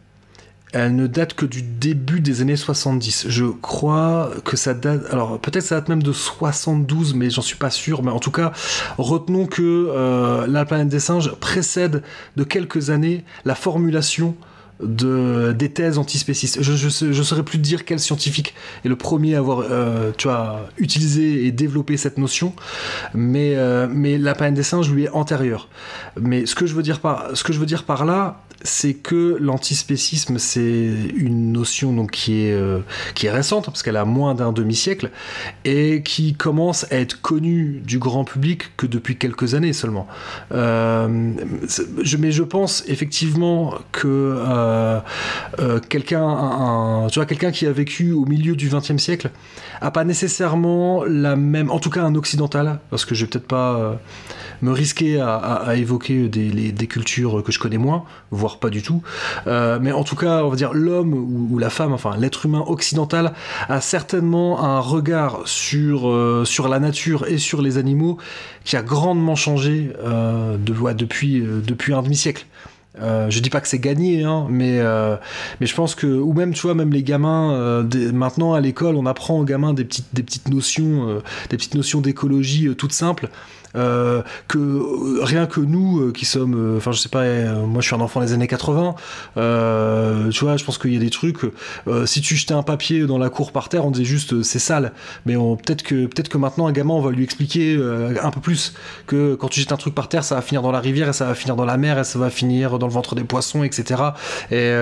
elle 0.72 0.96
ne 0.96 1.06
date 1.06 1.34
que 1.34 1.46
du 1.46 1.62
début 1.62 2.20
des 2.20 2.40
années 2.40 2.56
70. 2.56 3.26
Je 3.28 3.44
crois 3.44 4.30
que 4.44 4.56
ça 4.56 4.74
date. 4.74 5.02
Alors 5.10 5.40
peut-être 5.40 5.64
ça 5.64 5.76
date 5.76 5.88
même 5.88 6.02
de 6.02 6.12
72, 6.12 7.14
mais 7.14 7.30
j'en 7.30 7.42
suis 7.42 7.56
pas 7.56 7.70
sûr. 7.70 8.02
Mais 8.02 8.10
en 8.10 8.20
tout 8.20 8.30
cas, 8.30 8.52
retenons 8.98 9.46
que 9.46 9.62
euh, 9.62 10.46
La 10.46 10.64
planète 10.64 10.88
des 10.88 11.00
singes 11.00 11.32
précède 11.34 12.02
de 12.36 12.44
quelques 12.44 12.90
années 12.90 13.24
la 13.44 13.54
formulation 13.54 14.36
de, 14.80 15.52
des 15.52 15.70
thèses 15.70 15.98
antispécistes. 15.98 16.62
Je, 16.62 16.76
je, 16.76 17.22
saurais 17.22 17.42
plus 17.42 17.58
dire 17.58 17.84
quel 17.84 17.98
scientifique 17.98 18.54
est 18.84 18.88
le 18.88 18.96
premier 18.96 19.34
à 19.34 19.38
avoir 19.38 19.64
euh, 19.70 20.12
utilisé 20.78 21.46
et 21.46 21.52
développé 21.52 21.96
cette 21.96 22.18
notion, 22.18 22.52
mais, 23.14 23.54
euh, 23.56 23.88
la 24.18 24.34
planète 24.34 24.54
des 24.54 24.62
singes 24.62 24.90
lui 24.90 25.04
est 25.04 25.10
antérieure. 25.10 25.68
Mais 26.20 26.40
je 26.40 26.46
ce 26.46 26.54
que 26.54 26.66
je 26.66 26.74
veux 26.74 26.82
dire 27.66 27.84
par 27.84 28.04
là, 28.04 28.40
c'est 28.62 28.94
que 28.94 29.36
l'antispécisme, 29.40 30.38
c'est 30.38 30.90
une 31.14 31.52
notion 31.52 31.92
donc, 31.92 32.10
qui, 32.10 32.42
est, 32.42 32.52
euh, 32.52 32.80
qui 33.14 33.26
est 33.26 33.30
récente, 33.30 33.66
parce 33.66 33.82
qu'elle 33.82 33.96
a 33.96 34.04
moins 34.04 34.34
d'un 34.34 34.52
demi-siècle, 34.52 35.10
et 35.64 36.02
qui 36.02 36.34
commence 36.34 36.84
à 36.90 36.96
être 36.96 37.20
connue 37.20 37.80
du 37.84 37.98
grand 37.98 38.24
public 38.24 38.76
que 38.76 38.86
depuis 38.86 39.16
quelques 39.16 39.54
années 39.54 39.72
seulement. 39.72 40.08
Euh, 40.52 41.06
mais 42.18 42.32
je 42.32 42.42
pense 42.42 42.82
effectivement 42.88 43.74
que 43.92 44.08
euh, 44.08 45.00
quelqu'un 45.88 47.52
qui 47.52 47.66
a 47.66 47.72
vécu 47.72 48.12
au 48.12 48.24
milieu 48.24 48.56
du 48.56 48.68
XXe 48.68 48.96
siècle, 48.96 49.30
a 49.80 49.90
pas 49.90 50.04
nécessairement 50.04 51.04
la 51.04 51.36
même, 51.36 51.70
en 51.70 51.78
tout 51.78 51.90
cas 51.90 52.02
un 52.02 52.14
occidental, 52.14 52.80
parce 52.90 53.04
que 53.04 53.14
je 53.14 53.24
vais 53.24 53.30
peut-être 53.30 53.46
pas 53.46 53.98
me 54.62 54.72
risquer 54.72 55.20
à, 55.20 55.74
évoquer 55.76 56.28
des, 56.28 56.86
cultures 56.86 57.42
que 57.42 57.52
je 57.52 57.58
connais 57.58 57.78
moins, 57.78 58.04
voire 58.30 58.58
pas 58.58 58.70
du 58.70 58.82
tout. 58.82 59.02
Euh, 59.46 59.78
mais 59.80 59.92
en 59.92 60.04
tout 60.04 60.16
cas, 60.16 60.42
on 60.42 60.48
va 60.48 60.56
dire 60.56 60.72
l'homme 60.72 61.12
ou, 61.14 61.58
la 61.58 61.70
femme, 61.70 61.92
enfin 61.92 62.16
l'être 62.16 62.46
humain 62.46 62.64
occidental, 62.66 63.32
a 63.68 63.80
certainement 63.80 64.64
un 64.64 64.80
regard 64.80 65.42
sur, 65.44 66.08
euh, 66.08 66.44
sur 66.44 66.68
la 66.68 66.80
nature 66.80 67.26
et 67.26 67.38
sur 67.38 67.62
les 67.62 67.78
animaux 67.78 68.18
qui 68.64 68.76
a 68.76 68.82
grandement 68.82 69.36
changé 69.36 69.92
euh, 70.00 70.56
de, 70.56 70.74
depuis, 70.92 71.92
un 71.92 72.02
demi-siècle. 73.00 73.30
je 73.30 73.40
dis 73.40 73.50
pas 73.50 73.60
que 73.60 73.68
c'est 73.68 73.78
gagné, 73.78 74.24
hein, 74.24 74.46
mais, 74.48 74.80
mais 75.60 75.66
je 75.66 75.74
pense 75.74 75.94
que, 75.94 76.06
ou 76.06 76.32
même, 76.32 76.54
tu 76.54 76.62
vois, 76.62 76.74
même 76.74 76.92
les 76.92 77.02
gamins, 77.02 77.84
maintenant 78.12 78.54
à 78.54 78.60
l'école, 78.60 78.96
on 78.96 79.06
apprend 79.06 79.38
aux 79.38 79.44
gamins 79.44 79.74
des 79.74 79.84
petites, 79.84 80.08
des 80.12 80.22
petites 80.22 80.48
notions, 80.48 81.22
des 81.50 81.56
petites 81.56 81.74
notions 81.74 82.00
d'écologie 82.00 82.74
toutes 82.76 82.92
simples. 82.92 83.28
Euh, 83.76 84.22
que 84.46 84.58
euh, 84.58 85.22
rien 85.22 85.46
que 85.46 85.60
nous 85.60 86.00
euh, 86.00 86.12
qui 86.12 86.24
sommes, 86.24 86.76
enfin 86.78 86.92
je 86.92 86.98
sais 86.98 87.08
pas, 87.08 87.24
moi 87.66 87.80
je 87.80 87.86
suis 87.86 87.94
un 87.94 88.00
enfant 88.00 88.20
des 88.20 88.32
années 88.32 88.46
80, 88.46 88.94
tu 90.30 90.44
vois, 90.44 90.56
je 90.56 90.64
pense 90.64 90.78
qu'il 90.78 90.92
y 90.92 90.96
a 90.96 91.00
des 91.00 91.10
trucs. 91.10 91.38
si 92.06 92.20
tu 92.20 92.36
jetais 92.36 92.54
un 92.54 92.62
papier 92.62 93.06
dans 93.06 93.18
la 93.18 93.28
cour 93.28 93.52
par 93.52 93.68
terre, 93.68 93.84
on 93.84 93.90
disait 93.90 94.04
juste 94.04 94.42
c'est 94.42 94.58
sale, 94.58 94.92
mais 95.26 95.34
peut-être 95.34 95.82
que 95.82 96.06
peut-être 96.06 96.28
que 96.28 96.38
maintenant 96.38 96.66
un 96.66 96.72
gamin 96.72 96.94
on 96.94 97.00
va 97.00 97.10
lui 97.10 97.24
expliquer 97.24 97.78
un 98.22 98.30
peu 98.30 98.40
plus 98.40 98.74
que 99.06 99.34
quand 99.34 99.48
tu 99.48 99.60
jettes 99.60 99.72
un 99.72 99.76
truc 99.76 99.94
par 99.94 100.08
terre, 100.08 100.24
ça 100.24 100.34
va 100.34 100.42
finir 100.42 100.62
dans 100.62 100.72
la 100.72 100.80
rivière 100.80 101.08
et 101.08 101.12
ça 101.12 101.26
va 101.26 101.34
finir 101.34 101.56
dans 101.56 101.64
la 101.64 101.76
mer 101.76 101.98
et 101.98 102.04
ça 102.04 102.18
va 102.18 102.30
finir 102.30 102.78
dans 102.78 102.86
le 102.86 102.92
ventre 102.92 103.14
des 103.14 103.24
poissons, 103.24 103.64
etc. 103.64 104.02
Et 104.50 104.72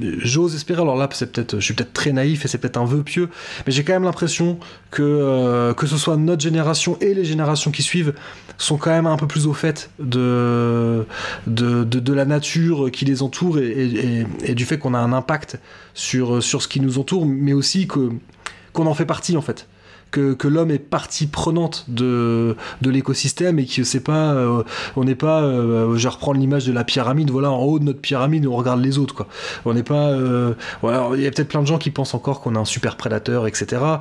j'ose 0.00 0.54
espérer, 0.54 0.82
alors 0.82 0.96
là, 0.96 1.08
c'est 1.12 1.32
peut-être, 1.32 1.56
je 1.58 1.64
suis 1.64 1.74
peut-être 1.74 1.92
très 1.92 2.12
naïf 2.12 2.44
et 2.44 2.48
c'est 2.48 2.58
peut-être 2.58 2.76
un 2.76 2.84
vœu 2.84 3.02
pieux, 3.02 3.28
mais 3.66 3.72
j'ai 3.72 3.84
quand 3.84 3.94
même 3.94 4.04
l'impression 4.04 4.58
que, 4.90 5.72
que 5.76 5.86
ce 5.86 5.96
soit 5.96 6.16
notre 6.16 6.42
génération 6.42 6.96
et 7.00 7.14
les 7.16 7.24
générations 7.24 7.70
qui 7.70 7.82
suivent 7.82 8.14
sont 8.58 8.76
quand 8.76 8.90
même 8.90 9.06
un 9.06 9.16
peu 9.16 9.26
plus 9.26 9.46
au 9.46 9.52
fait 9.52 9.90
de, 9.98 11.06
de, 11.46 11.84
de, 11.84 12.12
la 12.12 12.24
nature 12.24 12.90
qui 12.90 13.04
les 13.04 13.22
entoure 13.22 13.58
et, 13.58 14.54
du 14.54 14.64
fait 14.64 14.78
qu'on 14.78 14.94
a 14.94 14.98
un 14.98 15.12
impact 15.12 15.58
sur, 15.94 16.42
sur 16.42 16.62
ce 16.62 16.68
qui 16.68 16.80
nous 16.80 16.98
entoure, 16.98 17.26
mais 17.26 17.52
aussi 17.52 17.86
que, 17.86 18.10
qu'on 18.72 18.86
en 18.86 18.94
fait 18.94 19.06
partie 19.06 19.36
en 19.36 19.42
fait 19.42 19.68
que, 20.10 20.48
l'homme 20.48 20.70
est 20.70 20.78
partie 20.78 21.26
prenante 21.26 21.84
de, 21.88 22.56
de 22.80 22.90
l'écosystème 22.90 23.58
et 23.58 23.66
que 23.66 23.84
c'est 23.84 24.00
pas, 24.00 24.32
euh, 24.32 24.62
on 24.96 25.04
n'est 25.04 25.14
pas, 25.14 25.42
euh, 25.42 25.96
je 25.96 26.08
reprends 26.08 26.32
l'image 26.32 26.66
de 26.66 26.72
la 26.72 26.84
pyramide, 26.84 27.30
voilà, 27.30 27.50
en 27.50 27.62
haut 27.62 27.78
de 27.78 27.84
notre 27.84 28.00
pyramide, 28.00 28.46
on 28.46 28.56
regarde 28.56 28.80
les 28.80 28.98
autres, 28.98 29.14
quoi. 29.14 29.26
On 29.64 29.74
n'est 29.74 29.82
pas, 29.82 30.08
euh, 30.10 30.54
voilà, 30.80 31.10
il 31.14 31.22
y 31.22 31.26
a 31.26 31.30
peut-être 31.30 31.48
plein 31.48 31.60
de 31.60 31.66
gens 31.66 31.78
qui 31.78 31.90
pensent 31.90 32.14
encore 32.14 32.40
qu'on 32.40 32.54
est 32.54 32.58
un 32.58 32.64
super 32.64 32.96
prédateur, 32.96 33.46
etc 33.46 33.98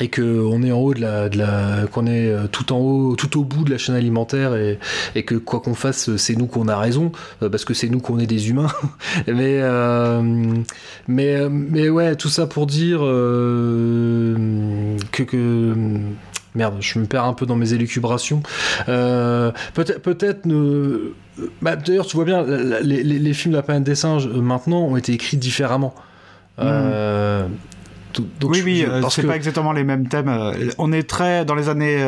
et 0.00 0.08
que 0.08 0.22
on 0.22 0.62
est 0.62 0.72
en 0.72 0.78
haut 0.78 0.94
de 0.94 1.00
la, 1.00 1.86
qu'on 1.90 2.06
est 2.06 2.28
euh, 2.28 2.46
tout 2.46 2.72
en 2.72 2.78
haut 2.78 3.16
tout 3.16 3.38
au 3.40 3.44
bout 3.44 3.64
de 3.64 3.70
la 3.70 3.78
chaîne 3.78 3.94
alimentaire 3.94 4.54
et, 4.54 4.78
que 5.22 5.34
quoi 5.34 5.60
qu'on 5.60 5.74
fasse 5.74 6.16
c'est 6.16 6.36
nous 6.36 6.46
qu'on 6.46 6.68
a 6.68 6.76
raison 6.76 7.12
euh, 7.42 7.48
parce 7.48 7.64
que 7.64 7.74
c'est 7.74 7.88
nous 7.88 8.00
qu'on 8.00 8.18
est 8.18 8.26
des 8.26 8.50
humains 8.50 8.70
mais 9.26 9.60
euh, 9.62 10.22
mais 11.08 11.48
mais 11.48 11.88
ouais 11.88 12.14
tout 12.16 12.28
ça 12.28 12.46
pour 12.46 12.66
dire 12.66 12.98
que, 15.12 15.74
merde, 16.54 16.76
je 16.80 16.98
me 16.98 17.06
perds 17.06 17.24
un 17.24 17.32
peu 17.32 17.46
dans 17.46 17.56
mes 17.56 17.72
élucubrations. 17.72 18.42
peut-être, 18.86 20.00
peut-être. 20.02 20.46
Bah, 21.60 21.76
d'ailleurs, 21.76 22.06
tu 22.06 22.16
vois 22.16 22.24
bien, 22.24 22.44
les, 22.82 23.32
films 23.34 23.52
de 23.52 23.58
la 23.58 23.62
planète 23.62 23.84
des 23.84 23.94
singes 23.94 24.26
maintenant 24.28 24.82
ont 24.84 24.96
été 24.96 25.12
écrits 25.12 25.36
différemment. 25.36 25.94
Oui, 28.42 28.62
oui, 28.64 28.84
euh, 28.86 29.02
c'est 29.10 29.26
pas 29.26 29.36
exactement 29.36 29.72
les 29.72 29.84
mêmes 29.84 30.08
thèmes. 30.08 30.28
Euh, 30.28 30.70
on 30.78 30.92
est 30.92 31.08
très 31.08 31.44
dans 31.44 31.54
les 31.54 31.68
années 31.68 32.06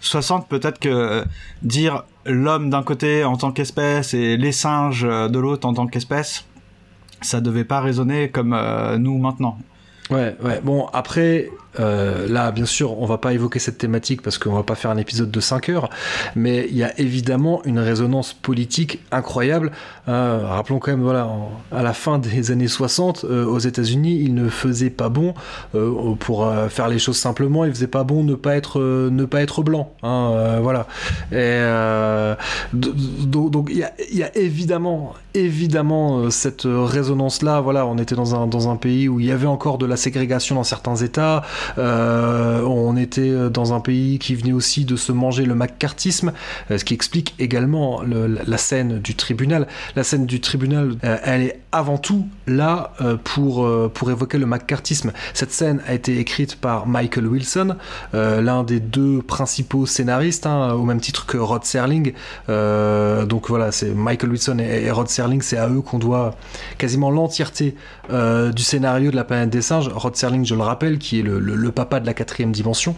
60, 0.00 0.42
euh, 0.42 0.46
peut-être 0.48 0.78
que 0.78 1.24
dire 1.62 2.04
l'homme 2.26 2.70
d'un 2.70 2.82
côté 2.82 3.24
en 3.24 3.36
tant 3.36 3.52
qu'espèce 3.52 4.14
et 4.14 4.36
les 4.36 4.52
singes 4.52 5.02
de 5.02 5.38
l'autre 5.38 5.66
en 5.66 5.74
tant 5.74 5.86
qu'espèce, 5.86 6.44
ça 7.20 7.40
devait 7.40 7.64
pas 7.64 7.80
résonner 7.80 8.28
comme 8.28 8.56
nous 8.98 9.18
maintenant. 9.18 9.58
Ouais, 10.10 10.36
ouais. 10.42 10.60
Bon, 10.62 10.86
après, 10.92 11.48
euh, 11.80 12.28
là, 12.28 12.50
bien 12.52 12.66
sûr, 12.66 13.00
on 13.00 13.06
va 13.06 13.18
pas 13.18 13.32
évoquer 13.32 13.58
cette 13.58 13.78
thématique 13.78 14.22
parce 14.22 14.38
qu'on 14.38 14.54
va 14.54 14.62
pas 14.62 14.74
faire 14.74 14.90
un 14.90 14.96
épisode 14.96 15.30
de 15.30 15.40
5 15.40 15.68
heures, 15.68 15.90
mais 16.36 16.66
il 16.70 16.76
y 16.76 16.84
a 16.84 16.98
évidemment 17.00 17.62
une 17.64 17.78
résonance 17.78 18.32
politique 18.32 19.00
incroyable. 19.10 19.72
Euh, 20.08 20.40
rappelons 20.44 20.78
quand 20.78 20.90
même, 20.90 21.02
voilà, 21.02 21.28
à 21.72 21.82
la 21.82 21.92
fin 21.92 22.18
des 22.18 22.50
années 22.50 22.68
60, 22.68 23.24
euh, 23.24 23.44
aux 23.44 23.58
États-Unis, 23.58 24.20
il 24.22 24.34
ne 24.34 24.48
faisait 24.48 24.90
pas 24.90 25.08
bon, 25.08 25.34
pour 26.20 26.52
faire 26.68 26.88
les 26.88 26.98
choses 26.98 27.16
simplement, 27.16 27.64
il 27.64 27.72
faisait 27.72 27.86
pas 27.86 28.04
bon 28.04 28.22
ne 28.24 28.34
pas 28.34 28.56
être, 28.56 28.80
ne 28.80 29.24
pas 29.24 29.42
être 29.42 29.62
blanc. 29.62 29.92
Hein, 30.02 30.58
voilà. 30.62 30.86
Et 31.32 31.60
donc, 32.72 33.68
il 33.70 33.78
y 33.78 34.16
y 34.16 34.22
a, 34.22 34.36
évidemment, 34.36 35.14
évidemment 35.34 36.30
cette 36.30 36.62
résonance-là. 36.64 37.60
Voilà, 37.60 37.86
on 37.86 37.98
était 37.98 38.14
dans 38.14 38.34
un, 38.34 38.46
dans 38.46 38.68
un 38.68 38.76
pays 38.76 39.08
où 39.08 39.20
il 39.20 39.26
y 39.26 39.32
avait 39.32 39.46
encore 39.46 39.78
de 39.78 39.86
la 39.86 39.96
ségrégation 39.96 40.54
dans 40.54 40.64
certains 40.64 40.96
États. 40.96 41.42
Euh, 41.78 42.62
on 42.62 42.96
était 42.96 43.50
dans 43.50 43.72
un 43.72 43.80
pays 43.80 44.18
qui 44.18 44.34
venait 44.34 44.52
aussi 44.52 44.84
de 44.84 44.96
se 44.96 45.12
manger 45.12 45.44
le 45.44 45.54
macartisme, 45.54 46.32
euh, 46.70 46.78
ce 46.78 46.84
qui 46.84 46.94
explique 46.94 47.34
également 47.38 48.02
la 48.02 48.58
scène 48.58 48.98
du 48.98 49.14
tribunal. 49.14 49.66
La 49.96 50.04
scène 50.04 50.26
du 50.26 50.40
tribunal, 50.40 50.96
euh, 51.04 51.18
elle 51.24 51.42
est 51.42 51.60
avant 51.72 51.98
tout 51.98 52.28
là 52.46 52.92
pour, 53.24 53.68
évoquer 54.08 54.38
le 54.38 54.46
macartisme. 54.46 55.12
Cette 55.32 55.50
scène 55.50 55.80
a 55.88 55.94
été 55.94 56.18
écrite 56.18 56.56
par 56.56 56.86
Michael 56.86 57.26
Wilson, 57.26 57.76
l'un 58.12 58.62
des 58.62 58.78
deux 58.78 59.22
principaux 59.22 59.84
scénaristes, 59.84 60.46
hein, 60.46 60.72
au 60.74 60.84
même 60.84 61.00
titre 61.00 61.26
que 61.26 61.36
Rod 61.36 61.64
Serling. 61.64 62.12
donc 62.48 63.48
voilà, 63.48 63.72
c'est 63.72 63.90
Michael 63.90 64.30
Wilson 64.30 64.58
et, 64.58 64.88
Rod 64.92 65.08
Serling, 65.08 65.42
c'est 65.42 65.56
à 65.56 65.68
eux 65.68 65.80
qu'on 65.80 65.98
doit 65.98 66.36
quasiment 66.78 67.10
l'entièreté 67.10 67.74
du 68.08 68.62
scénario 68.62 69.10
de 69.10 69.16
La 69.16 69.24
planète 69.24 69.50
des 69.50 69.62
singes. 69.62 69.88
Rod 69.88 70.14
Serling, 70.14 70.44
je 70.44 70.54
le 70.54 70.62
rappelle, 70.62 70.98
qui 70.98 71.20
est 71.20 71.22
le, 71.22 71.38
papa 71.70 72.00
de 72.00 72.06
la 72.06 72.14
quatrième 72.14 72.52
dimension. 72.52 72.94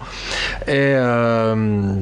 Et. 0.66 0.72
Euh, 0.72 1.94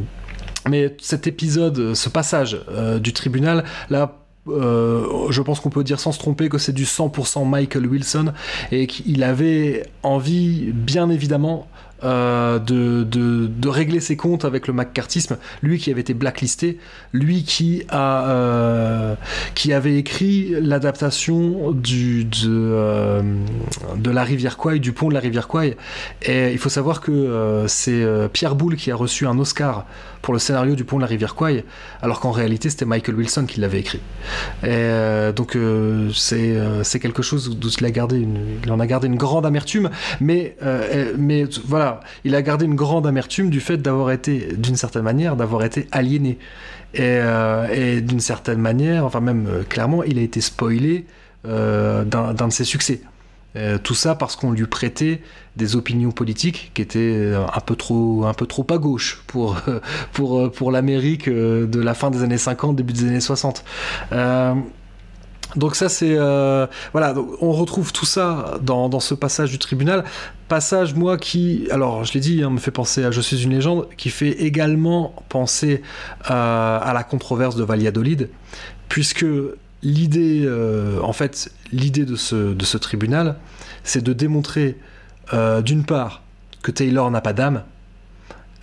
mais 0.68 0.96
cet 1.00 1.26
épisode, 1.26 1.94
ce 1.94 2.08
passage 2.08 2.58
euh, 2.70 2.98
du 2.98 3.12
tribunal, 3.12 3.64
là, 3.90 4.24
euh, 4.48 5.30
je 5.30 5.42
pense 5.42 5.60
qu'on 5.60 5.70
peut 5.70 5.84
dire 5.84 6.00
sans 6.00 6.12
se 6.12 6.18
tromper 6.18 6.48
que 6.48 6.58
c'est 6.58 6.72
du 6.72 6.84
100% 6.84 7.48
Michael 7.48 7.86
Wilson 7.86 8.32
et 8.72 8.86
qu'il 8.86 9.22
avait 9.22 9.84
envie, 10.02 10.72
bien 10.72 11.10
évidemment, 11.10 11.68
euh, 12.04 12.58
de, 12.58 13.02
de, 13.02 13.68
régler 13.68 14.00
ses 14.00 14.16
comptes 14.16 14.44
avec 14.44 14.66
le 14.66 14.72
maccartisme, 14.72 15.38
lui 15.62 15.78
qui 15.78 15.90
avait 15.90 16.02
été 16.02 16.14
blacklisté, 16.14 16.78
lui 17.12 17.44
qui, 17.44 17.82
a, 17.88 18.28
euh, 18.28 19.14
qui 19.54 19.72
avait 19.72 19.96
écrit 19.96 20.54
l'adaptation 20.60 21.72
du, 21.72 22.24
de, 22.24 22.48
euh, 22.48 23.22
de 23.96 24.10
la 24.10 24.22
rivière 24.22 24.56
Kwai, 24.56 24.78
du 24.78 24.92
pont 24.92 25.08
de 25.08 25.14
la 25.14 25.20
rivière 25.20 25.48
Kwai. 25.48 25.76
Et 26.22 26.52
il 26.52 26.58
faut 26.58 26.68
savoir 26.68 27.00
que 27.00 27.64
c'est 27.68 28.06
Pierre 28.32 28.54
Boulle 28.54 28.76
qui 28.76 28.90
a 28.90 28.96
reçu 28.96 29.26
un 29.26 29.38
Oscar 29.38 29.86
pour 30.24 30.34
le 30.34 30.40
scénario 30.40 30.74
du 30.74 30.84
pont 30.84 30.96
de 30.96 31.02
la 31.02 31.06
rivière 31.06 31.34
Kwai, 31.34 31.64
alors 32.02 32.18
qu'en 32.18 32.32
réalité 32.32 32.70
c'était 32.70 32.84
Michael 32.84 33.14
Wilson 33.14 33.46
qui 33.46 33.60
l'avait 33.60 33.80
écrit. 33.80 34.00
Et 34.66 34.88
donc 35.36 35.56
c'est 36.14 36.56
c'est 36.82 36.98
quelque 36.98 37.22
chose 37.22 37.56
d'où 37.56 37.68
il, 37.68 37.84
a 37.84 37.90
gardé 37.90 38.18
une, 38.18 38.58
il 38.64 38.72
en 38.72 38.80
a 38.80 38.86
gardé 38.86 39.06
une 39.06 39.16
grande 39.16 39.46
amertume, 39.46 39.90
mais, 40.20 40.56
mais 41.18 41.44
voilà, 41.66 42.00
il 42.24 42.34
a 42.34 42.42
gardé 42.42 42.64
une 42.64 42.74
grande 42.74 43.06
amertume 43.06 43.50
du 43.50 43.60
fait 43.60 43.76
d'avoir 43.76 44.10
été, 44.10 44.54
d'une 44.56 44.76
certaine 44.76 45.02
manière, 45.02 45.36
d'avoir 45.36 45.62
été 45.62 45.86
aliéné. 45.92 46.38
Et, 46.94 47.00
euh, 47.02 48.00
d'une 48.00 48.20
certaine 48.20 48.60
manière, 48.60 49.04
enfin 49.04 49.20
même 49.20 49.46
euh, 49.48 49.62
clairement, 49.64 50.04
il 50.04 50.18
a 50.18 50.22
été 50.22 50.40
spoilé 50.40 51.06
euh, 51.46 52.04
d'un 52.04 52.32
de 52.32 52.52
ses 52.52 52.64
succès. 52.64 53.00
Tout 53.82 53.94
ça 53.94 54.14
parce 54.16 54.34
qu'on 54.34 54.50
lui 54.50 54.66
prêtait 54.66 55.22
des 55.54 55.76
opinions 55.76 56.10
politiques 56.10 56.72
qui 56.74 56.82
étaient 56.82 57.32
un 57.34 57.60
peu 57.60 57.76
trop, 57.76 58.24
un 58.24 58.34
peu 58.34 58.46
trop 58.46 58.66
à 58.70 58.78
gauche 58.78 59.22
pour, 59.28 59.56
pour, 60.12 60.50
pour 60.50 60.72
l'Amérique 60.72 61.28
de 61.28 61.80
la 61.80 61.94
fin 61.94 62.10
des 62.10 62.22
années 62.22 62.38
50, 62.38 62.74
début 62.74 62.92
des 62.92 63.04
années 63.04 63.20
60. 63.20 63.64
Donc 65.56 65.76
ça 65.76 65.88
c'est 65.88 66.16
euh, 66.16 66.66
voilà, 66.92 67.14
on 67.40 67.52
retrouve 67.52 67.92
tout 67.92 68.06
ça 68.06 68.58
dans, 68.60 69.00
ce 69.00 69.14
passage 69.14 69.50
du 69.50 69.58
tribunal. 69.58 70.04
Passage 70.48 70.94
moi 70.94 71.16
qui, 71.16 71.68
alors 71.70 72.04
je 72.04 72.12
l'ai 72.14 72.20
dit, 72.20 72.42
hein, 72.42 72.50
me 72.50 72.58
fait 72.58 72.70
penser 72.70 73.04
à 73.04 73.10
Je 73.10 73.20
suis 73.20 73.42
une 73.42 73.50
légende, 73.50 73.88
qui 73.96 74.10
fait 74.10 74.30
également 74.30 75.14
penser 75.28 75.82
euh, 76.30 76.78
à 76.80 76.92
la 76.92 77.04
controverse 77.04 77.56
de 77.56 77.64
Valladolid, 77.64 78.30
puisque 78.88 79.24
l'idée, 79.84 80.42
euh, 80.44 81.00
en 81.02 81.12
fait, 81.12 81.52
l'idée 81.72 82.04
de 82.04 82.16
ce, 82.16 82.76
tribunal, 82.76 83.36
c'est 83.84 84.02
de 84.02 84.12
démontrer 84.12 84.76
d'une 85.64 85.84
part 85.84 86.22
que 86.62 86.70
Taylor 86.70 87.10
n'a 87.10 87.20
pas 87.20 87.32
d'âme, 87.32 87.62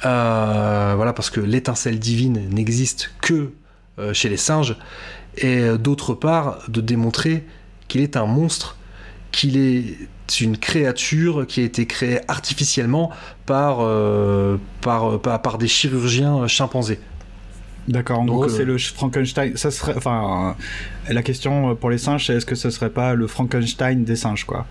voilà 0.03 1.13
parce 1.15 1.30
que 1.30 1.39
l'étincelle 1.39 1.99
divine 1.99 2.49
n'existe 2.49 3.11
que 3.22 3.51
chez 4.13 4.30
les 4.30 4.38
singes 4.38 4.76
et 5.38 5.59
euh, 5.59 5.78
d'autre 5.78 6.13
part 6.13 6.59
de 6.67 6.82
démontrer 6.82 7.45
qu'il 7.88 8.01
est 8.01 8.17
un 8.17 8.26
monstre, 8.26 8.78
qu'il 9.32 9.57
est 9.57 9.97
une 10.39 10.57
créature 10.57 11.45
qui 11.47 11.61
a 11.61 11.63
été 11.63 11.86
créée 11.86 12.19
artificiellement 12.30 13.11
euh, 13.49 14.57
par, 14.82 15.57
des 15.57 15.67
chirurgiens 15.67 16.47
chimpanzés. 16.47 16.99
D'accord, 17.88 18.19
en 18.19 18.25
gros, 18.25 18.47
c'est 18.47 18.61
euh, 18.61 18.65
le 18.65 18.77
Frankenstein. 18.77 19.57
Ça 19.57 19.71
serait, 19.71 19.95
enfin, 19.95 20.55
la 21.09 21.23
question 21.23 21.75
pour 21.75 21.89
les 21.89 21.97
singes, 21.97 22.27
c'est 22.27 22.36
est-ce 22.36 22.45
que 22.45 22.55
ce 22.55 22.69
serait 22.69 22.91
pas 22.91 23.15
le 23.15 23.27
Frankenstein 23.27 24.03
des 24.03 24.15
singes, 24.15 24.45
quoi? 24.45 24.65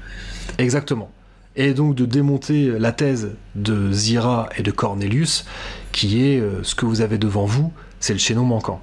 Exactement. 0.59 1.11
Et 1.57 1.75
donc 1.75 1.97
de 1.97 2.07
démonter 2.07 2.79
la 2.79 2.93
thèse 2.93 3.33
de 3.57 3.93
Zira 3.93 4.49
et 4.57 4.63
de 4.63 4.71
Cornelius, 4.71 5.45
qui 5.91 6.25
est 6.25 6.41
ce 6.63 6.75
que 6.77 6.87
vous 6.87 7.01
avez 7.01 7.19
devant 7.19 7.45
vous, 7.45 7.73
c'est 7.99 8.13
le 8.13 8.21
chaînon 8.21 8.45
manquant 8.45 8.81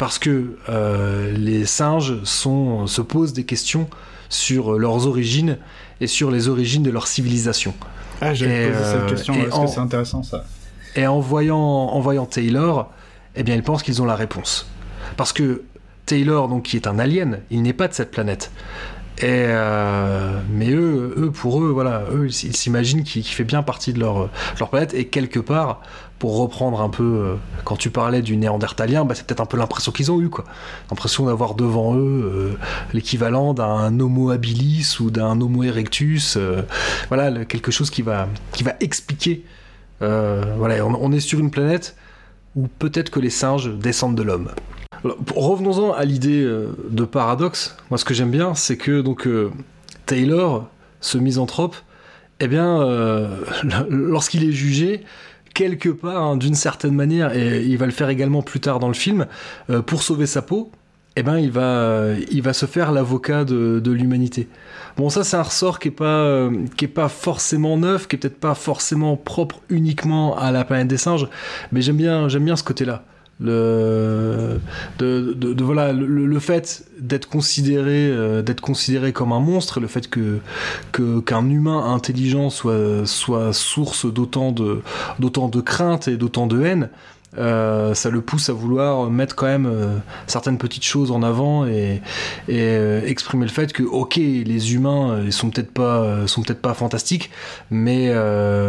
parce 0.00 0.18
que 0.18 0.56
euh, 0.70 1.30
les 1.36 1.66
singes 1.66 2.24
se 2.24 3.00
posent 3.02 3.34
des 3.34 3.44
questions 3.44 3.86
sur 4.30 4.78
leurs 4.78 5.06
origines 5.06 5.58
et 6.00 6.06
sur 6.06 6.30
les 6.30 6.48
origines 6.48 6.82
de 6.82 6.90
leur 6.90 7.06
civilisation. 7.06 7.74
Ah, 8.22 8.32
j'ai 8.32 8.46
posé 8.46 8.82
cette 8.82 8.94
euh, 8.94 9.08
question, 9.10 9.34
parce 9.34 9.60
que 9.60 9.66
c'est 9.66 9.78
intéressant 9.78 10.22
ça. 10.22 10.46
Et 10.96 11.06
en 11.06 11.20
voyant, 11.20 11.58
en 11.58 12.00
voyant 12.00 12.24
Taylor, 12.24 12.90
eh 13.36 13.42
bien, 13.42 13.54
ils 13.54 13.62
pensent 13.62 13.82
qu'ils 13.82 14.02
ont 14.02 14.06
la 14.06 14.16
réponse. 14.16 14.66
Parce 15.16 15.32
que 15.32 15.62
Taylor, 16.06 16.48
donc, 16.48 16.64
qui 16.64 16.76
est 16.76 16.86
un 16.86 16.98
alien, 16.98 17.40
il 17.50 17.62
n'est 17.62 17.72
pas 17.72 17.88
de 17.88 17.94
cette 17.94 18.10
planète. 18.10 18.50
Et 19.18 19.24
euh, 19.26 20.40
mais 20.50 20.70
eux, 20.70 21.14
eux, 21.18 21.30
pour 21.30 21.62
eux, 21.62 21.68
voilà, 21.68 22.04
eux, 22.10 22.28
ils 22.28 22.56
s'imaginent 22.56 23.04
qu'il 23.04 23.22
fait 23.22 23.44
bien 23.44 23.62
partie 23.62 23.92
de 23.92 24.00
leur, 24.00 24.30
planète. 24.70 24.94
Et 24.94 25.08
quelque 25.08 25.38
part, 25.38 25.82
pour 26.18 26.38
reprendre 26.38 26.80
un 26.80 26.88
peu, 26.88 27.02
euh, 27.02 27.34
quand 27.64 27.76
tu 27.76 27.90
parlais 27.90 28.22
du 28.22 28.38
néandertalien, 28.38 29.04
bah, 29.04 29.14
c'est 29.14 29.26
peut-être 29.26 29.40
un 29.40 29.46
peu 29.46 29.58
l'impression 29.58 29.92
qu'ils 29.92 30.10
ont 30.10 30.22
eu, 30.22 30.30
quoi. 30.30 30.44
L'impression 30.90 31.26
d'avoir 31.26 31.54
devant 31.54 31.94
eux 31.96 31.98
euh, 32.00 32.58
l'équivalent 32.94 33.52
d'un 33.52 34.00
Homo 34.00 34.30
habilis 34.30 34.96
ou 35.00 35.10
d'un 35.10 35.38
Homo 35.38 35.64
erectus. 35.64 36.38
Voilà, 37.08 37.44
quelque 37.44 37.70
chose 37.70 37.90
qui 37.90 38.00
va, 38.00 38.26
qui 38.52 38.62
va 38.62 38.74
expliquer. 38.80 39.44
voilà, 40.00 40.86
on, 40.86 41.12
est 41.12 41.20
sur 41.20 41.40
une 41.40 41.50
planète 41.50 41.94
où 42.56 42.66
peut-être 42.78 43.10
que 43.10 43.20
les 43.20 43.30
singes 43.30 43.70
descendent 43.70 44.16
de 44.16 44.22
l'homme. 44.22 44.50
Revenons-en 45.34 45.92
à 45.92 46.04
l'idée 46.04 46.42
de 46.90 47.04
paradoxe. 47.04 47.76
Moi, 47.90 47.96
ce 47.96 48.04
que 48.04 48.12
j'aime 48.12 48.30
bien, 48.30 48.54
c'est 48.54 48.76
que 48.76 49.00
donc 49.00 49.26
Taylor, 50.04 50.68
ce 51.00 51.16
misanthrope, 51.16 51.76
eh 52.40 52.48
bien, 52.48 52.84
lorsqu'il 53.88 54.44
est 54.44 54.52
jugé, 54.52 55.04
quelque 55.54 55.88
part, 55.88 56.22
hein, 56.22 56.36
d'une 56.36 56.54
certaine 56.54 56.94
manière, 56.94 57.36
et 57.36 57.62
il 57.64 57.76
va 57.76 57.86
le 57.86 57.92
faire 57.92 58.08
également 58.08 58.42
plus 58.42 58.60
tard 58.60 58.78
dans 58.78 58.88
le 58.88 58.94
film, 58.94 59.26
euh, 59.68 59.82
pour 59.82 60.02
sauver 60.02 60.26
sa 60.26 60.42
peau, 60.42 60.70
eh 61.16 61.22
ben, 61.22 61.38
il 61.38 61.50
va 61.50 62.52
se 62.52 62.66
faire 62.66 62.92
l'avocat 62.92 63.44
de, 63.44 63.90
l'humanité. 63.90 64.48
Bon, 64.96 65.10
ça, 65.10 65.24
c'est 65.24 65.36
un 65.36 65.42
ressort 65.42 65.78
qui 65.78 65.88
est 65.88 65.92
pas, 65.92 66.04
euh, 66.04 66.66
qui 66.76 66.86
pas 66.86 67.08
forcément 67.08 67.76
neuf, 67.76 68.08
qui 68.08 68.16
est 68.16 68.18
peut-être 68.18 68.40
pas 68.40 68.54
forcément 68.54 69.16
propre 69.16 69.60
uniquement 69.68 70.36
à 70.36 70.50
la 70.50 70.64
planète 70.64 70.88
des 70.88 70.96
singes, 70.96 71.28
mais 71.72 71.82
j'aime 71.82 71.96
bien, 71.96 72.28
j'aime 72.28 72.44
bien 72.44 72.56
ce 72.56 72.64
côté-là. 72.64 73.04
Le 73.42 74.60
de, 74.98 75.62
voilà 75.62 75.94
le, 75.94 76.38
fait 76.40 76.84
d'être 76.98 77.26
considéré 77.26 78.10
euh, 78.10 78.42
d'être 78.42 78.60
considéré 78.60 79.14
comme 79.14 79.32
un 79.32 79.40
monstre 79.40 79.80
le 79.80 79.86
fait 79.86 80.10
que 80.10 80.40
qu'un 80.92 81.48
humain 81.48 81.90
intelligent 81.94 82.50
soit 82.50 83.06
soit 83.06 83.54
source 83.54 84.04
d'autant 84.04 84.52
de 84.52 84.82
d'autant 85.20 85.48
de 85.48 85.62
crainte 85.62 86.06
et 86.06 86.18
d'autant 86.18 86.46
de 86.46 86.62
haine 86.62 86.90
euh, 87.38 87.94
ça 87.94 88.10
le 88.10 88.20
pousse 88.20 88.48
à 88.48 88.52
vouloir 88.52 89.10
mettre 89.10 89.36
quand 89.36 89.46
même 89.46 89.66
euh, 89.66 89.96
certaines 90.26 90.58
petites 90.58 90.84
choses 90.84 91.10
en 91.10 91.22
avant 91.22 91.66
et, 91.66 92.02
exprimer 92.48 93.44
le 93.44 93.50
fait 93.50 93.72
que 93.72 93.82
ok 93.82 94.16
les 94.16 94.74
humains 94.74 95.22
ils 95.24 95.32
sont 95.32 95.50
peut-être 95.50 95.72
pas 95.72 96.26
sont 96.26 96.42
peut-être 96.42 96.60
pas 96.60 96.74
fantastiques 96.74 97.30
mais 97.70 98.12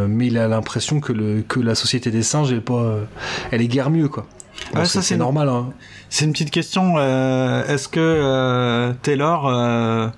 mais 0.07 0.27
il 0.27 0.37
a 0.37 0.47
l'impression 0.47 0.99
que 0.99 1.11
le 1.13 1.41
que 1.41 1.59
la 1.59 1.75
société 1.75 2.11
des 2.11 2.23
singes 2.23 2.51
elle 2.51 2.59
est 2.59 2.61
pas 2.61 2.97
elle 3.51 3.61
est 3.61 3.67
guère 3.67 3.89
mieux 3.89 4.07
quoi 4.07 4.27
ça 4.85 5.01
c'est 5.01 5.17
normal. 5.17 5.49
Hein. 5.49 5.73
C'est 6.09 6.25
une 6.25 6.31
petite 6.31 6.51
question. 6.51 6.95
Euh, 6.97 7.65
est-ce 7.67 7.87
que 7.87 7.99
euh, 7.99 8.93
Taylor 9.01 9.47
euh, 9.47 10.09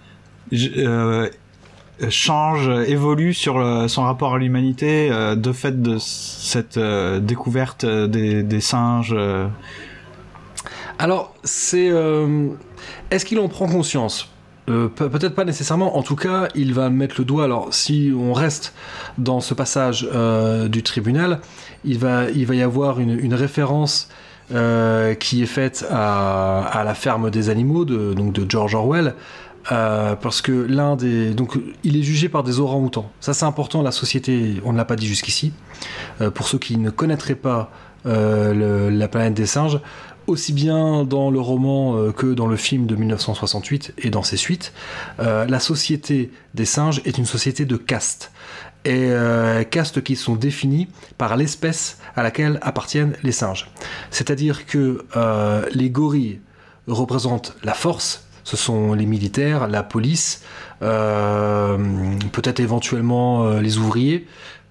change, 2.09 2.69
évolue 2.87 3.33
sur 3.33 3.89
son 3.89 4.03
rapport 4.03 4.35
à 4.35 4.37
l'humanité 4.37 5.09
de 5.35 5.51
fait 5.51 5.81
de 5.81 5.97
cette 5.99 6.79
découverte 6.79 7.85
des, 7.85 8.61
singes 8.61 9.15
Alors, 10.99 11.33
c'est. 11.43 11.91
Est-ce 13.11 13.25
qu'il 13.25 13.39
en 13.39 13.47
prend 13.47 13.67
conscience? 13.67 14.29
Peut-être 14.65 15.35
pas 15.35 15.45
nécessairement, 15.45 15.97
en 15.97 16.03
tout 16.03 16.15
cas, 16.15 16.47
il 16.55 16.73
va 16.73 16.89
mettre 16.89 17.15
le 17.19 17.25
doigt. 17.25 17.43
Alors, 17.43 17.73
si 17.73 18.11
on 18.17 18.33
reste 18.33 18.73
dans 19.17 19.39
ce 19.39 19.53
passage 19.53 20.07
du 20.69 20.83
tribunal, 20.83 21.39
il 21.85 21.99
va, 21.99 22.29
il 22.29 22.45
va 22.45 22.55
y 22.55 22.61
avoir 22.61 22.99
une, 22.99 23.33
référence 23.33 24.09
euh, 24.53 25.13
qui 25.15 25.41
est 25.41 25.47
faite 25.47 25.85
à, 25.89 26.83
la 26.85 26.93
ferme 26.93 27.29
des 27.29 27.49
animaux 27.49 27.85
de, 27.85 28.13
donc 28.13 28.33
de 28.33 28.49
George 28.49 28.75
Orwell. 28.75 29.15
Euh, 29.72 30.16
parce 30.16 30.41
que 30.41 30.51
l'un 30.51 30.97
des 30.97 31.34
donc 31.34 31.57
il 31.86 31.95
est 31.95 32.03
jugé 32.03 32.28
par 32.28 32.43
des 32.43 32.59
orang-outans. 32.59 33.09
Ça 33.20 33.34
c'est 33.34 33.45
important. 33.45 33.82
La 33.82 33.91
société, 33.91 34.61
on 34.66 34.74
ne 34.74 34.78
l'a 34.78 34.86
pas 34.86 34.95
dit 34.95 35.07
jusqu'ici. 35.07 35.53
Euh, 36.22 36.30
pour 36.30 36.47
ceux 36.47 36.59
qui 36.59 36.78
ne 36.78 36.89
connaîtraient 36.89 37.36
pas 37.36 37.72
la 38.05 39.07
planète 39.07 39.34
des 39.34 39.45
singes, 39.45 39.80
aussi 40.28 40.51
bien 40.51 41.05
dans 41.05 41.32
le 41.32 41.39
roman 41.39 42.11
que 42.11 42.34
dans 42.34 42.47
le 42.47 42.57
film 42.57 42.86
de 42.86 42.97
1968 42.97 43.93
et 43.99 44.09
dans 44.09 44.24
ses 44.24 44.36
suites, 44.36 44.74
la 45.20 45.59
société 45.61 46.30
des 46.53 46.66
singes 46.66 47.01
est 47.05 47.18
une 47.18 47.26
société 47.26 47.64
de 47.64 47.78
caste 47.78 48.34
et 48.86 49.09
euh, 49.11 49.64
castes 49.64 50.03
qui 50.03 50.16
sont 50.16 50.36
définis 50.36 50.88
par 51.18 51.38
l'espèce 51.38 51.99
à 52.16 52.24
laquelle 52.24 52.59
appartiennent 52.61 53.16
les 53.24 53.32
singes. 53.32 53.70
C'est-à-dire 54.11 54.66
que 54.66 55.05
euh, 55.16 55.66
les 55.74 55.89
gorilles 55.89 56.41
représentent 56.88 57.55
la 57.64 57.74
force, 57.74 58.22
ce 58.43 58.57
sont 58.57 58.93
les 58.93 59.05
militaires, 59.05 59.67
la 59.67 59.83
police, 59.83 60.43
euh, 60.81 61.77
peut-être 62.31 62.59
éventuellement 62.59 63.57
les 63.59 63.77
ouvriers. 63.77 64.27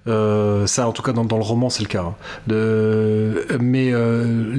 ça, 0.07 0.89
en 0.89 0.93
tout 0.93 1.03
cas, 1.03 1.13
dans, 1.13 1.25
le 1.25 1.43
roman, 1.43 1.71
c'est 1.71 1.83
le 1.83 1.89
cas. 1.89 2.05
Hein. 2.05 2.15
Mais 3.61 3.93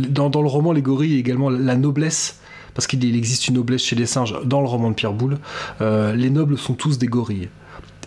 dans, 0.09 0.29
dans, 0.29 0.41
le 0.41 0.47
roman, 0.47 0.71
les 0.71 0.81
gorilles, 0.81 1.19
également 1.19 1.49
la 1.49 1.75
noblesse, 1.75 2.39
parce 2.73 2.87
qu'il 2.87 3.15
existe 3.15 3.47
une 3.47 3.55
noblesse 3.55 3.83
chez 3.83 3.95
les 3.95 4.07
singes 4.07 4.35
dans 4.45 4.61
le 4.61 4.67
roman 4.67 4.89
de 4.89 4.95
Pierre 4.95 5.13
Boulle. 5.13 5.37
les 5.79 6.29
nobles 6.29 6.57
sont 6.57 6.73
tous 6.73 6.97
des 6.97 7.07
gorilles. 7.07 7.49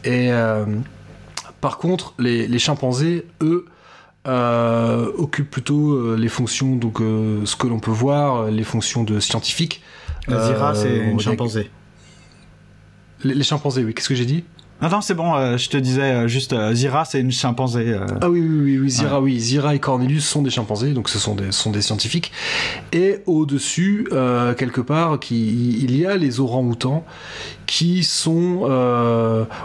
Et 0.04 0.30
Par 1.60 1.78
contre, 1.78 2.14
les, 2.18 2.58
chimpanzés, 2.58 3.26
eux, 3.42 3.66
occupent 4.26 5.50
plutôt 5.50 6.16
les 6.16 6.28
fonctions, 6.28 6.74
donc 6.74 6.98
ce 6.98 7.54
que 7.54 7.68
l'on 7.68 7.78
peut 7.78 7.92
voir, 7.92 8.50
les 8.50 8.64
fonctions 8.64 9.04
de 9.04 9.20
scientifiques. 9.20 9.82
La 10.28 10.46
Zira, 10.46 10.74
c'est 10.74 10.96
une 10.96 11.20
chimpanzé. 11.20 11.70
les 13.24 13.42
chimpanzés, 13.42 13.84
oui. 13.84 13.94
Qu'est-ce 13.94 14.08
que 14.08 14.14
j'ai 14.14 14.26
dit? 14.26 14.44
Non, 14.82 15.00
c'est 15.00 15.14
bon, 15.14 15.34
euh, 15.34 15.56
je 15.56 15.70
te 15.70 15.78
disais 15.78 16.02
euh, 16.02 16.28
juste, 16.28 16.52
euh, 16.52 16.74
Zira, 16.74 17.06
c'est 17.06 17.20
une 17.20 17.32
chimpanzé. 17.32 17.96
Ah 18.20 18.28
oui, 18.28 18.40
oui, 18.40 18.78
oui, 18.78 18.90
Zira, 18.90 19.22
oui. 19.22 19.40
Zira 19.40 19.74
et 19.74 19.78
Cornelius 19.78 20.26
sont 20.26 20.42
des 20.42 20.50
chimpanzés, 20.50 20.92
donc 20.92 21.08
ce 21.08 21.18
sont 21.18 21.34
des, 21.34 21.50
sont 21.50 21.70
des 21.70 21.80
scientifiques. 21.80 22.30
Et 22.92 23.20
au-dessus, 23.24 24.06
quelque 24.58 24.82
part, 24.82 25.18
qui, 25.18 25.78
il 25.82 25.96
y 25.96 26.04
a 26.04 26.16
les 26.16 26.40
orang-outans 26.40 27.04
qui 27.64 28.04
sont. 28.04 28.60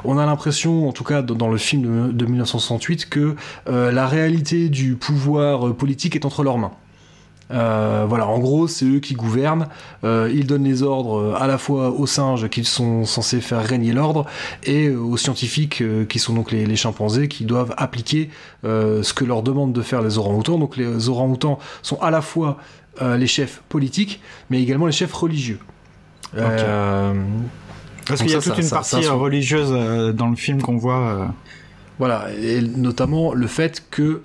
on 0.06 0.18
a 0.18 0.26
l'impression, 0.26 0.88
en 0.88 0.94
tout 0.94 1.04
cas 1.04 1.22
dans, 1.22 1.50
le 1.50 1.58
film 1.58 2.08
de, 2.08 2.12
de 2.14 2.26
1968, 2.26 3.10
que 3.10 3.36
la 3.68 4.08
réalité 4.08 4.70
du 4.70 4.96
pouvoir 4.96 5.76
politique 5.76 6.16
est 6.16 6.26
entre 6.26 6.44
leurs 6.44 6.58
mains. 6.58 6.72
Euh, 7.52 8.06
voilà, 8.08 8.28
en 8.28 8.40
gros, 8.40 8.68
c'est 8.68 8.86
eux 8.86 9.00
qui 9.00 9.14
gouvernent. 9.14 9.68
Euh, 10.04 10.32
ils 10.34 10.48
donnent 10.48 10.64
les 10.64 10.84
ordres 10.84 11.20
euh, 11.20 11.36
à 11.40 11.48
la 11.48 11.58
fois 11.58 11.90
aux 11.92 12.08
singes 12.08 12.48
qui 12.50 12.64
sont 12.64 13.06
censés 13.06 13.42
faire 13.42 13.64
régner 13.64 13.94
l'ordre 13.94 14.26
et 14.64 14.90
aux 14.90 15.18
scientifiques 15.18 15.84
qui 16.08 16.20
sont 16.20 16.34
donc 16.34 16.52
les, 16.52 16.76
chimpanzés 16.76 17.28
qui 17.28 17.46
doivent 17.46 17.74
appliquer 17.78 18.30
ce 18.64 19.14
que 19.14 19.26
leur 19.26 19.44
demandent 19.44 19.74
de 19.74 19.82
faire 19.82 20.02
les 20.02 20.18
orang-outans. 20.18 20.58
Donc 20.58 20.78
les 20.78 21.10
orang-outans 21.10 21.60
sont 21.82 22.00
à 22.02 22.12
la 22.12 22.22
fois 22.22 22.58
les 23.02 23.28
chefs 23.28 23.62
politiques, 23.70 24.22
mais 24.50 24.62
également 24.62 24.86
les 24.86 24.92
chefs 24.92 25.14
religieux. 25.14 25.60
Parce 26.34 28.22
qu'il 28.22 28.32
y 28.32 28.36
a 28.36 28.42
toute 28.42 28.58
une 28.58 28.70
partie 28.70 29.06
religieuse 29.08 29.72
dans 30.16 30.30
le 30.30 30.36
film 30.36 30.62
qu'on 30.62 30.78
voit. 30.78 31.34
Voilà, 32.00 32.28
et 32.42 32.62
notamment 32.62 33.34
le 33.34 33.48
fait 33.48 33.84
que 33.92 34.22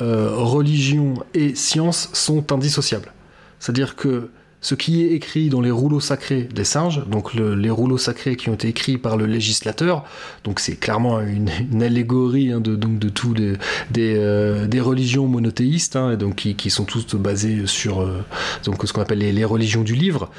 euh, 0.00 0.30
religion 0.32 1.14
et 1.34 1.54
science 1.54 2.10
sont 2.12 2.52
indissociables. 2.52 3.12
C'est-à-dire 3.58 3.96
que 3.96 4.30
ce 4.62 4.74
qui 4.74 5.02
est 5.02 5.12
écrit 5.12 5.48
dans 5.48 5.62
les 5.62 5.70
rouleaux 5.70 6.00
sacrés 6.00 6.42
des 6.42 6.64
singes, 6.64 7.06
donc 7.06 7.32
les 7.34 7.70
rouleaux 7.70 7.96
sacrés 7.96 8.36
qui 8.36 8.50
ont 8.50 8.54
été 8.54 8.68
écrits 8.68 8.98
par 8.98 9.16
le 9.16 9.24
législateur, 9.24 10.04
donc 10.44 10.60
c'est 10.60 10.76
clairement 10.76 11.20
une, 11.20 11.48
allégorie 11.82 12.52
hein, 12.52 12.60
de, 12.60 12.76
donc 12.76 12.98
de 12.98 13.08
tous 13.08 13.32
les, 13.32 13.54
des, 13.90 14.16
euh, 14.18 14.66
religions 14.80 15.26
monothéistes, 15.26 15.96
hein, 15.96 16.16
donc 16.16 16.36
qui, 16.56 16.70
sont 16.70 16.84
toutes 16.84 17.16
basées 17.16 17.66
sur 17.66 18.02
euh, 18.02 18.22
donc 18.64 18.86
ce 18.86 18.92
qu'on 18.92 19.00
appelle 19.00 19.18
les, 19.18 19.32
les, 19.32 19.46
religions 19.46 19.82
du 19.82 19.94
livre. 19.94 20.30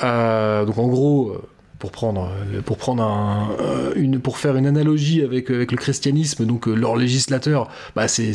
donc 0.00 0.78
en 0.78 0.88
gros, 0.88 1.36
pour 1.84 1.92
prendre, 1.92 2.30
pour 2.64 2.78
prendre 2.78 3.02
un, 3.02 3.50
euh, 3.60 3.92
une, 3.94 4.18
pour 4.18 4.38
faire 4.38 4.56
une 4.56 4.66
analogie 4.66 5.20
avec, 5.20 5.50
avec 5.50 5.70
le 5.70 5.76
christianisme, 5.76 6.46
donc 6.46 6.66
euh, 6.66 6.74
leur 6.74 6.96
législateur, 6.96 7.68
bah 7.94 8.08
c'est, 8.08 8.32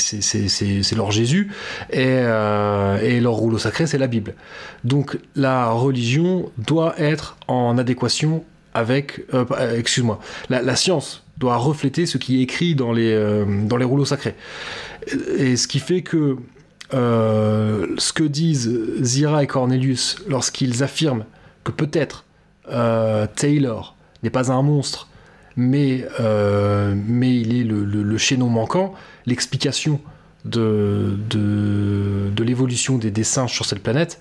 leur 0.95 1.09
Jésus, 1.09 1.49
et, 1.89 1.97
euh, 2.05 3.01
et 3.01 3.19
leur 3.19 3.33
rouleau 3.33 3.57
sacré, 3.57 3.87
c'est 3.87 3.97
la 3.97 4.05
Bible. 4.05 4.35
Donc 4.83 5.17
la 5.35 5.71
religion 5.71 6.51
doit 6.59 6.93
être 6.99 7.37
en 7.47 7.79
adéquation 7.79 8.43
avec, 8.75 9.25
excuse-moi, 9.75 10.19
la, 10.51 10.75
science 10.75 11.23
doit 11.39 11.57
refléter 11.57 12.05
ce 12.05 12.19
qui 12.19 12.39
est 12.39 12.43
écrit 12.43 12.75
dans 12.75 12.91
les, 12.91 13.43
dans 13.65 13.77
les 13.77 13.85
rouleaux 13.85 14.05
sacrés. 14.05 14.35
Et 15.39 15.55
ce 15.55 15.67
qui 15.67 15.79
fait 15.79 16.03
que 16.03 16.37
ce 16.91 18.13
que 18.13 18.23
disent 18.23 18.71
Zira 19.01 19.43
et 19.43 19.47
Cornelius 19.47 20.17
lorsqu'ils 20.27 20.83
affirment 20.83 21.25
que 21.63 21.71
peut-être 21.71 22.25
euh, 22.72 23.28
Taylor 23.36 23.95
n'est 24.24 24.30
pas 24.30 24.51
un 24.51 24.61
monstre, 24.61 25.07
mais, 25.55 26.05
euh, 26.20 26.93
mais 26.95 27.39
il 27.39 27.59
est 27.59 27.63
le, 27.63 28.17
chaînon 28.17 28.47
manquant, 28.47 28.93
l'explication 29.26 29.99
de, 30.45 31.17
de, 31.30 32.43
l'évolution 32.43 32.97
des, 32.97 33.11
des, 33.11 33.24
singes 33.24 33.53
sur 33.53 33.65
cette 33.65 33.84
planète, 33.84 34.20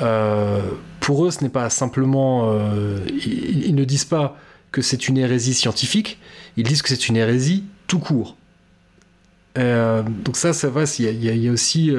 euh, 0.00 0.60
pour 1.00 1.26
eux, 1.26 1.30
ce 1.30 1.42
n'est 1.42 1.50
pas 1.50 1.70
simplement. 1.70 2.52
Ils, 3.26 3.74
ne 3.74 3.84
disent 3.84 4.04
pas 4.04 4.36
que 4.70 4.82
c'est 4.82 5.08
une 5.08 5.18
hérésie 5.18 5.54
scientifique, 5.54 6.18
ils 6.56 6.64
disent 6.64 6.82
que 6.82 6.88
c'est 6.88 7.08
une 7.08 7.16
hérésie 7.16 7.64
tout 7.86 7.98
court. 7.98 8.36
donc 9.56 10.36
ça, 10.36 10.52
ça 10.52 10.68
va, 10.68 10.84
il 10.98 11.24
y, 11.24 11.48
a 11.48 11.52
aussi, 11.52 11.92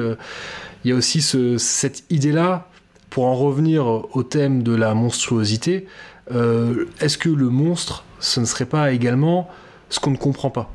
y 0.84 0.92
a 0.92 0.94
aussi 0.94 1.22
ce, 1.22 1.56
cette 1.56 2.04
idée-là 2.10 2.68
pour 3.14 3.26
en 3.26 3.36
revenir 3.36 3.86
au 3.86 4.24
thème 4.24 4.64
de 4.64 4.74
la 4.74 4.92
monstruosité, 4.92 5.86
euh, 6.32 6.86
est-ce 6.98 7.16
que 7.16 7.28
le 7.28 7.48
monstre, 7.48 8.02
ce 8.18 8.40
ne 8.40 8.44
serait 8.44 8.66
pas 8.66 8.90
également 8.90 9.48
ce 9.88 10.00
qu'on 10.00 10.10
ne 10.10 10.16
comprend 10.16 10.50
pas 10.50 10.68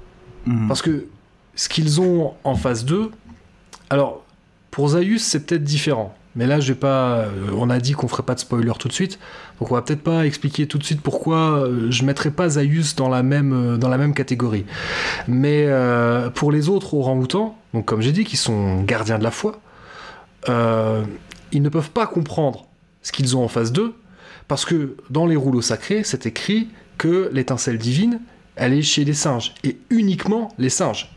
mhm. 0.46 0.70
Parce 0.70 0.82
que 0.82 1.08
ce 1.56 1.68
qu'ils 1.68 2.00
ont 2.00 2.36
en 2.46 2.56
face 2.56 2.86
d'eux, 2.86 3.12
alors 3.90 4.24
pour 4.72 4.88
Zaius 4.88 5.22
c'est 5.22 5.46
peut-être 5.46 5.66
différent. 5.66 6.16
Mais 6.38 6.48
là, 6.48 6.62
je 6.62 6.72
vais 6.72 6.80
pas. 6.80 7.16
Euh, 7.16 7.30
on 7.58 7.70
a 7.70 7.80
dit 7.80 7.92
qu'on 7.92 8.08
ferait 8.08 8.24
pas 8.24 8.36
de 8.36 8.40
spoiler 8.40 8.72
tout 8.80 8.88
de 8.88 8.94
suite, 8.94 9.20
donc 9.60 9.70
on 9.72 9.76
va 9.76 9.82
peut-être 9.82 10.04
pas 10.04 10.26
expliquer 10.26 10.66
tout 10.66 10.78
de 10.78 10.86
suite 10.86 11.02
pourquoi 11.02 11.66
euh, 11.66 11.88
je 11.92 12.06
mettrais 12.06 12.32
pas 12.32 12.48
Zaius 12.48 12.96
dans 12.96 13.10
la 13.10 13.22
même 13.22 13.78
dans 13.78 13.90
la 13.90 13.98
même 13.98 14.14
catégorie. 14.14 14.66
Mais 15.28 15.68
pour 16.36 16.54
les 16.54 16.70
autres 16.70 16.94
orang-outans, 16.94 17.58
donc 17.74 17.84
comme 17.84 18.00
j'ai 18.00 18.14
dit, 18.14 18.24
qui 18.24 18.38
sont 18.38 18.84
gardiens 18.84 19.20
de 19.20 19.26
la 19.26 19.32
foi, 19.32 19.60
ils 21.52 21.62
ne 21.62 21.70
peuvent 21.70 21.92
pas 21.92 22.08
comprendre 22.08 22.68
ce 23.02 23.12
qu'ils 23.12 23.36
ont 23.38 23.44
en 23.44 23.48
face 23.48 23.72
d'eux, 23.72 23.94
parce 24.48 24.66
que 24.66 24.96
dans 25.10 25.26
les 25.26 25.36
rouleaux 25.36 25.62
sacrés, 25.62 26.04
c'est 26.04 26.26
écrit 26.26 26.70
que 26.98 27.30
l'étincelle 27.32 27.78
divine, 27.78 28.20
elle 28.56 28.74
est 28.74 28.82
chez 28.82 29.06
les 29.06 29.14
singes, 29.14 29.54
et 29.64 29.78
uniquement 29.90 30.50
les 30.58 30.70
singes. 30.70 31.16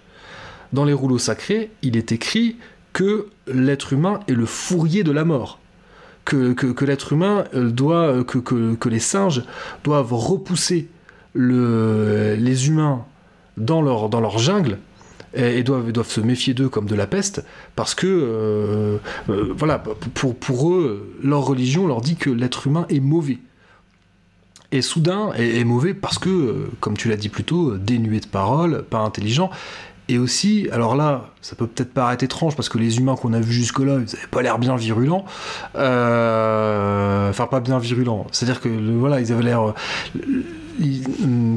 Dans 0.72 0.84
les 0.84 0.92
rouleaux 0.92 1.18
sacrés, 1.18 1.70
il 1.82 1.96
est 1.96 2.12
écrit 2.12 2.56
que 2.92 3.28
l'être 3.46 3.92
humain 3.92 4.20
est 4.28 4.32
le 4.32 4.46
fourrier 4.46 5.02
de 5.02 5.12
la 5.12 5.24
mort. 5.24 5.58
Que, 6.24 6.54
l'être 6.84 7.12
humain 7.14 7.44
euh, 7.54 7.70
doit, 7.70 8.06
euh, 8.06 8.22
que, 8.22 8.88
les 8.88 9.00
singes 9.00 9.42
doivent 9.82 10.12
repousser 10.12 10.88
le, 11.34 12.36
les 12.38 12.68
humains 12.68 13.04
dans 13.56 13.82
leur 13.82 14.38
jungle 14.38 14.78
et, 15.34 15.62
doivent, 15.62 16.08
se 16.08 16.20
méfier 16.20 16.54
d'eux 16.54 16.68
comme 16.68 16.86
de 16.86 16.94
la 16.94 17.06
peste, 17.06 17.44
parce 17.76 17.94
que, 17.94 18.06
euh, 18.06 18.98
euh, 19.30 19.54
voilà, 19.56 19.78
pour, 19.78 20.36
pour 20.36 20.70
eux, 20.70 21.16
leur 21.22 21.42
religion 21.42 21.86
leur 21.86 22.00
dit 22.00 22.16
que 22.16 22.30
l'être 22.30 22.66
humain 22.66 22.86
est 22.88 23.00
mauvais. 23.00 23.38
Et 24.72 24.80
soudain, 24.82 25.32
est, 25.36 25.64
mauvais 25.64 25.94
parce 25.94 26.18
que, 26.18 26.30
euh, 26.30 26.70
comme 26.80 26.96
tu 26.96 27.08
l'as 27.08 27.16
dit 27.16 27.28
plus 27.28 27.44
tôt, 27.44 27.76
dénué 27.76 28.20
de 28.20 28.26
parole, 28.26 28.84
pas 28.88 28.98
intelligent, 28.98 29.50
et 30.08 30.18
aussi, 30.18 30.68
alors 30.72 30.96
là, 30.96 31.30
ça 31.40 31.56
peut 31.56 31.66
peut-être 31.66 31.92
paraître 31.94 32.24
étrange 32.24 32.56
parce 32.56 32.68
que 32.68 32.76
les 32.76 32.98
humains 32.98 33.14
qu'on 33.16 33.32
a 33.32 33.40
vus 33.40 33.52
jusque-là, 33.52 33.94
ils 33.94 34.14
n'avaient 34.14 34.26
pas 34.30 34.42
l'air 34.42 34.58
bien 34.58 34.76
virulents. 34.76 35.24
enfin, 35.74 37.46
pas 37.46 37.60
bien 37.60 37.78
virulents. 37.78 38.26
C'est-à-dire 38.32 38.60
que, 38.60 38.68
voilà, 38.68 39.20
ils 39.20 39.32
avaient 39.32 39.44
l'air. 39.44 39.74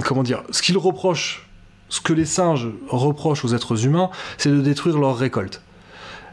comment 0.05 0.23
dire 0.23 0.43
Ce 0.51 0.61
qu'ils 0.61 0.77
reprochent 0.77 1.44
ce 1.89 2.01
que 2.01 2.13
les 2.13 2.25
singes 2.25 2.67
reprochent 2.89 3.45
aux 3.45 3.53
êtres 3.53 3.85
humains, 3.85 4.09
c'est 4.37 4.49
de 4.49 4.61
détruire 4.61 4.97
leurs 4.97 5.17
récoltes. 5.17 5.61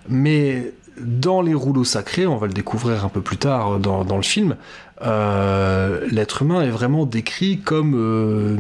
Mais 0.09 0.73
dans 1.01 1.43
les 1.43 1.55
rouleaux 1.55 1.85
sacrés, 1.85 2.27
on 2.27 2.37
va 2.37 2.47
le 2.47 2.53
découvrir 2.53 3.05
un 3.05 3.09
peu 3.09 3.21
plus 3.21 3.37
tard 3.37 3.79
dans, 3.79 4.17
le 4.17 4.23
film, 4.23 4.57
euh, 5.03 6.07
l'être 6.11 6.43
humain 6.43 6.63
est 6.63 6.71
vraiment 6.71 7.07
décrit 7.07 7.61
comme, 7.61 7.95
euh, 7.97 8.57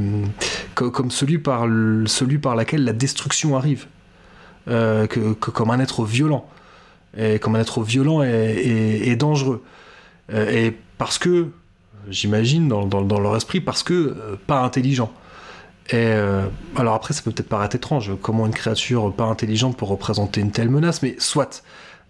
celui, 1.10 1.38
par, 1.38 1.66
laquelle 1.66 2.84
la 2.84 2.92
destruction 2.92 3.56
arrive, 3.56 3.86
euh, 4.68 5.06
comme 5.06 5.70
un 5.70 5.80
être 5.80 6.04
violent, 6.04 6.46
et 7.16 7.38
comme 7.38 7.56
un 7.56 7.60
être 7.60 7.82
violent 7.82 8.22
et, 8.22 9.14
dangereux. 9.16 9.62
et 10.34 10.76
parce 10.98 11.18
que, 11.18 11.48
j'imagine, 12.08 12.68
dans, 12.68 13.20
leur 13.20 13.36
esprit, 13.36 13.60
parce 13.60 13.82
que 13.82 14.16
pas 14.46 14.62
intelligent. 14.62 15.12
Euh, 15.94 16.46
alors 16.76 16.94
après, 16.94 17.14
ça 17.14 17.22
peut 17.22 17.30
peut-être 17.30 17.48
paraître 17.48 17.76
étrange, 17.76 18.12
comment 18.20 18.46
une 18.46 18.54
créature 18.54 19.12
pas 19.12 19.24
intelligente 19.24 19.76
peut 19.76 19.84
représenter 19.84 20.40
une 20.40 20.50
telle 20.50 20.70
menace, 20.70 21.02
mais 21.02 21.16
soit. 21.18 21.62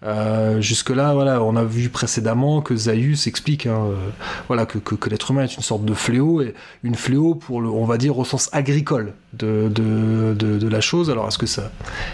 Euh, 0.05 0.59
jusque-là, 0.59 1.13
voilà, 1.13 1.41
on 1.41 1.55
a 1.55 1.63
vu 1.63 1.87
précédemment 1.87 2.61
que 2.61 2.75
Zaius 2.75 3.25
explique 3.25 3.67
hein, 3.67 3.85
euh, 3.85 3.95
voilà, 4.47 4.65
que, 4.65 4.77
l'être 5.09 5.31
humain 5.31 5.43
est 5.43 5.55
une 5.55 5.63
sorte 5.63 5.85
de 5.85 5.93
fléau, 5.93 6.41
et 6.41 6.55
une 6.83 6.95
fléau 6.95 7.35
pour 7.35 7.61
le, 7.61 7.69
on 7.69 7.85
va 7.85 7.97
dire 7.97 8.17
au 8.17 8.25
sens 8.25 8.49
agricole 8.51 9.13
de, 9.31 9.71
la 10.69 10.81
chose. 10.81 11.09
Alors 11.09 11.29
est-ce 11.29 11.37
que 11.37 11.45
ça, 11.45 11.71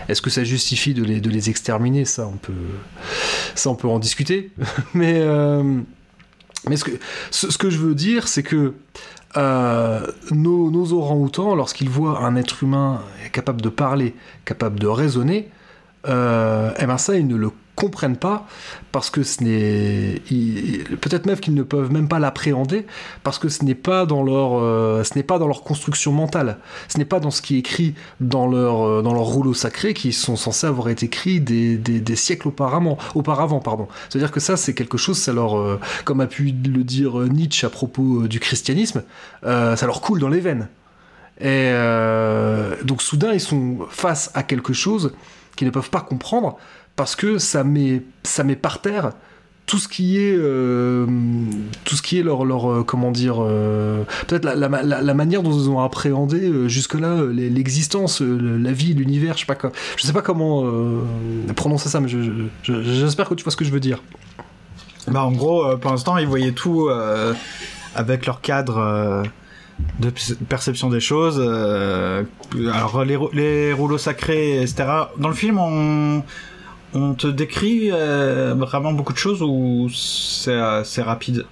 est-ce 0.08 0.22
que 0.22 0.30
ça 0.30 0.44
justifie 0.44 0.94
de 0.94 1.04
les, 1.04 1.50
exterminer? 1.50 2.06
Ça, 2.06 2.28
on 2.28 2.38
peut, 2.38 2.54
ça, 3.56 3.72
on 3.72 3.76
peut 3.76 3.88
en 3.88 3.98
discuter. 3.98 4.52
mais 4.94 5.26
mais 6.68 6.76
ce 6.76 6.84
que, 6.84 6.92
ce, 7.32 7.58
que 7.58 7.70
je 7.70 7.78
veux 7.78 7.96
dire, 7.96 8.28
c'est 8.28 8.44
que 8.44 8.74
euh, 9.38 10.06
nos, 10.32 10.72
nos 10.72 10.94
orang-outans, 10.94 11.56
lorsqu'ils 11.56 11.90
voient 11.90 12.20
un 12.24 12.36
être 12.36 12.64
humain 12.64 13.02
capable 13.32 13.62
de 13.62 13.70
parler, 13.70 14.16
capable 14.46 14.80
de 14.80 14.88
raisonner, 14.88 15.50
euh, 16.08 16.72
eh 16.80 16.86
ben 16.86 16.98
ça, 16.98 17.16
ils 17.16 17.28
ne 17.28 17.36
le 17.36 17.52
comprennent 17.80 18.18
pas 18.18 18.46
parce 18.92 19.10
que 19.10 19.24
ce 19.24 19.42
n'est 19.42 20.20
peut-être 20.98 21.26
même 21.26 21.40
qu'ils 21.40 21.54
ne 21.54 21.64
peuvent 21.64 21.94
même 21.94 22.10
pas 22.10 22.20
l'appréhender 22.20 22.86
parce 23.24 23.40
que 23.40 23.48
ce 23.48 23.64
n'est 23.64 23.74
pas 23.74 24.06
dans 24.06 24.22
leur 24.22 24.60
euh, 24.60 25.04
ce 25.06 25.16
n'est 25.16 25.24
pas 25.24 25.40
dans 25.40 25.48
leur 25.48 25.64
construction 25.64 26.12
mentale. 26.12 26.58
Ce 26.90 26.98
n'est 26.98 27.06
pas 27.06 27.22
dans 27.22 27.32
ce 27.32 27.42
qui 27.42 27.56
est 27.56 27.60
écrit 27.60 27.96
dans 28.20 28.48
leur 28.48 28.86
euh, 28.86 29.02
dans 29.02 29.14
leur 29.14 29.24
rouleau 29.24 29.54
sacré 29.54 29.94
qui 29.94 30.12
sont 30.12 30.36
censés 30.36 30.68
avoir 30.68 30.90
été 30.90 31.06
écrits 31.06 31.40
des, 31.40 31.78
des, 31.78 32.16
siècles 32.18 32.50
auparavant 32.50 32.98
auparavant 33.16 33.62
pardon. 33.62 33.88
C'est 34.10 34.18
à 34.18 34.20
dire 34.20 34.32
que 34.32 34.42
ça 34.42 34.58
c'est 34.58 34.74
quelque 34.74 34.98
chose 34.98 35.18
ça 35.18 35.32
leur 35.32 35.58
euh, 35.58 35.80
comme 36.04 36.20
a 36.20 36.28
pu 36.28 36.44
le 36.52 36.84
dire 36.84 37.18
Nietzsche 37.20 37.66
à 37.66 37.70
propos 37.70 38.28
du 38.28 38.42
christianisme 38.42 39.04
ça 39.44 39.86
leur 39.86 40.02
coule 40.02 40.20
dans 40.20 40.30
les 40.30 40.42
veines. 40.42 40.68
Et 41.40 41.72
donc 42.84 43.02
soudain 43.02 43.32
ils 43.32 43.40
sont 43.40 43.88
face 43.90 44.32
à 44.34 44.44
quelque 44.44 44.74
chose 44.74 45.14
qu'ils 45.56 45.68
ne 45.68 45.72
peuvent 45.72 45.90
pas 45.90 46.02
comprendre 46.02 46.58
parce 47.00 47.16
que 47.16 47.38
ça 47.38 47.64
met, 47.64 48.04
ça 48.24 48.44
met 48.44 48.58
par 48.58 48.82
terre 48.82 49.12
tout 49.68 49.78
ce 49.78 49.88
qui 49.88 50.18
est 50.18 50.36
euh, 50.36 51.06
tout 51.86 51.96
ce 51.96 52.02
qui 52.02 52.20
est 52.20 52.24
leur, 52.24 52.44
leur 52.44 52.70
euh, 52.70 52.84
comment 52.84 53.10
dire 53.12 53.38
euh, 53.40 54.04
peut-être 54.28 54.44
la, 54.44 54.68
la, 54.68 55.14
manière 55.14 55.42
dont 55.42 55.54
ils 55.54 55.70
ont 55.70 55.80
appréhendé 55.80 56.68
jusque 56.68 56.96
là 56.96 57.24
l'existence 57.32 58.20
la 58.20 58.74
vie 58.74 58.96
l'univers 58.96 59.36
je 59.38 59.46
sais 59.46 59.46
pas 59.46 59.72
je 59.96 60.06
sais 60.06 60.12
pas 60.12 60.22
comment 60.22 60.70
prononcer 61.56 61.88
ça 61.88 62.02
mais 62.02 62.10
j'espère 62.64 63.30
que 63.30 63.34
tu 63.34 63.46
vois 63.46 63.52
ce 63.54 63.58
que 63.58 63.64
je 63.64 63.72
veux 63.72 63.80
dire. 63.80 64.04
Bah 65.08 65.24
en 65.24 65.32
gros 65.32 65.78
pour 65.78 65.92
l'instant 65.92 66.18
ils 66.18 66.28
voyaient 66.28 66.52
tout 66.52 66.90
avec 67.96 68.26
leur 68.26 68.42
cadre 68.42 69.24
de 70.02 70.10
perception 70.50 70.90
des 70.90 71.00
choses 71.00 71.40
alors 71.40 73.06
les, 73.06 73.18
les 73.32 73.72
rouleaux 73.72 73.98
sacrés 73.98 74.62
etc 74.62 74.86
dans 75.18 75.30
le 75.30 75.34
film 75.34 75.60
on 75.60 76.24
on 76.94 77.14
te 77.14 77.28
décrit 77.28 77.90
euh, 77.92 78.56
vraiment 78.58 78.94
beaucoup 78.94 79.14
de 79.14 79.18
choses 79.18 79.42
ou 79.42 79.90
c'est 79.90 80.52
euh, 80.52 80.84
rapide? 81.00 81.46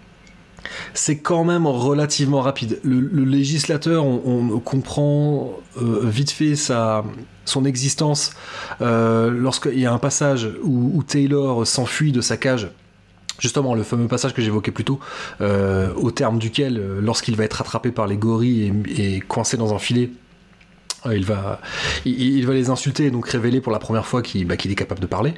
C'est 0.93 1.19
quand 1.19 1.43
même 1.43 1.65
relativement 1.65 2.41
rapide. 2.41 2.79
Le, 2.83 3.23
législateur, 3.23 4.05
on, 4.05 4.59
comprend 4.59 5.53
euh, 5.81 6.01
vite 6.03 6.31
fait 6.31 6.55
sa, 6.55 7.05
son 7.45 7.63
existence 7.63 8.31
lorsqu'il 8.79 9.79
y 9.79 9.85
a 9.85 9.93
un 9.93 9.97
passage 9.97 10.49
où, 10.63 11.01
Taylor 11.03 11.65
s'enfuit 11.65 12.11
de 12.11 12.21
sa 12.21 12.35
cage. 12.35 12.69
Justement, 13.39 13.75
le 13.75 13.83
fameux 13.83 14.07
passage 14.07 14.33
que 14.33 14.41
j'évoquais 14.41 14.71
plus 14.71 14.83
tôt, 14.83 14.99
au 15.39 16.11
terme 16.11 16.37
duquel, 16.37 16.99
lorsqu'il 16.99 17.37
va 17.37 17.45
être 17.45 17.61
attrapé 17.61 17.91
par 17.91 18.07
les 18.07 18.17
gorilles 18.17 18.73
et 18.97 19.21
coincé 19.21 19.55
dans 19.55 19.73
un 19.73 19.79
filet, 19.79 20.11
il 21.05 21.25
va, 21.25 21.61
il, 22.05 22.45
va 22.45 22.53
les 22.53 22.69
insulter 22.69 23.05
et 23.05 23.11
donc 23.11 23.29
révéler 23.29 23.61
pour 23.61 23.71
la 23.71 23.79
première 23.79 24.05
fois 24.05 24.21
qu'il 24.21 24.45
bah, 24.45 24.55
est 24.55 24.75
capable 24.75 24.99
de 24.99 25.07
parler. 25.07 25.33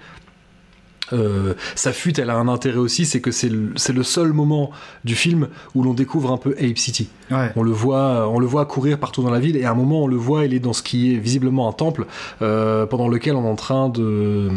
Euh, 1.13 1.53
sa 1.75 1.91
fuite, 1.91 2.19
elle 2.19 2.29
a 2.29 2.35
un 2.35 2.47
intérêt 2.47 2.77
aussi, 2.77 3.05
c'est 3.05 3.21
que 3.21 3.31
c'est 3.31 3.49
le, 3.49 3.73
le, 3.93 4.03
seul 4.03 4.33
moment 4.33 4.71
du 5.03 5.15
film 5.15 5.47
où 5.75 5.83
l'on 5.83 5.93
découvre 5.93 6.31
un 6.31 6.37
peu 6.37 6.55
Ape 6.59 6.77
City. 6.77 7.09
On 7.55 7.63
le 7.63 7.71
voit, 7.71 8.29
on 8.29 8.39
le 8.39 8.45
voit 8.45 8.65
courir 8.65 8.99
partout 8.99 9.23
dans 9.23 9.31
la 9.31 9.39
ville 9.39 9.57
et 9.57 9.65
à 9.65 9.71
un 9.71 9.75
moment 9.75 10.03
on 10.03 10.07
le 10.07 10.15
voit, 10.15 10.45
il 10.45 10.53
est 10.53 10.59
dans 10.59 10.73
ce 10.73 10.83
qui 10.83 11.13
est 11.13 11.17
visiblement 11.17 11.67
un 11.67 11.73
temple 11.73 12.05
euh, 12.41 12.85
pendant 12.85 13.07
lequel 13.07 13.35
on 13.35 13.43
est 13.43 13.49
en 13.49 13.55
train 13.55 13.89
de 13.89 14.49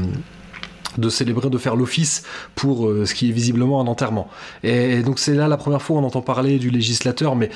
de 0.98 1.08
célébrer, 1.08 1.48
de 1.48 1.56
faire 1.56 1.74
l'office 1.74 2.22
pour 2.54 2.86
ce 2.86 3.14
qui 3.14 3.30
est 3.30 3.32
visiblement 3.32 3.80
un 3.80 3.86
enterrement. 3.86 4.28
Et, 4.62 5.02
donc 5.02 5.18
c'est 5.18 5.32
là 5.32 5.48
la 5.48 5.56
première 5.56 5.80
fois 5.80 5.96
où 5.96 6.00
on 6.00 6.04
entend 6.04 6.20
parler 6.20 6.58
du 6.58 6.68
législateur, 6.68 7.34
mais 7.34 7.48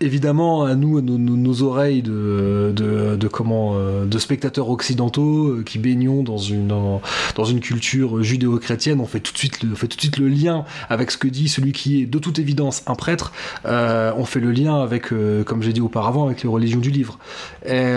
évidemment 0.00 0.64
à 0.64 0.74
nous, 0.74 1.00
nos, 1.00 1.62
oreilles 1.62 2.02
euh, 2.08 2.72
de 2.72 4.18
spectateurs 4.18 4.70
occidentaux 4.70 5.48
euh, 5.48 5.62
qui 5.64 5.78
baignons 5.78 6.22
dans 6.22 6.38
une, 6.38 7.60
culture 7.60 8.22
judéo-chrétienne, 8.22 9.00
on 9.00 9.06
fait 9.06 9.20
tout 9.20 9.32
de 9.32 9.38
suite 9.38 10.18
le, 10.18 10.28
lien 10.28 10.64
avec 10.88 11.10
ce 11.10 11.18
que 11.18 11.28
dit 11.28 11.48
celui 11.48 11.72
qui 11.72 12.02
est 12.02 12.06
de 12.06 12.18
toute 12.18 12.38
évidence 12.38 12.82
un 12.86 12.94
prêtre. 12.94 13.32
Euh, 13.66 14.12
on 14.16 14.24
fait 14.24 14.40
le 14.40 14.52
lien 14.52 14.80
avec, 14.80 15.08
comme 15.44 15.62
j'ai 15.62 15.72
dit 15.72 15.80
auparavant, 15.80 16.26
avec 16.26 16.42
les 16.42 16.48
religions 16.48 16.80
du 16.80 16.90
livre. 16.90 17.18
Et, 17.66 17.94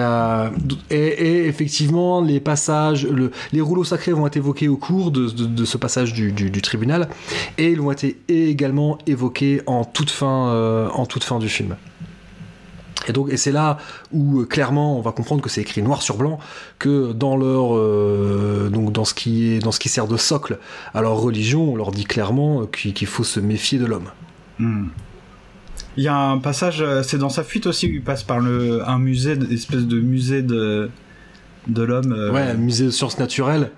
effectivement, 1.47 2.21
les 2.21 2.39
passages, 2.39 3.05
le, 3.05 3.31
les 3.51 3.61
rouleaux 3.61 3.83
sacrés 3.83 4.13
vont 4.13 4.25
être 4.27 4.37
évoqués 4.37 4.67
au 4.67 4.77
cours 4.77 5.11
de, 5.11 5.65
ce 5.65 5.77
passage 5.77 6.13
du, 6.13 6.51
tribunal, 6.61 7.09
et 7.57 7.71
ils 7.71 7.79
vont 7.79 7.91
être 7.91 8.05
également 8.27 8.97
évoqués 9.07 9.61
en 9.67 9.83
toute 9.83 10.09
fin 10.09 10.89
du 11.39 11.49
film. 11.49 11.75
Et 13.07 13.13
donc, 13.13 13.31
et 13.31 13.37
c'est 13.37 13.51
là 13.51 13.77
où 14.11 14.41
euh, 14.41 14.45
clairement 14.45 14.97
on 14.97 15.01
va 15.01 15.11
comprendre 15.11 15.41
que 15.41 15.49
c'est 15.49 15.61
écrit 15.61 15.81
noir 15.81 16.01
sur 16.01 16.17
blanc, 16.17 16.39
que 16.79 17.11
dans 17.13 17.35
leur, 17.35 17.75
euh, 17.75 18.69
donc 18.71 18.91
dans 18.91 19.05
ce 19.05 19.13
qui 19.13 19.53
est, 19.53 19.59
dans 19.59 19.71
ce 19.71 19.79
qui 19.79 19.89
sert 19.89 20.07
de 20.07 20.17
socle 20.17 20.59
à 20.93 21.01
leur 21.01 21.17
religion, 21.17 21.73
on 21.73 21.75
leur 21.75 21.91
dit 21.91 22.05
clairement 22.05 22.65
qu'il 22.65 23.07
faut 23.07 23.23
se 23.23 23.39
méfier 23.39 23.79
de 23.79 23.85
l'homme. 23.85 24.09
Hmm. 24.59 24.87
Il 25.97 26.03
y 26.03 26.07
a 26.07 26.15
un 26.15 26.37
passage, 26.37 26.81
euh, 26.81 27.03
c'est 27.03 27.17
dans 27.17 27.29
sa 27.29 27.43
fuite 27.43 27.67
aussi 27.67 27.87
où 27.87 27.91
il 27.91 28.03
passe 28.03 28.23
par 28.23 28.39
le, 28.39 28.87
un 28.87 28.97
musée, 28.97 29.33
une 29.33 29.51
espèce 29.51 29.85
de 29.85 29.99
musée 29.99 30.41
de, 30.41 30.89
de 31.67 31.83
l'homme. 31.83 32.13
Ouais, 32.33 32.41
un 32.41 32.53
musée 32.53 32.85
de 32.85 32.91
sciences 32.91 33.19
naturelles, 33.19 33.71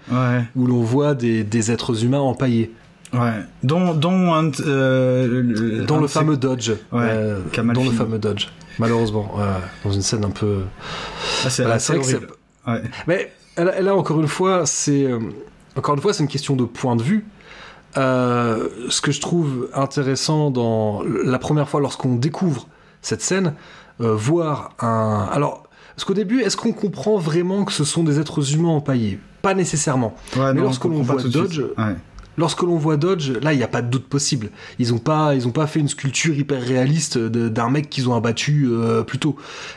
où 0.55 0.67
l'on 0.67 0.81
voit 0.81 1.15
des, 1.15 1.43
des, 1.43 1.71
êtres 1.71 2.03
humains 2.03 2.19
empaillés. 2.19 2.71
Ouais, 3.13 3.43
dont, 3.63 3.93
dont, 3.93 4.33
un, 4.33 4.43
le, 4.43 5.85
dont 5.85 5.99
le 5.99 6.07
fameux 6.07 6.35
Dodge. 6.35 6.71
Ouais, 6.91 7.35
dont 7.73 7.85
le 7.85 7.91
fameux 7.91 8.19
Dodge 8.19 8.47
malheureusement, 8.79 9.35
dans 9.83 9.91
une 9.91 10.01
scène 10.01 10.25
un 10.25 10.29
peu. 10.29 10.63
Ah, 11.45 11.49
c'est 11.49 11.97
horrible. 11.97 12.27
Mais 13.07 13.31
là, 13.57 13.95
encore 13.95 14.19
une 14.19 14.27
fois, 14.27 14.65
c'est 14.65 15.05
euh, 15.05 15.19
encore 15.75 15.95
une 15.95 16.01
fois, 16.01 16.13
c'est 16.13 16.23
une 16.23 16.29
question 16.29 16.55
de 16.55 16.65
point 16.65 16.95
de 16.95 17.03
vue. 17.03 17.25
Euh, 17.97 18.69
ce 18.89 19.01
que 19.01 19.11
je 19.11 19.21
trouve 19.21 19.69
intéressant 19.73 20.49
dans 20.49 21.03
la 21.03 21.37
première 21.37 21.69
fois 21.69 21.79
lorsqu'on 21.79 22.15
découvre 22.15 22.67
cette 23.01 23.21
scène, 23.21 23.53
euh, 24.01 24.15
voir 24.15 24.73
un. 24.79 25.29
Alors, 25.31 25.63
parce 25.95 26.05
qu'au 26.05 26.13
début, 26.13 26.41
est-ce 26.41 26.57
qu'on 26.57 26.73
comprend 26.73 27.17
vraiment 27.17 27.65
que 27.65 27.71
ce 27.71 27.83
sont 27.83 28.03
des 28.03 28.19
êtres 28.19 28.53
humains 28.53 28.69
empaillés? 28.69 29.19
Pas 29.43 29.53
nécessairement. 29.53 30.15
Mais 30.35 30.53
lorsque 30.53 30.85
l'on 30.85 31.01
voit 31.01 31.21
Dodge, 31.21 31.61
lorsque 32.37 32.61
l'on 32.61 32.77
voit 32.77 32.97
Dodge, 32.97 33.31
là, 33.41 33.53
il 33.53 33.57
n'y 33.57 33.63
a 33.63 33.67
pas 33.67 33.81
de 33.81 33.89
doute 33.89 34.07
possible. 34.07 34.49
Ils 34.79 34.91
n'ont 34.91 34.99
pas, 34.99 35.35
fait 35.67 35.79
une 35.79 35.87
sculpture 35.87 36.35
hyper 36.35 36.61
réaliste 36.61 37.17
d'un 37.17 37.69
mec 37.69 37.89
qu'ils 37.89 38.09
ont 38.09 38.15
abattu 38.15 38.67
euh, 38.69 39.03
plus 39.03 39.19
tôt. 39.19 39.35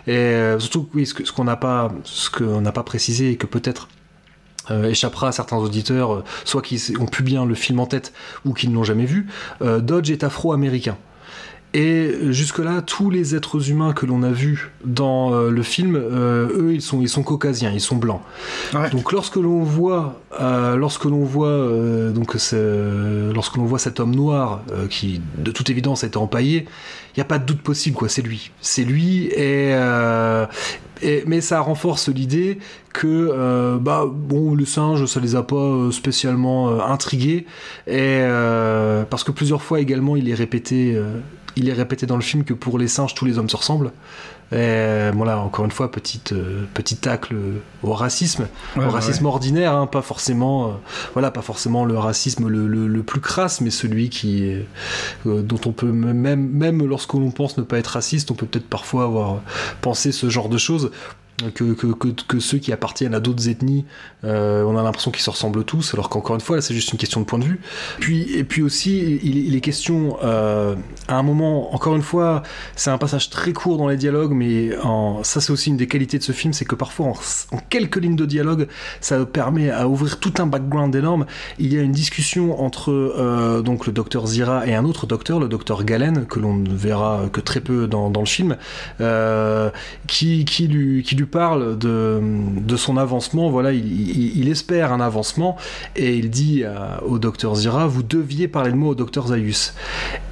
Euh, 0.08 0.58
surtout, 0.58 0.88
oui, 0.94 1.06
ce 1.06 1.32
qu'on 1.32 1.44
n'a 1.44 1.56
pas, 1.56 1.92
ce 2.04 2.30
qu'on 2.30 2.60
n'a 2.60 2.72
pas 2.72 2.82
précisé 2.82 3.32
et 3.32 3.36
que 3.36 3.46
peut-être 3.46 3.88
euh, 4.70 4.90
échappera 4.90 5.28
à 5.28 5.32
certains 5.32 5.58
auditeurs, 5.58 6.24
soit 6.44 6.62
qui 6.62 6.82
ont 6.98 7.06
pu 7.06 7.22
bien 7.22 7.44
le 7.46 7.54
film 7.54 7.80
en 7.80 7.86
tête 7.86 8.12
ou 8.44 8.52
qui 8.52 8.68
ne 8.68 8.74
l'ont 8.74 8.84
jamais 8.84 9.06
vu. 9.06 9.28
Dodge 9.60 10.10
est 10.10 10.24
afro-américain. 10.24 10.96
Et 11.74 12.14
jusque-là, 12.30 12.80
tous 12.80 13.10
les 13.10 13.34
êtres 13.34 13.70
humains 13.70 13.92
que 13.92 14.06
l'on 14.06 14.22
a 14.22 14.30
vus 14.30 14.70
dans 14.84 15.34
euh, 15.34 15.50
le 15.50 15.62
film, 15.62 15.96
euh, 15.96 16.48
eux, 16.56 16.74
ils 16.74 16.80
sont, 16.80 17.02
ils 17.02 17.08
sont 17.08 17.22
caucasiens, 17.22 17.70
ils 17.70 17.82
sont 17.82 17.96
blancs. 17.96 18.22
Donc 18.92 19.12
lorsque 19.12 19.36
l'on 19.36 19.62
voit, 19.62 20.20
euh, 20.40 20.76
lorsque 20.76 21.04
l'on 21.04 21.24
voit, 21.24 21.68
donc 22.14 22.34
lorsque 22.34 23.56
l'on 23.56 23.64
voit 23.64 23.78
cet 23.78 24.00
homme 24.00 24.14
noir 24.14 24.62
qui, 24.88 25.20
de 25.36 25.50
toute 25.50 25.68
évidence, 25.68 26.02
été 26.02 26.16
empaillé, 26.16 26.66
il 27.14 27.18
n'y 27.18 27.22
a 27.22 27.26
pas 27.26 27.38
de 27.38 27.44
doute 27.44 27.60
possible, 27.60 27.96
quoi. 27.96 28.08
C'est 28.08 28.22
lui, 28.22 28.50
c'est 28.60 28.84
lui. 28.84 29.26
Et, 29.36 29.74
mais 31.26 31.42
ça 31.42 31.60
renforce 31.60 32.08
l'idée 32.08 32.58
que 32.94 33.76
bah 33.78 34.06
bon 34.10 34.54
le 34.54 34.64
singe 34.64 35.04
ça 35.04 35.20
les 35.20 35.36
a 35.36 35.42
pas 35.42 35.90
spécialement 35.90 36.80
intrigués 36.80 37.44
et 37.86 38.22
parce 39.10 39.22
que 39.22 39.30
plusieurs 39.30 39.60
fois 39.60 39.80
également 39.80 40.16
il 40.16 40.30
est 40.30 40.34
répété 40.34 40.98
il 41.56 41.68
est 41.68 41.72
répété 41.72 42.06
dans 42.06 42.16
le 42.16 42.22
film 42.22 42.44
que 42.44 42.54
pour 42.54 42.78
les 42.78 42.88
singes, 42.88 43.14
tous 43.14 43.24
les 43.24 43.38
hommes 43.38 43.48
se 43.48 43.56
ressemblent. 43.56 43.90
Et 44.52 45.10
voilà, 45.12 45.38
encore 45.38 45.64
une 45.64 45.72
fois, 45.72 45.90
petite, 45.90 46.32
euh, 46.32 46.66
petit 46.72 46.96
tacle 46.96 47.34
au 47.82 47.92
racisme, 47.92 48.46
au 48.76 48.88
racisme 48.88 49.26
ordinaire, 49.26 49.72
hein, 49.72 49.88
pas 49.88 50.02
forcément, 50.02 50.68
euh, 50.68 50.70
voilà, 51.14 51.32
pas 51.32 51.42
forcément 51.42 51.84
le 51.84 51.98
racisme 51.98 52.46
le, 52.46 53.02
plus 53.02 53.20
crasse, 53.20 53.60
mais 53.60 53.70
celui 53.70 54.08
qui, 54.08 54.54
euh, 55.26 55.42
dont 55.42 55.60
on 55.66 55.72
peut 55.72 55.90
même, 55.90 56.48
même 56.48 56.86
lorsqu'on 56.86 57.30
pense 57.32 57.58
ne 57.58 57.64
pas 57.64 57.78
être 57.78 57.88
raciste, 57.88 58.30
on 58.30 58.34
peut 58.34 58.46
peut-être 58.46 58.68
parfois 58.68 59.04
avoir 59.04 59.40
pensé 59.80 60.12
ce 60.12 60.30
genre 60.30 60.48
de 60.48 60.58
choses 60.58 60.92
que, 61.54 61.74
que, 61.74 62.08
que, 62.26 62.40
ceux 62.40 62.58
qui 62.58 62.72
appartiennent 62.72 63.14
à 63.14 63.20
d'autres 63.20 63.48
ethnies, 63.48 63.84
euh, 64.24 64.62
on 64.62 64.76
a 64.76 64.82
l'impression 64.82 65.10
qu'ils 65.10 65.22
se 65.22 65.30
ressemblent 65.30 65.64
tous, 65.64 65.92
alors 65.92 66.08
qu'encore 66.08 66.34
une 66.34 66.40
fois, 66.40 66.60
c'est 66.62 66.74
juste 66.74 66.92
une 66.92 66.98
question 66.98 67.20
de 67.20 67.26
point 67.26 67.38
de 67.38 67.44
vue. 67.44 67.60
Puis, 68.00 68.32
et 68.34 68.44
puis 68.44 68.62
aussi, 68.62 69.20
il, 69.22 69.54
est 69.54 69.60
question, 69.60 70.16
euh, 70.22 70.74
à 71.08 71.16
un 71.16 71.22
moment, 71.22 71.74
encore 71.74 71.94
une 71.94 72.02
fois, 72.02 72.42
c'est 72.74 72.90
un 72.90 72.98
passage 72.98 73.28
très 73.28 73.52
court 73.52 73.76
dans 73.76 73.88
les 73.88 73.96
dialogues, 73.96 74.32
mais 74.32 74.70
ça, 75.22 75.40
c'est 75.40 75.52
aussi 75.52 75.70
une 75.70 75.76
des 75.76 75.86
qualités 75.86 76.18
de 76.18 76.22
ce 76.22 76.32
film, 76.32 76.52
c'est 76.52 76.64
que 76.64 76.74
parfois, 76.74 77.08
en, 77.08 77.58
quelques 77.68 77.96
lignes 77.96 78.16
de 78.16 78.26
dialogue, 78.26 78.68
ça 79.00 79.24
permet 79.26 79.70
à 79.70 79.88
ouvrir 79.88 80.18
tout 80.18 80.32
un 80.38 80.46
background 80.46 80.94
énorme. 80.94 81.26
Il 81.58 81.72
y 81.72 81.78
a 81.78 81.82
une 81.82 81.92
discussion 81.92 82.62
entre 82.62 82.90
euh, 82.90 83.60
donc 83.60 83.86
le 83.86 83.92
docteur 83.92 84.26
Zira 84.26 84.66
et 84.66 84.74
un 84.74 84.84
autre 84.84 85.06
docteur, 85.06 85.38
le 85.38 85.48
docteur 85.48 85.84
Galen, 85.84 86.26
que 86.26 86.38
l'on 86.38 86.54
ne 86.54 86.74
verra 86.74 87.24
que 87.32 87.40
très 87.40 87.60
peu 87.60 87.86
dans, 87.86 88.10
dans 88.10 88.20
le 88.20 88.26
film, 88.26 88.56
qui, 90.06 90.44
qui 90.44 90.68
lui 90.68 91.25
parle 91.26 91.78
de, 91.78 92.20
de 92.22 92.76
son 92.76 92.96
avancement, 92.96 93.50
voilà, 93.50 93.72
il, 93.72 94.48
espère 94.48 94.92
un 94.92 95.00
avancement, 95.00 95.56
et 95.96 96.16
il 96.16 96.30
dit 96.30 96.64
au 97.06 97.18
docteur 97.18 97.54
Zira, 97.54 97.86
vous 97.86 98.02
deviez 98.02 98.48
parler 98.48 98.70
de 98.70 98.76
moi 98.76 98.90
au 98.90 98.94
docteur 98.94 99.28
Zaius. 99.28 99.74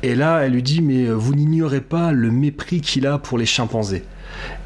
Et 0.02 0.14
là, 0.14 0.40
elle 0.40 0.52
lui 0.52 0.62
dit, 0.62 0.80
mais 0.80 1.06
vous 1.06 1.34
n'ignorez 1.34 1.80
pas 1.80 2.12
le 2.12 2.30
mépris 2.30 2.80
qu'il 2.80 3.06
a 3.06 3.18
pour 3.18 3.38
les 3.38 3.46
chimpanzés. 3.46 4.04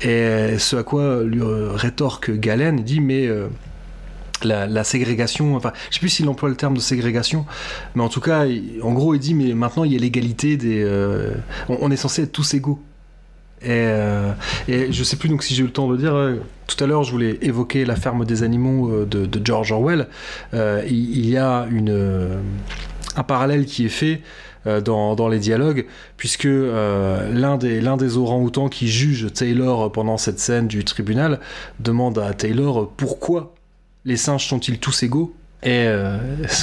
Et 0.02 0.58
ce 0.58 0.76
à 0.76 0.82
quoi 0.82 1.22
lui 1.22 1.40
rétorque 1.42 2.30
Galen, 2.30 2.78
il 2.78 2.84
dit, 2.84 3.00
mais 3.00 3.28
la, 4.44 4.84
ségrégation, 4.84 5.56
enfin, 5.56 5.72
je 5.90 5.94
sais 5.94 6.00
plus 6.00 6.08
s'il 6.08 6.28
emploie 6.28 6.48
le 6.48 6.56
terme 6.56 6.74
de 6.74 6.80
ségrégation, 6.80 7.46
mais 7.94 8.02
en 8.02 8.08
tout 8.08 8.20
cas, 8.20 8.44
en 8.82 8.92
gros, 8.92 9.14
il 9.14 9.20
dit, 9.20 9.34
mais 9.34 9.54
maintenant 9.54 9.84
il 9.84 9.92
y 9.92 9.96
a 9.96 9.98
l'égalité 9.98 10.56
des. 10.56 10.82
Euh, 10.82 11.34
on, 11.68 11.90
est 11.90 11.96
censé 11.96 12.22
être 12.22 12.32
tous 12.32 12.54
égaux. 12.54 12.80
Et, 13.62 13.70
euh, 13.70 14.32
et, 14.68 14.92
je 14.92 15.04
sais 15.04 15.16
plus 15.16 15.28
donc 15.28 15.42
si 15.42 15.54
j'ai 15.54 15.62
eu 15.62 15.66
le 15.66 15.72
temps 15.72 15.88
de 15.88 15.96
dire. 15.96 16.14
Euh, 16.14 16.36
tout 16.66 16.82
à 16.84 16.86
l'heure, 16.86 17.02
je 17.02 17.10
voulais 17.10 17.38
évoquer 17.40 17.84
la 17.86 17.96
ferme 17.96 18.26
des 18.26 18.42
animaux 18.42 19.06
de, 19.06 19.40
George 19.42 19.72
Orwell. 19.72 20.06
Il, 20.52 21.26
y 21.26 21.38
a 21.38 21.66
une, 21.70 22.40
un 23.16 23.22
parallèle 23.22 23.64
qui 23.64 23.86
est 23.86 23.90
fait. 23.90 24.20
Dans, 24.84 25.14
dans, 25.14 25.28
les 25.28 25.38
dialogues, 25.38 25.86
puisque 26.18 26.44
l'un 26.44 27.56
des, 27.56 27.80
l'un 27.80 27.96
des 27.96 28.18
orang-outans 28.18 28.68
qui 28.68 28.86
juge 28.86 29.32
Taylor 29.32 29.90
pendant 29.92 30.18
cette 30.18 30.40
scène 30.40 30.68
du 30.68 30.84
tribunal 30.84 31.40
demande 31.80 32.18
à 32.18 32.34
Taylor 32.34 32.90
pourquoi 32.94 33.54
les 34.04 34.18
singes 34.18 34.46
sont-ils 34.46 34.78
tous 34.78 35.04
égaux 35.04 35.34
et 35.64 35.86
euh, 35.88 36.18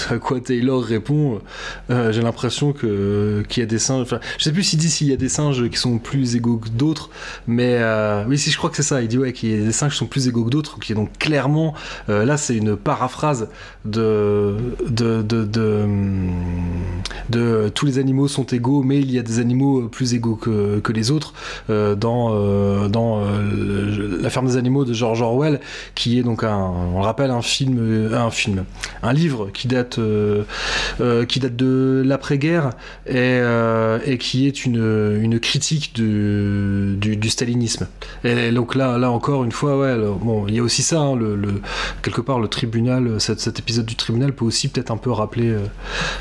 à 0.09 0.17
quoi 0.19 0.39
Taylor 0.39 0.81
répond 0.81 1.41
euh, 1.89 2.13
J'ai 2.13 2.21
l'impression 2.21 2.71
que 2.71 3.43
qu'il 3.49 3.61
y 3.61 3.63
a 3.63 3.67
des 3.67 3.77
singes. 3.77 4.03
Enfin, 4.03 4.21
je 4.37 4.43
sais 4.45 4.53
plus 4.53 4.63
s'il 4.63 4.79
dit 4.79 4.89
s'il 4.89 5.07
y 5.07 5.13
a 5.13 5.17
des 5.17 5.27
singes 5.27 5.69
qui 5.69 5.77
sont 5.77 5.97
plus 5.97 6.37
égaux 6.37 6.57
que 6.57 6.69
d'autres, 6.69 7.09
mais 7.45 7.75
euh, 7.79 8.23
oui, 8.25 8.37
si 8.37 8.51
je 8.51 8.57
crois 8.57 8.69
que 8.69 8.77
c'est 8.77 8.83
ça. 8.83 9.01
Il 9.01 9.09
dit 9.09 9.17
ouais 9.17 9.33
qu'il 9.33 9.49
y 9.49 9.61
a 9.61 9.65
des 9.65 9.73
singes 9.73 9.91
qui 9.91 9.97
sont 9.97 10.05
plus 10.05 10.29
égaux 10.29 10.45
que 10.45 10.49
d'autres, 10.49 10.79
qui 10.79 10.93
est 10.93 10.95
donc 10.95 11.17
clairement 11.17 11.73
là 12.07 12.37
c'est 12.37 12.55
une 12.55 12.77
paraphrase 12.77 13.49
de 13.83 14.55
de, 14.87 15.21
de 15.21 15.43
de, 15.43 15.85
de 17.29 17.69
tous 17.69 17.85
les 17.85 17.99
animaux 17.99 18.29
sont 18.29 18.45
égaux, 18.45 18.81
mais 18.81 18.99
il 18.99 19.11
y 19.11 19.19
a 19.19 19.23
des 19.23 19.39
animaux 19.39 19.89
plus 19.89 20.13
égaux 20.13 20.35
que, 20.35 20.79
que 20.79 20.93
les 20.93 21.11
autres 21.11 21.33
dans 21.67 22.87
dans 22.87 23.25
la 24.21 24.29
ferme 24.29 24.47
des 24.47 24.55
animaux 24.55 24.85
de 24.85 24.93
George 24.93 25.21
Orwell, 25.21 25.59
qui 25.95 26.17
est 26.17 26.23
donc 26.23 26.45
un 26.45 26.55
on 26.55 26.99
le 26.99 27.05
rappelle 27.05 27.31
un 27.31 27.41
film 27.41 28.13
un 28.13 28.31
film 28.31 28.63
un 29.03 29.13
livre 29.13 29.49
qui 29.53 29.67
date, 29.67 29.99
euh, 29.99 30.43
euh, 30.99 31.25
qui 31.25 31.39
date 31.39 31.55
de 31.55 32.03
l'après-guerre 32.05 32.71
et, 33.05 33.13
euh, 33.15 33.99
et, 34.05 34.17
qui 34.17 34.47
est 34.47 34.65
une, 34.65 35.19
une 35.21 35.39
critique 35.39 35.93
du, 35.93 36.95
du, 36.97 37.29
stalinisme. 37.29 37.87
Et 38.23 38.51
donc 38.51 38.75
là, 38.75 38.97
là 38.97 39.11
encore 39.11 39.43
une 39.43 39.51
fois, 39.51 39.77
ouais, 39.77 39.95
bon, 40.21 40.47
il 40.47 40.55
y 40.55 40.59
a 40.59 40.63
aussi 40.63 40.81
ça, 40.81 40.99
hein, 40.99 41.19
quelque 42.01 42.21
part 42.21 42.39
le 42.39 42.47
tribunal, 42.47 43.19
cet, 43.19 43.39
cet, 43.39 43.59
épisode 43.59 43.85
du 43.85 43.95
tribunal 43.95 44.33
peut 44.33 44.45
aussi 44.45 44.67
peut-être 44.67 44.91
un 44.91 44.97
peu 44.97 45.11
rappeler, 45.11 45.55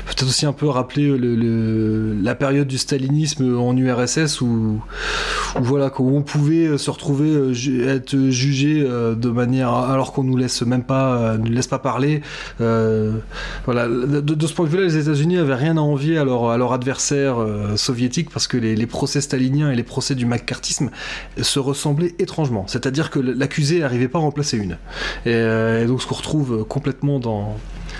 peut-être 0.05 0.23
aussi 0.23 0.45
un 0.45 0.53
peu 0.53 0.67
rappeler 0.67 1.17
le, 1.17 2.13
la 2.21 2.35
période 2.35 2.67
du 2.67 2.77
stalinisme 2.77 3.57
en 3.57 3.75
URSS 3.75 4.41
où, 4.41 4.81
où 5.55 5.63
voilà, 5.63 5.91
où 5.99 6.17
on 6.17 6.21
pouvait 6.21 6.77
se 6.77 6.89
retrouver 6.89 7.51
être 7.87 8.15
jugé 8.29 8.83
de 8.83 9.29
manière 9.29 9.73
alors 9.73 10.13
qu'on 10.13 10.23
nous 10.23 10.37
laisse 10.37 10.61
même 10.63 10.83
pas, 10.83 11.37
nous 11.37 11.51
laisse 11.51 11.67
pas 11.67 11.79
parler, 11.79 12.21
voilà, 12.59 13.87
de, 13.87 14.47
ce 14.47 14.53
point 14.53 14.65
de 14.65 14.69
vue-là, 14.69 14.83
les 14.83 14.97
États-Unis 14.97 15.37
avaient 15.37 15.55
rien 15.55 15.77
à 15.77 15.81
envier 15.81 16.17
à 16.17 16.23
leur, 16.23 16.73
adversaire 16.73 17.39
euh, 17.39 17.77
soviétique 17.77 18.29
parce 18.29 18.47
que 18.47 18.57
les, 18.57 18.85
procès 18.85 19.21
staliniens 19.21 19.71
et 19.71 19.75
les 19.75 19.83
procès 19.83 20.15
du 20.15 20.25
macartisme 20.25 20.89
se 21.41 21.59
ressemblaient 21.59 22.15
étrangement. 22.19 22.65
C'est-à-dire 22.67 23.09
que 23.09 23.19
l'accusé 23.19 23.79
n'arrivait 23.79 24.07
pas 24.07 24.19
à 24.19 24.21
remplacer 24.21 24.57
une. 24.57 24.77
Et, 25.25 25.33
euh, 25.33 25.87
donc 25.87 26.01
ce 26.01 26.07
qu'on 26.07 26.15
retrouve 26.15 26.65
complètement 26.65 27.19
dans 27.19 27.57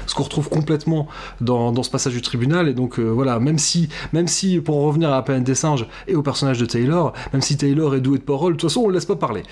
ce 0.07 0.13
qu'on 0.13 0.23
retrouve 0.23 0.49
complètement 0.49 1.07
dans, 1.41 1.81
ce 1.81 1.89
passage 1.89 2.13
du 2.13 2.21
tribunal. 2.21 2.67
Et 2.67 2.73
donc 2.73 2.99
voilà, 2.99 3.39
même 3.39 3.57
si, 3.57 3.89
même 4.13 4.27
si, 4.27 4.59
pour 4.59 4.83
revenir 4.83 5.09
à 5.09 5.15
la 5.15 5.21
planète 5.23 5.43
des 5.43 5.55
singes 5.55 5.87
et 6.07 6.15
au 6.15 6.21
personnage 6.21 6.59
de 6.59 6.65
Taylor, 6.65 7.13
même 7.33 7.41
si 7.41 7.57
Taylor 7.57 7.95
est 7.95 8.01
doué 8.01 8.19
de 8.19 8.23
parole, 8.23 8.53
de 8.53 8.57
toute 8.57 8.69
façon 8.69 8.81
on 8.81 8.87
le 8.87 8.93
laisse 8.93 9.05
pas 9.05 9.15
parler. 9.15 9.43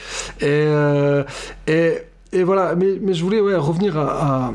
Et, 0.42 0.68
voilà, 2.44 2.76
mais, 2.76 3.14
je 3.14 3.24
voulais 3.24 3.40
revenir 3.40 3.98
à 3.98 4.54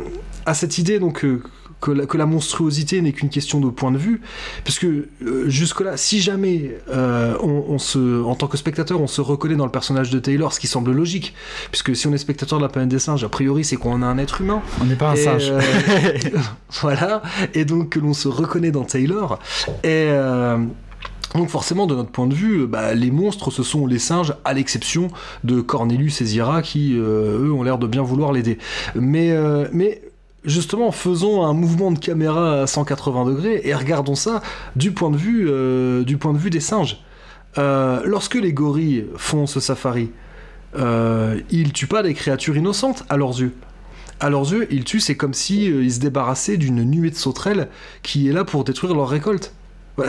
cette 0.54 0.78
idée 0.78 0.98
donc 0.98 1.24
euh, 1.24 1.42
que, 1.80 1.90
la, 1.90 2.06
que, 2.06 2.16
la, 2.16 2.26
monstruosité 2.26 3.00
n'est 3.00 3.12
qu'une 3.12 3.28
question 3.28 3.60
de 3.60 3.70
point 3.70 3.92
de 3.92 3.98
vue, 3.98 4.20
parce 4.64 4.78
que 4.78 5.08
euh, 5.22 5.48
jusque-là, 5.48 5.96
si 5.96 6.20
jamais 6.20 6.76
euh, 6.90 7.36
on, 7.40 7.78
se, 7.78 8.22
en 8.22 8.34
tant 8.34 8.46
que 8.48 8.56
spectateur, 8.56 9.00
on 9.00 9.06
se 9.06 9.20
reconnaît 9.20 9.56
dans 9.56 9.64
le 9.64 9.70
personnage 9.70 10.10
de 10.10 10.18
Taylor, 10.18 10.52
ce 10.52 10.60
qui 10.60 10.66
semble 10.66 10.92
logique, 10.92 11.34
puisque 11.70 11.94
si 11.94 12.06
on 12.06 12.12
est 12.12 12.18
spectateur 12.18 12.58
de 12.58 12.64
la 12.64 12.68
planète 12.68 12.88
des 12.88 12.98
singes, 12.98 13.22
a 13.22 13.28
priori 13.28 13.64
c'est 13.64 13.76
qu'on 13.76 14.02
a 14.02 14.06
un 14.06 14.18
être 14.18 14.40
humain. 14.40 14.62
On 14.80 14.84
n'est 14.84 14.96
pas 14.96 15.10
un 15.10 15.16
singe. 15.16 15.52
voilà, 16.80 17.22
et 17.54 17.64
donc 17.64 17.90
que 17.90 18.00
l'on 18.00 18.14
se 18.14 18.28
reconnaît 18.28 18.72
dans 18.72 18.84
Taylor, 18.84 19.38
et 19.84 20.10
donc 21.34 21.50
forcément, 21.50 21.86
de 21.86 21.94
notre 21.94 22.10
point 22.10 22.26
de 22.26 22.34
vue, 22.34 22.66
bah, 22.66 22.94
les 22.94 23.10
monstres, 23.10 23.50
ce 23.50 23.62
sont 23.62 23.86
les 23.86 23.98
singes, 23.98 24.32
à 24.46 24.54
l'exception 24.54 25.08
de 25.44 25.60
Cornelius 25.60 26.22
et 26.22 26.24
Zira, 26.24 26.62
qui, 26.62 26.94
eux, 26.94 27.52
ont 27.52 27.62
l'air 27.62 27.76
de 27.76 27.86
bien 27.86 28.02
vouloir 28.02 28.32
l'aider. 28.32 28.56
Mais, 28.94 29.36
mais 29.70 30.00
justement, 30.48 30.90
faisons 30.90 31.44
un 31.44 31.52
mouvement 31.52 31.92
de 31.92 31.98
caméra 31.98 32.62
à 32.62 32.66
180 32.66 33.26
degrés 33.26 33.60
et 33.64 33.74
regardons 33.74 34.14
ça 34.14 34.42
du 34.76 34.92
point 34.92 35.10
de 35.10 35.16
vue, 35.16 35.46
euh, 35.48 36.02
du 36.04 36.16
point 36.16 36.32
de 36.32 36.38
vue 36.38 36.50
des 36.50 36.60
singes. 36.60 37.02
Euh, 37.58 38.02
lorsque 38.04 38.34
les 38.34 38.52
gorilles 38.52 39.06
font 39.16 39.46
ce 39.46 39.60
safari, 39.60 40.10
euh, 40.76 41.40
ils 41.50 41.72
tuent 41.72 41.86
pas 41.86 42.02
des 42.02 42.14
créatures 42.14 42.56
innocentes 42.56 43.04
à 43.08 43.16
leurs 43.16 43.40
yeux. 43.40 43.54
À 44.20 44.30
leurs 44.30 44.52
yeux, 44.52 44.66
ils 44.70 44.84
tuent, 44.84 45.00
c'est 45.00 45.16
comme 45.16 45.34
si 45.34 45.66
ils 45.66 45.92
se 45.92 46.00
débarrassaient 46.00 46.56
d'une 46.56 46.82
nuée 46.82 47.10
de 47.10 47.16
sauterelles 47.16 47.68
qui 48.02 48.28
est 48.28 48.32
là 48.32 48.44
pour 48.44 48.64
détruire 48.64 48.94
leur 48.94 49.08
récolte 49.08 49.52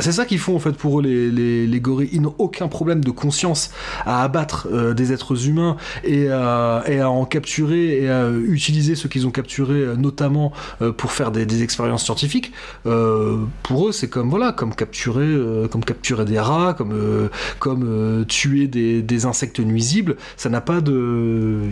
c'est 0.02 0.12
ça 0.12 0.26
qu'ils 0.26 0.40
font 0.40 0.56
en 0.56 0.60
fait 0.60 0.74
pour 0.74 1.00
eux 1.00 1.04
les, 1.04 1.68
les, 1.68 1.80
gorilles. 1.80 2.10
Ils 2.12 2.22
n'ont 2.22 2.36
aucun 2.38 2.68
problème 2.68 3.04
de 3.04 3.12
conscience 3.12 3.72
à 4.06 4.24
abattre 4.24 4.68
euh, 4.72 4.94
des 4.94 5.14
êtres 5.14 5.48
humains 5.48 5.78
et 6.04 6.30
à, 6.30 7.10
en 7.10 7.26
capturer 7.26 8.04
et 8.04 8.10
à 8.10 8.30
utiliser 8.30 8.96
ce 8.96 9.08
qu'ils 9.08 9.28
ont 9.28 9.32
capturé 9.32 9.76
euh, 9.76 9.96
notamment 9.96 10.52
euh, 10.82 10.92
pour 10.92 11.12
faire 11.12 11.32
des, 11.32 11.64
expériences 11.64 12.06
scientifiques. 12.06 12.54
pour 12.84 13.88
eux, 13.88 13.92
c'est 13.92 14.08
comme 14.08 14.30
voilà, 14.30 14.54
comme 14.54 14.74
capturer, 14.74 15.28
comme 15.70 15.84
capturer 15.84 16.24
des 16.24 16.40
rats, 16.40 16.74
comme 16.78 17.30
comme 17.60 18.26
tuer 18.28 18.68
des, 18.68 19.02
des, 19.02 19.26
insectes 19.26 19.60
nuisibles. 19.60 20.16
Ça 20.38 20.50
n'a 20.50 20.62
pas 20.62 20.80
de, 20.80 21.64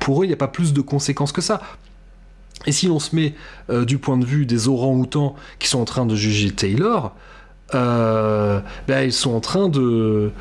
pour 0.00 0.22
eux, 0.22 0.24
il 0.24 0.28
n'y 0.28 0.34
a 0.34 0.36
pas 0.36 0.48
plus 0.48 0.72
de 0.72 0.80
conséquences 0.80 1.32
que 1.32 1.40
ça. 1.40 1.60
Et 2.66 2.72
si 2.72 2.88
on 2.88 2.98
se 2.98 3.14
met 3.14 3.34
euh, 3.70 3.84
du 3.84 3.98
point 3.98 4.16
de 4.16 4.24
vue 4.24 4.46
des 4.46 4.68
orang-outans 4.68 5.36
qui 5.58 5.68
sont 5.68 5.80
en 5.80 5.84
train 5.84 6.06
de 6.06 6.14
juger 6.14 6.50
Taylor, 6.50 7.14
euh, 7.74 8.60
ben, 8.86 9.02
ils 9.02 9.12
sont 9.12 9.34
en 9.34 9.40
train 9.40 9.68
de, 9.68 10.32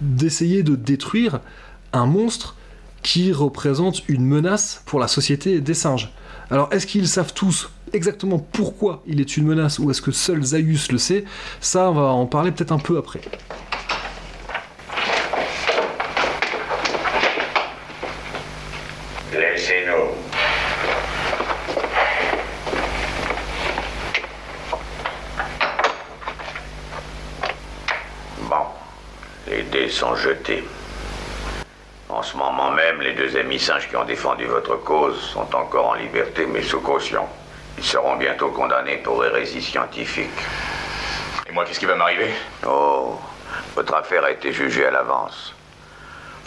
d'essayer 0.00 0.62
de, 0.62 0.74
détruire 0.74 1.40
un 1.92 2.06
monstre 2.06 2.56
qui 3.02 3.32
représente 3.32 4.08
une 4.08 4.24
menace 4.24 4.82
pour 4.86 4.98
la 4.98 5.08
société 5.08 5.60
des 5.60 5.74
singes. 5.74 6.12
Alors 6.50 6.68
est-ce 6.72 6.86
qu'ils 6.86 7.08
savent 7.08 7.34
tous 7.34 7.70
exactement 7.92 8.38
pourquoi 8.38 9.02
il 9.06 9.20
est 9.20 9.36
une 9.36 9.44
menace 9.44 9.78
ou 9.78 9.90
est-ce 9.90 10.02
que 10.02 10.12
seul 10.12 10.42
Zaius 10.42 10.90
le 10.90 10.98
sait? 10.98 11.24
Ça, 11.60 11.90
on 11.90 11.94
va 11.94 12.06
en 12.06 12.26
parler 12.26 12.50
peut-être 12.50 12.72
un 12.72 12.78
peu 12.78 12.96
après. 12.96 13.20
Sont 29.94 30.16
jetés. 30.16 30.64
En 32.08 32.22
ce 32.22 32.36
moment 32.36 32.70
même, 32.72 33.00
les 33.00 33.12
deux 33.12 33.36
amis 33.36 33.60
singes 33.60 33.88
qui 33.88 33.96
ont 33.96 34.04
défendu 34.04 34.44
votre 34.44 34.76
cause 34.76 35.20
sont 35.20 35.54
encore 35.54 35.90
en 35.90 35.94
liberté, 35.94 36.46
mais 36.46 36.62
sous 36.62 36.80
caution. 36.80 37.26
Ils 37.78 37.84
seront 37.84 38.16
bientôt 38.16 38.48
condamnés 38.48 38.98
pour 38.98 39.24
hérésie 39.24 39.62
scientifique. 39.62 40.30
Et 41.48 41.52
moi, 41.52 41.64
qu'est-ce 41.64 41.78
qui 41.78 41.86
va 41.86 41.94
m'arriver? 41.94 42.30
Oh, 42.66 43.18
votre 43.76 43.94
affaire 43.94 44.24
a 44.24 44.32
été 44.32 44.52
jugée 44.52 44.86
à 44.86 44.90
l'avance. 44.90 45.54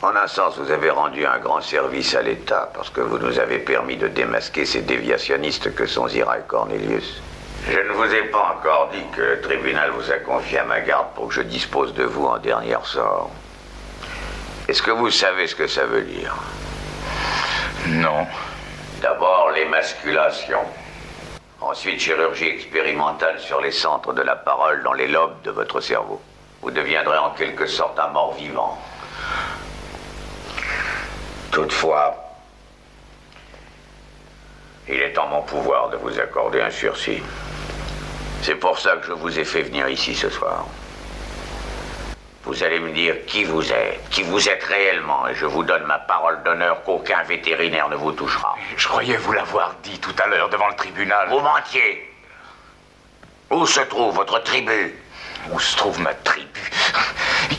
En 0.02 0.16
un 0.16 0.28
sens, 0.28 0.58
vous 0.58 0.70
avez 0.70 0.90
rendu 0.90 1.26
un 1.26 1.40
grand 1.40 1.62
service 1.62 2.16
à 2.16 2.22
l'État 2.22 2.70
parce 2.74 2.90
que 2.90 3.02
vous 3.02 3.18
nous 3.18 3.40
avez 3.40 3.60
permis 3.60 3.96
de 3.96 4.08
démasquer 4.08 4.66
ces 4.66 4.82
déviationnistes 4.82 5.74
que 5.74 5.86
sont 5.88 6.08
Zira 6.08 6.38
et 6.38 6.44
Cornelius. 6.48 7.22
Je 7.66 7.80
ne 7.80 7.92
vous 7.92 8.14
ai 8.14 8.24
pas 8.24 8.56
encore 8.58 8.90
dit 8.94 9.04
que 9.16 9.22
le 9.22 9.42
tribunal 9.42 9.92
vous 9.92 10.12
a 10.12 10.18
confié 10.20 10.60
à 10.60 10.64
ma 10.64 10.80
garde 10.80 11.08
pour 11.16 11.28
que 11.28 11.34
je 11.34 11.42
dispose 11.42 11.94
de 11.94 12.04
vous 12.04 12.26
en 12.26 12.38
dernier 12.38 12.78
sort. 12.84 13.30
Est-ce 14.68 14.82
que 14.82 14.92
vous 14.92 15.10
savez 15.10 15.48
ce 15.48 15.56
que 15.56 15.68
ça 15.68 15.86
veut 15.86 16.04
dire? 16.04 16.36
Non. 17.88 18.28
D'abord, 19.02 19.52
l'émasculation. 19.52 20.60
Ensuite, 21.62 22.00
chirurgie 22.00 22.50
expérimentale 22.50 23.40
sur 23.40 23.62
les 23.62 23.72
centres 23.72 24.14
de 24.14 24.22
la 24.22 24.36
parole 24.36 24.84
dans 24.84 24.94
les 24.94 25.08
lobes 25.08 25.42
de 25.44 25.52
votre 25.52 25.82
cerveau. 25.82 26.22
Vous 26.62 26.72
deviendrez 26.72 27.18
en 27.18 27.32
quelque 27.32 27.66
sorte 27.66 28.00
un 28.00 28.10
mort 28.10 28.34
vivant. 28.34 28.78
Toutefois, 31.52 32.27
il 34.90 35.02
est 35.02 35.18
en 35.18 35.28
mon 35.28 35.42
pouvoir 35.42 35.90
de 35.90 35.98
vous 35.98 36.20
accorder 36.20 36.62
un 36.62 36.70
sursis. 36.70 37.22
C'est 38.42 38.56
pour 38.56 38.80
ça 38.80 38.96
que 38.98 39.08
je 39.08 39.14
vous 39.14 39.40
ai 39.40 39.44
fait 39.44 39.64
venir 39.64 39.88
ici 39.90 40.16
ce 40.16 40.30
soir. 40.30 40.66
Vous 42.44 42.64
allez 42.64 42.80
me 42.80 42.92
dire 42.92 43.26
qui 43.26 43.44
vous 43.44 43.74
êtes, 43.74 44.08
qui 44.10 44.24
vous 44.24 44.48
êtes 44.48 44.64
réellement, 44.64 45.28
et 45.28 45.36
je 45.36 45.46
vous 45.46 45.64
donne 45.64 45.84
ma 45.84 46.00
parole 46.00 46.42
d'honneur 46.44 46.82
qu'aucun 46.84 47.22
vétérinaire 47.24 47.90
ne 47.90 47.98
vous 47.98 48.14
touchera. 48.14 48.56
Je 48.78 48.88
croyais 48.88 49.18
vous 49.18 49.34
l'avoir 49.34 49.76
dit 49.84 50.00
tout 50.00 50.16
à 50.24 50.28
l'heure 50.28 50.48
devant 50.48 50.70
le 50.70 50.76
tribunal. 50.76 51.28
Vous 51.30 51.42
mentiez. 51.42 52.10
Où 53.52 53.66
se 53.66 53.82
trouve 53.82 54.16
votre 54.16 54.42
tribu? 54.44 54.96
Où 55.52 55.60
se 55.60 55.76
trouve 55.76 56.00
ma 56.00 56.14
tribu? 56.14 56.72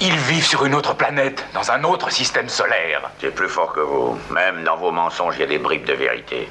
Ils 0.00 0.16
vivent 0.16 0.46
sur 0.46 0.64
une 0.64 0.74
autre 0.74 0.94
planète, 0.94 1.44
dans 1.52 1.70
un 1.70 1.84
autre 1.84 2.10
système 2.10 2.48
solaire. 2.48 3.10
C'est 3.20 3.34
plus 3.34 3.48
fort 3.48 3.74
que 3.74 3.80
vous. 3.80 4.18
Même 4.30 4.64
dans 4.64 4.76
vos 4.76 4.90
mensonges, 4.90 5.34
il 5.36 5.40
y 5.40 5.44
a 5.44 5.46
des 5.48 5.58
bribes 5.58 5.84
de 5.84 5.94
vérité. 5.94 6.48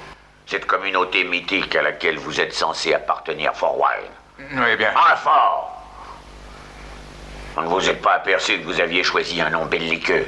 Cette 0.47 0.65
communauté 0.65 1.25
mythique 1.25 1.75
à 1.75 1.81
laquelle 1.81 2.17
vous 2.17 2.39
êtes 2.39 2.53
censé 2.53 2.93
appartenir, 2.93 3.53
Fort 3.53 3.77
Wild. 3.77 4.09
Oui, 4.39 4.77
bien. 4.77 4.91
Un 4.95 5.15
fort 5.17 5.83
Vous 7.55 7.63
ne 7.63 7.67
vous 7.67 7.89
êtes 7.89 8.01
pas 8.01 8.13
aperçu 8.13 8.57
que 8.59 8.63
vous 8.63 8.79
aviez 8.79 9.03
choisi 9.03 9.41
un 9.41 9.49
nom 9.49 9.65
belliqueux. 9.65 10.25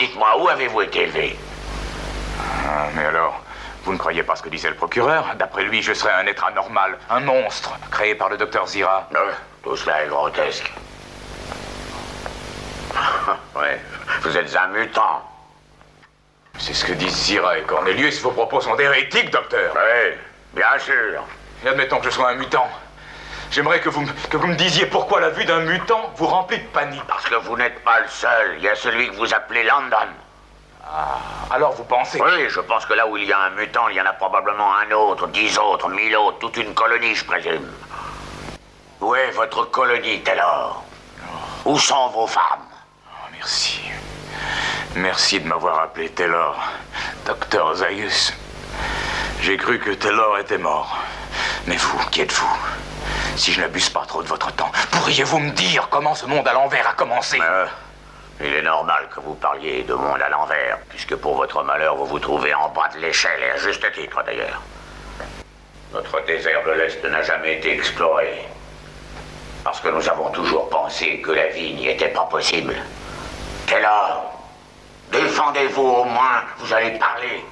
Dites-moi, 0.00 0.42
où 0.42 0.48
avez-vous 0.48 0.82
été 0.82 1.02
élevé? 1.02 1.38
Ah, 2.66 2.88
mais 2.96 3.04
alors, 3.04 3.40
vous 3.84 3.92
ne 3.92 3.98
croyez 3.98 4.24
pas 4.24 4.34
ce 4.34 4.42
que 4.42 4.48
disait 4.48 4.70
le 4.70 4.74
procureur? 4.74 5.32
D'après 5.36 5.62
lui, 5.62 5.80
je 5.80 5.92
serais 5.92 6.12
un 6.12 6.26
être 6.26 6.44
anormal, 6.44 6.98
un 7.08 7.20
monstre, 7.20 7.70
créé 7.92 8.16
par 8.16 8.30
le 8.30 8.38
docteur 8.38 8.66
Zira. 8.66 9.08
Euh, 9.14 9.30
tout 9.62 9.76
cela 9.76 10.02
est 10.02 10.08
grotesque. 10.08 10.72
ouais, 13.54 13.80
vous 14.22 14.36
êtes 14.36 14.56
un 14.56 14.66
mutant. 14.68 15.31
C'est 16.58 16.74
ce 16.74 16.84
que 16.84 16.92
disent 16.92 17.14
Zira 17.14 17.58
et 17.58 17.62
Cornelius. 17.62 18.20
Vos 18.22 18.30
propos 18.30 18.60
sont 18.60 18.76
hérétiques, 18.78 19.30
docteur. 19.30 19.74
Oui, 19.74 20.14
bien 20.54 20.78
sûr. 20.78 21.22
Et 21.64 21.68
admettons 21.68 21.98
que 21.98 22.04
je 22.06 22.10
sois 22.10 22.30
un 22.30 22.34
mutant. 22.34 22.68
J'aimerais 23.50 23.80
que 23.80 23.88
vous, 23.88 24.00
me- 24.02 24.12
que 24.30 24.36
vous 24.36 24.46
me 24.46 24.54
disiez 24.54 24.86
pourquoi 24.86 25.20
la 25.20 25.30
vue 25.30 25.44
d'un 25.44 25.60
mutant 25.60 26.10
vous 26.16 26.26
remplit 26.26 26.58
de 26.58 26.66
panique. 26.68 27.02
Parce 27.06 27.24
que 27.24 27.34
vous 27.34 27.56
n'êtes 27.56 27.82
pas 27.84 28.00
le 28.00 28.08
seul. 28.08 28.54
Il 28.58 28.62
y 28.64 28.68
a 28.68 28.74
celui 28.74 29.10
que 29.10 29.16
vous 29.16 29.32
appelez 29.34 29.62
London. 29.64 29.96
Ah, 30.84 31.18
alors 31.50 31.72
vous 31.72 31.84
pensez 31.84 32.20
Oui, 32.20 32.48
je 32.48 32.60
pense 32.60 32.84
que 32.86 32.92
là 32.94 33.06
où 33.06 33.16
il 33.16 33.24
y 33.24 33.32
a 33.32 33.38
un 33.40 33.50
mutant, 33.50 33.88
il 33.88 33.96
y 33.96 34.00
en 34.00 34.06
a 34.06 34.12
probablement 34.12 34.76
un 34.76 34.90
autre, 34.92 35.26
dix 35.28 35.58
autres, 35.58 35.88
mille 35.88 36.16
autres, 36.16 36.38
toute 36.38 36.56
une 36.58 36.74
colonie, 36.74 37.14
je 37.14 37.24
présume. 37.24 37.70
Où 39.00 39.14
est 39.14 39.30
votre 39.30 39.64
colonie, 39.70 40.20
Taylor? 40.22 40.82
Où 41.64 41.78
sont 41.78 42.08
vos 42.08 42.26
femmes? 42.26 42.66
Oh, 43.06 43.26
merci. 43.32 43.80
Merci 44.94 45.40
de 45.40 45.48
m'avoir 45.48 45.80
appelé 45.80 46.10
Taylor. 46.10 46.56
Docteur 47.24 47.74
Zaius. 47.76 48.34
J'ai 49.40 49.56
cru 49.56 49.78
que 49.78 49.90
Taylor 49.90 50.38
était 50.38 50.58
mort. 50.58 50.98
Mais 51.66 51.76
vous, 51.76 51.98
qui 52.10 52.20
êtes-vous? 52.20 52.56
Si 53.36 53.52
je 53.52 53.60
n'abuse 53.62 53.88
pas 53.88 54.04
trop 54.06 54.22
de 54.22 54.28
votre 54.28 54.52
temps, 54.52 54.70
pourriez-vous 54.90 55.38
me 55.38 55.50
dire 55.52 55.88
comment 55.90 56.14
ce 56.14 56.26
monde 56.26 56.46
à 56.46 56.52
l'envers 56.52 56.86
a 56.86 56.92
commencé? 56.92 57.38
Euh, 57.40 57.66
Il 58.40 58.52
est 58.52 58.62
normal 58.62 59.08
que 59.14 59.20
vous 59.20 59.34
parliez 59.34 59.82
de 59.84 59.94
monde 59.94 60.20
à 60.20 60.28
l'envers, 60.28 60.78
puisque 60.90 61.16
pour 61.16 61.36
votre 61.36 61.62
malheur, 61.62 61.96
vous 61.96 62.06
vous 62.06 62.18
trouvez 62.18 62.52
en 62.52 62.68
bas 62.68 62.88
de 62.94 62.98
l'échelle, 62.98 63.42
et 63.42 63.50
à 63.52 63.56
juste 63.56 63.90
titre 63.92 64.22
d'ailleurs. 64.24 64.60
Notre 65.94 66.20
désert 66.26 66.62
de 66.64 66.72
l'Est 66.72 67.02
n'a 67.04 67.22
jamais 67.22 67.54
été 67.58 67.72
exploré. 67.72 68.46
Parce 69.64 69.80
que 69.80 69.88
nous 69.88 70.06
avons 70.08 70.30
toujours 70.30 70.68
pensé 70.68 71.20
que 71.22 71.30
la 71.30 71.46
vie 71.48 71.72
n'y 71.74 71.88
était 71.88 72.08
pas 72.08 72.24
possible. 72.24 72.74
Taylor, 73.66 74.31
défendez-vous 75.12 75.82
au 75.82 76.04
moins, 76.04 76.42
vous 76.58 76.72
allez 76.72 76.98
parler. 76.98 77.44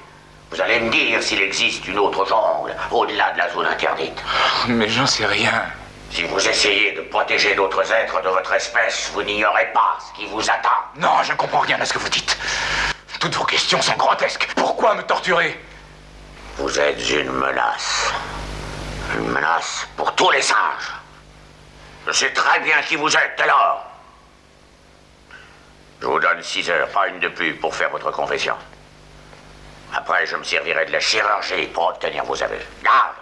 Vous 0.51 0.59
allez 0.59 0.81
me 0.81 0.91
dire 0.91 1.23
s'il 1.23 1.41
existe 1.41 1.87
une 1.87 1.97
autre 1.97 2.25
jungle, 2.25 2.75
au-delà 2.91 3.31
de 3.31 3.37
la 3.37 3.49
zone 3.53 3.67
interdite. 3.67 4.21
Mais 4.67 4.89
j'en 4.89 5.07
sais 5.07 5.25
rien. 5.25 5.63
Si 6.11 6.23
vous 6.23 6.45
essayez 6.45 6.91
de 6.91 7.01
protéger 7.01 7.55
d'autres 7.55 7.89
êtres 7.89 8.21
de 8.21 8.27
votre 8.27 8.51
espèce, 8.51 9.11
vous 9.13 9.23
n'ignorez 9.23 9.67
pas 9.73 9.97
ce 9.99 10.19
qui 10.19 10.27
vous 10.27 10.41
attend. 10.49 10.69
Non, 10.97 11.23
je 11.23 11.31
ne 11.31 11.37
comprends 11.37 11.61
rien 11.61 11.79
à 11.79 11.85
ce 11.85 11.93
que 11.93 11.99
vous 11.99 12.09
dites. 12.09 12.37
Toutes 13.21 13.35
vos 13.35 13.45
questions 13.45 13.81
sont 13.81 13.95
grotesques. 13.95 14.49
Pourquoi 14.57 14.95
me 14.95 15.03
torturer? 15.03 15.57
Vous 16.57 16.79
êtes 16.79 17.09
une 17.09 17.31
menace. 17.31 18.11
Une 19.15 19.29
menace 19.29 19.87
pour 19.95 20.13
tous 20.15 20.31
les 20.31 20.41
singes. 20.41 20.91
Je 22.07 22.11
sais 22.11 22.33
très 22.33 22.59
bien 22.59 22.81
qui 22.81 22.97
vous 22.97 23.15
êtes, 23.15 23.35
Taylor. 23.37 23.90
Je 26.01 26.07
vous 26.07 26.19
donne 26.19 26.41
six 26.41 26.67
heures, 26.69 26.87
pas 26.87 27.07
une 27.07 27.19
de 27.19 27.27
plus, 27.27 27.53
pour 27.53 27.75
faire 27.75 27.91
votre 27.91 28.11
confession. 28.11 28.55
Après, 29.95 30.25
je 30.25 30.35
me 30.35 30.43
servirai 30.43 30.85
de 30.87 30.91
la 30.91 30.99
chirurgie 30.99 31.67
pour 31.73 31.89
obtenir 31.89 32.23
vos 32.23 32.41
aveux. 32.41 32.55
Garde 32.83 33.15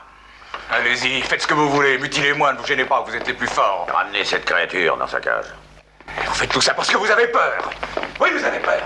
Allez-y, 0.71 1.21
faites 1.21 1.41
ce 1.41 1.47
que 1.47 1.55
vous 1.55 1.69
voulez. 1.69 1.97
Mutilez-moi, 1.97 2.53
ne 2.53 2.59
vous 2.59 2.65
gênez 2.65 2.85
pas, 2.85 3.01
vous 3.05 3.13
êtes 3.13 3.27
les 3.27 3.33
plus 3.33 3.47
forts. 3.47 3.87
Ramenez 3.91 4.23
cette 4.23 4.45
créature 4.45 4.95
dans 4.97 5.07
sa 5.07 5.19
cage. 5.19 5.45
Vous 6.25 6.33
faites 6.33 6.51
tout 6.51 6.61
ça 6.61 6.73
parce 6.73 6.89
que 6.89 6.97
vous 6.97 7.09
avez 7.09 7.27
peur. 7.27 7.69
Oui, 8.21 8.29
vous 8.37 8.43
avez 8.45 8.59
peur. 8.59 8.81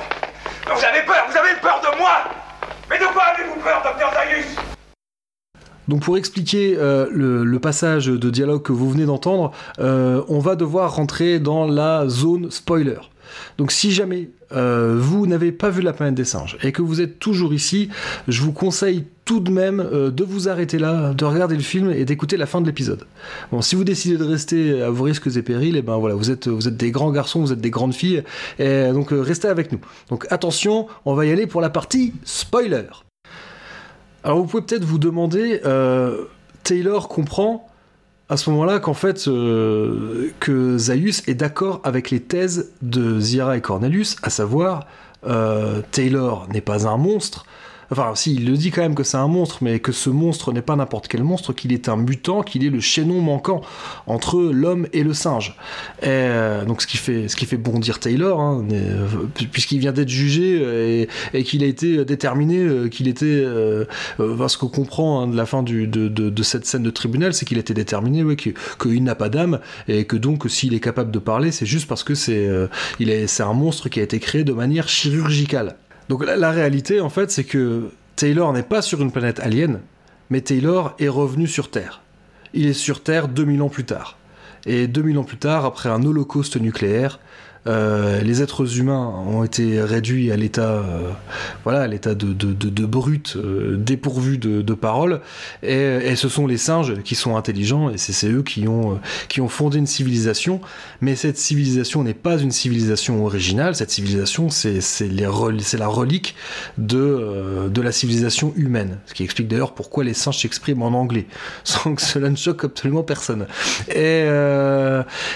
Vous 0.66 0.84
avez 0.84 1.04
peur, 1.04 1.26
vous 1.30 1.38
avez 1.38 1.54
peur 1.62 1.82
de 1.82 1.98
moi. 1.98 2.24
Mais 2.90 2.98
de 2.98 3.06
quoi 3.06 3.24
avez-vous 3.24 3.60
peur, 3.60 3.82
docteur 3.84 4.12
Zaius? 4.14 4.46
Donc 5.88 6.02
pour 6.04 6.18
expliquer 6.18 6.78
euh, 6.78 7.08
le, 7.12 7.44
le 7.44 7.60
passage 7.60 8.06
de 8.06 8.30
dialogue 8.30 8.64
que 8.64 8.72
vous 8.72 8.90
venez 8.90 9.06
d'entendre, 9.06 9.52
euh, 9.80 10.24
on 10.30 10.40
va 10.40 10.56
devoir 10.56 10.96
rentrer 10.96 11.40
dans 11.40 11.68
la 11.68 12.08
zone 12.08 12.50
spoiler. 12.50 13.00
Donc 13.58 13.72
si 13.72 13.92
jamais 13.92 14.30
euh, 14.52 14.98
vous 15.00 15.28
n'avez 15.28 15.52
pas 15.52 15.70
vu 15.70 15.82
la 15.82 15.94
planète 15.94 16.16
des 16.16 16.26
singes 16.26 16.58
et 16.64 16.72
que 16.72 16.82
vous 16.82 17.02
êtes 17.02 17.20
toujours 17.20 17.54
ici, 17.54 17.90
je 18.28 18.42
vous 18.42 18.52
conseille 18.52 19.06
tout 19.26 19.40
de 19.40 19.52
même 19.52 19.80
euh, 19.80 20.12
de 20.12 20.24
vous 20.24 20.50
arrêter 20.50 20.78
là, 20.78 21.14
de 21.14 21.26
regarder 21.26 21.56
le 21.56 21.62
film 21.62 21.92
et 21.92 22.06
d'écouter 22.06 22.38
la 22.38 22.46
fin 22.46 22.62
de 22.62 22.66
l'épisode. 22.66 23.06
Bon, 23.52 23.62
si 23.62 23.76
vous 23.76 23.84
décidez 23.84 24.18
de 24.18 24.24
rester 24.24 24.82
à 24.82 24.90
vos 24.90 25.04
risques 25.04 25.28
et 25.36 25.42
périls, 25.42 25.78
et 25.78 25.82
ben 25.82 25.98
voilà, 25.98 26.16
vous 26.16 26.30
êtes 26.32 26.48
des 26.48 26.92
grands 26.92 27.12
garçons, 27.12 27.42
vous 27.42 27.54
êtes 27.54 27.62
des 27.62 27.72
grandes 27.72 27.94
filles, 27.94 28.24
et 28.60 28.92
donc 28.92 29.14
euh, 29.14 29.22
restez 29.22 29.48
avec 29.48 29.72
nous. 29.72 29.80
Donc 30.10 30.28
attention, 30.30 30.88
on 31.06 31.14
va 31.14 31.26
y 31.26 31.32
aller 31.32 31.48
pour 31.48 31.62
la 31.62 31.70
partie 31.70 32.14
spoiler. 32.24 32.84
Alors 34.24 34.40
vous 34.40 34.46
pouvez 34.46 34.64
peut-être 34.64 34.86
vous 34.86 35.00
demander, 35.00 35.62
Taylor 36.64 37.10
comprend 37.10 37.68
à 38.34 38.38
ce 38.38 38.50
moment-là 38.50 38.80
qu'en 38.80 38.96
fait 38.96 39.28
euh, 39.28 40.32
que 40.40 40.76
Zaius 40.80 41.22
est 41.28 41.36
d'accord 41.36 41.82
avec 41.84 42.10
les 42.10 42.20
thèses 42.20 42.72
de 42.82 43.20
Zira 43.20 43.56
et 43.58 43.62
Cornelius, 43.62 44.16
à 44.24 44.32
savoir 44.32 44.88
euh, 45.28 45.82
Taylor 45.92 46.48
n'est 46.52 46.60
pas 46.60 46.88
un 46.88 46.98
monstre. 46.98 47.46
Enfin, 47.94 48.16
si, 48.16 48.34
il 48.34 48.48
le 48.48 48.58
dit 48.58 48.72
quand 48.72 48.82
même 48.82 48.96
que 48.96 49.04
c'est 49.04 49.18
un 49.18 49.28
monstre, 49.28 49.60
mais 49.62 49.80
que 49.80 49.92
ce 49.92 50.10
monstre 50.10 50.52
n'est 50.52 50.64
pas 50.64 50.76
n'importe 50.76 51.08
quel 51.08 51.24
monstre, 51.24 51.54
qu'il 51.54 51.72
est 51.72 51.90
un 51.90 51.96
mutant, 51.96 52.42
qu'il 52.42 52.66
est 52.66 52.72
le 52.72 52.80
chaînon 52.80 53.22
manquant 53.22 53.62
entre 54.08 54.42
l'homme 54.42 54.88
et 54.94 55.04
le 55.04 55.14
singe. 55.14 55.56
Et, 56.02 56.08
euh, 56.08 56.66
donc, 56.66 56.82
ce 56.82 56.88
qui 56.88 56.98
fait, 56.98 57.28
ce 57.28 57.36
qui 57.36 57.46
fait 57.46 57.58
bondir 57.58 58.00
Taylor, 58.00 58.42
hein, 58.42 58.66
euh, 58.72 59.08
puisqu'il 59.52 59.78
vient 59.78 59.92
d'être 59.92 60.10
jugé 60.10 60.60
euh, 60.60 61.06
et, 61.36 61.44
qu'il 61.44 61.64
a 61.64 61.68
été 61.68 62.04
déterminé, 62.04 62.90
qu'il 62.90 63.08
était. 63.08 63.26
Euh, 63.28 63.86
ce 64.18 64.58
qu'on 64.58 64.70
comprend 64.70 65.22
hein, 65.22 65.28
de 65.28 65.38
la 65.38 65.46
fin 65.46 65.62
de, 65.62 66.44
cette 66.44 66.66
scène 66.66 66.82
de 66.84 66.90
tribunal, 66.90 67.36
c'est 67.36 67.46
qu'il 67.46 67.60
était 67.60 67.76
déterminé 67.76 68.24
ouais, 68.24 68.36
qu'il 68.36 69.04
n'a 69.04 69.14
pas 69.14 69.30
d'âme 69.30 69.60
et 69.88 70.06
que 70.06 70.18
donc, 70.18 70.50
s'il 70.50 70.74
est 70.74 70.80
capable 70.80 71.12
de 71.12 71.20
parler, 71.20 71.52
c'est 71.52 71.68
juste 71.68 71.88
parce 71.88 72.04
que 72.04 72.16
c'est 72.16 72.50
est, 73.00 73.28
c'est 73.28 73.44
un 73.44 73.54
monstre 73.54 73.88
qui 73.88 74.00
a 74.00 74.04
été 74.04 74.20
créé 74.20 74.44
de 74.44 74.54
manière 74.54 74.90
chirurgicale. 74.90 75.76
Donc 76.10 76.26
la, 76.26 76.52
réalité, 76.52 77.00
en 77.02 77.10
fait, 77.10 77.32
c'est 77.32 77.44
que 77.44 77.90
Taylor 78.16 78.54
n'est 78.54 78.64
pas 78.64 78.82
sur 78.82 79.02
une 79.02 79.12
planète 79.12 79.40
alien, 79.40 79.80
mais 80.30 80.42
Taylor 80.42 80.96
est 81.00 81.08
revenu 81.08 81.48
sur 81.48 81.72
Terre. 81.72 82.02
Il 82.54 82.68
est 82.68 82.74
sur 82.74 83.02
Terre 83.02 83.28
2000 83.28 83.62
ans 83.62 83.70
plus 83.70 83.86
tard. 83.86 84.18
Et 84.66 84.88
2000 84.88 85.18
ans 85.18 85.24
plus 85.24 85.38
tard, 85.38 85.66
après 85.66 85.90
un 85.90 86.04
holocauste 86.04 86.58
nucléaire, 86.58 87.20
euh, 87.66 88.22
les 88.22 88.42
êtres 88.42 88.78
humains 88.78 89.14
ont 89.26 89.44
été 89.44 89.82
réduits 89.82 90.32
à 90.32 90.38
l'état, 90.38 90.74
euh, 90.74 91.12
voilà, 91.64 91.82
à 91.82 91.88
l'état 91.88 92.14
de, 92.14 92.34
de, 92.34 92.52
de, 92.52 92.70
de 92.70 92.86
brut, 92.86 93.38
euh, 93.38 93.78
dépourvu 93.78 94.38
de, 94.38 94.62
de 94.62 94.74
parole, 94.74 95.22
et, 95.62 95.76
et, 95.76 96.16
ce 96.16 96.28
sont 96.28 96.46
les 96.46 96.58
singes 96.58 97.02
qui 97.04 97.16
sont 97.16 97.38
intelligents, 97.38 97.90
et 97.90 97.98
c'est 97.98 98.30
eux 98.30 98.44
qui 98.44 98.68
ont, 98.68 99.00
qui 99.30 99.40
ont 99.40 99.48
fondé 99.48 99.78
une 99.78 99.88
civilisation, 99.88 100.60
mais 101.00 101.16
cette 101.16 101.38
civilisation 101.38 102.04
n'est 102.04 102.14
pas 102.14 102.38
une 102.38 102.52
civilisation 102.52 103.24
originale, 103.26 103.76
cette 103.76 103.92
civilisation 103.92 104.50
c'est 104.50 104.80
la 105.10 105.88
relique 105.88 106.36
de, 106.78 107.70
de 107.70 107.82
la 107.82 107.92
civilisation 107.94 108.54
humaine, 108.58 109.00
ce 109.06 109.14
qui 109.14 109.24
explique 109.24 109.48
d'ailleurs 109.48 109.74
pourquoi 109.74 110.04
les 110.04 110.14
singes 110.14 110.40
s'expriment 110.40 110.84
en 110.84 110.94
anglais, 110.94 111.28
sans 111.64 111.96
que 111.96 112.02
cela 112.02 112.30
ne 112.30 112.36
choque 112.36 112.66
absolument 112.66 113.04
personne. 113.04 113.48
Et, 113.94 114.28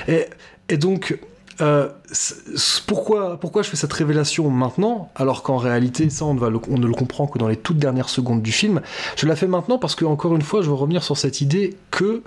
et, 0.08 0.26
et 0.70 0.78
donc, 0.78 1.18
euh, 1.62 1.90
pourquoi, 2.86 3.40
pourquoi 3.40 3.64
je 3.64 3.70
fais 3.70 3.78
cette 3.78 3.94
révélation 3.94 4.50
maintenant, 4.50 5.12
alors 5.16 5.44
qu'en 5.44 5.58
réalité, 5.58 6.10
ça, 6.10 6.26
on 6.26 6.34
ne, 6.34 6.40
va 6.40 6.50
le, 6.50 6.60
on 6.70 6.78
ne 6.78 6.86
le 6.88 6.94
comprend 6.94 7.28
que 7.28 7.40
dans 7.40 7.48
les 7.48 7.58
toutes 7.58 7.78
dernières 7.78 8.10
secondes 8.10 8.42
du 8.42 8.52
film? 8.52 8.82
Je 9.16 9.26
la 9.26 9.36
fais 9.36 9.48
maintenant 9.48 9.78
parce 9.78 9.96
que, 9.96 10.06
encore 10.06 10.36
une 10.36 10.42
fois, 10.42 10.62
je 10.62 10.68
veux 10.68 10.76
revenir 10.76 11.04
sur 11.04 11.18
cette 11.18 11.42
idée 11.42 11.78
que, 11.92 12.22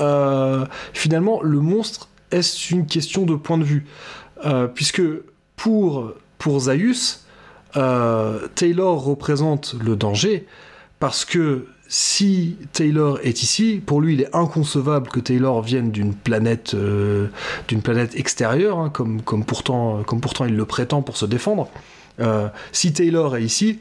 euh, 0.00 0.66
finalement, 0.92 1.40
le 1.42 1.60
monstre, 1.60 2.08
est 2.32 2.70
une 2.70 2.86
question 2.86 3.24
de 3.24 3.34
point 3.36 3.58
de 3.58 3.64
vue. 3.64 3.86
Euh, 4.44 4.66
Puisque, 4.66 5.02
pour, 5.56 6.12
pour 6.38 6.60
Zaius, 6.60 7.24
Taylor 7.72 9.04
représente 9.04 9.74
le 9.74 9.96
danger 9.96 10.46
parce 10.98 11.24
que 11.24 11.66
si 11.88 12.56
Taylor 12.72 13.20
est 13.22 13.42
ici, 13.42 13.80
pour 13.84 14.00
lui, 14.00 14.14
il 14.14 14.22
est 14.22 14.34
inconcevable 14.34 15.08
que 15.08 15.20
Taylor 15.20 15.62
vienne 15.62 15.90
d'une 15.90 16.14
planète, 16.14 16.74
euh, 16.74 17.28
d'une 17.68 17.82
planète 17.82 18.16
extérieure, 18.16 18.78
hein, 18.78 18.90
comme, 18.90 19.22
pourtant, 19.44 20.02
comme 20.02 20.20
pourtant 20.20 20.44
il 20.46 20.56
le 20.56 20.64
prétend 20.64 21.02
pour 21.02 21.16
se 21.16 21.26
défendre. 21.26 21.68
Euh, 22.20 22.48
si 22.72 22.92
Taylor 22.92 23.36
est 23.36 23.44
ici, 23.44 23.80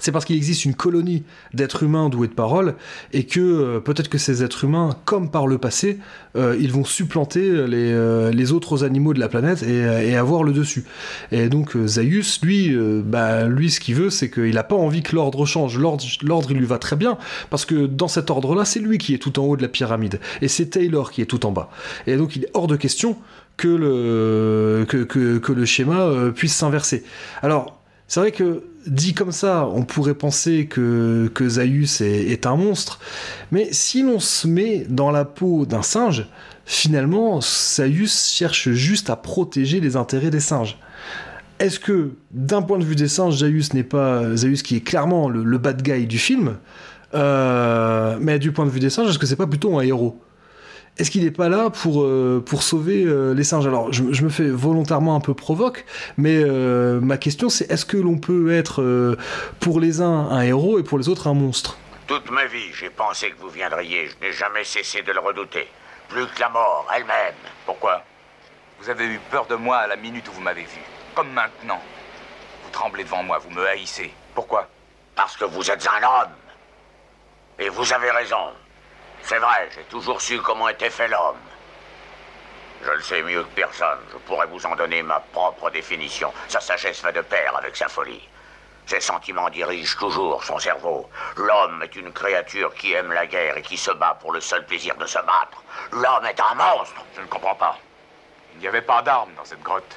c'est 0.00 0.12
parce 0.12 0.24
qu'il 0.24 0.36
existe 0.36 0.64
une 0.64 0.74
colonie 0.74 1.22
d'êtres 1.54 1.84
humains 1.84 2.08
doués 2.08 2.26
de 2.26 2.32
parole 2.32 2.74
et 3.12 3.24
que 3.24 3.40
euh, 3.40 3.80
peut-être 3.80 4.08
que 4.08 4.18
ces 4.18 4.42
êtres 4.42 4.64
humains, 4.64 4.96
comme 5.04 5.30
par 5.30 5.46
le 5.46 5.58
passé, 5.58 5.98
euh, 6.36 6.56
ils 6.58 6.72
vont 6.72 6.84
supplanter 6.84 7.66
les, 7.66 7.92
euh, 7.92 8.32
les, 8.32 8.52
autres 8.52 8.82
animaux 8.82 9.14
de 9.14 9.20
la 9.20 9.28
planète 9.28 9.62
et, 9.62 10.16
avoir 10.16 10.42
le 10.42 10.52
dessus. 10.52 10.84
Et 11.30 11.48
donc 11.48 11.76
Zaius, 11.86 12.40
lui, 12.42 12.76
bah, 13.04 13.46
lui, 13.46 13.70
ce 13.70 13.80
qu'il 13.80 13.94
veut, 13.94 14.10
c'est 14.10 14.30
qu'il 14.30 14.54
n'a 14.54 14.64
pas 14.64 14.74
envie 14.74 15.02
que 15.02 15.14
l'ordre 15.14 15.46
change. 15.46 15.78
L'ordre, 15.78 16.50
il 16.50 16.56
lui 16.56 16.66
va 16.66 16.78
très 16.78 16.96
bien 16.96 17.16
parce 17.48 17.64
que 17.64 17.86
dans 17.86 18.08
cet 18.08 18.30
ordre-là, 18.30 18.64
c'est 18.64 18.80
lui 18.80 18.98
qui 18.98 19.14
est 19.14 19.18
tout 19.18 19.38
en 19.38 19.44
haut 19.44 19.56
de 19.56 19.62
la 19.62 19.68
pyramide 19.68 20.20
et 20.42 20.48
c'est 20.48 20.66
Taylor 20.66 21.10
qui 21.10 21.22
est 21.22 21.26
tout 21.26 21.46
en 21.46 21.52
bas. 21.52 21.70
Et 22.06 22.16
donc 22.16 22.36
il 22.36 22.44
est 22.44 22.50
hors 22.54 22.66
de 22.66 22.76
question 22.76 23.16
que 23.56 23.68
le, 23.68 24.86
que, 24.86 25.38
que 25.38 25.52
le 25.52 25.64
schéma 25.64 26.08
puisse 26.34 26.54
s'inverser. 26.54 27.04
Alors, 27.42 27.79
c'est 28.10 28.18
vrai 28.18 28.32
que 28.32 28.64
dit 28.88 29.14
comme 29.14 29.30
ça, 29.30 29.68
on 29.72 29.84
pourrait 29.84 30.14
penser 30.14 30.66
que, 30.66 31.30
que 31.32 31.60
est, 31.60 32.44
un 32.44 32.56
monstre, 32.56 32.98
mais 33.52 33.68
si 33.70 34.02
l'on 34.02 34.18
se 34.18 34.48
met 34.48 34.84
dans 34.88 35.12
la 35.12 35.24
peau 35.24 35.64
d'un 35.64 35.82
singe, 35.82 36.26
finalement, 36.64 37.40
Zaius 37.40 38.32
cherche 38.32 38.70
juste 38.70 39.10
à 39.10 39.16
protéger 39.16 39.78
les 39.78 39.94
intérêts 39.94 40.30
des 40.30 40.40
singes. 40.40 40.76
Est-ce 41.60 41.78
que, 41.78 42.14
d'un 42.32 42.62
point 42.62 42.80
de 42.80 42.84
vue 42.84 42.96
des 42.96 43.06
singes, 43.06 43.36
Zaius 43.36 43.74
n'est 43.74 43.84
pas 43.84 44.34
Zaius 44.34 44.64
qui 44.64 44.74
est 44.74 44.80
clairement 44.80 45.28
le, 45.28 45.58
bad 45.58 45.80
guy 45.80 46.08
du 46.08 46.18
film, 46.18 46.56
euh, 47.14 48.18
mais 48.20 48.40
du 48.40 48.50
point 48.50 48.66
de 48.66 48.70
vue 48.70 48.80
des 48.80 48.90
singes, 48.90 49.08
est-ce 49.08 49.20
que 49.20 49.26
c'est 49.26 49.36
pas 49.36 49.46
plutôt 49.46 49.78
un 49.78 49.82
héros? 49.82 50.20
Est-ce 51.00 51.10
qu'il 51.10 51.24
n'est 51.24 51.30
pas 51.30 51.48
là 51.48 51.70
pour, 51.70 52.02
euh, 52.02 52.44
pour 52.44 52.62
sauver 52.62 53.04
euh, 53.04 53.32
les 53.32 53.42
singes? 53.42 53.66
Alors, 53.66 53.90
je, 53.90 54.02
me 54.02 54.28
fais 54.28 54.48
volontairement 54.50 55.16
un 55.16 55.20
peu 55.20 55.32
provoque, 55.32 55.86
mais 56.18 56.36
euh, 56.36 57.00
ma 57.00 57.16
question 57.16 57.48
c'est 57.48 57.70
est-ce 57.70 57.86
que 57.86 57.96
l'on 57.96 58.18
peut 58.18 58.52
être 58.52 59.16
pour 59.60 59.80
les 59.80 60.02
uns 60.02 60.28
un 60.28 60.42
héros 60.42 60.78
et 60.78 60.82
pour 60.82 60.98
les 60.98 61.08
autres 61.08 61.26
un 61.26 61.32
monstre? 61.32 61.78
Toute 62.06 62.30
ma 62.30 62.44
vie, 62.44 62.70
j'ai 62.78 62.90
pensé 62.90 63.30
que 63.30 63.40
vous 63.40 63.48
viendriez. 63.48 64.08
Je 64.08 64.26
n'ai 64.26 64.32
jamais 64.32 64.64
cessé 64.64 65.00
de 65.00 65.12
le 65.12 65.20
redouter. 65.20 65.68
Plus 66.08 66.26
que 66.26 66.40
la 66.40 66.50
mort 66.50 66.86
elle-même. 66.94 67.34
Pourquoi? 67.64 68.02
Vous 68.80 68.90
avez 68.90 69.06
eu 69.06 69.20
peur 69.30 69.46
de 69.46 69.54
moi 69.54 69.78
à 69.78 69.86
la 69.86 69.96
minute 69.96 70.28
où 70.28 70.32
vous 70.32 70.42
m'avez 70.42 70.62
vu. 70.62 70.82
Comme 71.14 71.30
maintenant. 71.32 71.80
Vous 72.64 72.70
tremblez 72.72 73.04
devant 73.04 73.22
moi, 73.22 73.38
vous 73.38 73.50
me 73.50 73.66
haïssez. 73.66 74.12
Pourquoi? 74.34 74.68
Parce 75.14 75.36
que 75.36 75.44
vous 75.46 75.70
êtes 75.70 75.86
un 75.86 76.04
homme. 76.04 76.32
Et 77.58 77.68
vous 77.70 77.90
avez 77.92 78.10
raison. 78.10 78.50
C'est 79.22 79.38
vrai, 79.38 79.68
j'ai 79.74 79.84
toujours 79.84 80.20
su 80.20 80.40
comment 80.40 80.68
était 80.68 80.90
fait 80.90 81.08
l'homme. 81.08 81.36
Je 82.82 82.90
le 82.90 83.02
sais 83.02 83.22
mieux 83.22 83.42
que 83.42 83.54
personne. 83.54 83.98
Je 84.10 84.16
pourrais 84.18 84.46
vous 84.46 84.64
en 84.64 84.74
donner 84.74 85.02
ma 85.02 85.20
propre 85.20 85.70
définition. 85.70 86.32
Sa 86.48 86.60
sagesse 86.60 87.02
va 87.02 87.12
de 87.12 87.20
pair 87.20 87.54
avec 87.56 87.76
sa 87.76 87.88
folie. 87.88 88.26
Ses 88.86 89.00
sentiments 89.00 89.50
dirigent 89.50 89.98
toujours 89.98 90.42
son 90.42 90.58
cerveau. 90.58 91.08
L'homme 91.36 91.82
est 91.82 91.94
une 91.94 92.12
créature 92.12 92.74
qui 92.74 92.92
aime 92.92 93.12
la 93.12 93.26
guerre 93.26 93.56
et 93.56 93.62
qui 93.62 93.76
se 93.76 93.90
bat 93.90 94.16
pour 94.20 94.32
le 94.32 94.40
seul 94.40 94.64
plaisir 94.64 94.96
de 94.96 95.06
se 95.06 95.18
battre. 95.18 95.62
L'homme 95.92 96.24
est 96.24 96.40
un 96.40 96.54
monstre. 96.54 97.04
Je 97.14 97.20
ne 97.20 97.26
comprends 97.26 97.54
pas. 97.54 97.78
Il 98.54 98.60
n'y 98.60 98.68
avait 98.68 98.82
pas 98.82 99.02
d'armes 99.02 99.34
dans 99.36 99.44
cette 99.44 99.62
grotte. 99.62 99.96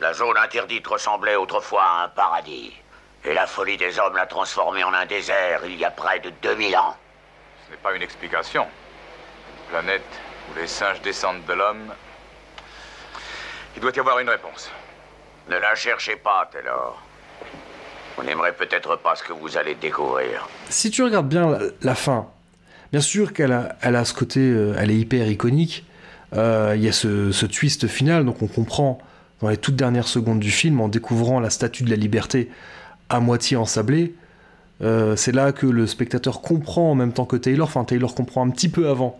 La 0.00 0.12
zone 0.12 0.36
interdite 0.36 0.86
ressemblait 0.86 1.36
autrefois 1.36 1.84
à 1.84 2.04
un 2.04 2.08
paradis. 2.08 2.74
Et 3.24 3.32
la 3.32 3.46
folie 3.46 3.76
des 3.76 3.98
hommes 3.98 4.16
l'a 4.16 4.26
transformée 4.26 4.84
en 4.84 4.92
un 4.92 5.06
désert 5.06 5.64
il 5.64 5.76
y 5.76 5.84
a 5.84 5.90
près 5.90 6.18
de 6.18 6.30
2000 6.42 6.76
ans. 6.76 6.96
N'est 7.74 7.80
pas 7.82 7.96
une 7.96 8.02
explication. 8.02 8.62
Une 8.62 9.70
planète 9.70 10.06
où 10.48 10.56
les 10.60 10.68
singes 10.68 11.02
descendent 11.02 11.44
de 11.48 11.54
l'homme. 11.54 11.92
Il 13.74 13.82
doit 13.82 13.90
y 13.90 13.98
avoir 13.98 14.20
une 14.20 14.28
réponse. 14.28 14.70
Ne 15.50 15.56
la 15.56 15.74
cherchez 15.74 16.14
pas, 16.14 16.48
Taylor. 16.52 17.02
On 18.16 18.22
n'aimerait 18.22 18.52
peut-être 18.52 18.94
pas 18.94 19.16
ce 19.16 19.24
que 19.24 19.32
vous 19.32 19.56
allez 19.56 19.74
découvrir. 19.74 20.48
Si 20.70 20.92
tu 20.92 21.02
regardes 21.02 21.26
bien 21.26 21.58
la, 21.82 21.94
fin, 21.96 22.28
bien 22.92 23.00
sûr 23.00 23.32
qu'elle 23.32 23.50
a, 23.50 23.74
elle 23.82 23.96
a 23.96 24.04
ce 24.04 24.14
côté, 24.14 24.38
euh, 24.38 24.76
elle 24.78 24.92
est 24.92 24.96
hyper 24.96 25.26
iconique. 25.26 25.84
Euh, 26.32 26.74
il 26.76 26.84
y 26.84 26.88
a 26.88 26.92
ce, 26.92 27.32
ce, 27.32 27.44
twist 27.44 27.88
final, 27.88 28.24
donc 28.24 28.40
on 28.40 28.46
comprend 28.46 28.98
dans 29.40 29.48
les 29.48 29.56
toutes 29.56 29.74
dernières 29.74 30.06
secondes 30.06 30.38
du 30.38 30.52
film, 30.52 30.80
en 30.80 30.86
découvrant 30.86 31.40
la 31.40 31.50
statue 31.50 31.82
de 31.82 31.90
la 31.90 31.96
liberté 31.96 32.52
à 33.08 33.18
moitié 33.18 33.56
ensablée, 33.56 34.14
euh, 34.84 35.16
c'est 35.16 35.32
là 35.32 35.52
que 35.52 35.66
le 35.66 35.86
spectateur 35.86 36.42
comprend 36.42 36.90
en 36.90 36.94
même 36.94 37.12
temps 37.12 37.24
que 37.24 37.36
Taylor, 37.36 37.66
enfin 37.66 37.84
Taylor 37.84 38.14
comprend 38.14 38.46
un 38.46 38.50
petit 38.50 38.68
peu 38.68 38.88
avant 38.88 39.18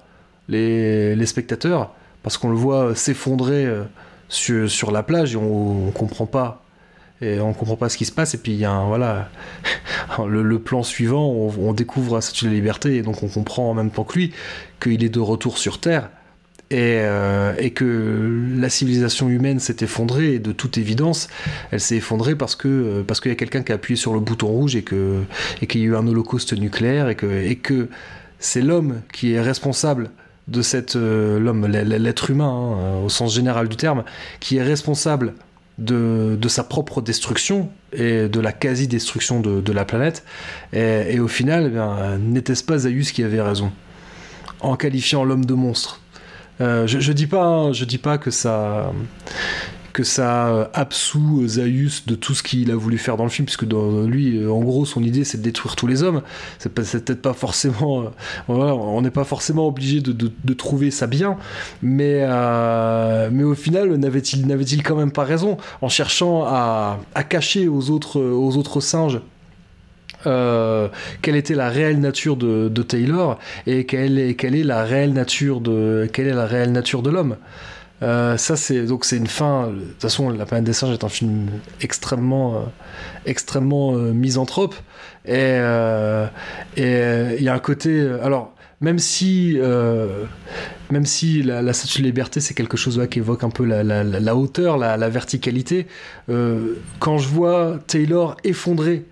les, 0.49 1.27
spectateurs, 1.27 1.95
parce 2.23 2.37
qu'on 2.37 2.51
le 2.51 2.57
voit 2.57 2.95
s'effondrer 2.95 3.65
euh, 3.65 3.85
sur, 4.29 4.93
la 4.93 5.03
plage 5.03 5.35
et 5.35 5.37
on, 5.37 5.91
comprend 5.93 6.27
pas. 6.27 6.63
Et 7.23 7.41
on 7.41 7.55
comprend 7.55 7.77
pas 7.77 7.89
ce 7.89 7.97
qui 7.97 8.05
se 8.05 8.13
passe, 8.13 8.35
et 8.35 8.39
puis 8.39 8.53
il 8.53 8.59
y 8.59 8.65
a 8.67 8.73
un, 8.73 8.87
voilà, 8.87 9.31
le, 10.27 10.59
plan 10.59 10.83
suivant, 10.83 11.27
on, 11.31 11.73
découvre 11.73 12.21
cette 12.21 12.43
de 12.43 12.49
la 12.49 12.55
liberté, 12.55 12.97
et 12.97 13.03
donc 13.03 13.23
on 13.23 13.29
comprend 13.29 13.71
en 13.71 13.75
même 13.75 13.91
temps 13.91 14.05
que 14.05 14.19
lui 14.19 14.33
qu'il 14.83 15.03
est 15.03 15.09
de 15.09 15.21
retour 15.21 15.57
sur 15.57 15.81
Terre, 15.81 16.11
euh, 16.73 17.55
et, 17.59 17.71
que 17.71 18.55
la 18.57 18.69
civilisation 18.69 19.29
humaine 19.29 19.61
s'est 19.61 19.77
effondrée, 19.81 20.35
et 20.35 20.39
de 20.39 20.53
toute 20.53 20.79
évidence, 20.79 21.29
elle 21.71 21.81
s'est 21.81 21.97
effondrée 21.97 22.35
parce 22.35 22.57
que 22.57 22.69
euh, 22.69 23.03
parce 23.07 23.21
qu'il 23.21 23.31
y 23.31 23.33
a 23.33 23.37
quelqu'un 23.37 23.63
qui 23.63 23.73
a 23.73 23.75
appuyé 23.75 23.97
sur 23.97 24.15
le 24.15 24.21
bouton 24.21 24.49
rouge 24.49 24.75
et 24.75 24.83
que 24.83 25.23
et 25.63 25.67
qu'il 25.67 25.83
y 25.83 25.85
a 25.85 25.89
eu 25.89 25.97
un 25.97 26.07
holocauste 26.07 26.53
nucléaire 26.55 27.09
et 27.09 27.15
que 27.15 27.27
et 27.27 27.57
que 27.57 27.89
c'est 28.39 28.63
l'homme 28.63 29.03
qui 29.13 29.35
est 29.35 29.41
responsable 29.41 30.11
de 30.49 30.63
cette 30.63 30.97
euh, 30.97 31.39
l'homme 31.39 31.67
l'être 31.67 32.31
humain 32.31 32.49
hein, 32.49 33.05
au 33.05 33.09
sens 33.09 33.35
général 33.35 33.69
du 33.69 33.77
terme 33.77 34.05
qui 34.41 34.57
est 34.57 34.63
responsable 34.63 35.35
de, 35.79 36.37
de, 36.41 36.49
sa 36.49 36.63
propre 36.63 37.03
destruction 37.03 37.69
et 37.93 38.29
de 38.29 38.41
la 38.41 38.53
quasi-destruction 38.53 39.41
de, 39.41 39.61
de, 39.61 39.73
la 39.73 39.85
planète. 39.85 40.23
Et, 40.73 41.19
au 41.19 41.27
final, 41.27 41.73
eh 41.75 42.19
n'était-ce 42.21 42.63
pas 42.63 42.79
Zaius 42.79 43.11
qui 43.11 43.25
avait 43.25 43.41
raison? 43.43 43.73
En 44.61 44.77
qualifiant 44.77 45.25
l'homme 45.25 45.45
de 45.45 45.55
monstre 45.55 46.01
euh, 46.61 46.87
je, 46.87 47.13
dis 47.13 47.27
pas, 47.27 47.45
hein, 47.45 47.73
je 47.73 47.85
dis 47.85 47.99
pas 47.99 48.19
que 48.19 48.31
ça 48.31 48.93
que 49.93 50.03
ça 50.03 50.71
absout 50.75 51.47
Zaius 51.47 52.05
de 52.07 52.17
tout 52.17 52.35
ce 52.35 52.43
qu'il 52.43 52.73
a 52.73 52.75
voulu 52.75 52.99
faire 52.99 53.17
dans 53.17 53.23
le 53.23 53.31
film, 53.31 53.47
puisque 53.47 53.65
dans 53.65 54.03
lui, 54.03 54.39
euh, 54.39 54.51
en 54.51 54.59
gros, 54.59 54.85
son 54.85 55.05
idée 55.05 55.23
c'est 55.23 55.39
de 55.39 55.43
détruire 55.45 55.77
tous 55.77 55.87
les 55.87 56.03
hommes. 56.03 56.23
C'est 56.59 56.75
peut-être 56.75 57.23
pas 57.23 57.33
forcément, 57.33 58.03
euh, 58.03 58.11
on 58.49 59.01
n'est 59.03 59.13
pas 59.13 59.23
forcément 59.23 59.69
obligé 59.69 60.01
de, 60.01 60.55
trouver 60.55 60.91
ça 60.91 61.07
bien, 61.07 61.37
mais 61.81 62.27
mais 63.31 63.45
au 63.45 63.55
final, 63.55 63.95
n'avait-il 63.95 64.47
n'avait-il 64.49 64.83
quand 64.83 64.97
même 64.97 65.13
pas 65.13 65.23
raison? 65.25 65.59
En 65.81 65.89
cherchant 65.89 66.43
à, 66.45 66.99
à 67.15 67.23
cacher 67.23 67.69
aux 67.69 67.91
autres 67.91 68.21
aux 68.21 68.57
autres 68.57 68.81
singes 68.81 69.21
euh, 70.27 70.89
quelle 71.23 71.37
était 71.37 71.55
la 71.55 71.69
réelle 71.69 72.01
nature 72.01 72.37
de, 72.37 72.69
Taylor 72.83 73.39
et 73.67 73.87
quelle 73.87 74.19
est, 74.19 74.65
la 74.65 74.85
réelle 74.85 75.13
nature 75.13 75.61
de 75.61 76.09
quelle 76.13 76.27
est 76.27 76.35
la 76.35 76.47
réelle 76.47 76.73
nature 76.73 77.03
de 77.03 77.11
l'homme? 77.11 77.37
Euh, 78.03 78.37
ça 78.37 78.57
c'est 78.57 78.85
donc 78.85 79.05
c'est 79.05 79.17
une 79.17 79.27
fin. 79.27 79.69
De 79.69 79.81
toute 79.81 80.03
façon, 80.03 80.31
La 80.31 80.47
planète 80.47 80.65
des 80.65 80.73
singes 80.73 80.93
est 80.93 81.05
un 81.05 81.09
film 81.09 81.47
extrêmement 81.81 82.55
euh, 82.55 82.59
extrêmement 83.27 83.93
misanthrope 83.93 84.75
et 85.27 85.57
il 86.77 87.43
y 87.43 87.49
a 87.49 87.55
un 87.55 87.59
côté 87.59 88.07
alors 88.23 88.53
même 88.81 88.99
si, 88.99 89.59
même 90.91 91.07
si 91.07 91.43
la, 91.43 91.73
statue 91.73 92.03
de 92.03 92.07
liberté 92.07 92.41
c'est 92.41 92.53
quelque 92.53 92.77
chose 92.77 93.01
qui 93.11 93.21
évoque 93.21 93.43
un 93.43 93.49
peu 93.49 93.65
la, 93.65 93.83
la 93.83 94.37
hauteur, 94.37 94.77
la, 94.77 95.09
verticalité, 95.09 95.87
quand 96.27 97.17
je 97.17 97.29
vois 97.29 97.79
Taylor 97.87 98.37
effondré 98.45 99.07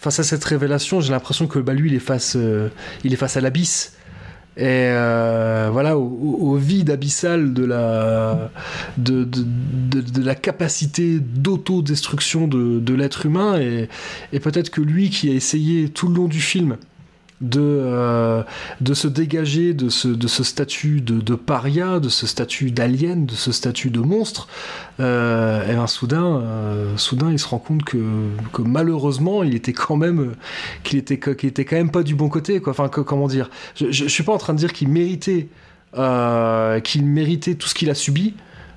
face 0.00 0.18
à 0.18 0.24
cette 0.24 0.44
révélation, 0.44 1.00
j'ai 1.00 1.12
l'impression 1.12 1.46
que 1.46 1.58
bah, 1.58 1.74
lui, 1.74 1.90
il 1.90 1.94
est 1.94 1.98
face, 1.98 2.34
euh, 2.34 2.68
il 3.04 3.12
est 3.12 3.16
face 3.16 3.36
à 3.36 3.42
l'abysse. 3.42 3.92
Et 4.56 4.64
euh, 4.64 5.68
voilà, 5.70 5.96
au, 5.96 6.56
vide 6.56 6.90
abyssal 6.90 7.52
de 7.52 7.64
la, 7.64 8.50
de, 8.98 9.24
de, 9.24 10.22
la 10.22 10.34
capacité 10.34 11.20
d'autodestruction 11.20 12.48
de, 12.48 12.80
de 12.80 12.94
l'être 12.94 13.26
humain. 13.26 13.60
Et, 13.60 13.88
et 14.32 14.40
peut-être 14.40 14.70
que 14.70 14.80
lui 14.80 15.10
qui 15.10 15.30
a 15.30 15.34
essayé 15.34 15.88
tout 15.88 16.08
le 16.08 16.14
long 16.14 16.28
du 16.28 16.40
film 16.40 16.76
de, 17.40 17.60
euh, 17.60 18.42
de 18.80 18.94
se 18.94 19.08
dégager 19.08 19.72
de 19.72 19.88
ce, 19.88 20.08
de 20.08 20.28
ce 20.28 20.44
statut 20.44 21.00
de, 21.00 21.34
paria, 21.34 21.98
de 21.98 22.08
ce 22.08 22.26
statut 22.26 22.70
d'alien, 22.70 23.26
de 23.26 23.34
ce 23.34 23.52
statut 23.52 23.90
de 23.90 24.00
monstre, 24.00 24.48
euh, 25.00 25.70
et 25.70 25.74
ben 25.74 25.86
soudain, 25.86 26.40
euh, 26.42 26.96
soudain, 26.96 27.30
il 27.32 27.38
se 27.38 27.48
rend 27.48 27.58
compte 27.58 27.82
que, 27.84 27.98
que 28.52 28.62
malheureusement, 28.62 29.42
il 29.42 29.54
était 29.54 29.72
quand 29.72 29.96
même, 29.96 30.34
qu'il 30.82 30.98
était, 30.98 31.18
qu'il 31.18 31.48
était 31.48 31.64
quand 31.64 31.76
même 31.76 31.90
pas 31.90 32.02
du 32.02 32.14
bon 32.14 32.28
côté, 32.28 32.60
quoi. 32.60 32.72
Enfin, 32.72 32.88
comment 32.88 33.28
dire? 33.28 33.50
Je, 33.74 33.90
je, 33.90 34.06
suis 34.06 34.22
pas 34.22 34.32
en 34.32 34.38
train 34.38 34.52
de 34.52 34.58
dire 34.58 34.72
qu'il 34.72 34.88
méritait, 34.88 35.48
qu'il 36.84 37.06
méritait 37.06 37.54
tout 37.54 37.68
ce 37.68 37.74
qu'il 37.74 37.90
a 37.90 37.94
subi. 37.94 38.34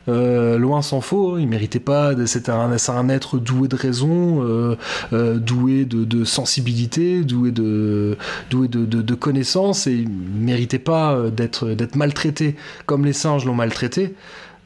Euh, 0.09 0.57
loin 0.57 0.81
s'en 0.81 1.01
faut, 1.01 1.35
hein. 1.35 1.39
il 1.39 1.47
méritait 1.47 1.79
pas. 1.79 2.13
C'est 2.25 2.49
un, 2.49 3.09
être 3.09 3.37
doué 3.37 3.67
de 3.67 3.75
raison, 3.75 4.43
euh, 4.43 4.75
euh, 5.13 5.37
doué 5.37 5.85
de, 5.85 6.23
sensibilité, 6.23 7.21
doué 7.21 7.51
de, 7.51 8.17
doué 8.49 8.67
de, 8.67 9.15
connaissances, 9.15 9.87
et 9.87 9.93
il 9.93 10.09
méritait 10.09 10.79
pas 10.79 11.29
d'être 11.29 11.69
d'être 11.69 11.95
maltraité 11.95 12.55
comme 12.85 13.05
les 13.05 13.13
singes 13.13 13.45
l'ont 13.45 13.55
maltraité. 13.55 14.15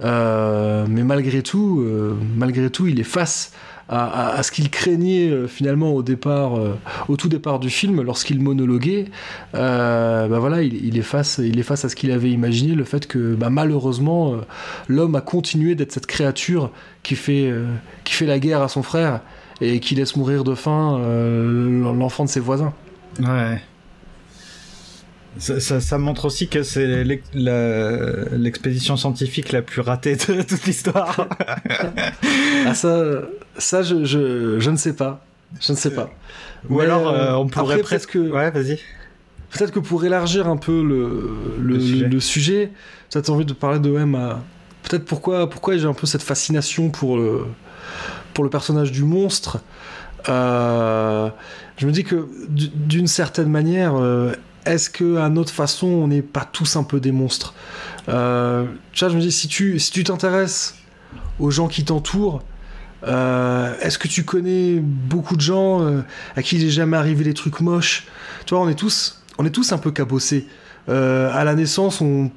mais 0.02 1.04
malgré 1.04 1.42
tout, 1.42 1.86
malgré 2.36 2.70
tout, 2.70 2.88
il 2.88 3.00
est 3.00 3.04
face 3.04 3.52
à, 3.90 4.44
ce 4.44 4.52
qu'il 4.52 4.70
craignait 4.70 5.30
euh, 5.30 5.48
finalement 5.48 5.94
au 5.94 6.04
départ, 6.04 6.58
euh, 6.58 6.78
au 7.08 7.16
tout 7.16 7.30
départ 7.30 7.60
du 7.60 7.70
film, 7.70 8.02
lorsqu'il 8.02 8.42
monologuait, 8.42 9.06
euh, 9.56 10.28
bah 10.28 10.40
voilà, 10.40 10.62
il, 10.62 10.98
est 10.98 11.04
face, 11.04 11.40
il 11.44 11.58
est 11.58 11.64
face 11.64 11.86
à 11.86 11.90
ce 11.90 11.96
qu'il 11.96 12.12
avait 12.12 12.30
imaginé, 12.30 12.76
le 12.76 12.84
fait 12.84 13.08
que 13.08 13.36
bah, 13.36 13.50
malheureusement 13.50 14.36
l'homme 14.88 15.16
a 15.16 15.22
continué 15.22 15.76
d'être 15.76 15.92
cette 15.92 16.08
créature 16.08 16.72
qui 17.04 17.16
fait, 17.16 17.52
qui 18.04 18.14
fait 18.14 18.26
la 18.26 18.40
guerre 18.40 18.62
à 18.62 18.68
son 18.68 18.84
frère 18.84 19.22
et 19.62 19.80
qui 19.80 19.96
laisse 19.96 20.16
mourir 20.16 20.44
de 20.44 20.56
faim 20.56 21.00
l'enfant 21.94 22.26
de 22.26 22.30
ses 22.30 22.40
voisins. 22.40 22.74
Ouais. 23.20 23.62
Ça, 25.40 25.98
montre 25.98 26.26
aussi 26.26 26.48
que 26.48 26.64
c'est 26.64 27.04
l'expédition 27.34 28.98
scientifique 28.98 29.52
la 29.52 29.62
plus 29.62 29.82
ratée 29.82 30.16
de 30.16 30.42
toute 30.42 30.66
l'histoire. 30.66 31.28
ah 32.66 32.74
ça, 32.74 33.22
ça 33.58 33.84
je, 33.84 34.06
je, 34.06 34.70
ne 34.70 34.76
sais 34.76 34.94
pas. 34.94 35.26
Je 35.60 35.72
ne 35.72 35.78
sais 35.78 35.94
pas. 35.94 36.10
Ou 36.70 36.80
alors 36.80 37.10
euh, 37.10 37.34
on 37.34 37.48
pourrait 37.48 37.80
presque... 37.80 38.16
Ouais, 38.16 38.52
vas-y. 38.52 38.80
Peut-être 39.50 39.72
que 39.72 39.80
pour 39.80 40.04
élargir 40.04 40.48
un 40.48 40.58
peu 40.58 40.84
le, 40.84 41.32
le, 41.60 42.08
le, 42.08 42.20
sujet, 42.20 42.72
tu 43.10 43.18
as 43.18 43.30
envie 43.30 43.46
de 43.46 43.54
parler 43.54 43.80
de 43.80 43.96
M. 43.96 44.18
Peut-être 44.84 45.06
pourquoi, 45.06 45.50
pourquoi 45.50 45.78
j'ai 45.78 45.88
un 45.88 45.94
peu 45.94 46.06
cette 46.06 46.22
fascination 46.22 46.90
pour 46.90 47.18
le, 47.18 47.46
pour 48.34 48.44
le 48.44 48.50
personnage 48.50 48.92
du 48.92 49.04
monstre. 49.04 49.60
Euh, 50.30 51.30
je 51.78 51.88
me 51.88 51.92
dis 51.92 52.04
que 52.04 52.28
d'une 52.50 53.08
certaine 53.08 53.50
manière, 53.50 53.96
euh, 53.96 54.34
est-ce 54.66 54.90
qu'à 54.90 55.30
notre 55.30 55.54
façon, 55.54 55.88
on 55.88 56.08
n'est 56.08 56.22
pas 56.22 56.46
tous 56.46 56.76
un 56.76 56.84
peu 56.84 57.00
des 57.00 57.12
monstres? 57.12 57.54
Euh, 58.10 58.66
Tu 58.92 59.04
vois, 59.04 59.10
je 59.12 59.18
me 59.18 59.22
dis, 59.22 59.32
si 59.32 59.48
tu 59.48 59.80
si 59.80 59.92
tu 59.92 60.04
t'intéresses 60.04 60.76
aux 61.40 61.52
gens 61.52 61.68
qui 61.68 61.86
t'entourent, 61.86 62.44
euh, 63.04 63.74
est-ce 63.82 63.98
que 63.98 64.08
tu 64.08 64.24
connais 64.24 64.80
beaucoup 64.80 65.36
de 65.36 65.42
gens 65.42 65.82
euh, 65.82 66.02
à 66.36 66.42
qui 66.42 66.58
il 66.58 66.66
n'est 66.66 66.72
jamais 66.72 66.98
arrivé 66.98 67.24
des 67.24 67.34
trucs 67.34 67.62
moches? 67.62 68.08
Tu 68.46 68.54
vois, 68.54 68.64
on 68.64 68.70
est 68.70 68.76
tous, 68.76 69.22
on 69.38 69.46
est 69.46 69.52
tous 69.52 69.72
un 69.72 69.78
peu 69.78 69.92
cabossés. 69.92 70.48
à 70.88 71.44
la 71.44 71.56
naissance, 71.56 72.02
on 72.02 72.32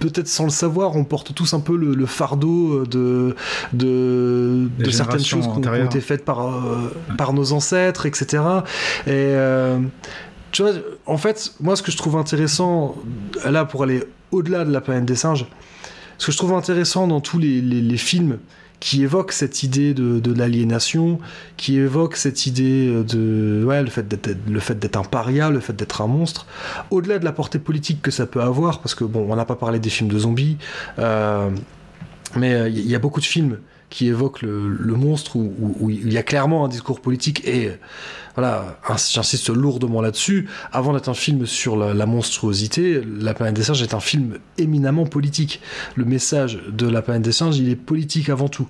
peut-être 0.00 0.26
sans 0.26 0.44
le 0.44 0.50
savoir, 0.50 0.96
on 0.96 1.04
porte 1.04 1.34
tous 1.34 1.54
un 1.54 1.60
peu 1.60 1.76
le, 1.76 2.06
fardeau 2.06 2.84
de, 2.84 3.36
de, 3.72 4.68
de 4.76 4.90
certaines 4.90 5.24
choses 5.24 5.44
qui 5.44 5.68
ont 5.68 5.84
été 5.84 6.00
faites 6.00 6.24
par, 6.24 6.64
par 7.16 7.32
nos 7.32 7.52
ancêtres, 7.52 8.06
etc. 8.06 8.42
Et, 9.06 9.36
tu 10.52 10.62
vois, 10.62 10.72
en 11.06 11.16
fait, 11.16 11.54
moi, 11.60 11.76
ce 11.76 11.82
que 11.82 11.90
je 11.90 11.96
trouve 11.96 12.16
intéressant, 12.16 12.96
là, 13.44 13.64
pour 13.64 13.82
aller 13.82 14.04
au-delà 14.32 14.64
de 14.64 14.72
la 14.72 14.80
planète 14.80 15.06
des 15.06 15.16
singes, 15.16 15.46
ce 16.18 16.26
que 16.26 16.32
je 16.32 16.36
trouve 16.36 16.52
intéressant 16.52 17.06
dans 17.06 17.20
tous 17.20 17.38
les, 17.38 17.60
les, 17.60 17.96
films 17.96 18.38
qui 18.82 19.04
évoquent 19.04 19.30
cette 19.30 19.62
idée 19.62 19.94
de, 19.94 20.32
l'aliénation, 20.34 21.20
qui 21.56 21.78
évoquent 21.78 22.16
cette 22.16 22.46
idée 22.46 23.04
de 23.04 23.62
ouais, 23.64 23.80
le 23.80 23.90
fait 23.90 24.08
d'être 24.76 24.96
un 24.96 25.04
paria, 25.04 25.50
le 25.50 25.60
fait 25.60 25.72
d'être 25.72 26.02
un 26.02 26.08
monstre, 26.08 26.48
au-delà 26.90 27.20
de 27.20 27.24
la 27.24 27.30
portée 27.30 27.60
politique 27.60 28.02
que 28.02 28.10
ça 28.10 28.26
peut 28.26 28.42
avoir, 28.42 28.80
parce 28.80 28.96
que 28.96 29.04
bon, 29.04 29.24
on 29.30 29.36
n'a 29.36 29.44
pas 29.44 29.54
parlé 29.54 29.78
des 29.78 29.88
films 29.88 30.10
de 30.10 30.18
zombies, 30.18 30.56
euh, 30.98 31.48
mais 32.34 32.72
il 32.72 32.88
y 32.88 32.96
a 32.96 32.98
beaucoup 32.98 33.20
de 33.20 33.24
films 33.24 33.58
qui 33.88 34.08
évoquent 34.08 34.42
le, 34.42 34.96
monstre 34.96 35.36
où, 35.36 35.88
il 35.88 36.12
y 36.12 36.18
a 36.18 36.24
clairement 36.24 36.64
un 36.64 36.68
discours 36.68 37.00
politique 37.00 37.46
et 37.46 37.70
voilà, 38.34 38.78
j'insiste 39.12 39.50
lourdement 39.50 40.00
là-dessus. 40.00 40.48
Avant 40.72 40.94
d'être 40.94 41.08
un 41.08 41.14
film 41.14 41.44
sur 41.46 41.76
la, 41.76 42.06
monstruosité, 42.06 43.02
La 43.20 43.34
planète 43.34 43.54
des 43.54 43.62
singes 43.62 43.82
est 43.82 43.94
un 43.94 44.00
film 44.00 44.38
éminemment 44.56 45.04
politique. 45.04 45.60
Le 45.96 46.04
message 46.04 46.58
de 46.68 46.86
La 46.86 47.02
planète 47.02 47.22
des 47.22 47.32
singes, 47.32 47.58
il 47.58 47.68
est 47.68 47.76
politique 47.76 48.30
avant 48.30 48.48
tout. 48.48 48.68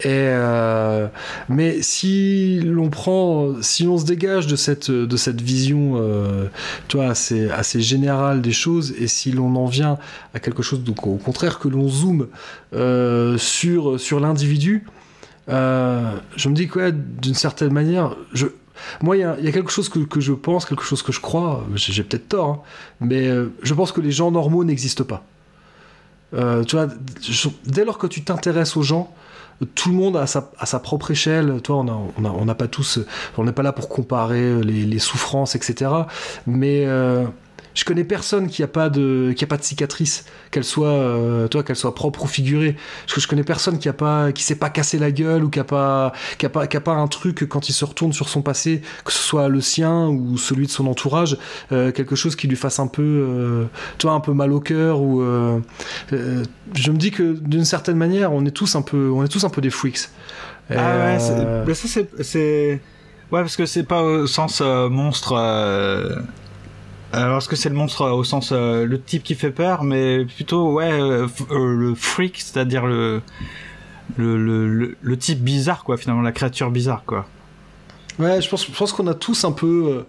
Et 0.00 0.08
euh, 0.08 1.06
mais 1.48 1.80
si 1.82 2.60
l'on 2.60 2.90
prend, 2.90 3.62
si 3.62 3.86
on 3.86 3.98
se 3.98 4.04
dégage 4.04 4.46
de 4.46 4.56
cette 4.56 4.90
de 4.90 5.16
cette 5.16 5.40
vision, 5.40 5.94
euh, 5.96 6.46
toi, 6.88 7.06
assez 7.06 7.50
assez 7.50 7.80
générale 7.80 8.42
des 8.42 8.52
choses, 8.52 8.94
et 8.98 9.06
si 9.06 9.30
l'on 9.30 9.54
en 9.56 9.66
vient 9.66 9.98
à 10.34 10.40
quelque 10.40 10.62
chose, 10.62 10.82
donc 10.82 11.06
au 11.06 11.16
contraire 11.16 11.58
que 11.60 11.68
l'on 11.68 11.88
zoome 11.88 12.26
euh, 12.74 13.38
sur 13.38 14.00
sur 14.00 14.18
l'individu. 14.18 14.86
je 15.46 16.48
me 16.48 16.54
dis 16.54 16.66
que 16.66 16.90
d'une 16.90 17.34
certaine 17.34 17.72
manière, 17.72 18.16
je, 18.32 18.46
moi, 19.02 19.16
il 19.16 19.20
y, 19.20 19.24
a 19.24 19.52
quelque 19.52 19.70
chose 19.70 19.88
que, 19.88 20.20
je 20.20 20.32
pense, 20.32 20.66
quelque 20.66 20.84
chose 20.84 21.02
que 21.02 21.12
je 21.12 21.20
crois, 21.20 21.64
j'ai 21.74 22.02
peut-être 22.02 22.28
tort, 22.28 22.48
hein, 22.48 22.60
mais 23.00 23.28
euh, 23.28 23.52
je 23.62 23.74
pense 23.74 23.92
que 23.92 24.00
les 24.00 24.10
gens 24.10 24.30
normaux 24.30 24.64
n'existent 24.64 25.04
pas. 25.04 25.24
Euh, 26.34 26.64
tu 26.64 26.76
vois, 26.76 26.88
dès 27.64 27.84
lors 27.84 27.98
que 27.98 28.06
tu 28.06 28.24
t'intéresses 28.24 28.76
aux 28.76 28.82
gens, 28.82 29.14
tout 29.74 29.90
le 29.90 29.94
monde 29.94 30.16
a 30.16 30.26
sa, 30.26 30.78
propre 30.80 31.12
échelle. 31.12 31.60
Toi, 31.62 31.84
on 32.18 32.44
n'a 32.44 32.54
pas 32.54 32.66
tous, 32.66 32.98
on 33.38 33.44
n'est 33.44 33.52
pas 33.52 33.62
là 33.62 33.72
pour 33.72 33.88
comparer 33.88 34.60
les, 34.62 34.84
les 34.84 34.98
souffrances, 34.98 35.54
etc. 35.54 35.90
Mais 36.46 36.84
euh, 36.86 37.24
je 37.74 37.84
connais 37.84 38.04
personne 38.04 38.46
qui 38.46 38.62
a 38.62 38.68
pas 38.68 38.88
de 38.88 39.32
qui 39.36 39.44
a 39.44 39.46
pas 39.46 39.56
de 39.56 39.62
cicatrice, 39.62 40.24
qu'elle 40.50 40.64
soit 40.64 40.88
euh, 40.88 41.48
toi 41.48 41.64
qu'elle 41.64 41.76
soit 41.76 41.94
propre 41.94 42.24
ou 42.24 42.26
figurée. 42.26 42.76
Que 43.12 43.20
je 43.20 43.28
connais 43.28 43.42
personne 43.42 43.78
qui 43.78 43.88
a 43.88 43.92
pas 43.92 44.32
qui 44.32 44.42
s'est 44.42 44.54
pas 44.54 44.70
cassé 44.70 44.98
la 44.98 45.10
gueule 45.10 45.44
ou 45.44 45.50
qui 45.50 45.58
a 45.58 45.64
pas 45.64 46.12
qui 46.38 46.46
a 46.46 46.48
pas 46.48 46.66
qui 46.68 46.76
a 46.76 46.80
pas 46.80 46.92
un 46.92 47.08
truc 47.08 47.48
quand 47.48 47.68
il 47.68 47.72
se 47.72 47.84
retourne 47.84 48.12
sur 48.12 48.28
son 48.28 48.42
passé, 48.42 48.80
que 49.04 49.12
ce 49.12 49.18
soit 49.18 49.48
le 49.48 49.60
sien 49.60 50.06
ou 50.08 50.38
celui 50.38 50.66
de 50.66 50.70
son 50.70 50.86
entourage, 50.86 51.36
euh, 51.72 51.90
quelque 51.90 52.14
chose 52.14 52.36
qui 52.36 52.46
lui 52.46 52.56
fasse 52.56 52.78
un 52.78 52.86
peu 52.86 53.02
euh, 53.02 53.64
toi 53.98 54.12
un 54.12 54.20
peu 54.20 54.32
mal 54.32 54.52
au 54.52 54.60
cœur 54.60 55.00
ou 55.00 55.22
je 56.10 56.90
me 56.90 56.96
dis 56.96 57.10
que 57.10 57.32
d'une 57.32 57.64
certaine 57.64 57.96
manière, 57.96 58.32
on 58.32 58.44
est 58.44 58.50
tous 58.50 58.76
un 58.76 58.82
peu 58.82 59.10
on 59.10 59.24
est 59.24 59.28
tous 59.28 59.44
un 59.44 59.50
peu 59.50 59.60
des 59.60 59.70
freaks. 59.70 60.08
ah 60.70 60.74
ouais, 60.74 61.64
mais 61.66 61.74
ça 61.74 62.00
c'est 62.20 62.80
ouais 63.32 63.40
parce 63.40 63.56
que 63.56 63.66
c'est 63.66 63.82
pas 63.82 64.02
au 64.02 64.26
sens 64.26 64.60
monstre 64.60 65.34
alors, 67.22 67.38
est-ce 67.38 67.48
que 67.48 67.56
c'est 67.56 67.68
le 67.68 67.74
monstre 67.74 68.10
au 68.10 68.24
sens 68.24 68.50
euh, 68.52 68.86
le 68.86 69.00
type 69.00 69.22
qui 69.22 69.34
fait 69.34 69.50
peur, 69.50 69.84
mais 69.84 70.24
plutôt 70.24 70.72
ouais 70.72 70.90
euh, 70.92 71.28
euh, 71.50 71.74
le 71.74 71.94
freak, 71.94 72.40
c'est-à-dire 72.40 72.86
le 72.86 73.22
le, 74.16 74.36
le 74.36 74.96
le, 75.00 75.16
type 75.16 75.40
bizarre 75.40 75.84
quoi, 75.84 75.96
finalement 75.96 76.22
la 76.22 76.32
créature 76.32 76.70
bizarre 76.70 77.04
quoi. 77.06 77.26
Ouais, 78.18 78.40
je 78.42 78.48
pense 78.48 78.66
je 78.66 78.76
pense 78.76 78.92
qu'on 78.92 79.06
a 79.06 79.14
tous 79.14 79.44
un 79.44 79.52
peu, 79.52 80.04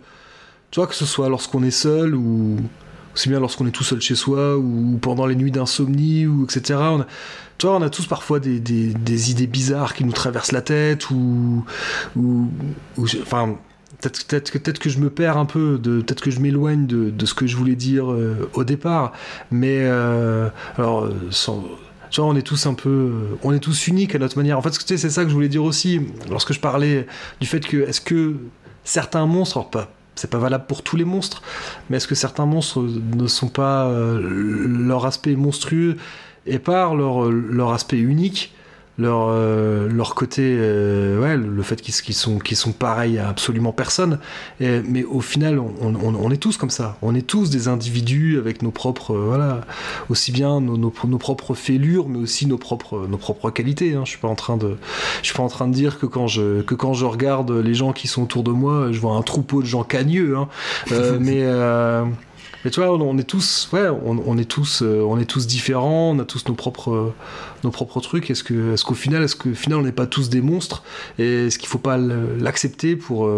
tu 0.72 0.80
vois 0.80 0.88
que 0.88 0.96
ce 0.96 1.06
soit 1.06 1.30
lorsqu'on 1.30 1.64
est 1.64 1.72
seul 1.72 2.16
ou 2.16 2.58
aussi 3.14 3.30
bien 3.30 3.40
lorsqu'on 3.40 3.68
est 3.68 3.72
tout 3.72 3.84
seul 3.84 4.02
chez 4.02 4.16
soi 4.16 4.58
ou 4.58 4.98
pendant 5.02 5.26
les 5.26 5.36
nuits 5.36 5.52
d'insomnie 5.52 6.28
ou 6.28 6.44
etc. 6.44 6.80
On 6.80 7.02
a, 7.02 7.08
tu 7.58 7.68
vois, 7.68 7.78
on 7.78 7.82
a 7.82 7.90
tous 7.90 8.08
parfois 8.08 8.40
des, 8.40 8.60
des, 8.60 8.94
des, 8.94 9.32
idées 9.32 9.48
bizarres 9.48 9.94
qui 9.94 10.04
nous 10.04 10.12
traversent 10.12 10.52
la 10.52 10.62
tête 10.62 11.10
ou, 11.10 11.64
ou 12.18 12.50
enfin 13.22 13.58
peut-être 14.10 14.52
peut 14.52 14.80
que, 14.80 14.90
je 14.90 15.00
me 15.00 15.10
perds 15.10 15.38
un 15.38 15.46
peu, 15.46 15.80
peut-être 15.82 16.22
que 16.22 16.32
je 16.32 16.40
m'éloigne 16.40 16.86
de, 16.88 17.26
ce 17.26 17.34
que 17.34 17.48
je 17.48 17.56
voulais 17.56 17.76
dire 17.76 18.12
euh, 18.12 18.50
au 18.54 18.64
départ, 18.64 19.14
mais 19.52 19.80
euh, 19.82 20.50
alors, 20.78 21.10
vois, 22.22 22.30
on 22.30 22.36
est 22.36 22.42
tous 22.42 22.66
un 22.66 22.74
peu, 22.74 23.12
on 23.44 23.54
est 23.54 23.60
tous 23.60 23.88
uniques 23.88 24.16
à 24.16 24.20
notre 24.20 24.38
manière. 24.38 24.58
En 24.58 24.62
fait, 24.62 24.74
c'est 24.74 24.98
ça 24.98 25.24
que 25.24 25.30
je 25.30 25.34
voulais 25.34 25.50
dire 25.50 25.64
aussi, 25.64 26.02
lorsque 26.30 26.54
je 26.54 26.60
parlais 26.60 27.08
du 27.40 27.48
fait 27.48 27.66
que, 27.66 27.78
est-ce 27.78 28.02
que 28.02 28.36
certains 28.84 29.26
monstres, 29.26 29.58
alors 29.58 29.70
pas, 29.70 29.92
c'est 30.16 30.30
pas 30.30 30.38
valable 30.38 30.66
pour 30.68 30.82
tous 30.82 30.96
les 30.96 31.06
monstres, 31.06 31.42
mais 31.90 31.98
est-ce 31.98 32.08
que 32.08 32.16
certains 32.16 32.46
monstres 32.46 32.82
ne 32.82 33.28
sont 33.28 33.50
pas 33.50 33.88
euh, 33.88 34.68
leur 34.68 35.06
aspect 35.06 35.36
monstrueux 35.36 35.98
et 36.46 36.60
par 36.60 36.96
leur 36.96 37.74
aspect 37.74 37.98
unique 37.98 38.54
leur, 38.98 39.28
euh, 39.30 39.90
leur 39.90 40.16
côté, 40.16 40.56
euh, 40.58 41.20
ouais, 41.22 41.36
le 41.36 41.64
fait 41.64 41.82
qu'ils 41.82 42.16
sont, 42.16 42.40
qu'ils 42.40 42.58
sont 42.58 42.72
pareils 42.72 43.20
à 43.20 43.28
absolument 43.28 43.74
personne. 43.74 44.20
Et, 44.60 44.82
mais 44.82 45.04
au 45.04 45.22
final, 45.22 45.60
on, 45.60 45.74
on, 45.82 46.16
on, 46.16 46.32
est 46.32 46.38
tous 46.38 46.58
comme 46.58 46.70
ça. 46.70 46.98
On 47.02 47.14
est 47.14 47.26
tous 47.26 47.50
des 47.50 47.68
individus 47.68 48.38
avec 48.38 48.62
nos 48.62 48.72
propres, 48.72 49.14
euh, 49.14 49.26
voilà, 49.28 49.62
aussi 50.10 50.32
bien 50.32 50.62
nos, 50.62 50.78
nos, 50.78 50.94
nos, 51.08 51.18
propres 51.18 51.54
fêlures, 51.56 52.08
mais 52.08 52.20
aussi 52.20 52.46
nos 52.46 52.58
propres, 52.58 53.06
nos 53.10 53.18
propres 53.18 53.50
qualités. 53.50 53.96
Hein. 53.96 54.04
Je 54.06 54.12
suis 54.12 54.20
pas 54.20 54.30
en 54.30 54.36
train 54.36 54.58
de, 54.58 54.78
je 55.22 55.28
suis 55.28 55.36
pas 55.36 55.44
en 55.44 55.50
train 55.50 55.68
de 55.68 55.74
dire 55.74 56.00
que 56.00 56.06
quand 56.06 56.28
je, 56.28 56.62
que 56.62 56.76
quand 56.76 56.94
je 56.94 57.06
regarde 57.06 57.52
les 57.52 57.74
gens 57.74 57.92
qui 57.92 58.08
sont 58.08 58.24
autour 58.24 58.44
de 58.44 58.52
moi, 58.52 58.92
je 58.92 59.00
vois 59.00 59.16
un 59.16 59.22
troupeau 59.22 59.62
de 59.62 59.68
gens 59.68 59.84
cagneux. 59.84 60.38
Hein. 60.38 60.48
mais 61.20 61.44
Mais 62.66 62.72
tu 62.72 62.82
vois, 62.82 62.92
on, 62.92 63.18
est 63.20 63.24
tous, 63.24 63.70
ouais, 63.74 63.88
on, 64.04 64.38
est 64.40 64.50
tous, 64.50 64.82
on 64.82 65.20
est 65.20 65.26
tous 65.26 65.46
différents, 65.46 66.16
on 66.16 66.20
a 66.20 66.26
tous 66.26 66.48
nos 66.48 66.56
propres, 66.56 67.14
nos 67.64 67.70
propres 67.70 68.02
trucs. 68.02 68.32
Est-ce 68.32 68.44
que, 68.44 68.74
est-ce 68.74 68.84
qu'au 68.84 68.96
final, 68.96 69.22
est-ce 69.22 69.36
qu'au 69.36 69.54
final, 69.54 69.78
on 69.78 69.84
n'est 69.84 69.92
pas 69.92 70.08
tous 70.08 70.32
des 70.32 70.42
monstres? 70.42 70.82
Et 71.20 71.46
est-ce 71.46 71.60
qu'il 71.60 71.70
faut 71.70 71.78
pas 71.78 71.98
l'accepter 71.98 72.96
pour, 72.96 73.30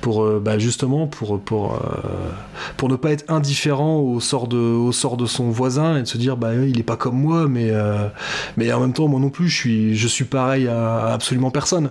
pour, 0.00 0.28
bah, 0.40 0.58
justement, 0.58 1.06
pour, 1.06 1.40
pour, 1.40 1.80
pour 2.76 2.88
ne 2.88 2.96
pas 2.96 3.12
être 3.12 3.30
indifférent 3.30 4.00
au 4.00 4.18
sort 4.18 4.48
de, 4.48 4.56
au 4.56 4.90
sort 4.90 5.16
de 5.16 5.26
son 5.26 5.50
voisin 5.50 5.96
et 5.96 6.02
de 6.02 6.08
se 6.08 6.18
dire, 6.18 6.36
bah, 6.36 6.56
il 6.56 6.80
est 6.80 6.82
pas 6.82 6.96
comme 6.96 7.16
moi, 7.16 7.46
mais, 7.46 7.70
mais 8.56 8.72
en 8.72 8.80
même 8.80 8.92
temps, 8.92 9.06
moi 9.06 9.20
non 9.20 9.30
plus, 9.30 9.48
je 9.48 9.56
suis, 9.56 9.96
je 9.96 10.08
suis 10.08 10.24
pareil 10.24 10.66
à, 10.66 11.12
absolument 11.12 11.52
personne. 11.52 11.90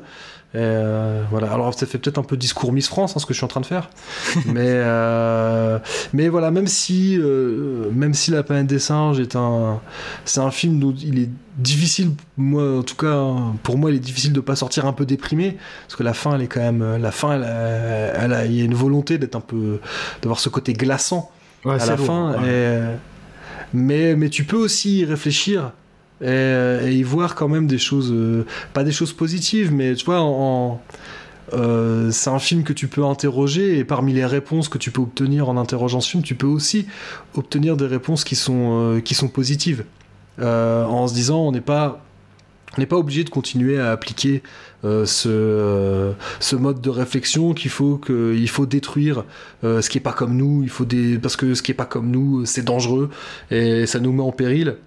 Euh, 0.56 1.24
voilà. 1.30 1.52
Alors 1.52 1.74
ça 1.76 1.86
fait 1.86 2.00
peut-être 2.00 2.18
un 2.18 2.24
peu 2.24 2.36
discours 2.36 2.74
Miss 2.74 2.88
France, 2.88 3.16
hein, 3.16 3.20
ce 3.20 3.26
que 3.28 3.34
je 3.34 3.38
suis 3.38 3.46
en 3.46 3.50
train 3.50 3.62
de 3.62 3.68
faire, 3.68 3.90
mais 4.48 4.66
euh, 4.66 5.78
mais 6.12 6.28
voilà, 6.28 6.50
même 6.50 6.66
si 6.66 7.18
euh, 7.20 7.92
même 7.94 8.16
si 8.16 8.32
La 8.32 8.42
planète 8.42 8.66
des 8.66 8.80
singes 8.80 9.20
est 9.20 9.36
un 9.36 9.80
c'est 10.26 10.40
un 10.40 10.50
film 10.50 10.84
où 10.84 10.94
il 11.04 11.20
est 11.20 11.30
difficile, 11.58 12.14
moi 12.38 12.80
en 12.80 12.84
tout 12.84 12.96
cas 12.96 13.24
pour 13.62 13.78
moi 13.78 13.92
il 13.92 13.98
est 13.98 14.00
difficile 14.00 14.34
de 14.34 14.40
pas 14.40 14.56
sortir 14.56 14.88
un 14.88 14.94
peu 14.94 15.06
déprimé 15.06 15.58
parce 15.84 15.96
que 15.96 16.04
la 16.04 16.14
fin 16.14 16.34
elle 16.34 16.42
est 16.42 16.48
quand 16.48 16.62
même 16.62 16.98
la 16.98 17.12
fin 17.12 17.34
elle, 17.34 18.34
a, 18.34 18.46
il 18.46 18.54
y 18.54 18.62
a 18.62 18.66
une 18.66 18.74
volonté 18.74 19.20
d'être 19.20 19.36
un 19.36 19.42
peu 19.42 19.80
d'avoir 20.24 20.40
ce 20.40 20.50
côté 20.50 20.74
glaçant 20.74 21.30
à 21.66 21.78
la 21.86 21.98
fin, 21.98 22.38
mais 23.72 24.16
mais 24.16 24.30
tu 24.30 24.46
peux 24.46 24.58
aussi 24.58 25.00
y 25.00 25.06
réfléchir 25.06 25.74
et, 26.22 26.92
y 26.92 27.04
voir 27.04 27.36
quand 27.36 27.48
même 27.48 27.68
des 27.68 27.78
choses, 27.78 28.12
euh, 28.12 28.46
pas 28.74 28.84
des 28.84 28.92
choses 28.92 29.14
positives, 29.14 29.74
mais 29.74 29.96
tu 29.96 30.06
vois, 30.06 30.80
euh, 31.54 32.12
c'est 32.12 32.30
un 32.30 32.40
film 32.40 32.64
que 32.64 32.74
tu 32.74 32.88
peux 32.88 33.04
interroger 33.04 33.78
et 33.78 33.84
parmi 33.84 34.14
les 34.14 34.26
réponses 34.26 34.70
que 34.70 34.78
tu 34.78 34.92
peux 34.92 35.02
obtenir 35.02 35.50
en 35.50 35.58
interrogeant 35.58 36.02
ce 36.02 36.10
film, 36.10 36.24
tu 36.24 36.36
peux 36.36 36.48
aussi 36.48 36.88
obtenir 37.36 37.78
des 37.78 37.88
réponses 37.88 38.24
qui 38.24 38.36
sont, 38.36 38.96
euh, 38.96 39.00
qui 39.00 39.16
sont 39.16 39.28
positives. 39.30 39.86
en 40.42 41.08
se 41.08 41.14
disant, 41.14 41.40
on 41.40 41.52
n'est 41.52 41.62
pas, 41.62 42.02
on 42.78 42.82
n'est 42.82 42.88
pas 42.88 42.98
obligé 42.98 43.24
de 43.24 43.30
continuer 43.30 43.80
à 43.80 43.92
appliquer 43.92 44.42
ce, 44.84 46.14
ce 46.40 46.56
mode 46.56 46.80
de 46.80 46.90
réflexion 46.90 47.54
qu'il 47.54 47.72
faut 47.72 47.98
que 47.98 48.34
faut 48.48 48.66
détruire 48.66 49.26
ce 49.64 49.90
qui 49.90 49.98
est 49.98 50.02
pas 50.02 50.14
comme 50.14 50.38
nous, 50.38 50.64
il 50.64 50.70
faut 50.70 50.86
des, 50.86 51.18
parce 51.18 51.36
que 51.36 51.56
ce 51.56 51.62
qui 51.62 51.72
est 51.72 51.76
pas 51.76 51.86
comme 51.86 52.10
nous, 52.10 52.46
c'est 52.46 52.64
dangereux 52.64 53.10
et 53.52 53.86
ça 53.86 54.00
nous 54.00 54.14
met 54.14 54.24
en 54.24 54.32
péril. 54.32 54.78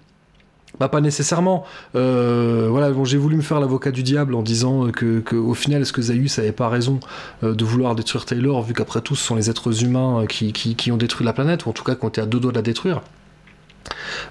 Bah 0.79 0.89
pas 0.89 1.01
nécessairement. 1.01 1.65
Euh, 1.95 2.67
voilà, 2.69 2.89
bon, 2.91 3.05
j'ai 3.05 3.17
voulu 3.17 3.35
me 3.35 3.41
faire 3.41 3.59
l'avocat 3.59 3.91
du 3.91 4.01
diable 4.01 4.33
en 4.33 4.41
disant 4.41 4.89
que, 4.89 5.19
que 5.19 5.35
au 5.35 5.53
final, 5.53 5.83
est-ce 5.83 5.93
que 5.93 6.01
Zaius 6.01 6.39
avait 6.39 6.51
pas 6.51 6.67
raison 6.67 6.99
euh, 7.43 7.53
de 7.53 7.63
vouloir 7.63 7.93
détruire 7.93 8.25
Taylor, 8.25 8.63
vu 8.63 8.73
qu'après 8.73 9.01
tout, 9.01 9.15
ce 9.15 9.23
sont 9.23 9.35
les 9.35 9.49
êtres 9.51 9.83
humains 9.83 10.21
euh, 10.21 10.25
qui, 10.25 10.51
qui, 10.51 10.75
qui, 10.75 10.91
ont 10.91 10.97
détruit 10.97 11.25
la 11.25 11.33
planète, 11.33 11.67
ou 11.67 11.69
en 11.69 11.73
tout 11.73 11.83
cas 11.83 11.93
qui 11.93 12.03
ont 12.05 12.09
été 12.09 12.21
à 12.21 12.25
deux 12.25 12.39
doigts 12.39 12.51
de 12.51 12.57
la 12.57 12.63
détruire. 12.63 13.01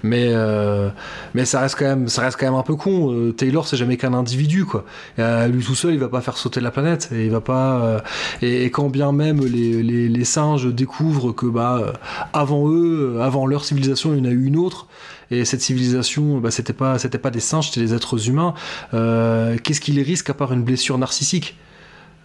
Mais, 0.03 0.29
euh, 0.31 0.89
mais 1.35 1.45
ça, 1.45 1.61
reste 1.61 1.77
quand 1.79 1.85
même, 1.85 2.09
ça 2.09 2.23
reste 2.23 2.39
quand 2.39 2.47
même 2.47 2.59
un 2.59 2.63
peu 2.63 2.77
con. 2.77 3.13
Euh, 3.13 3.33
Taylor, 3.33 3.67
c'est 3.67 3.77
jamais 3.77 3.97
qu'un 3.97 4.15
individu, 4.15 4.65
quoi. 4.65 4.85
Euh, 5.19 5.47
lui 5.49 5.63
tout 5.63 5.75
seul, 5.75 5.95
il 5.95 6.01
va 6.01 6.09
pas 6.09 6.21
faire 6.21 6.37
sauter 6.37 6.61
la 6.61 6.71
planète. 6.71 7.11
Et, 7.13 7.27
il 7.27 7.31
va 7.31 7.41
pas, 7.41 8.03
et, 8.41 8.71
quand 8.71 8.89
bien 8.89 9.13
même 9.13 9.45
les, 9.45 9.83
les, 9.83 10.25
singes 10.25 10.67
découvrent 10.67 11.33
que 11.33 11.47
bah, 11.47 11.93
avant 12.33 12.69
eux, 12.69 13.19
avant 13.21 13.47
leur 13.47 13.65
civilisation, 13.65 14.15
il 14.15 14.19
y 14.19 14.21
en 14.21 14.31
a 14.31 14.33
eu 14.33 14.45
une 14.45 14.57
autre, 14.57 14.87
et 15.31 15.45
cette 15.45 15.61
civilisation, 15.61 16.39
bah, 16.39 16.51
c'était 16.51 16.73
pas, 16.73 16.97
pas 16.99 17.31
des 17.31 17.41
singes, 17.41 17.71
c'était 17.71 17.87
des 17.87 17.95
êtres 17.95 18.29
humains. 18.29 18.55
Qu'est-ce 18.93 19.81
qui 19.81 19.93
les 19.93 20.03
risque 20.03 20.31
à 20.31 20.35
part 20.35 20.53
une 20.53 20.63
blessure 20.63 20.99
narcissique? 20.99 21.57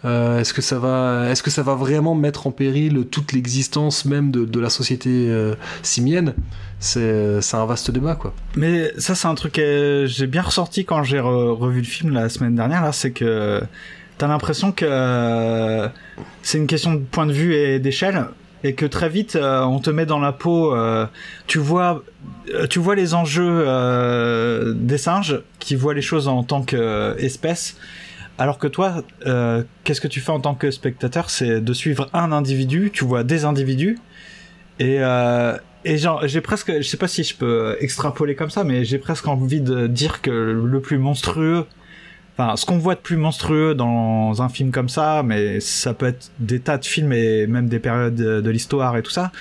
Euh, 0.08 0.40
Est-ce 0.40 0.54
que 0.54 0.62
ça 0.62 0.80
va, 0.80 1.28
est-ce 1.30 1.44
que 1.44 1.50
ça 1.50 1.64
va 1.64 1.76
vraiment 1.76 2.16
mettre 2.16 2.48
en 2.48 2.52
péril 2.52 3.06
toute 3.12 3.34
l'existence 3.34 4.06
même 4.06 4.32
de, 4.32 4.60
la 4.60 4.70
société 4.70 5.10
euh, 5.30 5.54
simienne? 5.84 6.34
C'est, 6.80 7.40
un 7.54 7.66
vaste 7.66 7.92
débat, 7.92 8.16
quoi. 8.16 8.34
Mais 8.56 8.92
ça, 8.98 9.16
c'est 9.16 9.28
un 9.28 9.36
truc 9.36 9.54
que 9.54 10.06
j'ai 10.08 10.28
bien 10.28 10.42
ressorti 10.42 10.86
quand 10.86 11.04
j'ai 11.04 11.20
revu 11.20 11.80
le 11.80 11.86
film 11.86 12.14
la 12.14 12.30
semaine 12.30 12.56
dernière. 12.56 12.84
Là, 12.84 12.92
c'est 12.92 13.12
que 13.12 13.62
t'as 14.18 14.28
l'impression 14.28 14.72
que 14.72 15.90
c'est 16.44 16.58
une 16.58 16.68
question 16.68 16.94
de 16.94 17.00
point 17.00 17.26
de 17.26 17.34
vue 17.34 17.56
et 17.56 17.80
d'échelle 17.80 18.28
et 18.64 18.74
que 18.74 18.86
très 18.86 19.10
vite 19.10 19.36
euh, 19.36 19.62
on 19.62 19.80
te 19.80 19.90
met 19.90 20.06
dans 20.06 20.20
la 20.20 20.32
peau 20.32 20.74
euh, 20.74 21.06
tu 21.46 21.60
vois 21.60 22.04
euh, 22.54 22.68
tu 22.68 22.80
vois 22.80 22.96
les 22.96 23.14
enjeux 23.14 23.66
des 24.76 24.98
singes 24.98 25.42
qui 25.60 25.76
voient 25.76 25.94
les 25.94 26.02
choses 26.02 26.28
en 26.28 26.44
tant 26.44 26.62
qu'espèce 26.64 27.78
alors 28.38 28.60
que 28.60 28.68
toi 28.68 29.04
qu'est-ce 29.84 30.02
que 30.02 30.08
tu 30.08 30.20
fais 30.20 30.32
en 30.32 30.40
tant 30.40 30.56
que 30.56 30.72
spectateur? 30.72 31.30
C'est 31.30 31.62
de 31.62 31.74
suivre 31.74 32.10
un 32.14 32.32
individu 32.32 32.92
tu 32.92 33.06
vois 33.06 33.24
des 33.24 33.46
individus 33.46 34.00
et 34.80 35.00
et 35.86 35.98
genre 35.98 36.28
j'ai 36.28 36.42
presque 36.42 36.72
je 36.78 36.88
sais 36.88 36.98
pas 36.98 37.08
si 37.08 37.24
je 37.24 37.36
peux 37.36 37.78
extrapoler 37.80 38.36
comme 38.36 38.50
ça 38.50 38.64
mais 38.64 38.86
j'ai 38.86 38.98
presque 38.98 39.28
envie 39.28 39.62
de 39.62 39.88
dire 39.88 40.22
que 40.22 40.32
le 40.32 40.80
plus 40.82 40.98
monstrueux 40.98 41.66
Enfin, 42.40 42.56
ce 42.56 42.68
qu'on 42.68 42.78
voit 42.78 42.94
de 42.94 43.00
plus 43.00 43.18
monstrueux 43.18 43.74
dans 43.74 44.44
un 44.44 44.50
film 44.50 44.70
comme 44.70 44.90
ça, 44.90 45.24
mais 45.24 45.60
ça 45.60 45.96
peut 45.96 46.06
être 46.06 46.30
des 46.38 46.60
tas 46.60 46.78
de 46.78 46.86
films 46.86 47.12
et 47.12 47.48
même 47.48 47.68
des 47.68 47.80
périodes 47.80 48.14
de, 48.14 48.50
l'histoire 48.52 48.96
et 48.96 49.02
tout 49.02 49.10
ça. 49.10 49.32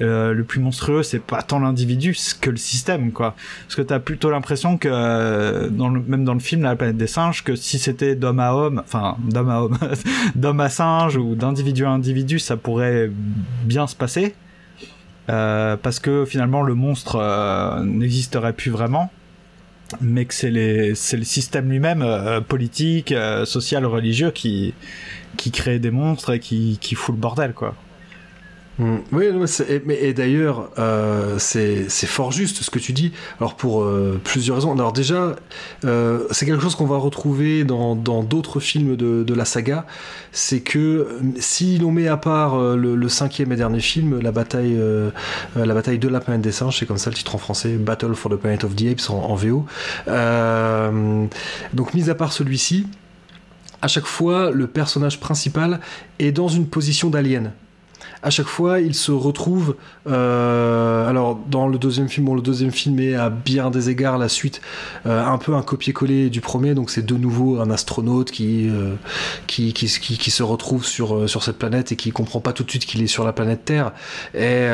Euh, 0.00 0.32
le 0.32 0.44
plus 0.44 0.60
monstrueux, 0.60 1.02
c'est 1.02 1.18
pas 1.18 1.42
tant 1.42 1.58
l'individu 1.58 2.16
que 2.40 2.50
le 2.50 2.56
système, 2.56 3.12
quoi. 3.12 3.34
Parce 3.66 3.74
que 3.74 3.82
t'as 3.82 3.98
plutôt 3.98 4.30
l'impression 4.30 4.78
que, 4.78 4.88
le, 4.88 6.02
même 6.06 6.24
dans 6.24 6.34
le 6.34 6.40
film 6.40 6.62
La 6.62 6.76
planète 6.76 6.96
des 6.96 7.06
singes, 7.06 7.42
que 7.42 7.56
si 7.56 7.78
c'était 7.78 8.14
d'homme 8.14 8.40
à 8.40 8.54
homme, 8.54 8.82
enfin 8.84 9.16
d'homme 9.18 9.50
à 9.50 9.62
homme, 9.62 9.78
d'homme 10.36 10.60
à 10.60 10.68
singe 10.68 11.16
ou 11.16 11.34
d'individu 11.34 11.84
à 11.84 11.90
individu, 11.90 12.38
ça 12.38 12.56
pourrait 12.56 13.10
bien 13.64 13.86
se 13.86 13.96
passer. 13.96 14.34
Euh, 15.28 15.76
parce 15.76 16.00
que 16.00 16.24
finalement 16.24 16.62
le 16.62 16.74
monstre 16.74 17.16
euh, 17.16 17.84
n'existerait 17.84 18.54
plus 18.54 18.70
vraiment 18.70 19.12
mais 20.00 20.24
que 20.24 20.34
c'est 20.34 20.50
le 20.50 20.94
système 20.94 21.68
lui-même 21.68 22.02
euh, 22.02 22.40
politique, 22.40 23.12
euh, 23.12 23.44
social, 23.44 23.84
religieux 23.84 24.30
qui 24.30 24.74
crée 25.52 25.78
des 25.78 25.90
monstres 25.90 26.30
et 26.30 26.40
qui 26.40 26.94
fout 26.94 27.14
le 27.14 27.20
bordel 27.20 27.52
quoi. 27.52 27.74
Mm. 28.80 28.96
Oui, 29.12 29.26
et 30.00 30.14
d'ailleurs, 30.14 30.70
euh, 30.78 31.36
c'est 31.38 32.06
fort 32.06 32.32
juste 32.32 32.62
ce 32.62 32.70
que 32.70 32.78
tu 32.78 32.92
dis. 32.92 33.12
Alors 33.38 33.54
pour 33.54 33.82
euh, 33.82 34.18
plusieurs 34.24 34.56
raisons. 34.56 34.72
Alors 34.72 34.92
déjà, 34.92 35.36
euh, 35.84 36.26
c'est 36.30 36.46
quelque 36.46 36.62
chose 36.62 36.74
qu'on 36.74 36.86
va 36.86 36.96
retrouver 36.96 37.64
dans 37.64 37.94
d'autres 37.94 38.58
films 38.58 38.96
de, 38.96 39.34
la 39.34 39.44
saga. 39.44 39.86
C'est 40.32 40.60
que 40.60 41.18
si 41.38 41.78
l'on 41.78 41.92
met 41.92 42.08
à 42.08 42.16
part 42.16 42.58
le, 42.58 43.08
cinquième 43.08 43.52
et 43.52 43.56
dernier 43.56 43.80
film, 43.80 44.18
la 44.20 44.32
bataille, 44.32 44.78
la 45.56 45.74
bataille 45.74 45.98
de 45.98 46.08
la 46.08 46.20
planète 46.20 46.42
des 46.42 46.52
singes, 46.52 46.78
c'est 46.78 46.86
comme 46.86 46.98
ça 46.98 47.10
le 47.10 47.16
titre 47.16 47.34
en 47.34 47.38
français, 47.38 47.76
Battle 47.76 48.14
for 48.14 48.30
the 48.30 48.36
Planet 48.36 48.64
of 48.64 48.74
the 48.74 48.86
Apes 48.86 49.10
en, 49.10 49.30
en 49.30 49.34
VO. 49.34 49.66
donc 51.74 51.94
mis 51.94 52.10
à 52.10 52.14
part 52.14 52.32
celui-ci, 52.32 52.86
à 53.82 53.88
chaque 53.88 54.06
fois, 54.06 54.50
le 54.50 54.66
personnage 54.66 55.20
principal 55.20 55.80
est 56.18 56.32
dans 56.32 56.48
une 56.48 56.66
position 56.66 57.08
d'alien 57.08 57.52
à 58.22 58.30
chaque 58.30 58.46
fois, 58.46 58.80
il 58.80 58.94
se 58.94 59.12
retrouve. 59.12 59.76
Euh, 60.06 61.08
alors, 61.08 61.38
dans 61.48 61.68
le 61.68 61.78
deuxième 61.78 62.08
film, 62.08 62.26
bon, 62.26 62.34
le 62.34 62.42
deuxième 62.42 62.70
film 62.70 62.98
est 63.00 63.14
à 63.14 63.30
bien 63.30 63.70
des 63.70 63.88
égards 63.88 64.18
la 64.18 64.28
suite, 64.28 64.60
euh, 65.06 65.24
un 65.24 65.38
peu 65.38 65.54
un 65.54 65.62
copier-coller 65.62 66.28
du 66.28 66.40
premier. 66.40 66.74
Donc, 66.74 66.90
c'est 66.90 67.04
de 67.04 67.14
nouveau 67.14 67.60
un 67.60 67.70
astronaute 67.70 68.30
qui, 68.30 68.68
euh, 68.68 68.94
qui, 69.46 69.72
qui, 69.72 70.30
se 70.30 70.42
retrouve 70.42 70.84
sur, 70.84 71.28
sur 71.28 71.42
cette 71.42 71.58
planète 71.58 71.92
et 71.92 71.96
qui 71.96 72.10
comprend 72.10 72.40
pas 72.40 72.52
tout 72.52 72.62
de 72.62 72.70
suite 72.70 72.84
qu'il 72.84 73.02
est 73.02 73.06
sur 73.06 73.24
la 73.24 73.32
planète 73.32 73.64
Terre. 73.64 73.92
Et, 74.34 74.66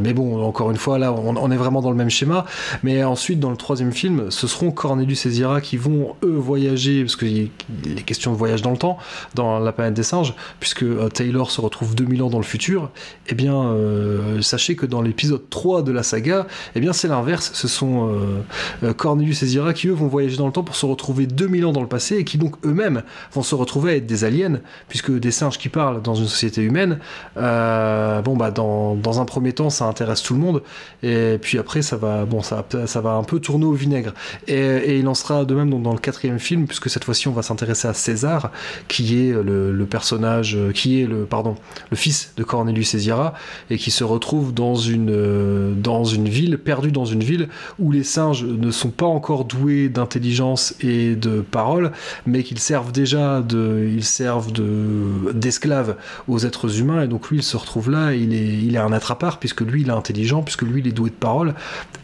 mais 0.00 0.12
bon, 0.12 0.42
encore 0.42 0.70
une 0.70 0.76
fois, 0.76 0.98
là, 0.98 1.12
on, 1.12 1.50
est 1.50 1.56
vraiment 1.56 1.80
dans 1.80 1.90
le 1.90 1.96
même 1.96 2.10
schéma. 2.10 2.44
Mais 2.82 3.02
ensuite, 3.02 3.40
dans 3.40 3.50
le 3.50 3.56
troisième 3.56 3.92
film, 3.92 4.30
ce 4.30 4.46
seront 4.46 4.70
Cornelius 4.72 5.24
et 5.26 5.30
Zira 5.30 5.60
qui 5.60 5.76
vont, 5.76 6.16
eux, 6.22 6.36
voyager, 6.36 7.02
parce 7.02 7.16
qu'il 7.16 7.50
est 7.86 8.02
question 8.02 8.32
de 8.32 8.36
voyage 8.36 8.62
dans 8.62 8.70
le 8.70 8.76
temps, 8.76 8.98
dans 9.34 9.58
la 9.58 9.72
planète 9.72 9.94
des 9.94 10.02
singes, 10.02 10.34
puisque 10.60 10.84
Taylor 11.14 11.50
se 11.50 11.60
retrouve 11.60 11.94
2000 11.94 12.22
ans 12.22 12.30
dans 12.30 12.41
le 12.42 12.46
futur, 12.46 12.90
eh 13.28 13.34
bien, 13.34 13.54
euh, 13.54 14.42
sachez 14.42 14.76
que 14.76 14.84
dans 14.84 15.00
l'épisode 15.00 15.48
3 15.48 15.82
de 15.82 15.92
la 15.92 16.02
saga, 16.02 16.46
eh 16.74 16.80
bien, 16.80 16.92
c'est 16.92 17.08
l'inverse. 17.08 17.50
Ce 17.54 17.68
sont 17.68 18.08
euh, 18.08 18.42
euh, 18.82 18.92
Cornelius 18.92 19.42
et 19.42 19.46
Zira 19.46 19.72
qui, 19.72 19.88
eux, 19.88 19.92
vont 19.92 20.08
voyager 20.08 20.36
dans 20.36 20.46
le 20.46 20.52
temps 20.52 20.64
pour 20.64 20.76
se 20.76 20.84
retrouver 20.84 21.26
2000 21.26 21.66
ans 21.66 21.72
dans 21.72 21.80
le 21.80 21.88
passé 21.88 22.16
et 22.16 22.24
qui, 22.24 22.36
donc, 22.36 22.56
eux-mêmes, 22.66 23.02
vont 23.32 23.42
se 23.42 23.54
retrouver 23.54 23.92
à 23.92 23.96
être 23.96 24.06
des 24.06 24.24
aliens, 24.24 24.60
puisque 24.88 25.10
des 25.12 25.30
singes 25.30 25.58
qui 25.58 25.68
parlent 25.68 26.02
dans 26.02 26.14
une 26.14 26.26
société 26.26 26.62
humaine, 26.62 26.98
bon, 27.36 28.36
bah, 28.36 28.50
dans, 28.50 28.94
dans, 28.94 29.20
un 29.20 29.24
premier 29.24 29.52
temps, 29.52 29.70
ça 29.70 29.86
intéresse 29.86 30.22
tout 30.22 30.34
le 30.34 30.40
monde, 30.40 30.62
et 31.02 31.38
puis 31.40 31.58
après, 31.58 31.82
ça 31.82 31.96
va, 31.96 32.24
bon, 32.24 32.42
ça, 32.42 32.66
ça 32.86 33.00
va 33.00 33.12
un 33.12 33.24
peu 33.24 33.40
tourner 33.40 33.64
au 33.64 33.72
vinaigre. 33.72 34.12
Et, 34.48 34.98
il 34.98 35.08
en 35.08 35.14
sera 35.14 35.44
de 35.44 35.54
même 35.54 35.70
dans 35.82 35.92
le 35.92 35.98
quatrième 35.98 36.38
film, 36.38 36.66
puisque 36.66 36.90
cette 36.90 37.04
fois-ci, 37.04 37.28
on 37.28 37.32
va 37.32 37.42
s'intéresser 37.42 37.88
à 37.88 37.94
César, 37.94 38.50
qui 38.88 39.28
est 39.28 39.32
le, 39.32 39.72
le 39.72 39.86
personnage, 39.86 40.56
qui 40.74 41.02
est 41.02 41.06
le, 41.06 41.24
pardon, 41.24 41.56
le 41.90 41.96
fils 41.96 42.31
de 42.36 42.44
Cornelius 42.44 42.94
et 42.94 42.98
Zira, 42.98 43.34
et 43.70 43.78
qui 43.78 43.90
se 43.90 44.04
retrouve 44.04 44.54
dans 44.54 44.74
une, 44.74 45.74
dans 45.80 46.04
une 46.04 46.28
ville, 46.28 46.58
perdu 46.58 46.92
dans 46.92 47.04
une 47.04 47.22
ville 47.22 47.48
où 47.78 47.92
les 47.92 48.04
singes 48.04 48.44
ne 48.44 48.70
sont 48.70 48.90
pas 48.90 49.06
encore 49.06 49.44
doués 49.44 49.88
d'intelligence 49.88 50.74
et 50.80 51.14
de 51.16 51.40
parole, 51.40 51.92
mais 52.26 52.42
qu'ils 52.42 52.58
servent 52.58 52.92
déjà 52.92 53.40
de, 53.40 53.88
ils 53.92 54.04
servent 54.04 54.52
de, 54.52 55.32
d'esclaves 55.32 55.96
aux 56.28 56.40
êtres 56.40 56.78
humains, 56.80 57.02
et 57.02 57.08
donc 57.08 57.30
lui 57.30 57.38
il 57.38 57.42
se 57.42 57.56
retrouve 57.56 57.90
là, 57.90 58.12
il 58.14 58.32
est, 58.32 58.58
il 58.62 58.74
est 58.74 58.78
un 58.78 58.92
part, 59.14 59.38
puisque 59.38 59.62
lui 59.62 59.82
il 59.82 59.88
est 59.88 59.92
intelligent, 59.92 60.42
puisque 60.42 60.62
lui 60.62 60.80
il 60.80 60.88
est 60.88 60.92
doué 60.92 61.10
de 61.10 61.14
parole, 61.14 61.54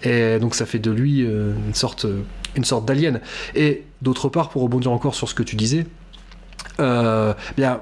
et 0.03 0.39
donc 0.39 0.55
ça 0.55 0.67
fait 0.67 0.79
de 0.79 0.91
lui 0.91 1.21
une 1.21 1.75
sorte, 1.75 2.07
une 2.57 2.65
sorte 2.65 2.85
d'alien. 2.87 3.21
Et 3.55 3.85
d'autre 4.03 4.29
part, 4.29 4.49
pour 4.49 4.63
rebondir 4.63 4.93
encore 4.93 5.15
sur 5.15 5.29
ce 5.29 5.35
que 5.35 5.43
tu 5.43 5.57
disais, 5.57 5.87
euh, 6.81 7.35
bien, 7.57 7.81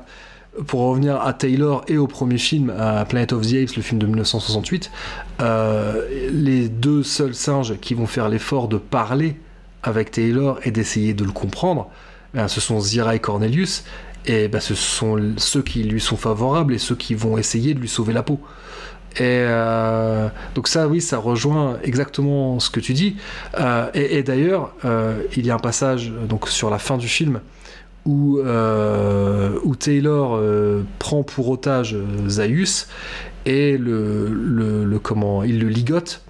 pour 0.66 0.88
revenir 0.88 1.20
à 1.20 1.32
Taylor 1.32 1.84
et 1.88 1.98
au 1.98 2.06
premier 2.06 2.38
film, 2.38 2.72
Planet 3.08 3.32
of 3.32 3.42
the 3.42 3.54
Apes, 3.54 3.76
le 3.76 3.82
film 3.82 3.98
de 3.98 4.06
1968, 4.06 4.90
euh, 5.40 6.02
les 6.30 6.68
deux 6.68 7.02
seuls 7.02 7.34
singes 7.34 7.78
qui 7.80 7.94
vont 7.94 8.06
faire 8.06 8.28
l'effort 8.28 8.68
de 8.68 8.78
parler 8.78 9.36
avec 9.82 10.10
Taylor 10.10 10.58
et 10.64 10.70
d'essayer 10.70 11.14
de 11.14 11.24
le 11.24 11.32
comprendre, 11.32 11.90
ben, 12.34 12.48
ce 12.48 12.60
sont 12.60 12.80
Zira 12.80 13.14
et 13.14 13.20
Cornelius, 13.20 13.84
et 14.24 14.48
ben, 14.48 14.60
ce 14.60 14.74
sont 14.74 15.34
ceux 15.36 15.62
qui 15.62 15.84
lui 15.84 16.00
sont 16.00 16.16
favorables 16.16 16.74
et 16.74 16.78
ceux 16.78 16.96
qui 16.96 17.14
vont 17.14 17.38
essayer 17.38 17.74
de 17.74 17.80
lui 17.80 17.88
sauver 17.88 18.12
la 18.12 18.22
peau. 18.22 18.40
Et 19.18 19.20
euh, 19.22 20.28
donc 20.54 20.68
ça, 20.68 20.88
oui, 20.88 21.00
ça 21.00 21.18
rejoint 21.18 21.78
exactement 21.82 22.60
ce 22.60 22.68
que 22.68 22.80
tu 22.80 22.92
dis. 22.92 23.16
et, 23.94 24.18
et 24.18 24.22
d'ailleurs, 24.22 24.74
il 25.36 25.46
y 25.46 25.50
a 25.50 25.54
un 25.54 25.58
passage 25.58 26.12
donc 26.28 26.48
sur 26.48 26.70
la 26.70 26.78
fin 26.78 26.98
du 26.98 27.08
film 27.08 27.40
où, 28.06 28.38
euh, 28.38 29.58
où 29.64 29.76
Taylor 29.76 30.36
euh, 30.36 30.84
prend 30.98 31.22
pour 31.22 31.50
otage 31.50 31.94
euh, 31.94 32.28
Zaius 32.28 32.88
et 33.44 33.76
le, 33.76 34.28
il 35.44 35.60
le 35.60 35.68
ligote. 35.68 36.22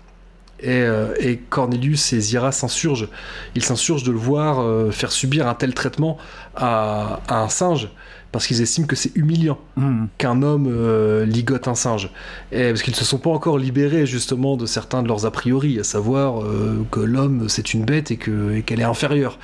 Et, 0.62 1.38
Cornelius 1.50 2.14
et 2.14 2.20
Zira 2.20 2.50
s'insurgent. 2.50 3.08
Ils 3.54 3.62
s'insurgent 3.62 4.04
de 4.04 4.10
le 4.10 4.18
voir 4.18 4.92
faire 4.92 5.12
subir 5.12 5.46
un 5.46 5.54
tel 5.54 5.74
traitement 5.74 6.16
à 6.56 7.20
un 7.28 7.48
singe 7.48 7.90
parce 8.36 8.48
qu'ils 8.48 8.60
estiment 8.60 8.86
que 8.86 8.96
c'est 8.96 9.16
humiliant 9.16 9.58
hmm. 9.76 10.08
qu'un 10.18 10.42
homme 10.42 10.68
euh, 10.70 11.24
ligote 11.24 11.68
un 11.68 11.74
singe. 11.74 12.10
Et 12.52 12.68
parce 12.68 12.82
qu'ils 12.82 12.92
ne 12.92 12.98
se 12.98 13.04
sont 13.06 13.16
pas 13.16 13.30
encore 13.30 13.56
libérés 13.56 14.04
justement 14.04 14.58
de 14.58 14.66
certains 14.66 15.02
de 15.02 15.08
leurs 15.08 15.24
a 15.24 15.30
priori, 15.30 15.80
à 15.80 15.84
savoir 15.84 16.42
euh, 16.42 16.86
que 16.90 17.00
l'homme 17.00 17.48
c'est 17.48 17.72
une 17.72 17.86
bête 17.86 18.10
et 18.10 18.18
qu'elle 18.18 18.80
est 18.80 18.84
inférieure. 18.84 19.38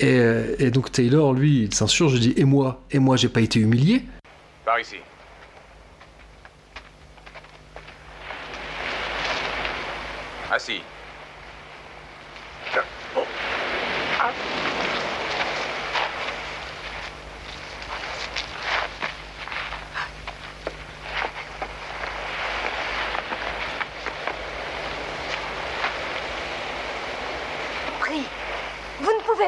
Et, 0.00 0.70
donc 0.70 0.90
Taylor, 0.90 1.34
lui, 1.34 1.64
il 1.64 1.74
s'insurge, 1.74 2.14
je 2.14 2.18
dis 2.18 2.32
Et 2.38 2.44
moi 2.44 2.80
Et 2.92 2.98
moi, 2.98 3.18
j'ai 3.18 3.28
pas 3.28 3.42
été 3.42 3.60
humilié 3.60 4.06
Par 4.64 4.80
ici. 4.80 4.96
Assis. 10.50 10.80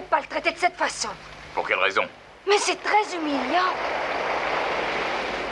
pas 0.00 0.20
le 0.20 0.26
traiter 0.26 0.51
de 0.51 0.51
cette 0.62 0.76
façon. 0.76 1.08
Pour 1.56 1.66
quelle 1.66 1.80
raison? 1.80 2.04
Mais 2.46 2.56
c'est 2.56 2.80
très 2.80 3.16
humiliant. 3.16 3.72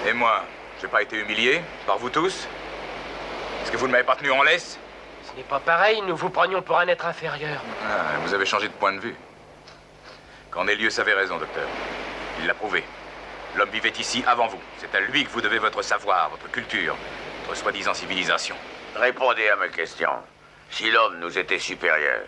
Et 0.07 0.13
moi, 0.13 0.45
j'ai 0.81 0.87
pas 0.87 1.03
été 1.03 1.17
humilié 1.17 1.63
par 1.85 1.99
vous 1.99 2.11
tous? 2.11 2.47
Est-ce 3.61 3.73
que 3.73 3.77
vous 3.77 3.89
ne 3.89 3.93
m'avez 3.93 4.05
pas 4.05 4.15
tenu 4.15 4.31
en 4.31 4.45
laisse? 4.45 4.79
Ce 5.29 5.37
n'est 5.37 5.43
pas 5.43 5.59
pareil, 5.59 6.01
nous 6.03 6.15
vous 6.15 6.31
prenions 6.31 6.63
pour 6.63 6.79
un 6.79 6.87
être 6.87 7.07
inférieur. 7.07 7.61
Ah, 7.85 8.19
vous 8.25 8.35
avez 8.35 8.47
changé 8.47 8.69
de 8.69 8.73
point 8.73 8.93
de 8.93 9.01
vue. 9.01 9.17
Cornelius 10.49 11.01
avait 11.01 11.15
raison, 11.15 11.39
docteur. 11.39 11.67
Il 12.39 12.47
l'a 12.47 12.55
prouvé. 12.55 12.85
L'homme 13.57 13.71
vivait 13.71 13.93
ici 13.99 14.23
avant 14.29 14.47
vous. 14.47 14.61
C'est 14.79 14.95
à 14.95 15.01
lui 15.01 15.25
que 15.25 15.31
vous 15.31 15.41
devez 15.41 15.59
votre 15.59 15.83
savoir, 15.83 16.31
votre 16.31 16.49
culture, 16.53 16.97
votre 17.47 17.59
soi-disant 17.59 17.95
civilisation. 17.95 18.55
Répondez 18.95 19.49
à 19.49 19.57
mes 19.57 19.71
questions. 19.71 20.23
Si 20.71 20.89
l'homme 20.89 21.19
nous 21.19 21.37
était 21.37 21.59
supérieur, 21.59 22.21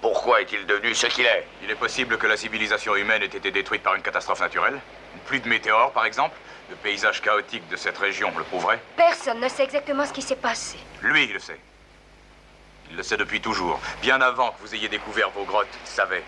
pourquoi 0.00 0.40
est-il 0.40 0.66
devenu 0.66 0.94
ce 0.94 1.06
qu'il 1.06 1.26
est? 1.26 1.46
Il 1.62 1.70
est 1.70 1.74
possible 1.74 2.16
que 2.16 2.26
la 2.26 2.36
civilisation 2.36 2.96
humaine 2.96 3.22
ait 3.22 3.26
été 3.26 3.50
détruite 3.50 3.82
par 3.82 3.94
une 3.94 4.02
catastrophe 4.02 4.40
naturelle. 4.40 4.80
Une 5.14 5.20
pluie 5.20 5.40
de 5.40 5.48
météores, 5.48 5.92
par 5.92 6.06
exemple. 6.06 6.36
Le 6.70 6.76
paysage 6.76 7.20
chaotique 7.20 7.68
de 7.68 7.76
cette 7.76 7.98
région 7.98 8.32
le 8.38 8.44
prouverait. 8.44 8.80
Personne 8.96 9.40
ne 9.40 9.48
sait 9.48 9.64
exactement 9.64 10.06
ce 10.06 10.12
qui 10.12 10.22
s'est 10.22 10.36
passé. 10.36 10.78
Lui, 11.02 11.24
il 11.24 11.32
le 11.32 11.38
sait. 11.38 11.58
Il 12.90 12.96
le 12.96 13.02
sait 13.02 13.16
depuis 13.16 13.40
toujours. 13.40 13.80
Bien 14.00 14.20
avant 14.20 14.52
que 14.52 14.60
vous 14.60 14.74
ayez 14.74 14.88
découvert 14.88 15.30
vos 15.30 15.44
grottes, 15.44 15.68
il 15.84 15.88
savait. 15.88 16.22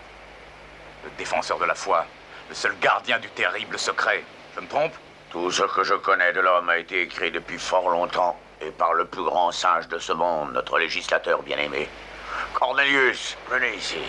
Le 1.03 1.09
défenseur 1.17 1.57
de 1.59 1.65
la 1.65 1.75
foi. 1.75 2.05
Le 2.49 2.55
seul 2.55 2.77
gardien 2.79 3.19
du 3.19 3.29
terrible 3.29 3.79
secret. 3.79 4.23
Je 4.55 4.61
me 4.61 4.67
trompe? 4.67 4.93
Tout 5.31 5.49
ce 5.49 5.63
que 5.63 5.83
je 5.83 5.95
connais 5.95 6.33
de 6.33 6.41
l'homme 6.41 6.69
a 6.69 6.77
été 6.77 7.01
écrit 7.01 7.31
depuis 7.31 7.57
fort 7.57 7.89
longtemps. 7.89 8.37
Et 8.61 8.69
par 8.69 8.93
le 8.93 9.05
plus 9.05 9.23
grand 9.23 9.51
singe 9.51 9.87
de 9.87 9.97
ce 9.97 10.13
monde, 10.13 10.53
notre 10.53 10.77
législateur 10.77 11.41
bien-aimé. 11.41 11.89
Cornelius, 12.53 13.37
venez 13.49 13.75
ici. 13.75 14.03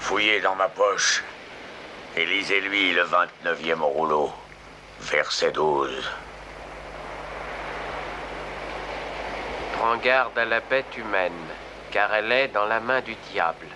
Fouillez 0.00 0.40
dans 0.40 0.54
ma 0.54 0.68
poche 0.68 1.22
et 2.16 2.26
lisez-lui 2.26 2.92
le 2.92 3.04
29e 3.04 3.80
rouleau, 3.80 4.32
verset 5.00 5.52
12. 5.52 6.10
Prends 9.72 9.96
garde 9.96 10.38
à 10.38 10.44
la 10.44 10.60
bête 10.60 10.96
humaine, 10.96 11.32
car 11.90 12.14
elle 12.14 12.32
est 12.32 12.48
dans 12.48 12.66
la 12.66 12.80
main 12.80 13.00
du 13.00 13.14
diable. 13.32 13.66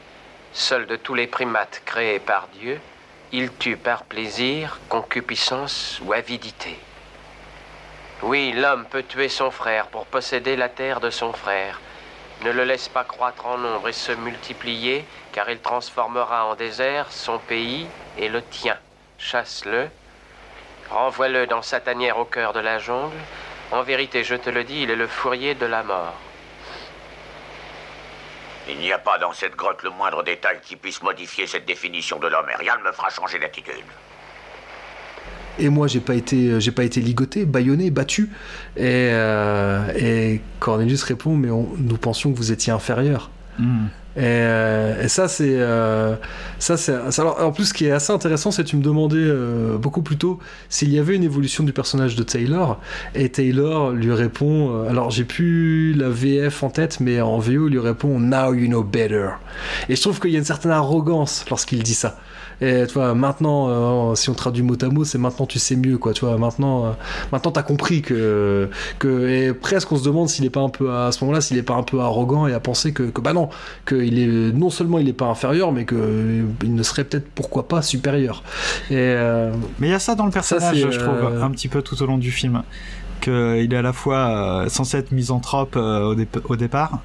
Seul 0.53 0.87
de 0.87 0.97
tous 0.97 1.15
les 1.15 1.27
primates 1.27 1.83
créés 1.85 2.21
par 2.21 2.49
Dieu, 2.49 2.81
il 3.33 3.53
tue 3.53 3.77
par 3.77 4.05
plaisir, 4.05 4.79
concupiscence 4.89 6.01
ou 6.05 6.13
avidité. 6.13 6.79
Oui, 8.23 8.53
l'homme 8.53 8.87
peut 8.87 9.03
tuer 9.03 9.29
son 9.29 9.51
frère 9.51 9.87
pour 9.89 10.07
posséder 10.07 10.57
la 10.57 10.69
terre 10.69 11.01
de 11.01 11.11
son 11.11 11.33
frère, 11.33 11.81
ne 12.43 12.51
le 12.51 12.65
laisse 12.65 12.89
pas 12.89 13.05
croître 13.05 13.47
en 13.47 13.59
nombre 13.59 13.89
et 13.89 13.93
se 13.93 14.13
multiplier, 14.13 15.05
car 15.33 15.51
il 15.51 15.59
transformera 15.59 16.47
en 16.47 16.55
désert 16.55 17.11
son 17.11 17.39
pays 17.39 17.89
et 18.17 18.29
le 18.29 18.43
tien. 18.43 18.77
Chasse-le, 19.19 19.89
renvoie-le 20.91 21.47
dans 21.47 21.63
sa 21.63 21.81
tanière 21.81 22.19
au 22.19 22.25
cœur 22.25 22.53
de 22.53 22.61
la 22.61 22.79
jungle. 22.79 23.17
En 23.73 23.83
vérité, 23.83 24.23
je 24.25 24.37
te 24.37 24.51
le 24.51 24.65
dis, 24.65 24.83
il 24.83 24.91
est 24.91 24.97
le 24.97 25.09
fourrier 25.09 25.55
de 25.55 25.67
la 25.67 25.83
mort. 25.83 26.15
Il 28.69 28.79
n'y 28.79 28.93
a 28.93 28.99
pas 28.99 29.19
dans 29.19 29.33
cette 29.33 29.57
grotte 29.57 29.83
le 29.83 29.91
moindre 29.91 30.23
détail 30.23 30.61
qui 30.63 30.77
puisse 30.77 31.03
modifier 31.03 31.47
cette 31.47 31.65
définition 31.65 32.19
de 32.19 32.29
l'homme, 32.29 32.51
et 32.51 32.57
rien 32.57 32.77
ne 32.77 32.83
me 32.83 32.93
fera 32.93 33.11
changer 33.11 33.39
d'attitude. 33.39 33.85
Et 35.59 35.69
moi, 35.69 35.87
j'ai 35.87 36.01
pas 36.01 36.15
été, 36.15 36.51
euh, 36.51 36.61
j'ai 36.61 36.71
pas 36.71 36.85
été 36.85 37.01
ligoté, 37.01 37.45
bâillonné, 37.45 37.91
battu. 37.91 38.31
Et, 38.77 39.11
euh, 39.13 39.93
et 39.97 40.41
Cornelius 40.61 41.03
répond, 41.03 41.37
mais 41.37 41.49
nous 41.49 41.97
pensions 41.97 42.33
que 42.33 42.37
vous 42.37 42.53
étiez 42.53 42.73
inférieur. 42.73 43.31
Hmm. 43.59 43.87
Euh, 44.17 45.05
et, 45.05 45.09
ça, 45.09 45.29
c'est. 45.29 45.59
ça, 46.59 46.77
c'est. 46.77 47.21
Alors, 47.21 47.41
en 47.41 47.53
plus, 47.53 47.67
ce 47.67 47.75
qui 47.75 47.87
est 47.87 47.91
assez 47.91 48.13
intéressant, 48.13 48.51
c'est 48.51 48.65
que 48.65 48.69
tu 48.69 48.77
me 48.77 48.83
demandais 48.83 49.27
beaucoup 49.79 50.03
plus 50.03 50.17
tôt 50.17 50.41
s'il 50.69 50.93
y 50.93 50.99
avait 50.99 51.15
une 51.15 51.23
évolution 51.23 51.63
du 51.63 51.73
personnage 51.73 52.17
de 52.17 52.23
Taylor. 52.23 52.81
Et 53.15 53.29
Taylor 53.29 53.93
lui 53.93 54.13
répond. 54.13 54.87
alors, 54.89 55.11
j'ai 55.11 55.25
plus 55.25 55.93
la 55.93 56.09
VF 56.09 56.63
en 56.63 56.71
tête, 56.71 56.99
mais 57.01 57.21
en 57.21 57.39
VO, 57.39 57.69
il 57.69 57.73
lui 57.73 57.79
répond 57.79 58.19
Now 58.19 58.55
you 58.55 58.67
know 58.67 58.83
better. 58.83 59.31
Et 59.89 59.95
je 59.95 60.01
trouve 60.01 60.19
qu'il 60.21 60.31
y 60.31 60.37
a 60.37 60.39
une 60.39 60.45
certaine 60.45 60.73
arrogance 60.73 61.45
lorsqu'il 61.49 61.83
dit 61.83 61.95
ça. 61.95 62.19
Et 62.61 62.85
tu 62.87 62.95
vois, 62.95 63.15
maintenant, 63.15 63.69
euh, 63.69 64.15
si 64.17 64.31
on 64.31 64.35
traduit 64.35 64.63
mot 64.63 64.77
à 64.81 64.89
mot, 64.89 65.05
c'est 65.05 65.19
maintenant 65.19 65.47
tu 65.47 65.59
sais 65.59 65.77
mieux, 65.77 65.97
quoi. 65.97 66.13
Tu 66.13 66.25
vois, 66.25 66.37
maintenant, 66.39 66.87
euh, 66.87 66.91
maintenant 67.31 67.53
t'as 67.53 67.63
compris 67.63 68.03
que, 68.03 68.69
que, 68.99 69.29
et 69.29 69.53
presque 69.53 69.93
on 69.93 69.97
se 69.97 70.05
demande 70.05 70.29
s'il 70.29 70.45
est 70.45 70.51
pas 70.51 70.61
un 70.61 70.69
peu 70.69 70.93
à, 70.93 71.13
ce 71.13 71.23
moment-là, 71.25 71.41
s'il 71.41 71.57
est 71.57 71.63
pas 71.63 71.75
un 71.75 71.85
peu 71.85 72.01
arrogant 72.01 72.47
et 72.47 72.53
à 72.53 72.61
penser 72.61 72.93
que, 72.93 73.05
que 73.05 73.21
bah 73.21 73.33
non, 73.33 73.49
que 73.85 73.95
il 73.95 74.19
est 74.19 74.53
non 74.53 74.71
seulement 74.71 74.99
il 74.99 75.09
est 75.09 75.13
pas 75.13 75.27
inférieur, 75.27 75.71
mais 75.71 75.85
que 75.85 76.45
il 76.65 76.75
ne 76.75 76.83
serait 76.83 77.05
peut-être 77.05 77.29
pourquoi 77.35 77.69
pas 77.69 77.81
supérieur. 77.81 78.43
Et, 78.91 78.97
euh, 78.97 79.53
mais 79.79 79.89
il 79.89 79.91
y 79.91 79.95
a 79.95 80.01
ça 80.01 80.17
dans 80.17 80.27
le 80.27 80.33
personnage, 80.33 80.77
je 80.79 80.99
trouve, 80.99 81.43
un 81.43 81.51
petit 81.51 81.69
peu 81.69 81.83
tout 81.83 82.03
au 82.03 82.07
long 82.07 82.19
du 82.19 82.33
film, 82.33 82.63
qu'il 83.21 83.73
est 83.73 83.77
à 83.77 83.83
la 83.83 83.93
fois 83.93 84.65
censé 84.69 84.99
être 84.99 85.13
misanthrope 85.13 85.77
au, 85.77 86.15
au 86.49 86.57
départ 86.57 87.01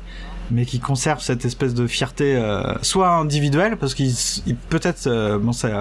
mais 0.53 0.65
qui 0.65 0.79
conserve 0.79 1.19
cette 1.19 1.45
espèce 1.45 1.73
de 1.73 1.87
fierté 1.87 2.35
euh, 2.35 2.75
soit 2.83 3.09
individuelle 3.09 3.75
parce 3.77 3.95
qu'il 3.95 4.13
peut-être 4.69 5.07
euh, 5.07 5.39
bon 5.39 5.51
c'est 5.51 5.71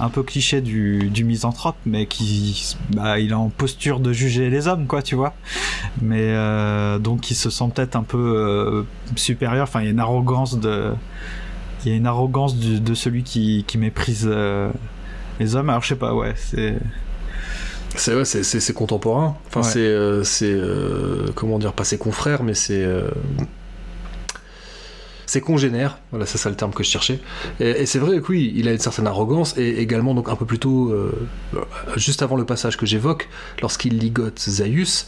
un 0.00 0.08
peu 0.08 0.22
cliché 0.22 0.62
du, 0.62 1.10
du 1.10 1.22
misanthrope 1.22 1.76
mais 1.84 2.06
qui 2.06 2.76
bah, 2.90 3.18
il 3.18 3.30
est 3.30 3.34
en 3.34 3.50
posture 3.50 4.00
de 4.00 4.14
juger 4.14 4.48
les 4.48 4.68
hommes 4.68 4.86
quoi 4.86 5.02
tu 5.02 5.16
vois. 5.16 5.34
Mais 6.00 6.22
euh, 6.22 6.98
donc 6.98 7.30
il 7.30 7.34
se 7.34 7.50
sent 7.50 7.70
peut-être 7.74 7.94
un 7.94 8.02
peu 8.02 8.86
supérieur. 9.16 9.64
Enfin 9.64 9.80
il 9.80 9.84
y 9.84 9.88
a 9.88 9.90
une 9.90 10.00
arrogance 10.00 10.58
de 10.58 10.92
il 11.84 11.90
y 11.90 11.94
a 11.94 11.96
une 11.96 12.06
arrogance 12.06 12.56
de 12.56 12.94
celui 12.94 13.22
qui, 13.22 13.64
qui 13.66 13.76
méprise 13.76 14.28
les 15.38 15.56
hommes. 15.56 15.68
Alors 15.68 15.82
je 15.82 15.88
sais 15.88 15.96
pas 15.96 16.14
ouais 16.14 16.32
c'est 16.36 16.78
C'est 17.94 18.14
ouais, 18.14 18.24
c'est 18.24 18.72
contemporain. 18.72 19.36
Enfin, 19.48 19.62
c'est 19.62 20.24
c'est 20.24 20.58
comment 21.34 21.58
dire, 21.58 21.74
pas 21.74 21.84
ses 21.84 21.98
confrères, 21.98 22.42
mais 22.42 22.54
c'est 22.54 22.84
c'est 25.26 25.40
congénère, 25.40 25.98
voilà, 26.10 26.24
c'est 26.24 26.38
ça 26.38 26.48
le 26.48 26.56
terme 26.56 26.72
que 26.72 26.82
je 26.82 26.88
cherchais. 26.88 27.20
Et, 27.60 27.84
c'est 27.86 27.98
vrai 27.98 28.20
que 28.20 28.26
oui, 28.28 28.52
il 28.56 28.68
a 28.68 28.72
une 28.72 28.78
certaine 28.78 29.06
arrogance, 29.06 29.56
et 29.58 29.78
également 29.78 30.14
donc 30.14 30.28
un 30.28 30.36
peu 30.36 30.46
plus 30.46 30.58
tôt, 30.58 30.90
euh, 30.90 31.12
juste 31.96 32.22
avant 32.22 32.36
le 32.36 32.44
passage 32.44 32.76
que 32.76 32.86
j'évoque, 32.86 33.28
lorsqu'il 33.60 33.98
ligote 33.98 34.38
Zaius. 34.38 35.06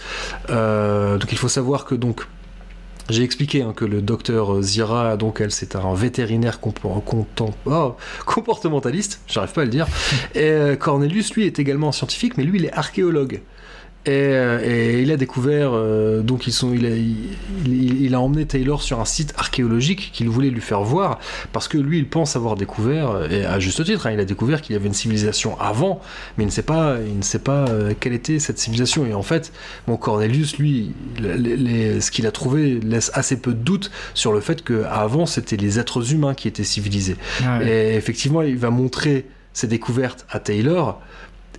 Euh, 0.50 1.18
donc 1.18 1.30
il 1.32 1.38
faut 1.38 1.48
savoir 1.48 1.84
que 1.84 1.94
donc 1.94 2.26
j'ai 3.08 3.22
expliqué 3.22 3.62
hein, 3.62 3.72
que 3.74 3.86
le 3.86 4.02
docteur 4.02 4.60
Zira, 4.60 5.16
donc 5.16 5.40
elle, 5.40 5.50
c'est 5.50 5.76
un 5.76 5.94
vétérinaire 5.94 6.60
oh, 6.62 7.96
comportementaliste, 8.26 9.22
j'arrive 9.26 9.52
pas 9.52 9.62
à 9.62 9.64
le 9.64 9.70
dire. 9.70 9.86
Et 10.34 10.42
euh, 10.42 10.76
Cornelius, 10.76 11.32
lui, 11.32 11.46
est 11.46 11.58
également 11.58 11.90
scientifique, 11.90 12.36
mais 12.36 12.44
lui, 12.44 12.58
il 12.58 12.66
est 12.66 12.72
archéologue. 12.72 13.40
Euh, 14.08 14.60
et, 14.64 15.02
il 15.02 15.12
a 15.12 15.16
découvert, 15.16 15.70
euh, 15.72 16.22
donc 16.22 16.46
ils 16.46 16.52
sont, 16.52 16.72
il, 16.72 16.86
a, 16.86 16.90
il, 16.90 18.14
a 18.14 18.20
emmené 18.20 18.46
Taylor 18.46 18.82
sur 18.82 19.00
un 19.00 19.04
site 19.04 19.34
archéologique 19.36 20.10
qu'il 20.12 20.28
voulait 20.28 20.50
lui 20.50 20.60
faire 20.60 20.82
voir, 20.82 21.18
parce 21.52 21.68
que 21.68 21.78
lui, 21.78 21.98
il 21.98 22.08
pense 22.08 22.36
avoir 22.36 22.56
découvert, 22.56 23.30
et 23.30 23.44
à 23.44 23.58
juste 23.58 23.84
titre, 23.84 24.06
hein, 24.06 24.12
il 24.12 24.20
a 24.20 24.24
découvert 24.24 24.62
qu'il 24.62 24.74
y 24.74 24.76
avait 24.76 24.86
une 24.86 24.94
civilisation 24.94 25.60
avant, 25.60 26.00
mais 26.36 26.44
il 26.44 26.46
ne 26.46 26.52
sait 26.52 26.62
pas, 26.62 26.96
il 27.06 27.18
ne 27.18 27.22
sait 27.22 27.38
pas 27.38 27.68
euh, 27.68 27.92
quelle 27.98 28.14
était 28.14 28.38
cette 28.38 28.58
civilisation. 28.58 29.06
Et 29.06 29.14
en 29.14 29.22
fait, 29.22 29.52
mon 29.86 29.96
Cornelius, 29.96 30.58
lui, 30.58 30.92
ce 31.18 32.10
qu'il 32.10 32.26
a 32.26 32.30
trouvé 32.30 32.80
laisse 32.80 33.10
assez 33.14 33.40
peu 33.40 33.52
de 33.52 33.62
doute 33.62 33.90
sur 34.14 34.32
le 34.32 34.40
fait 34.40 34.64
qu'avant, 34.64 35.26
c'était 35.26 35.56
les 35.56 35.78
êtres 35.78 36.12
humains 36.12 36.34
qui 36.34 36.48
étaient 36.48 36.64
civilisés. 36.64 37.16
Et 37.62 37.94
effectivement, 37.94 38.42
il 38.42 38.56
va 38.56 38.70
montrer 38.70 39.26
ses 39.52 39.66
découvertes 39.66 40.24
à 40.30 40.38
Taylor 40.38 41.00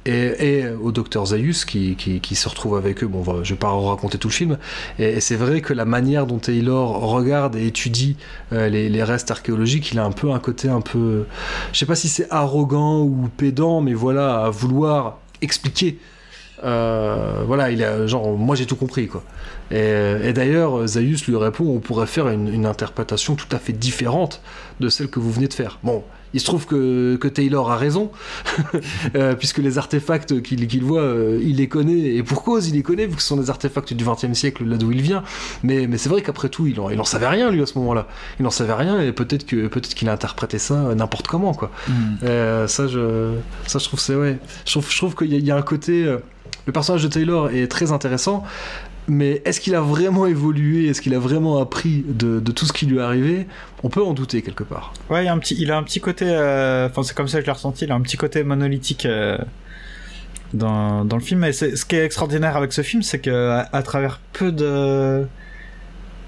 et, 0.05 0.65
au 0.81 0.91
docteur 0.91 1.27
Zaius 1.27 1.65
qui, 1.65 1.95
qui, 1.95 2.35
se 2.35 2.49
retrouve 2.49 2.77
avec 2.77 3.03
eux. 3.03 3.07
Bon, 3.07 3.43
je 3.43 3.53
vais 3.53 3.59
pas 3.59 3.69
raconter 3.69 4.17
tout 4.17 4.27
le 4.27 4.33
film. 4.33 4.57
Et, 4.97 5.19
c'est 5.19 5.35
vrai 5.35 5.61
que 5.61 5.73
la 5.73 5.85
manière 5.85 6.25
dont 6.25 6.39
Taylor 6.39 6.99
regarde 7.01 7.55
et 7.55 7.67
étudie 7.67 8.17
euh, 8.53 8.69
les, 8.69 9.03
restes 9.03 9.31
archéologiques, 9.31 9.91
il 9.91 9.99
a 9.99 10.05
un 10.05 10.11
peu 10.11 10.31
un 10.31 10.39
côté 10.39 10.69
un 10.69 10.81
peu, 10.81 11.25
je 11.73 11.79
sais 11.79 11.85
pas 11.85 11.95
si 11.95 12.09
c'est 12.09 12.27
arrogant 12.29 13.01
ou 13.01 13.29
pédant, 13.35 13.81
mais 13.81 13.93
voilà, 13.93 14.45
à 14.45 14.49
vouloir 14.49 15.19
expliquer. 15.41 15.97
Euh, 16.63 17.43
voilà, 17.47 17.71
il 17.71 17.81
a 17.83 18.05
genre, 18.05 18.37
moi 18.37 18.55
j'ai 18.55 18.65
tout 18.65 18.75
compris 18.75 19.07
quoi. 19.07 19.23
Et, 19.71 20.33
d'ailleurs, 20.33 20.87
Zaius 20.87 21.27
lui 21.27 21.37
répond, 21.37 21.65
on 21.65 21.79
pourrait 21.79 22.07
faire 22.07 22.27
une, 22.27 22.51
une 22.53 22.65
interprétation 22.65 23.35
tout 23.35 23.47
à 23.55 23.59
fait 23.59 23.73
différente 23.73 24.41
de 24.79 24.89
celle 24.89 25.09
que 25.09 25.19
vous 25.19 25.31
venez 25.31 25.47
de 25.47 25.53
faire. 25.53 25.79
Bon, 25.83 26.03
il 26.33 26.39
se 26.39 26.45
trouve 26.45 26.65
que, 26.65 27.15
que 27.15 27.27
Taylor 27.27 27.71
a 27.71 27.77
raison, 27.77 28.11
euh, 29.15 29.35
puisque 29.35 29.57
les 29.57 29.77
artefacts 29.77 30.41
qu'il 30.41 30.83
voit, 30.83 31.01
euh, 31.01 31.39
il 31.41 31.57
les 31.57 31.67
connaît, 31.67 32.15
et 32.15 32.23
pour 32.23 32.43
cause, 32.43 32.67
il 32.67 32.75
les 32.75 32.83
connaît, 32.83 33.07
vu 33.07 33.15
que 33.15 33.21
ce 33.21 33.27
sont 33.27 33.37
des 33.37 33.49
artefacts 33.49 33.93
du 33.93 34.03
XXe 34.03 34.33
siècle, 34.33 34.65
là 34.65 34.77
d'où 34.77 34.91
il 34.91 35.01
vient. 35.01 35.23
Mais, 35.63 35.87
mais 35.87 35.97
c'est 35.97 36.09
vrai 36.09 36.21
qu'après 36.21 36.49
tout, 36.49 36.67
il 36.67 36.79
en, 36.79 36.89
il 36.89 36.99
en 36.99 37.05
savait 37.05 37.27
rien, 37.27 37.51
lui, 37.51 37.61
à 37.61 37.65
ce 37.65 37.77
moment-là. 37.79 38.07
Il 38.39 38.43
n'en 38.43 38.51
savait 38.51 38.73
rien, 38.73 39.01
et 39.01 39.11
peut-être 39.11 39.45
que 39.45 39.67
peut-être 39.67 39.95
qu'il 39.95 40.09
a 40.09 40.13
interprété 40.13 40.59
ça 40.59 40.95
n'importe 40.95 41.27
comment, 41.27 41.53
quoi. 41.53 41.71
Mm. 41.87 41.93
Euh, 42.23 42.67
ça, 42.67 42.87
je, 42.87 43.33
ça, 43.65 43.79
je 43.79 43.85
trouve, 43.85 43.99
c'est 43.99 44.15
ouais. 44.15 44.37
Je 44.65 44.71
trouve, 44.71 44.89
je 44.89 44.97
trouve 44.97 45.15
qu'il 45.15 45.33
y, 45.33 45.39
y, 45.39 45.51
a 45.51 45.55
un 45.55 45.61
côté. 45.61 46.03
le 46.03 46.73
personnage 46.73 47.03
de 47.03 47.07
Taylor 47.07 47.49
est 47.49 47.67
très 47.67 47.91
intéressant, 47.91 48.43
mais 49.09 49.41
est-ce 49.45 49.59
qu'il 49.59 49.75
a 49.75 49.81
vraiment 49.81 50.25
évolué 50.27 50.87
Est-ce 50.87 51.01
qu'il 51.01 51.13
a 51.15 51.19
vraiment 51.19 51.57
appris 51.57 52.05
de, 52.07 52.39
tout 52.39 52.65
ce 52.65 52.73
qui 52.73 52.85
lui 52.85 52.97
est 52.97 53.01
arrivé? 53.01 53.47
On 53.83 53.89
peut 53.89 54.03
en 54.03 54.13
douter 54.13 54.41
quelque 54.41 54.63
part. 54.63 54.93
Ouais, 55.09 55.25
il, 55.25 55.27
a 55.27 55.33
un 55.77 55.83
petit, 55.83 55.99
côté. 55.99 56.25
Euh, 56.27 56.87
enfin, 56.87 57.03
c'est 57.03 57.15
comme 57.15 57.27
ça 57.27 57.39
que 57.39 57.41
je 57.41 57.47
l'ai 57.47 57.53
ressenti. 57.53 57.85
Il 57.85 57.91
a 57.91 57.95
un 57.95 58.01
petit 58.01 58.17
côté 58.17 58.43
monolithique 58.43 59.05
euh, 59.05 59.37
dans, 60.53 61.03
le 61.03 61.19
film. 61.19 61.43
Et 61.43 61.53
ce 61.53 61.85
qui 61.85 61.95
est 61.95 62.05
extraordinaire 62.05 62.55
avec 62.55 62.71
ce 62.71 62.81
film, 62.81 63.01
c'est 63.01 63.19
que 63.19 63.63
à, 63.71 63.83
travers 63.83 64.19
peu 64.33 64.51
de. 64.51 65.27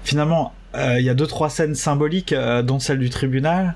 Finalement, 0.04 0.52
euh, 0.74 0.96
il 0.98 1.04
y 1.04 1.10
a 1.10 1.14
deux 1.14 1.28
trois 1.28 1.50
scènes 1.50 1.76
symboliques, 1.76 2.34
dont 2.64 2.80
celle 2.80 2.98
du 2.98 3.10
tribunal. 3.10 3.74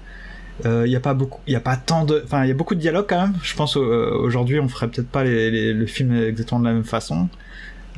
Il 0.65 0.85
n'y 0.85 0.97
a 0.97 1.01
pas 1.01 1.13
beaucoup, 1.13 1.41
il 1.47 1.55
y 1.55 1.61
tant 1.85 2.07
de, 2.07 2.23
enfin 2.25 2.45
il 2.45 2.49
y 2.49 2.51
a 2.51 2.55
beaucoup 2.55 2.75
de 2.75 2.81
dialogues 2.81 3.05
quand 3.07 3.21
même. 3.21 3.35
Je 3.43 3.55
pense 3.55 3.77
aujourd'hui 3.77 4.59
on 4.59 4.69
ferait 4.69 4.89
peut-être 4.89 5.09
pas 5.09 5.23
le 5.23 5.85
film 5.85 6.17
exactement 6.17 6.61
de 6.61 6.65
la 6.65 6.73
même 6.73 6.85
façon. 6.85 7.29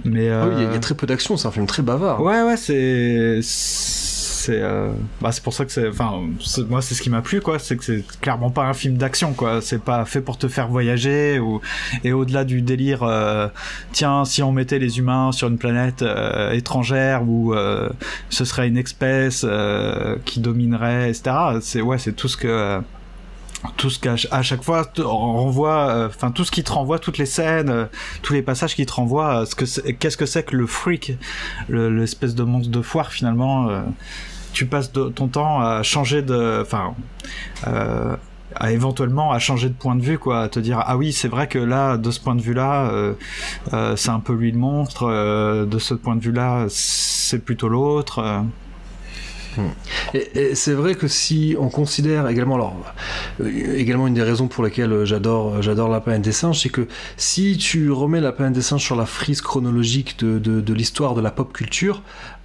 Mais 0.04 0.30
ah 0.30 0.48
il 0.52 0.62
y, 0.62 0.66
a 0.66 0.68
euh, 0.68 0.78
très 0.78 0.94
peu 0.94 1.06
d'action, 1.06 1.36
c'est 1.36 1.48
un 1.48 1.50
film 1.50 1.66
très 1.66 1.82
bavard. 1.82 2.22
Ouais, 2.22 2.42
ouais, 2.42 2.56
c'est 2.56 3.40
c'est 3.42 4.62
euh... 4.62 4.92
bah 5.20 5.32
c'est 5.32 5.42
pour 5.42 5.52
ça 5.52 5.64
que 5.64 5.72
c'est 5.72 5.88
enfin 5.88 6.22
moi 6.68 6.80
c'est 6.80 6.94
ce 6.94 7.02
qui 7.02 7.10
m'a 7.10 7.22
plu 7.22 7.40
quoi 7.40 7.58
c'est 7.58 7.76
que 7.76 7.84
c'est 7.84 8.04
clairement 8.20 8.50
pas 8.50 8.64
un 8.64 8.72
film 8.72 8.96
d'action 8.96 9.32
quoi 9.32 9.60
c'est 9.60 9.82
pas 9.82 10.04
fait 10.04 10.20
pour 10.20 10.38
te 10.38 10.46
faire 10.46 10.68
voyager 10.68 11.40
ou 11.40 11.60
et 12.04 12.12
au-delà 12.12 12.44
du 12.44 12.62
délire 12.62 13.02
euh... 13.02 13.48
tiens 13.92 14.24
si 14.24 14.42
on 14.42 14.52
mettait 14.52 14.78
les 14.78 15.00
humains 15.00 15.32
sur 15.32 15.48
une 15.48 15.58
planète 15.58 16.02
euh, 16.02 16.52
étrangère 16.52 17.28
où 17.28 17.52
euh, 17.52 17.90
ce 18.30 18.44
serait 18.44 18.68
une 18.68 18.78
espèce 18.78 19.44
qui 20.24 20.40
dominerait 20.40 21.10
etc 21.10 21.36
c'est 21.60 21.82
ouais 21.82 21.98
c'est 21.98 22.12
tout 22.12 22.28
ce 22.28 22.36
que 22.36 22.80
tout 23.76 23.90
ce 23.90 23.98
qu'à 23.98 24.14
à 24.30 24.42
chaque 24.42 24.62
fois 24.62 24.88
renvoie 24.98 25.88
euh, 25.88 26.06
enfin 26.08 26.30
tout 26.30 26.44
ce 26.44 26.50
qui 26.50 26.62
te 26.62 26.72
renvoie 26.72 26.98
toutes 26.98 27.18
les 27.18 27.26
scènes 27.26 27.70
euh, 27.70 27.84
tous 28.22 28.32
les 28.32 28.42
passages 28.42 28.74
qui 28.74 28.86
te 28.86 28.92
renvoient 28.92 29.46
ce 29.46 29.54
que 29.54 29.90
qu'est-ce 29.92 30.16
que 30.16 30.26
c'est 30.26 30.44
que 30.44 30.56
le 30.56 30.66
freak 30.66 31.12
l'espèce 31.68 32.34
de 32.34 32.44
monstre 32.44 32.70
de 32.70 32.82
foire 32.82 33.10
finalement 33.10 33.68
euh, 33.68 33.82
tu 34.52 34.66
passes 34.66 34.92
ton 34.92 35.28
temps 35.28 35.60
à 35.60 35.82
changer 35.82 36.22
de 36.22 36.60
enfin 36.62 36.94
à 38.54 38.72
éventuellement 38.72 39.30
à 39.32 39.38
changer 39.38 39.68
de 39.68 39.74
point 39.74 39.94
de 39.94 40.02
vue 40.02 40.18
quoi 40.18 40.42
à 40.42 40.48
te 40.48 40.58
dire 40.58 40.82
ah 40.84 40.96
oui 40.96 41.12
c'est 41.12 41.28
vrai 41.28 41.48
que 41.48 41.58
là 41.58 41.96
de 41.96 42.10
ce 42.10 42.18
point 42.20 42.34
de 42.34 42.40
vue 42.40 42.54
là 42.54 42.90
c'est 43.96 44.10
un 44.10 44.20
peu 44.20 44.34
lui 44.34 44.50
le 44.50 44.58
monstre 44.58 45.06
de 45.66 45.78
ce 45.78 45.94
point 45.94 46.16
de 46.16 46.20
vue 46.20 46.32
là 46.32 46.66
c'est 46.68 47.44
plutôt 47.44 47.68
l'autre 47.68 48.42
et, 50.14 50.54
c'est 50.54 50.72
vrai 50.72 50.94
que 50.94 51.08
si 51.08 51.56
on 51.58 51.68
considère 51.68 52.28
également, 52.28 52.56
alors, 52.56 52.74
euh, 53.40 53.76
également 53.76 54.06
une 54.06 54.14
des 54.14 54.22
raisons 54.22 54.48
pour 54.48 54.64
lesquelles 54.64 55.04
j'adore, 55.04 55.62
j'adore 55.62 55.88
la 55.88 56.00
planète 56.00 56.22
des 56.22 56.32
singes, 56.32 56.60
c'est 56.60 56.68
que 56.68 56.88
si 57.16 57.56
tu 57.56 57.90
remets 57.90 58.20
la 58.20 58.32
planète 58.32 58.54
des 58.54 58.62
singes 58.62 58.84
sur 58.84 58.96
la 58.96 59.06
frise 59.06 59.40
chronologique 59.40 60.18
de, 60.18 60.38
de, 60.38 60.72
l'histoire 60.72 61.14
de 61.14 61.20
la 61.20 61.30
pop 61.30 61.52
culture, 61.52 62.02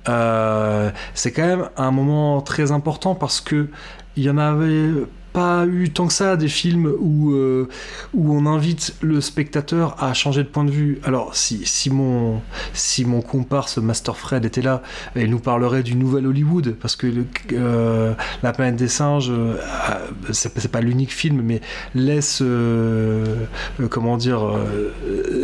euh, 0.10 0.91
c'est 1.14 1.31
quand 1.31 1.45
même 1.45 1.69
un 1.77 1.91
moment 1.91 2.41
très 2.41 2.72
important 2.72 3.15
parce 3.15 3.41
que 3.41 3.68
il 4.15 4.23
y 4.23 4.30
en 4.30 4.38
avait 4.38 4.90
pas 5.34 5.65
eu 5.65 5.89
tant 5.89 6.07
que 6.07 6.14
ça 6.14 6.38
des 6.38 6.47
films 6.47 6.93
où, 6.99 7.31
euh, 7.31 7.68
où 8.14 8.34
on 8.34 8.45
invite 8.45 8.95
le 9.01 9.19
spectateur 9.19 10.01
à 10.01 10.14
changer 10.14 10.43
de 10.43 10.47
point 10.47 10.64
de 10.64 10.72
vue. 10.72 10.99
Alors, 11.03 11.35
si, 11.35 11.61
si, 11.65 11.89
mon, 11.89 12.41
si 12.73 13.03
mon 13.03 13.22
comparse 13.22 13.77
Master 13.80 14.15
Fred 14.15 14.45
était 14.45 14.61
là, 14.61 14.84
il 15.15 15.30
nous 15.30 15.39
parlerait 15.39 15.84
du 15.84 15.95
nouvel 15.95 16.27
Hollywood, 16.27 16.76
parce 16.80 16.95
que 16.95 17.07
euh, 17.53 18.14
La 18.43 18.53
planète 18.53 18.76
des 18.76 18.88
singes, 18.88 19.31
euh, 19.31 19.57
c'est 20.31 20.72
pas 20.72 20.81
l'unique 20.81 21.11
film, 21.14 21.41
mais 21.41 21.61
laisse, 21.95 22.43
comment 23.89 24.18
dire, 24.18 24.41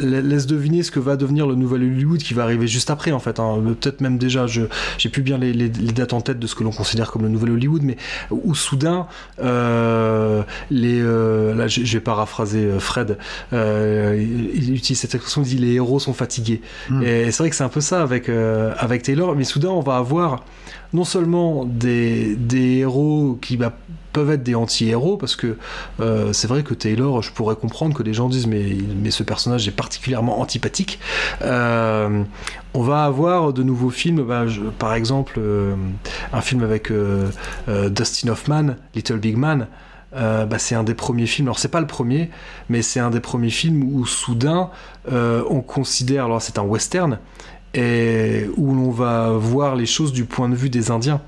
laisse 0.01 0.45
deviner 0.45 0.83
ce 0.83 0.91
que 0.91 0.99
va 0.99 1.17
devenir 1.17 1.47
le 1.47 1.55
nouvel 1.55 1.83
Hollywood 1.83 2.19
qui 2.19 2.33
va 2.33 2.43
arriver 2.43 2.67
juste 2.67 2.89
après, 2.89 3.11
en 3.11 3.19
fait. 3.19 3.39
Hein. 3.39 3.61
Peut-être 3.81 4.01
même 4.01 4.17
déjà, 4.17 4.47
je 4.47 4.61
j'ai 4.97 5.09
plus 5.09 5.21
bien 5.21 5.37
les, 5.37 5.69
dates 5.69 6.13
en 6.13 6.21
tête 6.21 6.39
de 6.39 6.47
ce 6.47 6.55
que 6.55 6.63
l'on 6.63 6.71
considère 6.71 7.11
comme 7.11 7.23
le 7.23 7.29
nouvel 7.29 7.51
Hollywood, 7.51 7.81
mais 7.83 7.97
où 8.29 8.53
soudain, 8.53 9.07
euh, 9.41 9.78
les, 10.71 11.01
euh, 11.01 11.53
là, 11.55 11.67
je, 11.67 11.81
vais 11.81 11.99
paraphraser 11.99 12.65
euh, 12.65 12.79
Fred. 12.79 13.17
il 13.51 14.73
utilise 14.73 14.99
cette 14.99 15.15
expression, 15.15 15.41
il 15.43 15.49
dit 15.49 15.57
les 15.57 15.73
héros 15.73 15.99
sont 15.99 16.13
fatigués. 16.13 16.61
Hmm. 16.89 17.03
Et 17.03 17.31
c'est 17.31 17.43
vrai 17.43 17.49
que 17.49 17.55
c'est 17.55 17.63
un 17.63 17.69
peu 17.69 17.81
ça 17.81 18.01
avec 18.01 18.29
avec 18.29 19.03
Taylor. 19.03 19.35
Mais 19.35 19.43
soudain, 19.43 19.69
on 19.69 19.81
va 19.81 19.97
avoir 19.97 20.43
non 20.93 21.03
seulement 21.03 21.65
des, 21.65 22.37
héros 22.53 23.37
qui 23.41 23.57
bah, 23.57 23.73
peuvent 24.11 24.31
être 24.31 24.43
des 24.43 24.55
anti-héros, 24.55 25.17
parce 25.17 25.35
que 25.35 25.57
c'est 26.31 26.47
vrai 26.47 26.63
que 26.63 26.73
Taylor, 26.73 27.21
je 27.21 27.31
pourrais 27.31 27.55
comprendre 27.55 27.95
que 27.95 28.03
les 28.03 28.13
gens 28.13 28.27
disent 28.27 28.47
mais, 28.47 28.75
mais 29.01 29.11
ce 29.11 29.23
personnage 29.23 29.67
est 29.67 29.71
particulièrement 29.71 30.39
antipathique. 30.39 30.99
on 31.41 32.81
va 32.81 33.03
avoir 33.03 33.53
de 33.53 33.63
nouveaux 33.63 33.91
films, 33.91 34.23
bah, 34.23 34.45
par 34.79 34.95
exemple 34.95 35.39
un 36.33 36.41
film 36.41 36.63
avec 36.63 36.91
Dustin 37.67 38.29
Hoffman, 38.29 38.75
Little 38.95 39.19
Big 39.19 39.37
Man, 39.37 39.67
euh, 40.15 40.45
bah, 40.45 40.57
c'est 40.57 40.75
un 40.75 40.83
des 40.83 40.95
premiers 40.95 41.27
films. 41.27 41.47
Alors 41.47 41.59
c'est 41.59 41.67
pas 41.67 41.81
le 41.81 41.87
premier, 41.87 42.29
mais 42.69 42.81
c'est 42.81 42.99
un 42.99 43.09
des 43.09 43.19
premiers 43.19 43.49
films 43.49 43.83
où 43.83 44.05
soudain 44.05 44.71
euh, 45.11 45.43
on 45.49 45.61
considère, 45.61 46.25
alors 46.25 46.41
c'est 46.41 46.57
un 46.57 46.63
western, 46.63 47.19
et 47.73 48.47
où 48.57 48.73
l'on 48.73 48.91
va 48.91 49.29
voir 49.31 49.75
les 49.75 49.85
choses 49.85 50.11
du 50.11 50.25
point 50.25 50.49
de 50.49 50.55
vue 50.55 50.69
des 50.69 50.91
Indiens. 50.91 51.21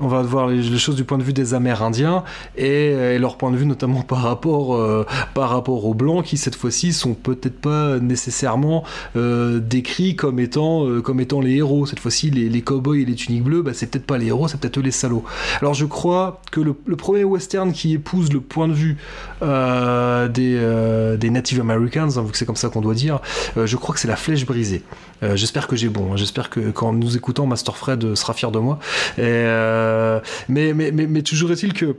on 0.00 0.08
va 0.08 0.22
voir 0.22 0.48
les, 0.48 0.78
choses 0.78 0.96
du 0.96 1.04
point 1.04 1.18
de 1.18 1.22
vue 1.22 1.32
des 1.32 1.54
Amérindiens 1.54 2.24
et, 2.56 3.18
leur 3.18 3.36
point 3.36 3.50
de 3.50 3.56
vue 3.56 3.66
notamment 3.66 4.02
par 4.02 4.22
rapport, 4.22 4.74
euh, 4.74 5.06
par 5.34 5.50
rapport 5.50 5.84
aux 5.84 5.94
Blancs 5.94 6.24
qui 6.24 6.38
cette 6.38 6.56
fois-ci 6.56 6.92
sont 6.92 7.14
peut-être 7.14 7.60
pas 7.60 7.98
nécessairement 7.98 8.82
euh, 9.16 9.60
décrits 9.60 10.16
comme 10.16 10.40
étant, 10.40 10.86
euh, 10.86 11.02
comme 11.02 11.20
étant 11.20 11.40
les 11.40 11.56
héros. 11.56 11.86
Cette 11.86 12.00
fois-ci, 12.00 12.30
les, 12.30 12.48
les 12.48 12.62
cowboys 12.62 13.02
et 13.02 13.04
les 13.04 13.14
tuniques 13.14 13.44
bleues, 13.44 13.62
bah, 13.62 13.72
c'est 13.74 13.86
peut-être 13.86 14.06
pas 14.06 14.18
les 14.18 14.26
héros, 14.26 14.48
c'est 14.48 14.58
peut-être 14.58 14.80
les 14.80 14.90
salauds. 14.90 15.24
Alors 15.60 15.74
je 15.74 15.84
crois 15.84 16.40
que 16.50 16.60
le, 16.60 16.72
premier 16.72 17.24
western 17.24 17.72
qui 17.72 17.94
épouse 17.94 18.32
le 18.32 18.40
point 18.40 18.68
de 18.68 18.72
vue 18.72 18.96
des, 19.42 21.16
des 21.18 21.30
Native 21.30 21.60
Americans, 21.60 22.08
hein, 22.16 22.22
vu 22.22 22.32
que 22.32 22.38
c'est 22.38 22.46
comme 22.46 22.56
ça 22.56 22.70
qu'on 22.70 22.80
doit 22.80 22.94
dire, 22.94 23.20
je 23.56 23.76
crois 23.76 23.94
que 23.94 24.00
c'est 24.00 24.08
la 24.08 24.16
flèche 24.16 24.46
brisée. 24.46 24.82
J'espère 25.34 25.66
que 25.66 25.76
j'ai 25.76 25.88
bon, 25.88 26.12
hein. 26.12 26.16
j'espère 26.16 26.50
que 26.50 26.70
quand 26.70 26.92
nous 26.92 27.16
écoutons, 27.16 27.46
Master 27.46 27.76
Fred 27.76 28.14
sera 28.14 28.32
fier 28.32 28.50
de 28.50 28.58
moi. 28.58 28.78
Euh, 29.18 30.20
mais, 30.48 30.72
mais, 30.74 30.90
mais, 30.90 31.22
toujours 31.22 31.52
est-il 31.52 31.72
que 31.72 31.96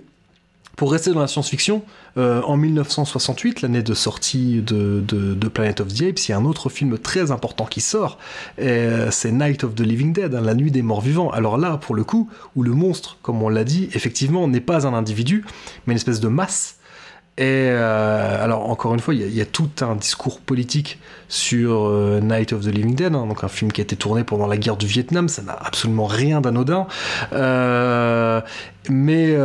pour 0.75 0.91
rester 0.91 1.11
dans 1.11 1.19
la 1.19 1.27
science-fiction, 1.27 1.83
euh, 2.17 2.41
en 2.41 2.57
1968, 2.57 3.61
l'année 3.61 3.83
de 3.83 3.93
sortie 3.93 4.61
de, 4.61 5.03
de, 5.05 5.47
Planet 5.47 5.81
of 5.81 5.93
the 5.93 6.01
Apes, 6.03 6.27
il 6.27 6.31
y 6.31 6.33
a 6.33 6.37
un 6.37 6.45
autre 6.45 6.69
film 6.69 6.97
très 6.97 7.29
important 7.29 7.65
qui 7.65 7.81
sort, 7.81 8.17
c'est 8.57 9.31
Night 9.31 9.63
of 9.63 9.75
the 9.75 9.81
Living 9.81 10.13
Dead, 10.13 10.33
hein, 10.33 10.41
la 10.41 10.55
nuit 10.55 10.71
des 10.71 10.81
morts 10.81 11.01
vivants. 11.01 11.29
Alors 11.29 11.57
là, 11.57 11.77
pour 11.77 11.93
le 11.93 12.03
coup, 12.03 12.29
où 12.55 12.63
le 12.63 12.71
monstre, 12.71 13.17
comme 13.21 13.43
on 13.43 13.49
l'a 13.49 13.63
dit, 13.63 13.89
effectivement, 13.93 14.47
n'est 14.47 14.61
pas 14.61 14.87
un 14.87 14.93
individu, 14.93 15.45
mais 15.85 15.93
une 15.93 15.97
espèce 15.97 16.19
de 16.19 16.27
masse 16.27 16.77
et 17.37 17.69
euh, 17.71 18.43
alors, 18.43 18.69
encore 18.69 18.93
une 18.93 18.99
fois, 18.99 19.13
il 19.13 19.33
y, 19.33 19.41
a 19.41 19.45
tout 19.45 19.69
un 19.79 19.95
discours 19.95 20.41
politique 20.41 20.99
sur 21.29 21.87
euh, 21.87 22.19
Night 22.19 22.51
of 22.51 22.65
the 22.65 22.67
Living 22.67 22.93
Dead, 22.93 23.15
hein, 23.15 23.25
donc 23.25 23.45
un 23.45 23.47
film 23.47 23.71
qui 23.71 23.79
a 23.79 23.83
été 23.83 23.95
tourné 23.95 24.25
pendant 24.25 24.47
la 24.47 24.57
guerre 24.57 24.75
du 24.75 24.85
Vietnam, 24.85 25.29
ça 25.29 25.41
n'a 25.41 25.53
absolument 25.53 26.05
rien 26.05 26.41
d'anodin. 26.41 26.87
Euh, 27.31 28.41
mais 28.89 29.37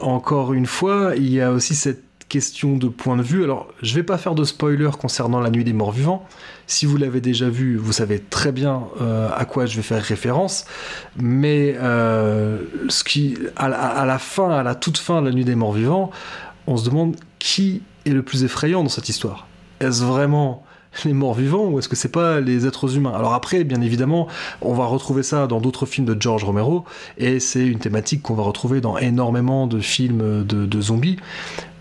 encore 0.00 0.54
une 0.54 0.66
fois, 0.66 1.12
il 1.16 1.30
y 1.30 1.42
a 1.42 1.52
aussi 1.52 1.74
cette 1.74 2.02
question 2.30 2.78
de 2.78 2.88
point 2.88 3.18
de 3.18 3.22
vue. 3.22 3.44
Alors, 3.44 3.68
je 3.82 3.94
vais 3.94 4.02
pas 4.02 4.16
faire 4.16 4.34
de 4.34 4.42
spoiler 4.42 4.88
concernant 4.98 5.40
La 5.40 5.50
Nuit 5.50 5.62
des 5.62 5.74
Morts 5.74 5.92
Vivants. 5.92 6.26
Si 6.66 6.86
vous 6.86 6.96
l'avez 6.96 7.20
déjà 7.20 7.50
vu, 7.50 7.76
vous 7.76 7.92
savez 7.92 8.18
très 8.18 8.50
bien 8.50 8.84
à 9.36 9.44
quoi 9.44 9.66
je 9.66 9.76
vais 9.76 9.82
faire 9.82 10.02
référence. 10.02 10.64
Mais 11.16 11.74
ce 11.78 13.04
qui, 13.04 13.36
à 13.56 13.68
la, 13.68 14.18
fin, 14.18 14.50
à 14.50 14.62
la 14.62 14.74
toute 14.74 14.96
fin 14.96 15.20
de 15.20 15.26
La 15.28 15.32
Nuit 15.32 15.44
des 15.44 15.54
Morts 15.54 15.74
Vivants, 15.74 16.10
on 16.66 16.76
se 16.76 16.88
demande 16.88 17.16
qui 17.38 17.82
est 18.06 18.10
le 18.10 18.22
plus 18.22 18.44
effrayant 18.44 18.82
dans 18.82 18.88
cette 18.88 19.08
histoire. 19.08 19.46
Est-ce 19.80 20.02
vraiment 20.04 20.63
les 21.04 21.12
morts 21.12 21.34
vivants 21.34 21.66
ou 21.66 21.78
est-ce 21.78 21.88
que 21.88 21.96
c'est 21.96 22.10
pas 22.10 22.40
les 22.40 22.66
êtres 22.66 22.96
humains? 22.96 23.12
Alors 23.14 23.34
après, 23.34 23.64
bien 23.64 23.80
évidemment, 23.80 24.28
on 24.60 24.74
va 24.74 24.86
retrouver 24.86 25.22
ça 25.22 25.46
dans 25.46 25.60
d'autres 25.60 25.86
films 25.86 26.06
de 26.06 26.20
George 26.20 26.44
Romero 26.44 26.84
et 27.18 27.40
c'est 27.40 27.66
une 27.66 27.78
thématique 27.78 28.22
qu'on 28.22 28.34
va 28.34 28.42
retrouver 28.42 28.80
dans 28.80 28.96
énormément 28.98 29.66
de 29.66 29.80
films 29.80 30.44
de, 30.44 30.80
zombies, 30.80 31.16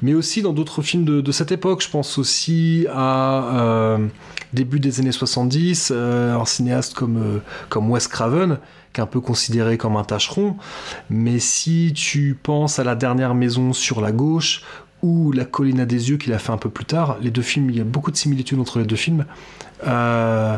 mais 0.02 0.14
aussi 0.14 0.42
dans 0.42 0.54
d'autres 0.54 0.82
films 0.82 1.06
de, 1.06 1.32
cette 1.32 1.52
époque. 1.52 1.82
Je 1.82 1.90
pense 1.90 2.18
aussi 2.18 2.86
à 2.92 3.60
euh, 3.60 4.08
début 4.54 4.80
des 4.80 5.00
années 5.00 5.12
70, 5.12 5.92
euh, 5.92 6.36
un 6.36 6.46
cinéaste 6.46 6.94
comme, 6.94 7.18
euh, 7.18 7.40
comme 7.70 7.90
Wes 7.92 8.08
Craven 8.08 8.58
qui 8.94 9.02
est 9.02 9.04
un 9.04 9.08
peu 9.08 9.20
considéré 9.20 9.78
comme 9.78 9.98
un 9.98 10.04
tâcheron. 10.04 10.56
Mais 11.10 11.40
si 11.40 11.94
tu 11.96 12.38
penses 12.42 12.80
à 12.80 12.84
la 12.84 12.96
dernière 12.96 13.34
maison 13.34 13.74
sur 13.74 14.02
la 14.02 14.12
gauche 14.12 14.62
ou 15.04 15.32
La 15.32 15.46
colline 15.46 15.82
à 15.82 15.86
des 15.86 16.10
yeux 16.10 16.18
qu'il 16.18 16.34
a 16.34 16.40
fait 16.40 16.52
un 16.52 16.58
peu 16.58 16.70
plus 16.70 16.86
tard, 16.86 17.18
les 17.22 17.30
deux 17.30 17.42
films, 17.42 17.70
il 17.70 17.78
y 17.78 17.82
a 17.82 17.84
beaucoup 17.84 18.10
de 18.10 18.18
similitudes 18.18 18.60
entre 18.60 18.80
les 18.80 18.86
deux 18.86 18.96
films. 18.96 19.26
Euh, 19.86 20.56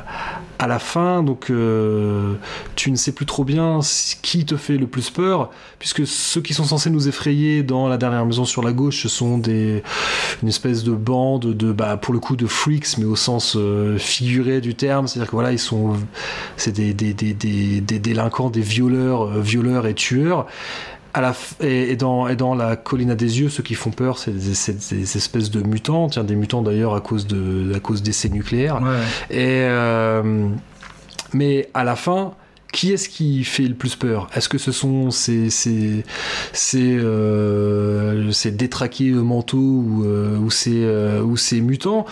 à 0.57 0.67
la 0.67 0.79
fin, 0.79 1.21
donc 1.21 1.49
euh, 1.49 2.35
tu 2.75 2.91
ne 2.91 2.95
sais 2.95 3.11
plus 3.11 3.25
trop 3.25 3.43
bien 3.43 3.79
qui 4.21 4.45
te 4.45 4.55
fait 4.55 4.77
le 4.77 4.87
plus 4.87 5.09
peur, 5.09 5.49
puisque 5.79 6.07
ceux 6.07 6.41
qui 6.41 6.53
sont 6.53 6.63
censés 6.63 6.89
nous 6.89 7.07
effrayer 7.09 7.61
dans 7.61 7.89
la 7.89 7.97
dernière 7.97 8.25
maison 8.25 8.45
sur 8.45 8.63
la 8.63 8.71
gauche, 8.71 9.01
ce 9.03 9.09
sont 9.09 9.37
des 9.37 9.83
une 10.41 10.47
espèce 10.47 10.83
de 10.83 10.93
bande 10.93 11.53
de 11.53 11.71
bah 11.73 11.97
pour 11.97 12.13
le 12.13 12.19
coup 12.19 12.35
de 12.35 12.47
freaks, 12.47 12.97
mais 12.97 13.05
au 13.05 13.15
sens 13.17 13.55
euh, 13.57 13.97
figuré 13.97 14.61
du 14.61 14.75
terme, 14.75 15.07
c'est-à-dire 15.07 15.29
que 15.29 15.35
voilà 15.35 15.51
ils 15.51 15.59
sont 15.59 15.93
c'est 16.55 16.71
des, 16.71 16.93
des, 16.93 17.13
des, 17.13 17.33
des, 17.33 17.99
délinquants, 17.99 18.49
des 18.49 18.61
violeurs, 18.61 19.39
violeurs 19.39 19.87
et 19.87 19.93
tueurs 19.93 20.47
la 21.21 21.33
et, 21.61 21.95
dans, 21.95 22.27
et 22.27 22.35
dans 22.35 22.55
la 22.55 22.75
colline 22.75 23.11
à 23.11 23.15
des 23.15 23.39
yeux, 23.39 23.49
ceux 23.49 23.63
qui 23.63 23.75
font 23.75 23.91
peur, 23.91 24.17
c'est 24.17 24.31
des, 24.31 25.17
espèces 25.17 25.51
de 25.51 25.61
mutants, 25.61 26.09
tiens, 26.09 26.23
des 26.23 26.35
mutants 26.35 26.61
d'ailleurs 26.61 26.95
à 26.95 27.01
cause 27.01 27.27
de 27.27 27.73
à 27.75 27.79
cause 27.79 28.01
d'essais 28.01 28.29
nucléaires. 28.29 28.81
Et 29.29 29.63
euh, 29.63 30.49
mais 31.33 31.69
à 31.73 31.83
la 31.83 31.95
fin, 31.95 32.33
qui 32.75 32.91
est-ce 32.91 33.07
qui 33.07 33.45
fait 33.45 33.63
le 33.63 33.73
plus 33.73 33.95
peur? 33.95 34.27
Est-ce 34.35 34.49
que 34.49 34.57
ce 34.57 34.73
sont 34.73 35.09
ces, 35.09 35.49
ces, 35.49 36.03
ces, 36.51 36.97
euh, 36.97 38.31
ces 38.31 38.51
détraqués 38.51 39.11
mentaux 39.11 39.57
ou, 39.57 40.03
euh, 40.03 40.37
ou, 40.37 40.51
ces, 40.51 40.83
euh, 40.83 41.21
ou 41.21 41.37
ces 41.37 41.61
mutants? 41.61 42.05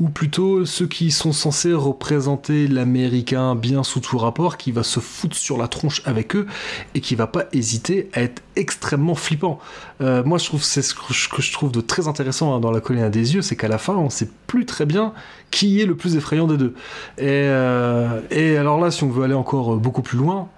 Ou 0.00 0.08
plutôt 0.08 0.64
ceux 0.64 0.86
qui 0.86 1.10
sont 1.10 1.32
censés 1.32 1.72
représenter 1.72 2.68
l'américain 2.68 3.54
bien 3.54 3.82
sous 3.82 4.00
tout 4.00 4.18
rapport, 4.18 4.56
qui 4.56 4.70
va 4.70 4.82
se 4.82 5.00
foutre 5.00 5.36
sur 5.36 5.58
la 5.58 5.68
tronche 5.68 6.02
avec 6.04 6.36
eux 6.36 6.46
et 6.94 7.00
qui 7.00 7.14
va 7.14 7.26
pas 7.26 7.46
hésiter 7.52 8.08
à 8.12 8.22
être 8.22 8.42
extrêmement 8.54 9.14
flippant 9.14 9.58
Moi, 10.00 10.38
je 10.38 10.44
trouve 10.44 10.62
c'est 10.62 10.82
ce 10.82 10.94
que 10.94 11.42
je 11.42 11.52
trouve 11.52 11.72
de 11.72 11.80
très 11.80 12.06
intéressant 12.06 12.54
hein, 12.54 12.60
dans 12.60 12.70
la 12.70 12.80
colline 12.80 13.10
des 13.10 13.34
yeux, 13.34 13.42
c'est 13.42 13.56
qu'à 13.56 13.68
la 13.68 13.78
fin, 13.78 13.94
on 13.94 14.10
sait 14.10 14.28
plus 14.46 14.66
très 14.66 14.86
bien 14.86 15.12
qui 15.50 15.80
est 15.80 15.86
le 15.86 15.96
plus 15.96 16.16
effrayant 16.16 16.46
des 16.46 16.56
deux. 16.56 16.74
Et, 17.18 17.24
euh, 17.26 18.20
et 18.30 18.56
alors 18.56 18.80
là, 18.80 18.90
si 18.90 19.04
on 19.04 19.08
veut 19.08 19.24
aller 19.24 19.34
encore 19.34 19.76
beaucoup 19.76 20.02
plus 20.02 20.18
loin, 20.18 20.48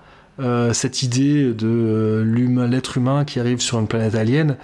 euh, 0.40 0.72
cette 0.72 1.02
idée 1.02 1.52
de 1.52 1.66
euh, 1.66 2.66
l'être 2.66 2.96
humain 2.96 3.24
qui 3.24 3.40
arrive 3.40 3.60
sur 3.60 3.78
une 3.78 3.86
planète 3.86 4.14
alien 4.14 4.56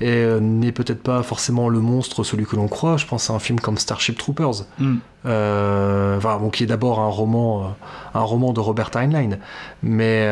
n'est 0.00 0.72
peut-être 0.72 1.02
pas 1.02 1.22
forcément 1.22 1.68
le 1.68 1.80
monstre, 1.80 2.24
celui 2.24 2.44
que 2.44 2.56
l'on 2.56 2.68
croit. 2.68 2.96
Je 2.96 3.06
pense 3.06 3.30
à 3.30 3.34
un 3.34 3.38
film 3.38 3.60
comme 3.60 3.78
Starship 3.78 4.18
Troopers, 4.18 4.66
mm. 4.78 4.96
Enfin, 5.24 6.40
qui 6.52 6.64
est 6.64 6.66
d'abord 6.66 7.00
un 7.00 7.08
roman, 7.08 7.74
un 8.14 8.20
roman 8.20 8.52
de 8.52 8.60
Robert 8.60 8.90
Heinlein, 8.94 9.38
mais 9.82 10.28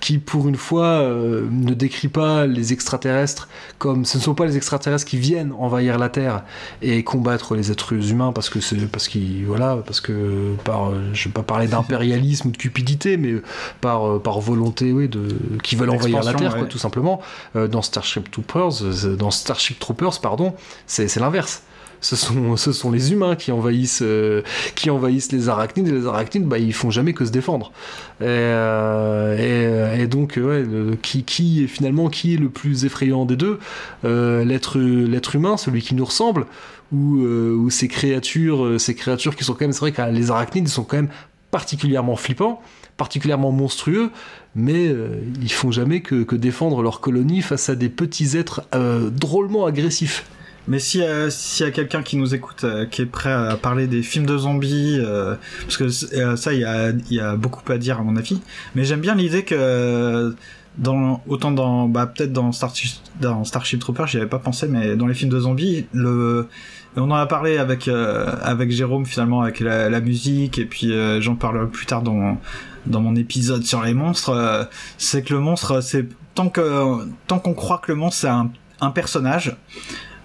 qui 0.00 0.18
pour 0.18 0.48
une 0.48 0.56
fois 0.56 1.02
ne 1.02 1.74
décrit 1.74 2.08
pas 2.08 2.46
les 2.46 2.72
extraterrestres 2.72 3.48
comme 3.78 4.04
ce 4.04 4.18
ne 4.18 4.22
sont 4.22 4.34
pas 4.34 4.46
les 4.46 4.56
extraterrestres 4.56 5.06
qui 5.06 5.18
viennent 5.18 5.52
envahir 5.58 5.98
la 5.98 6.08
Terre 6.08 6.42
et 6.82 7.04
combattre 7.04 7.54
les 7.54 7.70
êtres 7.70 7.92
humains 8.10 8.32
parce 8.32 8.50
que 8.50 8.60
c'est 8.60 8.76
parce 8.90 9.08
qu'ils 9.08 9.46
voilà 9.46 9.78
parce 9.84 10.00
que 10.00 10.54
par 10.64 10.92
je 11.12 11.28
vais 11.28 11.32
pas 11.32 11.42
parler 11.42 11.68
d'impérialisme 11.68 12.48
ou 12.48 12.50
de 12.50 12.56
cupidité 12.56 13.16
mais 13.16 13.34
par 13.80 14.08
euh, 14.08 14.18
par 14.18 14.40
volonté 14.40 14.92
oui 14.92 15.08
de 15.08 15.36
qui 15.62 15.76
veulent 15.76 15.90
envahir 15.90 16.22
la 16.22 16.34
Terre 16.34 16.56
quoi, 16.56 16.66
tout 16.66 16.78
simplement. 16.78 17.20
Euh, 17.56 17.68
dans 17.68 17.82
Starship 17.82 18.30
Troopers 18.30 18.82
euh, 18.82 19.16
dans 19.16 19.30
Starship 19.30 19.78
Troopers 19.78 20.20
pardon 20.20 20.54
c'est 20.86 21.14
l'inverse 21.16 21.62
ce 22.02 22.72
sont, 22.72 22.90
les 22.90 23.12
humains 23.12 23.36
qui 23.36 23.52
envahissent, 23.52 24.04
qui 24.74 24.90
envahissent 24.90 25.32
les 25.32 25.48
arachnides, 25.48 25.88
et 25.88 25.92
les 25.92 26.06
arachnides, 26.06 26.46
bah, 26.46 26.58
ils 26.58 26.74
font 26.74 26.90
jamais 26.90 27.12
que 27.12 27.24
se 27.24 27.30
défendre. 27.30 27.72
Et, 28.20 30.00
et, 30.00 30.06
donc, 30.06 30.38
ouais, 30.42 30.64
qui, 31.00 31.22
qui, 31.24 31.66
finalement, 31.68 32.08
qui 32.08 32.34
est 32.34 32.38
le 32.38 32.48
plus 32.48 32.84
effrayant 32.84 33.24
des 33.24 33.36
deux 33.36 33.58
L'être 34.04 35.34
humain, 35.34 35.56
celui 35.56 35.80
qui 35.80 35.94
nous 35.94 36.04
ressemble, 36.04 36.46
ou, 36.92 37.70
ces 37.70 37.88
créatures, 37.88 38.78
qui 38.78 39.44
sont 39.44 39.54
quand 39.54 39.62
même, 39.62 39.72
c'est 39.72 39.80
vrai 39.80 39.92
que 39.92 40.02
les 40.02 40.30
arachnides 40.30 40.68
sont 40.68 40.84
quand 40.84 40.96
même 40.96 41.10
particulièrement 41.50 42.16
flippants 42.16 42.60
particulièrement 42.96 43.52
monstrueux, 43.52 44.10
mais 44.54 44.86
euh, 44.88 45.20
ils 45.40 45.52
font 45.52 45.70
jamais 45.70 46.00
que, 46.00 46.34
défendre 46.34 46.82
leur 46.82 47.00
colonie 47.00 47.42
face 47.42 47.68
à 47.68 47.74
des 47.74 47.88
petits 47.88 48.36
êtres 48.36 48.62
euh, 48.74 49.10
drôlement 49.10 49.66
agressifs. 49.66 50.24
Mais 50.68 50.78
s'il 50.78 51.00
y 51.00 51.04
a, 51.04 51.70
quelqu'un 51.70 52.02
qui 52.02 52.16
nous 52.16 52.34
écoute, 52.34 52.64
euh, 52.64 52.86
qui 52.86 53.02
est 53.02 53.06
prêt 53.06 53.32
à 53.32 53.56
parler 53.56 53.86
des 53.86 54.02
films 54.02 54.26
de 54.26 54.36
zombies, 54.36 55.00
parce 55.62 55.76
que 55.76 55.88
ça, 55.88 56.52
il 56.52 56.60
y 56.60 56.64
a, 56.64 56.92
y 57.10 57.20
a, 57.20 57.36
beaucoup 57.36 57.60
à 57.72 57.78
dire 57.78 57.98
à 57.98 58.02
mon 58.02 58.16
avis, 58.16 58.40
mais 58.74 58.84
j'aime 58.84 59.00
bien 59.00 59.14
l'idée 59.14 59.44
que 59.44 60.34
dans 60.78 61.22
autant 61.28 61.50
dans 61.50 61.86
bah 61.86 62.06
peut-être 62.06 62.32
dans 62.32 62.50
Starship 62.50 63.78
Troopers 63.78 64.06
j'y 64.06 64.16
avais 64.16 64.26
pas 64.26 64.38
pensé 64.38 64.66
mais 64.68 64.96
dans 64.96 65.06
les 65.06 65.12
films 65.12 65.30
de 65.30 65.38
zombies 65.38 65.84
le 65.92 66.48
on 66.96 67.10
en 67.10 67.14
a 67.14 67.26
parlé 67.26 67.58
avec 67.58 67.88
avec 67.88 68.70
Jérôme 68.70 69.04
finalement 69.04 69.42
avec 69.42 69.60
la, 69.60 70.00
musique 70.00 70.58
et 70.58 70.64
puis 70.64 70.90
j'en 71.20 71.34
parlerai 71.34 71.66
plus 71.66 71.84
tard 71.84 72.00
dans 72.00 72.38
dans 72.86 73.00
mon 73.00 73.16
épisode 73.16 73.64
sur 73.64 73.82
les 73.82 73.94
monstres, 73.94 74.30
euh, 74.30 74.64
c'est 74.98 75.22
que 75.22 75.34
le 75.34 75.40
monstre, 75.40 75.80
c'est 75.80 76.06
tant 76.34 76.48
que 76.48 77.08
tant 77.26 77.38
qu'on 77.38 77.54
croit 77.54 77.78
que 77.78 77.92
le 77.92 77.96
monstre 77.96 78.22
c'est 78.22 78.28
un, 78.28 78.50
un, 78.80 78.90
personnage 78.90 79.48
euh, 79.48 79.54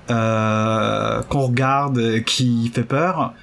qu'on 0.07 1.41
regarde, 1.41 2.23
qui 2.23 2.71
fait 2.73 2.83
peur, 2.83 3.33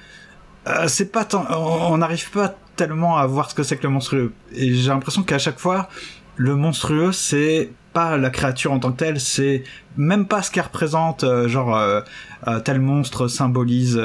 euh, 0.67 0.87
c'est 0.87 1.11
pas 1.11 1.25
tant, 1.25 1.45
on 1.51 1.97
n'arrive 1.97 2.31
pas 2.31 2.55
tellement 2.75 3.17
à 3.17 3.25
voir 3.27 3.49
ce 3.49 3.55
que 3.55 3.63
c'est 3.63 3.77
que 3.77 3.83
le 3.83 3.89
monstre. 3.89 4.31
Et 4.53 4.73
j'ai 4.73 4.89
l'impression 4.89 5.23
qu'à 5.23 5.37
chaque 5.37 5.59
fois, 5.59 5.89
le 6.35 6.55
monstrueux, 6.55 7.11
c'est 7.11 7.71
pas 7.95 8.17
la 8.17 8.29
créature 8.29 8.73
en 8.73 8.79
tant 8.79 8.91
que 8.91 8.97
telle, 8.97 9.21
c'est 9.21 9.63
même 9.95 10.27
pas 10.27 10.41
ce 10.41 10.51
qu'elle 10.51 10.65
représente, 10.65 11.23
euh, 11.23 11.47
genre 11.47 11.77
euh, 11.77 12.01
euh, 12.45 12.59
tel 12.59 12.81
monstre 12.81 13.29
symbolise 13.29 13.99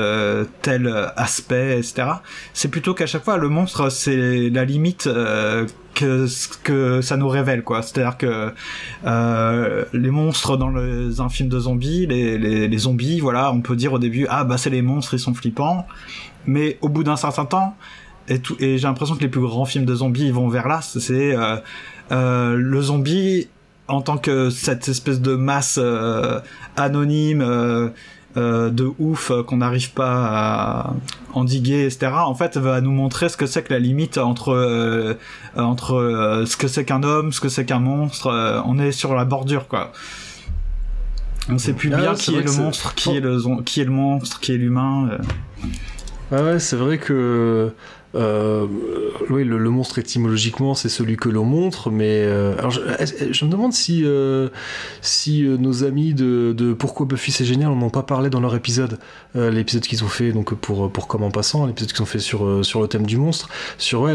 tel 0.62 0.87
aspect, 1.17 1.77
etc. 1.79 2.07
C'est 2.55 2.69
plutôt 2.69 2.95
qu'à 2.95 3.07
chaque 3.07 3.25
fois 3.25 3.37
le 3.37 3.49
monstre 3.49 3.91
c'est 3.91 4.49
la 4.49 4.65
limite 4.65 5.09
que 5.95 6.27
que 6.62 7.01
ça 7.01 7.17
nous 7.17 7.29
révèle 7.29 7.65
quoi. 7.65 7.83
C'est-à-dire 7.83 8.17
que 8.17 8.53
les 9.93 10.11
monstres 10.11 10.57
dans 10.57 10.73
un 11.23 11.29
film 11.29 11.49
de 11.49 11.59
zombies, 11.59 12.07
les, 12.07 12.39
les, 12.39 12.69
les 12.69 12.79
zombies, 12.79 13.19
voilà, 13.19 13.53
on 13.53 13.61
peut 13.61 13.75
dire 13.75 13.93
au 13.93 13.99
début 13.99 14.27
ah 14.31 14.45
bah 14.45 14.57
c'est 14.57 14.71
les 14.71 14.83
monstres, 14.83 15.15
ils 15.15 15.21
sont 15.21 15.35
flippants, 15.35 15.89
mais 16.47 16.79
au 16.81 16.89
bout 16.89 17.03
d'un 17.03 17.17
certain 17.17 17.45
temps 17.45 17.77
et, 18.29 18.41
et 18.61 18.79
j'ai 18.79 18.87
l'impression 18.87 19.17
que 19.17 19.23
les 19.23 19.29
plus 19.29 19.41
grands 19.41 19.65
films 19.65 19.85
de 19.85 19.97
zombies 19.97 20.27
ils 20.27 20.33
vont 20.33 20.49
vers 20.49 20.69
là. 20.69 20.81
C'est 20.81 21.35
le 22.11 22.81
zombie 22.81 23.49
en 23.91 24.03
tant 24.03 24.19
que 24.19 24.51
cette 24.51 24.89
espèce 24.89 25.21
de 25.21 25.35
masse 25.35 25.79
euh, 25.83 26.41
anonyme 26.77 27.43
euh, 27.43 27.89
euh, 28.37 28.71
de 28.71 28.91
ouf 28.99 29.33
qu'on 29.47 29.57
n'arrive 29.57 29.93
pas 29.93 30.12
à 30.12 30.95
endiguer, 31.35 31.85
etc. 31.85 32.12
En 32.15 32.35
fait, 32.35 32.57
va 32.57 32.81
nous 32.81 32.93
montrer 32.93 33.29
ce 33.29 33.37
que 33.37 33.47
c'est 33.47 33.62
que 33.62 33.73
la 33.73 33.81
limite 33.81 34.19
entre 34.19 35.17
entre 35.57 36.45
ce 36.47 36.57
que 36.57 36.69
c'est 36.69 36.85
qu'un 36.85 37.03
homme, 37.03 37.33
ce 37.33 37.41
que 37.41 37.49
c'est 37.49 37.65
qu'un 37.65 37.81
monstre. 37.81 38.62
on 38.67 38.79
est 38.79 38.93
sur 38.93 39.15
la 39.15 39.25
bordure, 39.25 39.67
quoi. 39.67 39.93
On 41.49 41.59
sait 41.59 41.73
plus 41.73 41.93
ah 41.93 41.97
bien 41.97 42.15
qui 42.15 42.37
est, 42.37 42.43
le 42.43 42.53
monstre, 42.53 42.95
qui 42.95 43.17
est 43.17 43.21
le 43.21 43.41
qui 43.65 43.81
est 43.81 43.85
le 43.85 43.91
monstre, 43.91 44.39
qui 44.39 44.53
est 44.53 44.57
l'humain. 44.57 45.19
ouais, 46.31 46.61
c'est 46.61 46.77
vrai 46.77 46.99
que 46.99 47.73
euh, 48.16 48.66
oui, 49.28 49.45
le, 49.45 49.59
monstre 49.70 49.99
étymologiquement, 49.99 50.74
c'est 50.74 50.89
celui 50.89 51.16
que 51.16 51.28
l'on 51.28 51.45
montre, 51.45 51.91
mais 51.91 52.24
euh, 52.24 52.57
alors 52.59 52.73
je, 52.73 53.45
me 53.45 53.51
demande 53.51 53.73
si, 53.73 54.03
euh, 54.05 54.49
si 55.01 55.43
nos 55.43 55.85
amis 55.85 56.12
de, 56.15 56.74
Pourquoi 56.77 57.07
Buffy 57.07 57.31
c'est 57.31 57.45
génial 57.45 57.70
n'en 57.70 57.82
ont 57.82 57.91
pas 57.91 58.03
parlé 58.03 58.28
dans 58.28 58.41
leur 58.41 58.55
épisode, 58.57 58.99
l'épisode 59.35 59.82
qu'ils 59.82 60.03
ont 60.03 60.09
fait 60.09 60.32
donc 60.32 60.55
pour 60.55 60.91
pour 60.91 61.07
Comme 61.07 61.23
en 61.23 61.31
passant, 61.31 61.66
l'épisode 61.66 61.93
qu'ils 61.93 62.03
ont 62.03 62.07
fait 62.07 62.19
sur 62.19 62.65
sur 62.65 62.81
le 62.81 62.89
thème 62.89 63.07
du 63.07 63.16
monstre, 63.16 63.49
sur 63.78 64.09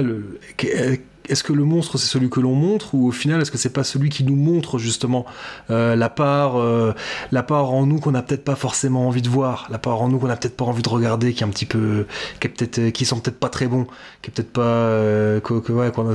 est-ce 1.30 1.43
que 1.43 1.53
le 1.53 1.64
monstre 1.64 1.97
c'est 1.97 2.07
celui 2.07 2.30
que 2.30 2.39
l'on 2.39 2.56
montre 2.56 2.93
ou 2.95 3.07
au 3.07 3.11
final 3.11 3.41
est-ce 3.41 3.52
que 3.52 3.57
c'est 3.57 3.73
pas 3.73 3.84
celui 3.84 4.10
qui 4.10 4.23
nous 4.23 4.35
montre 4.35 4.77
justement 4.77 5.26
euh, 5.69 5.95
la 5.95 6.10
part 6.10 6.57
euh, 6.57 6.93
la 7.31 7.43
part 7.43 7.72
en 7.72 7.85
nous 7.85 7.99
qu'on 7.99 8.11
n'a 8.11 8.22
peut-être 8.22 8.43
pas 8.43 8.56
forcément 8.56 9.07
envie 9.07 9.22
de 9.22 9.30
voir 9.30 9.68
la 9.69 9.77
part 9.77 10.02
en 10.02 10.10
nous 10.10 10.19
qu'on 10.19 10.27
n'a 10.27 10.35
peut-être 10.35 10.57
pas 10.57 10.65
envie 10.65 10.81
de 10.81 10.89
regarder 10.89 11.34
qui 11.34 11.43
est 11.43 11.47
un 11.47 11.49
petit 11.49 11.65
peu 11.65 12.06
qui 12.39 12.47
est 12.47 12.49
peut-être 12.49 12.89
qui 12.91 13.06
sont 13.06 13.19
peut-être 13.19 13.39
pas 13.39 13.49
très 13.49 13.68
bons 13.68 13.85
qui 14.22 14.30
est 14.30 14.34
peut-être 14.34 14.52
pas 14.52 14.61
euh, 14.61 15.39
que, 15.39 15.61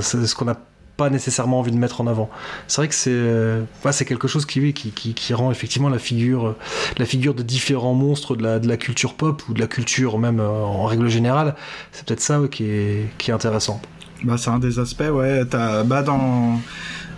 ce 0.01 0.35
qu'on 0.35 0.49
a 0.49 0.57
pas 0.97 1.09
nécessairement 1.09 1.61
envie 1.61 1.70
de 1.70 1.78
mettre 1.78 2.03
en 2.03 2.07
avant. 2.07 2.28
C'est 2.69 2.82
vrai 2.82 2.89
que 2.89 2.95
c'est 2.95 3.91
c'est 3.91 4.05
quelque 4.05 4.28
chose 4.28 4.45
qui, 4.45 4.74
qui, 4.74 4.91
qui, 4.93 5.35
rend 5.35 5.51
effectivement 5.51 5.89
la 5.89 5.99
figure, 5.99 6.57
la 6.99 7.07
figure 7.07 7.32
de 7.32 7.43
différents 7.43 7.95
monstres 7.95 8.37
de 8.37 8.43
la, 8.43 8.59
de 8.59 8.69
la 8.69 8.77
culture 8.77 9.15
pop 9.15 9.43
ou 9.49 9.55
de 9.55 9.61
la 9.61 9.66
culture 9.66 10.19
même 10.19 10.41
en 10.41 10.85
règle 10.85 11.09
générale. 11.09 11.55
C'est 11.93 12.05
peut-être 12.05 12.20
ça 12.20 12.39
qui, 12.51 12.65
est, 12.65 13.07
qui 13.16 13.31
est 13.31 13.35
intéressant. 13.35 13.81
Bah, 14.24 14.36
c'est 14.36 14.51
un 14.51 14.59
des 14.59 14.78
aspects, 14.78 15.10
ouais. 15.10 15.42
As, 15.52 15.84
bah, 15.84 16.02
dans, 16.02 16.60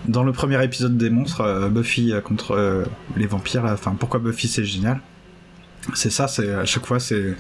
dans 0.07 0.25
le 0.25 0.33
premier 0.33 0.63
épisode 0.65 0.97
des 0.97 1.11
monstres, 1.11 1.41
euh, 1.43 1.69
Buffy 1.69 2.13
contre 2.25 2.53
euh, 2.53 2.85
les 3.17 3.27
vampires, 3.27 3.65
enfin, 3.65 3.97
pourquoi 3.99 4.21
Buffy 4.21 4.49
c'est 4.49 4.65
génial 4.65 5.01
c'est 5.95 6.11
ça, 6.11 6.29
c'est 6.29 6.55
à 6.55 6.65
chaque 6.65 6.87
fois, 6.87 7.01
c'est 7.01 7.37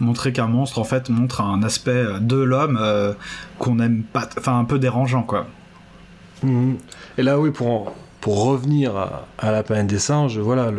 montrer 0.00 0.32
qu'un 0.32 0.46
monstre 0.46 0.78
en 0.78 0.84
fait 0.84 1.10
montre 1.10 1.42
un 1.42 1.62
aspect 1.62 2.06
de 2.20 2.36
l'homme 2.36 2.78
euh, 2.80 3.12
qu'on 3.58 3.78
aime 3.80 4.02
pas, 4.02 4.28
enfin 4.38 4.58
un 4.58 4.64
peu 4.64 4.78
dérangeant 4.78 5.22
quoi. 5.22 5.46
Mhm. 6.42 6.78
Et 7.18 7.22
là, 7.22 7.38
oui, 7.38 7.50
pour 7.50 7.94
pour 8.22 8.44
revenir 8.44 8.96
à, 8.96 9.52
la 9.52 9.62
planète 9.64 9.88
des 9.88 9.98
singes, 9.98 10.38
voilà, 10.38 10.70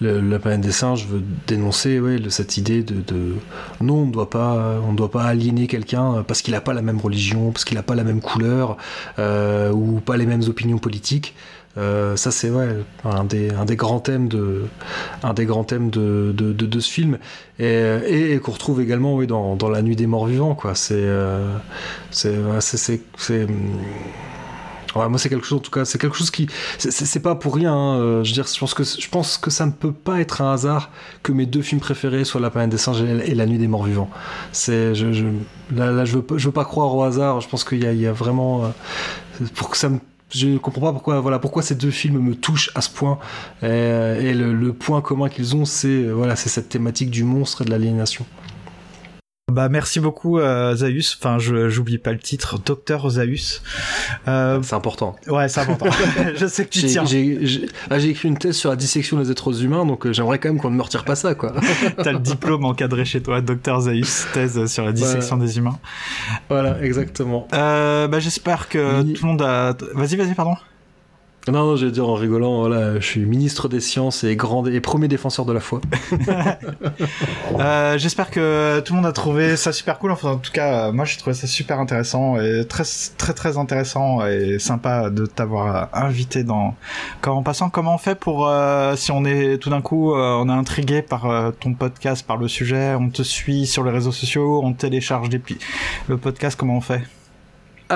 le, 0.00 0.20
la 0.20 0.38
planète 0.38 0.62
des 0.62 0.72
singes 0.72 1.06
veut 1.06 1.22
dénoncer 1.46 2.00
ouais, 2.00 2.18
cette 2.30 2.56
idée 2.56 2.82
de, 2.82 3.34
non, 3.82 3.98
on 3.98 4.06
ne 4.06 4.12
doit 4.12 4.30
pas, 4.30 4.80
on 4.88 4.94
doit 4.94 5.10
pas 5.10 5.24
aliéner 5.24 5.66
quelqu'un 5.66 6.24
parce 6.26 6.40
qu'il 6.40 6.54
n'a 6.54 6.62
pas 6.62 6.72
la 6.72 6.80
même 6.80 6.98
religion, 6.98 7.52
parce 7.52 7.66
qu'il 7.66 7.76
n'a 7.76 7.82
pas 7.82 7.94
la 7.94 8.02
même 8.02 8.22
couleur 8.22 8.78
euh, 9.18 9.70
ou 9.70 10.00
pas 10.00 10.16
les 10.16 10.24
mêmes 10.26 10.42
opinions 10.48 10.78
politiques. 10.78 11.34
Euh, 11.76 12.16
ça 12.16 12.30
c'est 12.30 12.52
un, 13.04 13.24
des, 13.24 13.76
grands 13.76 13.98
thèmes 13.98 14.28
de, 14.28 14.62
un 15.24 15.34
des 15.34 15.44
grands 15.44 15.64
thèmes 15.64 15.90
de, 15.90 16.80
ce 16.80 16.90
film 16.90 17.18
et, 17.58 18.38
qu'on 18.42 18.52
retrouve 18.52 18.80
également 18.80 19.16
oui, 19.16 19.26
dans, 19.26 19.56
dans, 19.56 19.68
La 19.68 19.82
Nuit 19.82 19.96
des 19.96 20.06
Morts 20.06 20.26
Vivants. 20.26 20.54
Quoi. 20.54 20.74
C'est, 20.74 20.94
euh, 20.94 21.58
c'est, 22.10 23.00
moi 24.94 25.18
c'est 25.18 25.28
quelque 25.28 25.46
chose 25.46 25.58
en 25.58 25.62
tout 25.62 25.70
cas, 25.70 25.84
c'est 25.84 26.00
quelque 26.00 26.16
chose 26.16 26.30
qui, 26.30 26.48
c'est 26.78 27.20
pas 27.20 27.34
pour 27.34 27.54
rien. 27.54 27.74
Hein, 27.74 28.22
je 28.22 28.30
veux 28.30 28.34
dire, 28.34 28.46
je 28.46 28.58
pense 28.58 28.74
que 28.74 28.84
je 28.84 29.08
pense 29.08 29.38
que 29.38 29.50
ça 29.50 29.66
ne 29.66 29.72
peut 29.72 29.92
pas 29.92 30.20
être 30.20 30.40
un 30.40 30.52
hasard 30.52 30.90
que 31.22 31.32
mes 31.32 31.46
deux 31.46 31.62
films 31.62 31.80
préférés 31.80 32.24
soient 32.24 32.40
La 32.40 32.50
planète 32.50 32.70
des 32.70 32.78
singes 32.78 33.02
et 33.02 33.34
La 33.34 33.46
nuit 33.46 33.58
des 33.58 33.68
morts 33.68 33.84
vivants. 33.84 34.10
C'est, 34.52 34.94
je, 34.94 35.12
je, 35.12 35.26
là, 35.74 35.90
là, 35.90 36.04
je 36.04 36.16
veux 36.16 36.24
je 36.36 36.46
veux 36.46 36.52
pas 36.52 36.64
croire 36.64 36.94
au 36.94 37.02
hasard. 37.02 37.40
Je 37.40 37.48
pense 37.48 37.64
qu'il 37.64 37.82
y, 37.82 37.96
y, 37.96 38.06
a 38.06 38.12
vraiment 38.12 38.64
euh, 38.64 38.68
pour 39.54 39.70
que 39.70 39.76
ça 39.76 39.88
me 39.88 39.98
je 40.30 40.56
comprends 40.58 40.80
pas 40.80 40.92
pourquoi 40.92 41.20
voilà 41.20 41.38
pourquoi 41.38 41.62
ces 41.62 41.74
deux 41.74 41.90
films 41.90 42.18
me 42.18 42.34
touchent 42.34 42.70
à 42.74 42.80
ce 42.80 42.90
point 42.90 43.18
et, 43.62 43.66
et 43.66 44.34
le, 44.34 44.52
le, 44.52 44.72
point 44.72 45.00
commun 45.00 45.28
qu'ils 45.28 45.54
ont 45.54 45.64
c'est 45.64 46.04
voilà 46.04 46.34
c'est 46.34 46.48
cette 46.48 46.68
thématique 46.68 47.10
du 47.10 47.22
monstre 47.22 47.62
et 47.62 47.64
de 47.64 47.70
l'aliénation 47.70 48.26
bah 49.52 49.68
merci 49.68 50.00
beaucoup 50.00 50.38
euh, 50.38 50.74
Zaius. 50.74 51.16
Enfin, 51.20 51.38
je 51.38 51.68
j'oublie 51.68 51.98
pas 51.98 52.12
le 52.12 52.18
titre, 52.18 52.58
Docteur 52.58 53.08
Zaius. 53.10 53.62
Euh... 54.26 54.60
C'est 54.62 54.74
important. 54.74 55.16
Ouais, 55.28 55.48
c'est 55.48 55.60
important. 55.60 55.90
je 56.34 56.46
sais 56.46 56.64
que 56.64 56.70
tu 56.70 56.82
tiens. 56.84 57.04
Ah, 57.90 57.98
j'ai 57.98 58.08
écrit 58.08 58.28
une 58.28 58.38
thèse 58.38 58.56
sur 58.56 58.70
la 58.70 58.76
dissection 58.76 59.18
des 59.18 59.30
êtres 59.30 59.62
humains, 59.62 59.84
donc 59.84 60.06
euh, 60.06 60.12
j'aimerais 60.12 60.38
quand 60.38 60.48
même 60.48 60.60
qu'on 60.60 60.70
ne 60.70 60.76
me 60.76 60.82
retire 60.82 61.04
pas 61.04 61.14
ça, 61.14 61.34
quoi. 61.34 61.52
T'as 62.02 62.12
le 62.12 62.18
diplôme 62.18 62.64
encadré 62.64 63.04
chez 63.04 63.22
toi, 63.22 63.40
Docteur 63.42 63.82
Zaius, 63.82 64.26
thèse 64.32 64.66
sur 64.66 64.84
la 64.84 64.92
dissection 64.92 65.36
des 65.36 65.58
humains. 65.58 65.78
Voilà, 66.48 66.82
exactement. 66.82 67.46
Euh, 67.52 68.08
bah 68.08 68.20
j'espère 68.20 68.68
que 68.68 69.02
tout 69.02 69.24
le 69.24 69.28
monde 69.28 69.42
a. 69.42 69.76
Vas-y, 69.94 70.16
vas-y, 70.16 70.34
pardon. 70.34 70.56
Non, 71.46 71.66
non, 71.66 71.76
vais 71.76 71.90
dire 71.90 72.08
en 72.08 72.14
rigolant, 72.14 72.60
voilà, 72.60 72.98
je 72.98 73.04
suis 73.04 73.20
ministre 73.26 73.68
des 73.68 73.80
sciences 73.80 74.24
et, 74.24 74.34
grand, 74.34 74.66
et 74.66 74.80
premier 74.80 75.08
défenseur 75.08 75.44
de 75.44 75.52
la 75.52 75.60
foi. 75.60 75.82
euh, 77.60 77.98
J'espère 77.98 78.30
que 78.30 78.80
tout 78.80 78.94
le 78.94 79.00
monde 79.00 79.06
a 79.06 79.12
trouvé 79.12 79.56
ça 79.56 79.72
super 79.72 79.98
cool. 79.98 80.12
Enfin, 80.12 80.30
en 80.32 80.36
tout 80.38 80.52
cas, 80.52 80.90
moi, 80.90 81.04
j'ai 81.04 81.18
trouvé 81.18 81.34
ça 81.34 81.46
super 81.46 81.80
intéressant 81.80 82.40
et 82.40 82.64
très, 82.66 82.84
très, 83.18 83.34
très 83.34 83.58
intéressant 83.58 84.26
et 84.26 84.58
sympa 84.58 85.10
de 85.10 85.26
t'avoir 85.26 85.90
invité 85.92 86.44
dans. 86.44 86.74
En 87.26 87.42
passant, 87.42 87.68
comment 87.68 87.94
on 87.94 87.98
fait 87.98 88.14
pour 88.14 88.48
euh, 88.48 88.96
si 88.96 89.12
on 89.12 89.24
est 89.24 89.58
tout 89.58 89.70
d'un 89.70 89.82
coup, 89.82 90.14
euh, 90.14 90.38
on 90.40 90.48
est 90.48 90.52
intrigué 90.52 91.02
par 91.02 91.26
euh, 91.26 91.50
ton 91.50 91.74
podcast, 91.74 92.26
par 92.26 92.36
le 92.36 92.48
sujet, 92.48 92.94
on 92.94 93.10
te 93.10 93.22
suit 93.22 93.66
sur 93.66 93.84
les 93.84 93.90
réseaux 93.90 94.12
sociaux, 94.12 94.60
on 94.64 94.72
télécharge 94.72 95.28
des 95.28 95.40
le 96.08 96.16
podcast, 96.16 96.56
comment 96.58 96.76
on 96.76 96.80
fait? 96.80 97.02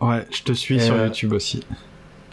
Ouais, 0.00 0.26
je 0.30 0.42
te 0.42 0.52
suis 0.52 0.80
sur 0.80 0.94
euh, 0.94 1.06
YouTube 1.06 1.32
aussi. 1.32 1.64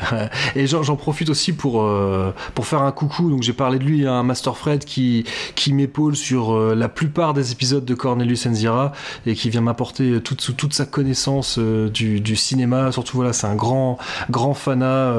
Et 0.56 0.68
j'en 0.68 0.96
profite 0.96 1.30
aussi 1.30 1.54
pour, 1.54 1.84
euh, 1.84 2.34
pour 2.56 2.68
faire 2.68 2.82
un 2.82 2.92
coucou. 2.92 3.30
Donc 3.30 3.44
j'ai 3.44 3.54
parlé 3.54 3.80
de 3.80 3.84
lui 3.84 4.08
un 4.08 4.24
Master 4.24 4.58
Fred 4.58 4.86
qui, 4.86 5.26
qui 5.56 5.74
m'épaule 5.74 6.16
sur 6.16 6.54
euh, 6.54 6.76
la 6.76 6.90
plupart 6.90 7.34
des 7.34 7.52
épisodes 7.52 7.86
de 7.86 7.94
Cornelius 7.94 8.46
Enzira 8.46 8.92
et 9.26 9.36
qui 9.36 9.50
vient 9.50 9.62
m'apporter 9.62 10.22
toute, 10.22 10.56
toute 10.56 10.74
sa 10.74 10.86
connaissance 10.86 11.58
euh, 11.60 11.90
du, 11.90 12.36
cinéma. 12.36 12.92
Surtout 12.92 13.18
voilà, 13.18 13.34
c'est 13.34 13.48
un 13.48 13.56
grand, 13.56 13.98
grand 14.30 14.54
fanat 14.54 15.14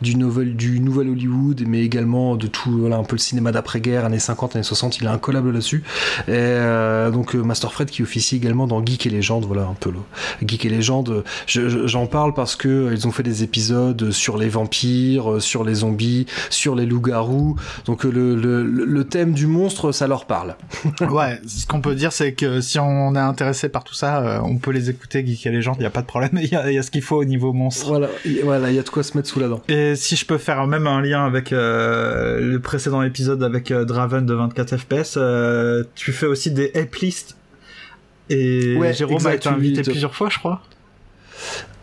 du, 0.00 0.16
nouvel, 0.16 0.56
Hollywood, 1.08 1.64
mais 1.66 1.82
également 1.82 2.36
de 2.36 2.46
tout 2.46 2.78
voilà, 2.78 2.96
un 2.96 3.04
peu 3.04 3.16
le 3.16 3.20
cinéma 3.20 3.52
d'après-guerre, 3.52 4.04
années 4.04 4.18
50, 4.18 4.56
années 4.56 4.62
60. 4.62 4.98
Il 4.98 5.06
a 5.06 5.12
un 5.12 5.18
collab 5.18 5.46
là-dessus. 5.46 5.82
Et 6.28 6.56
donc 7.12 7.34
Master 7.34 7.72
Fred 7.72 7.90
qui 7.90 8.02
officie 8.02 8.36
également 8.36 8.66
dans 8.66 8.84
Geek 8.84 9.06
et 9.06 9.10
Légende. 9.10 9.44
Voilà 9.44 9.62
un 9.62 9.74
peu 9.78 9.90
le 9.90 9.98
Geek 10.46 10.64
et 10.64 10.68
Légende. 10.68 11.24
J'en 11.46 12.06
parle 12.06 12.34
parce 12.34 12.56
que 12.56 12.90
ils 12.92 13.06
ont 13.06 13.12
fait 13.12 13.22
des 13.22 13.42
épisodes 13.42 14.10
sur 14.10 14.23
sur 14.24 14.38
les 14.38 14.48
vampires, 14.48 15.42
sur 15.42 15.64
les 15.64 15.74
zombies, 15.74 16.24
sur 16.48 16.74
les 16.74 16.86
loups-garous. 16.86 17.56
Donc 17.84 18.04
le, 18.04 18.34
le, 18.34 18.62
le, 18.62 19.04
thème 19.04 19.34
du 19.34 19.46
monstre, 19.46 19.92
ça 19.92 20.06
leur 20.06 20.24
parle. 20.24 20.56
ouais, 21.10 21.38
ce 21.46 21.66
qu'on 21.66 21.82
peut 21.82 21.94
dire, 21.94 22.10
c'est 22.10 22.32
que 22.32 22.62
si 22.62 22.78
on 22.78 23.14
est 23.14 23.18
intéressé 23.18 23.68
par 23.68 23.84
tout 23.84 23.92
ça, 23.92 24.40
on 24.42 24.56
peut 24.56 24.70
les 24.70 24.88
écouter, 24.88 25.24
Geek 25.26 25.46
et 25.46 25.50
Légende, 25.50 25.76
il 25.76 25.80
n'y 25.80 25.86
a 25.86 25.90
pas 25.90 26.00
de 26.00 26.06
problème, 26.06 26.30
il 26.42 26.48
y 26.48 26.56
a, 26.56 26.72
y 26.72 26.78
a, 26.78 26.82
ce 26.82 26.90
qu'il 26.90 27.02
faut 27.02 27.16
au 27.16 27.24
niveau 27.26 27.52
monstre. 27.52 27.86
Voilà, 27.86 28.08
voilà, 28.42 28.70
il 28.70 28.76
y 28.76 28.78
a 28.78 28.82
de 28.82 28.88
quoi 28.88 29.02
se 29.02 29.14
mettre 29.14 29.28
sous 29.28 29.40
la 29.40 29.48
dent. 29.48 29.60
Et 29.68 29.94
si 29.94 30.16
je 30.16 30.24
peux 30.24 30.38
faire 30.38 30.66
même 30.66 30.86
un 30.86 31.02
lien 31.02 31.26
avec 31.26 31.50
le 31.50 32.58
précédent 32.62 33.02
épisode 33.02 33.42
avec 33.42 33.72
Draven 33.72 34.24
de 34.24 34.34
24 34.34 34.76
FPS, 34.78 35.18
tu 35.94 36.12
fais 36.12 36.26
aussi 36.26 36.50
des 36.50 36.72
lists 37.02 37.36
et 38.30 38.78
Jérôme 38.94 39.26
a 39.26 39.34
été 39.34 39.48
invité 39.48 39.82
plusieurs 39.82 40.14
fois, 40.14 40.28
je 40.30 40.38
crois. 40.38 40.62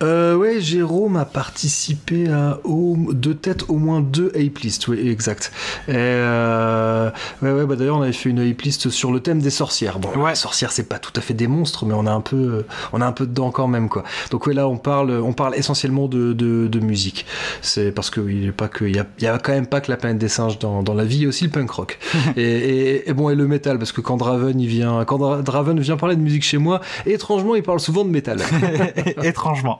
Euh, 0.02 0.36
ouais, 0.36 0.60
Jérôme 0.61 1.15
a 1.18 1.26
participé 1.26 2.30
à 2.30 2.60
au, 2.64 2.98
de 3.11 3.34
tête 3.34 3.69
au 3.69 3.76
moins 3.78 4.02
deux 4.02 4.32
ape 4.36 4.57
lists, 4.60 4.88
oui, 4.88 5.10
exact. 5.10 5.52
Et 5.88 5.94
euh, 5.95 7.11
ouais, 7.41 7.52
ouais, 7.52 7.65
bah 7.65 7.76
d'ailleurs 7.76 7.98
on 7.98 8.02
avait 8.02 8.11
fait 8.11 8.30
une 8.30 8.40
ape 8.40 8.61
list 8.61 8.90
sur 8.90 9.11
le 9.11 9.19
thème 9.19 9.40
des 9.40 9.49
sorcières. 9.49 9.99
Bon, 9.99 10.10
ouais. 10.19 10.32
les 10.32 10.36
sorcières 10.36 10.72
c'est 10.72 10.88
pas 10.88 10.99
tout 10.99 11.14
à 11.15 11.22
fait 11.22 11.34
des 11.34 11.48
monstres, 11.48 11.86
mais 11.86 11.94
on 11.94 12.07
a 12.07 12.11
un 12.11 12.22
peu, 12.22 12.65
on 12.94 13.02
a 13.02 13.06
un 13.06 13.11
peu 13.11 13.28
dedans 13.28 13.52
quand 13.52 13.68
même 13.68 13.90
quoi. 13.90 14.03
Donc 14.32 14.48
ouais, 14.48 14.53
là 14.53 14.68
on 14.68 14.78
parle, 14.78 15.11
on 15.11 15.34
parle 15.34 15.56
essentiellement 15.56 16.07
de, 16.07 16.34
de, 16.34 16.68
de 16.68 16.80
musique. 16.80 17.26
C'est 17.61 17.91
parce 17.91 18.10
que 18.10 18.22
il 18.30 18.53
pas 18.53 18.68
que, 18.68 18.86
il 18.86 18.95
y 18.95 18.99
a, 18.99 19.06
y 19.19 19.28
a, 19.28 19.38
quand 19.38 19.53
même 19.53 19.68
pas 19.68 19.82
que 19.82 19.91
la 19.91 19.98
planète 19.98 20.18
des 20.18 20.30
singes 20.30 20.60
dans, 20.60 20.84
dans 20.84 20.94
la 20.94 21.06
vie, 21.06 21.18
il 21.18 21.23
y 21.23 21.26
a 21.26 21.30
aussi 21.30 21.44
le 21.44 21.52
punk 21.52 21.69
rock. 21.69 21.99
et, 22.38 22.41
et, 22.41 23.10
et, 23.10 23.14
bon 23.14 23.30
et 23.30 23.36
le 23.36 23.48
métal 23.48 23.78
parce 23.78 23.91
que 23.91 24.02
quand 24.02 24.18
Draven 24.18 24.60
il 24.60 24.68
vient, 24.68 25.06
quand 25.06 25.41
Draven 25.41 25.80
vient 25.80 25.98
parler 25.98 26.15
de 26.15 26.22
musique 26.22 26.44
chez 26.44 26.57
moi, 26.57 26.82
étrangement 27.06 27.56
il 27.56 27.64
parle 27.64 27.80
souvent 27.80 28.03
de 28.03 28.10
métal. 28.10 28.40
étrangement. 29.23 29.80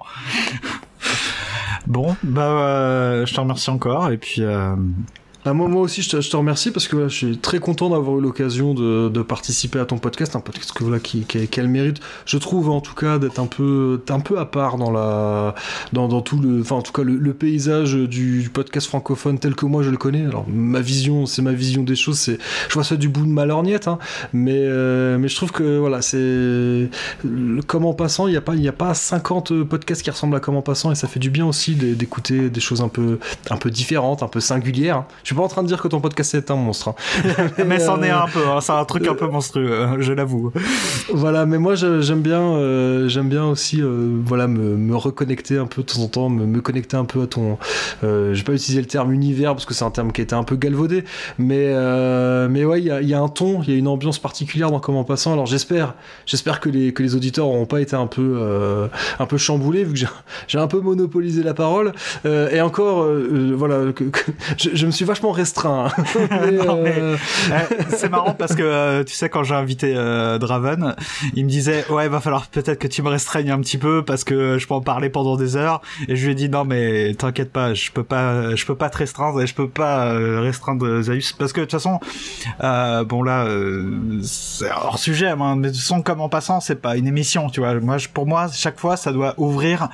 Bon, 1.88 2.16
bah, 2.24 2.42
euh, 2.42 3.26
je 3.26 3.34
te 3.34 3.40
remercie 3.40 3.70
encore 3.70 4.12
et 4.12 4.18
puis. 4.18 4.42
Bah, 5.44 5.54
moi, 5.54 5.82
aussi, 5.82 6.04
je 6.04 6.10
te, 6.10 6.38
remercie 6.38 6.70
parce 6.70 6.88
que 6.88 7.08
je 7.08 7.16
suis 7.16 7.38
très 7.38 7.60
content 7.60 7.90
d'avoir 7.90 8.20
eu 8.20 8.22
l'occasion 8.22 8.76
de, 8.76 9.22
participer 9.24 9.80
à 9.80 9.86
ton 9.86 9.98
podcast, 9.98 10.36
un 10.36 10.40
podcast 10.40 10.72
que, 10.72 10.84
voilà, 10.84 11.00
qui, 11.00 11.26
a 11.36 11.62
le 11.62 11.68
mérite, 11.68 12.00
je 12.26 12.38
trouve 12.38 12.70
en 12.70 12.82
tout 12.82 12.94
cas, 12.94 13.18
d'être 13.18 13.40
un 13.40 13.48
peu, 13.48 14.02
un 14.10 14.20
peu 14.20 14.38
à 14.38 14.46
part 14.46 14.78
dans, 14.78 14.92
la, 14.92 15.56
dans, 15.94 16.22
tout 16.22 16.40
le, 16.40 16.64
en 16.72 16.82
tout 16.82 16.92
cas, 16.92 17.04
le, 17.04 17.34
paysage 17.34 17.96
du 17.96 18.52
podcast 18.54 18.88
francophone 18.88 19.40
tel 19.40 19.56
que 19.56 19.66
moi 19.66 19.82
je 19.82 19.90
le 19.90 19.98
connais. 19.98 20.26
Alors, 20.26 20.46
ma 20.48 20.82
vision, 20.82 21.26
c'est 21.26 21.42
ma 21.42 21.54
vision 21.54 21.82
des 21.82 21.96
choses, 21.96 22.38
je 22.68 22.74
vois 22.74 22.84
ça 22.84 22.96
du 22.96 23.10
bout 23.10 23.26
de 23.26 23.32
ma 23.32 23.46
lorgnette, 23.46 23.88
hein, 23.88 23.98
mais, 24.34 24.58
euh, 24.58 25.18
mais 25.18 25.28
je 25.28 25.36
trouve 25.36 25.52
que 25.52 25.80
voilà, 25.80 26.02
c'est. 26.02 26.90
Comme 27.68 27.86
en 27.86 27.94
passant, 27.94 28.28
il 28.28 28.32
n'y 28.32 28.38
a, 28.38 28.42
pas, 28.42 28.54
a 28.54 28.72
pas 28.72 28.94
50 28.94 29.64
podcasts 29.64 30.04
qui 30.04 30.12
ressemblent 30.12 30.36
à 30.36 30.40
Comme 30.40 30.56
en 30.56 30.62
passant 30.62 30.92
et 30.92 30.96
ça 30.96 31.08
fait 31.08 31.20
du 31.20 31.30
bien 31.30 31.46
aussi 31.46 31.76
d'écouter 31.76 32.50
des 32.50 32.60
choses 32.60 32.82
un 32.82 32.90
peu, 32.90 33.18
un 33.50 33.58
peu 33.58 33.72
différentes, 33.72 34.22
un 34.24 34.28
peu 34.28 34.40
singulières. 34.40 34.98
Hein. 34.98 35.06
Suis 35.32 35.38
pas 35.38 35.44
en 35.44 35.48
train 35.48 35.64
de 35.64 35.68
dire 35.68 35.82
que 35.82 35.88
ton 35.88 36.02
podcast 36.02 36.36
est 36.36 36.52
un 36.52 36.56
monstre. 36.56 36.90
Hein. 36.90 37.48
mais 37.66 37.80
c'en 37.80 38.04
est 38.04 38.10
un 38.10 38.26
peu, 38.28 38.46
hein. 38.48 38.60
c'est 38.60 38.74
un 38.74 38.84
truc 38.84 39.08
un 39.08 39.16
peu 39.16 39.28
monstrueux, 39.28 39.82
hein, 39.82 39.96
je 40.00 40.12
l'avoue. 40.12 40.52
Voilà, 41.14 41.46
mais 41.46 41.58
moi 41.58 41.76
j'aime 41.76 42.22
bien, 42.22 42.42
euh, 42.42 43.08
j'aime 43.08 43.30
bien 43.30 43.46
aussi, 43.46 43.82
euh, 43.82 44.20
voilà, 44.26 44.48
me, 44.48 44.76
me, 44.76 44.96
reconnecter 44.96 45.58
un 45.58 45.68
peu 45.68 45.84
de 45.84 45.88
temps 45.88 46.02
en 46.02 46.08
temps, 46.08 46.30
me, 46.30 46.46
me 46.46 46.60
connecter 46.60 46.98
un 46.98 47.06
peu 47.06 47.22
à 47.22 47.28
ton. 47.28 47.58
Euh, 48.04 48.34
je 48.34 48.40
vais 48.40 48.44
pas 48.44 48.54
utiliser 48.54 48.82
le 48.82 48.88
terme 48.88 49.14
univers 49.14 49.54
parce 49.54 49.66
que 49.66 49.74
c'est 49.74 49.86
un 49.86 49.92
terme 49.92 50.12
qui 50.12 50.20
a 50.20 50.24
été 50.26 50.36
un 50.36 50.44
peu 50.44 50.58
galvaudé, 50.58 51.06
mais 51.38 51.68
euh, 51.70 52.50
mais 52.50 52.66
ouais, 52.66 52.82
il 52.82 52.88
y 52.88 52.92
a, 52.92 53.02
y 53.02 53.14
a, 53.14 53.20
un 53.22 53.30
ton, 53.30 53.62
il 53.64 53.70
y 53.72 53.74
a 53.74 53.78
une 53.78 53.88
ambiance 53.88 54.20
particulière 54.20 54.70
dans 54.70 54.80
Comment 54.80 55.06
Passant. 55.06 55.32
Alors 55.32 55.46
j'espère, 55.46 55.96
j'espère 56.26 56.60
que 56.60 56.68
les 56.68 56.94
que 56.94 57.04
les 57.04 57.16
auditeurs 57.16 57.46
n'auront 57.46 57.66
pas 57.66 57.80
été 57.80 57.96
un 57.96 58.08
peu 58.08 58.36
euh, 58.38 58.88
un 59.20 59.26
peu 59.26 59.38
chamboulés 59.38 59.86
vu 59.86 59.94
que 59.94 60.08
j'ai 60.48 60.60
un 60.60 60.68
peu 60.68 60.82
monopolisé 60.82 61.42
la 61.42 61.54
parole. 61.54 61.94
et 62.26 62.60
encore, 62.60 63.08
voilà, 63.56 63.94
que, 63.94 64.04
que, 64.04 64.20
je, 64.58 64.70
je 64.74 64.86
me 64.86 64.92
suis 64.92 65.06
vachement 65.06 65.21
restreint. 65.30 65.90
mais, 66.16 66.60
euh... 66.68 67.18
c'est 67.90 68.10
marrant 68.10 68.34
parce 68.34 68.56
que 68.56 68.64
euh, 68.64 69.04
tu 69.04 69.14
sais 69.14 69.30
quand 69.30 69.44
j'ai 69.44 69.54
invité 69.54 69.94
euh, 69.96 70.40
Draven, 70.40 70.96
il 71.36 71.46
me 71.46 71.50
disait 71.50 71.86
ouais 71.90 72.08
va 72.08 72.20
falloir 72.20 72.48
peut-être 72.48 72.80
que 72.80 72.88
tu 72.88 73.04
me 73.04 73.10
restreignes 73.10 73.52
un 73.52 73.60
petit 73.60 73.78
peu 73.78 74.04
parce 74.04 74.24
que 74.24 74.58
je 74.58 74.68
peux 74.68 74.74
en 74.74 74.82
parler 74.82 75.10
pendant 75.10 75.36
des 75.36 75.56
heures. 75.56 75.82
Et 76.08 76.16
je 76.16 76.26
lui 76.26 76.32
ai 76.32 76.36
dit 76.36 76.50
non 76.50 76.66
mais 76.66 77.14
t'inquiète 77.14 77.52
pas 77.52 77.74
je 77.74 77.92
peux 77.92 78.04
pas 78.04 78.56
je 78.56 78.66
peux 78.66 78.76
pas 78.76 78.90
te 78.90 78.98
restreindre 78.98 79.42
et 79.42 79.48
je 79.48 79.54
peux 79.54 79.70
pas 79.70 80.08
euh, 80.08 80.42
restreindre 80.42 81.02
Zaius 81.02 81.34
parce 81.34 81.54
que 81.54 81.62
de 81.62 81.66
toute 81.66 81.74
façon 81.74 82.00
bon 83.06 83.24
là 83.24 83.48
c'est 84.24 84.72
hors 84.72 84.98
sujet 84.98 85.28
hein, 85.28 85.56
mais 85.58 85.68
de 85.68 85.74
toute 85.74 85.82
façon 85.82 86.02
comme 86.02 86.22
en 86.22 86.30
passant 86.30 86.60
c'est 86.60 86.82
pas 86.82 86.98
une 86.98 87.08
émission 87.08 87.50
tu 87.50 87.60
vois. 87.60 87.80
Moi 87.80 87.98
je, 87.98 88.08
pour 88.08 88.26
moi 88.26 88.48
chaque 88.52 88.80
fois 88.80 88.98
ça 88.98 89.12
doit 89.12 89.36
ouvrir 89.38 89.90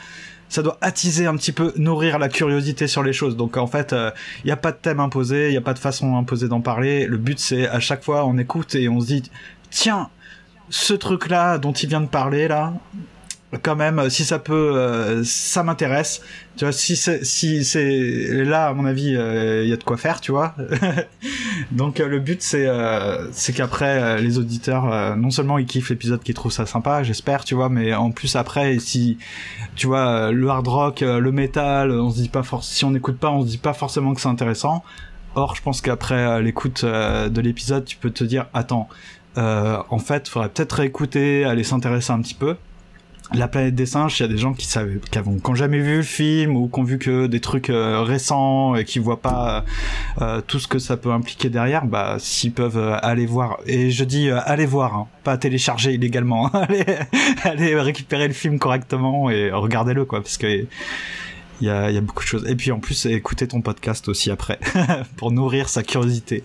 ça 0.49 0.63
doit 0.63 0.77
attiser 0.81 1.25
un 1.25 1.35
petit 1.35 1.51
peu, 1.51 1.73
nourrir 1.75 2.19
la 2.19 2.29
curiosité 2.29 2.87
sur 2.87 3.03
les 3.03 3.13
choses. 3.13 3.35
Donc 3.35 3.57
en 3.57 3.67
fait, 3.67 3.89
il 3.91 3.97
euh, 3.97 4.11
n'y 4.45 4.51
a 4.51 4.57
pas 4.57 4.71
de 4.71 4.77
thème 4.77 4.99
imposé, 4.99 5.47
il 5.47 5.51
n'y 5.51 5.57
a 5.57 5.61
pas 5.61 5.73
de 5.73 5.79
façon 5.79 6.15
imposée 6.15 6.47
d'en 6.47 6.61
parler. 6.61 7.05
Le 7.05 7.17
but 7.17 7.39
c'est 7.39 7.67
à 7.67 7.79
chaque 7.79 8.03
fois 8.03 8.25
on 8.25 8.37
écoute 8.37 8.75
et 8.75 8.89
on 8.89 8.99
se 8.99 9.07
dit 9.07 9.31
tiens, 9.69 10.09
ce 10.69 10.93
truc 10.93 11.29
là 11.29 11.57
dont 11.57 11.73
il 11.73 11.89
vient 11.89 12.01
de 12.01 12.07
parler 12.07 12.47
là, 12.47 12.73
quand 13.61 13.77
même, 13.77 14.09
si 14.09 14.25
ça 14.25 14.39
peut, 14.39 14.73
euh, 14.75 15.23
ça 15.23 15.63
m'intéresse. 15.63 16.21
Tu 16.57 16.65
vois, 16.65 16.73
si 16.73 16.97
c'est, 16.97 17.23
si 17.23 17.63
c'est 17.63 18.43
là, 18.43 18.67
à 18.67 18.73
mon 18.73 18.85
avis, 18.85 19.11
il 19.11 19.17
euh, 19.17 19.65
y 19.65 19.71
a 19.71 19.77
de 19.77 19.83
quoi 19.83 19.95
faire, 19.95 20.19
tu 20.19 20.31
vois. 20.31 20.53
Donc 21.71 21.99
euh, 21.99 22.07
le 22.07 22.19
but, 22.19 22.41
c'est, 22.41 22.67
euh, 22.67 23.31
c'est 23.31 23.53
qu'après 23.53 24.21
les 24.21 24.37
auditeurs, 24.37 25.15
non 25.15 25.29
seulement 25.29 25.59
ils 25.59 25.65
kiffent 25.65 25.89
l'épisode, 25.89 26.21
qu'ils 26.21 26.35
trouvent 26.35 26.51
ça 26.51 26.65
sympa, 26.65 27.03
j'espère, 27.03 27.45
tu 27.45 27.55
vois, 27.55 27.69
mais 27.69 27.93
en 27.93 28.11
plus 28.11 28.35
après, 28.35 28.79
si, 28.79 29.17
tu 29.75 29.87
vois, 29.87 30.31
le 30.31 30.49
hard 30.49 30.67
rock, 30.67 30.99
le 31.01 31.31
metal, 31.31 31.91
on 31.91 32.09
se 32.09 32.21
dit 32.21 32.29
pas 32.29 32.41
si 32.61 32.83
on 32.83 32.91
n'écoute 32.91 33.17
pas, 33.17 33.29
on 33.29 33.43
se 33.43 33.47
dit 33.47 33.57
pas 33.57 33.73
forcément 33.73 34.13
que 34.13 34.19
c'est 34.19 34.29
intéressant. 34.29 34.83
Or, 35.35 35.55
je 35.55 35.61
pense 35.61 35.81
qu'après 35.81 36.41
l'écoute 36.41 36.83
de 36.83 37.41
l'épisode, 37.41 37.85
tu 37.85 37.95
peux 37.95 38.09
te 38.09 38.23
dire, 38.23 38.47
attends, 38.53 38.89
en 39.37 39.99
fait, 39.99 40.27
faudrait 40.27 40.49
peut-être 40.49 40.73
réécouter, 40.73 41.45
aller 41.45 41.63
s'intéresser 41.63 42.11
un 42.11 42.21
petit 42.21 42.33
peu 42.33 42.57
la 43.33 43.47
planète 43.47 43.75
des 43.75 43.85
singes, 43.85 44.19
il 44.19 44.23
y 44.23 44.25
a 44.25 44.29
des 44.29 44.37
gens 44.37 44.53
qui 44.53 44.65
savent, 44.65 44.99
qui 45.11 45.19
n'ont 45.19 45.55
jamais 45.55 45.79
vu 45.79 45.97
le 45.97 46.03
film 46.03 46.55
ou 46.55 46.69
qui 46.69 46.79
ont 46.79 46.83
vu 46.83 46.97
que 46.97 47.27
des 47.27 47.41
trucs 47.41 47.69
euh, 47.69 48.01
récents 48.01 48.75
et 48.75 48.85
qui 48.85 48.99
voient 48.99 49.21
pas 49.21 49.65
euh, 50.21 50.41
tout 50.45 50.59
ce 50.59 50.67
que 50.67 50.79
ça 50.79 50.95
peut 50.95 51.11
impliquer 51.11 51.49
derrière, 51.49 51.85
bah 51.85 52.17
s'ils 52.19 52.53
peuvent 52.53 52.77
euh, 52.77 52.97
aller 53.01 53.25
voir. 53.25 53.59
Et 53.65 53.91
je 53.91 54.03
dis 54.03 54.29
euh, 54.29 54.39
aller 54.45 54.65
voir, 54.65 54.95
hein, 54.95 55.07
pas 55.23 55.37
télécharger 55.37 55.93
illégalement. 55.93 56.47
allez, 56.53 56.85
allez 57.43 57.79
récupérer 57.79 58.27
le 58.27 58.33
film 58.33 58.59
correctement 58.59 59.29
et 59.29 59.51
regardez-le 59.51 60.05
quoi, 60.05 60.21
parce 60.21 60.37
que 60.37 60.65
il 61.59 61.65
y 61.65 61.69
a, 61.69 61.91
y 61.91 61.97
a 61.97 62.01
beaucoup 62.01 62.23
de 62.23 62.27
choses. 62.29 62.45
Et 62.47 62.55
puis 62.55 62.71
en 62.71 62.79
plus, 62.79 63.07
écoutez 63.07 63.47
ton 63.47 63.61
podcast 63.61 64.07
aussi 64.07 64.31
après 64.31 64.59
pour 65.17 65.31
nourrir 65.31 65.69
sa 65.69 65.83
curiosité. 65.83 66.43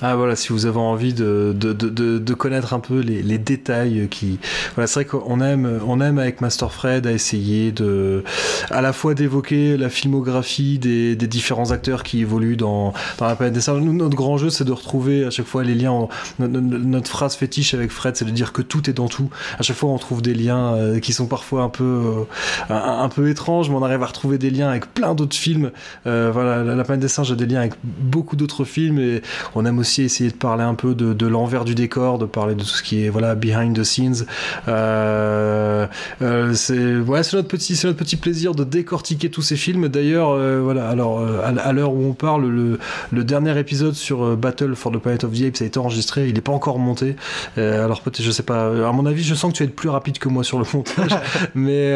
Ah 0.00 0.14
voilà, 0.14 0.36
si 0.36 0.50
vous 0.50 0.66
avez 0.66 0.78
envie 0.78 1.12
de, 1.12 1.52
de, 1.56 1.72
de, 1.72 2.34
connaître 2.34 2.72
un 2.72 2.78
peu 2.78 3.00
les, 3.00 3.38
détails 3.38 4.06
qui... 4.08 4.38
Voilà, 4.76 4.86
c'est 4.86 5.00
vrai 5.00 5.04
qu'on 5.06 5.40
aime, 5.40 5.80
on 5.86 6.00
aime 6.00 6.18
avec 6.18 6.40
Master 6.40 6.72
Fred 6.72 7.06
à 7.06 7.12
essayer 7.12 7.72
de... 7.72 8.22
à 8.70 8.80
la 8.80 8.92
fois 8.92 9.14
d'évoquer 9.14 9.76
la 9.76 9.88
filmographie 9.88 10.78
des, 10.78 11.16
des, 11.16 11.26
différents 11.26 11.72
acteurs 11.72 12.04
qui 12.04 12.20
évoluent 12.20 12.56
dans, 12.56 12.92
dans 13.18 13.26
la 13.26 13.34
planète 13.34 13.54
des 13.54 13.60
singes. 13.60 13.82
Notre 13.82 14.16
grand 14.16 14.38
jeu, 14.38 14.50
c'est 14.50 14.64
de 14.64 14.70
retrouver 14.70 15.24
à 15.24 15.30
chaque 15.30 15.46
fois 15.46 15.64
les 15.64 15.74
liens... 15.74 15.90
En, 15.90 16.08
notre, 16.38 17.08
phrase 17.10 17.34
fétiche 17.34 17.74
avec 17.74 17.90
Fred, 17.90 18.16
c'est 18.16 18.24
de 18.24 18.30
dire 18.30 18.52
que 18.52 18.62
tout 18.62 18.88
est 18.88 18.92
dans 18.92 19.08
tout. 19.08 19.30
À 19.58 19.62
chaque 19.62 19.76
fois, 19.76 19.90
on 19.90 19.98
trouve 19.98 20.22
des 20.22 20.34
liens 20.34 20.74
euh, 20.74 21.00
qui 21.00 21.12
sont 21.12 21.26
parfois 21.26 21.62
un 21.62 21.68
peu, 21.68 22.26
euh, 22.70 22.74
un, 22.74 23.08
peu 23.08 23.28
étranges, 23.30 23.68
mais 23.68 23.76
on 23.76 23.82
arrive 23.82 24.02
à 24.02 24.06
retrouver 24.06 24.38
des 24.38 24.50
liens 24.50 24.68
avec 24.68 24.94
plein 24.94 25.14
d'autres 25.14 25.36
films. 25.36 25.72
Euh, 26.06 26.30
voilà, 26.32 26.62
la, 26.62 26.76
la 26.76 26.84
planète 26.84 27.00
des 27.00 27.08
singes 27.08 27.32
a 27.32 27.34
des 27.34 27.46
liens 27.46 27.60
avec 27.60 27.74
beaucoup 27.82 28.36
d'autres 28.36 28.64
films 28.64 28.98
et 28.98 29.22
on 29.54 29.64
aime 29.64 29.78
aussi 29.78 29.87
aussi 29.88 30.02
essayer 30.02 30.30
de 30.30 30.36
parler 30.36 30.64
un 30.64 30.74
peu 30.74 30.94
de, 30.94 31.14
de 31.14 31.26
l'envers 31.26 31.64
du 31.64 31.74
décor, 31.74 32.18
de 32.18 32.26
parler 32.26 32.54
de 32.54 32.60
tout 32.60 32.66
ce 32.66 32.82
qui 32.82 33.04
est 33.04 33.08
voilà 33.08 33.34
behind 33.34 33.74
the 33.74 33.84
scenes. 33.84 34.26
Euh, 34.68 35.86
euh, 36.20 36.52
c'est 36.52 36.96
ouais, 36.96 37.22
c'est 37.22 37.36
notre 37.36 37.48
petit, 37.48 37.74
c'est 37.74 37.86
notre 37.86 37.98
petit 37.98 38.16
plaisir 38.16 38.54
de 38.54 38.64
décortiquer 38.64 39.30
tous 39.30 39.40
ces 39.40 39.56
films. 39.56 39.88
D'ailleurs, 39.88 40.30
euh, 40.30 40.60
voilà, 40.62 40.88
alors 40.88 41.22
à, 41.22 41.48
à 41.48 41.72
l'heure 41.72 41.94
où 41.94 42.04
on 42.04 42.12
parle, 42.12 42.46
le, 42.48 42.78
le, 43.12 43.24
dernier 43.24 43.58
épisode 43.58 43.94
sur 43.94 44.36
Battle 44.36 44.74
for 44.74 44.92
the 44.92 44.98
Planet 44.98 45.24
of 45.24 45.32
the 45.32 45.42
Apes 45.42 45.62
a 45.62 45.64
été 45.64 45.78
enregistré, 45.78 46.28
il 46.28 46.34
n'est 46.34 46.42
pas 46.42 46.52
encore 46.52 46.78
monté. 46.78 47.16
alors 47.56 48.02
peut-être, 48.02 48.22
je 48.22 48.30
sais 48.30 48.42
pas. 48.42 48.66
À 48.86 48.92
mon 48.92 49.06
avis, 49.06 49.22
je 49.22 49.34
sens 49.34 49.52
que 49.52 49.56
tu 49.56 49.64
être 49.64 49.74
plus 49.74 49.88
rapide 49.88 50.18
que 50.18 50.28
moi 50.28 50.44
sur 50.44 50.58
le 50.58 50.66
montage, 50.72 51.18
mais 51.54 51.94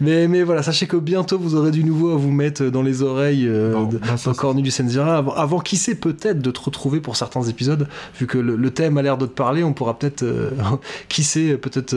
mais 0.00 0.26
mais 0.26 0.42
voilà, 0.42 0.62
sachez 0.62 0.86
que 0.86 0.96
bientôt 0.96 1.38
vous 1.38 1.54
aurez 1.54 1.70
du 1.70 1.84
nouveau 1.84 2.12
à 2.12 2.16
vous 2.16 2.32
mettre 2.32 2.64
dans 2.64 2.82
les 2.82 3.02
oreilles 3.02 3.46
bon, 3.46 3.84
bah, 3.84 4.14
dans 4.24 4.34
Cornelius 4.34 4.80
Enzira 4.80 5.18
avant, 5.18 5.34
avant 5.34 5.60
qui 5.60 5.76
sait 5.76 5.94
peut-être 5.94 6.40
de 6.40 6.50
te 6.50 6.60
retrouver 6.60 6.93
pour 7.00 7.16
certains 7.16 7.42
épisodes, 7.42 7.88
vu 8.18 8.26
que 8.26 8.38
le, 8.38 8.70
thème 8.70 8.98
a 8.98 9.02
l'air 9.02 9.18
de 9.18 9.26
te 9.26 9.32
parler, 9.32 9.62
on 9.62 9.72
pourra 9.72 9.98
peut-être, 9.98 10.24
qui 11.08 11.22
sait, 11.22 11.56
peut-être 11.56 11.96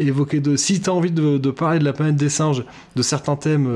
évoquer 0.00 0.40
de. 0.40 0.56
Si 0.56 0.80
tu 0.80 0.90
as 0.90 0.92
envie 0.92 1.10
de, 1.10 1.50
parler 1.50 1.78
de 1.78 1.84
la 1.84 1.92
planète 1.92 2.16
des 2.16 2.28
singes, 2.28 2.64
de 2.96 3.02
certains 3.02 3.36
thèmes 3.36 3.68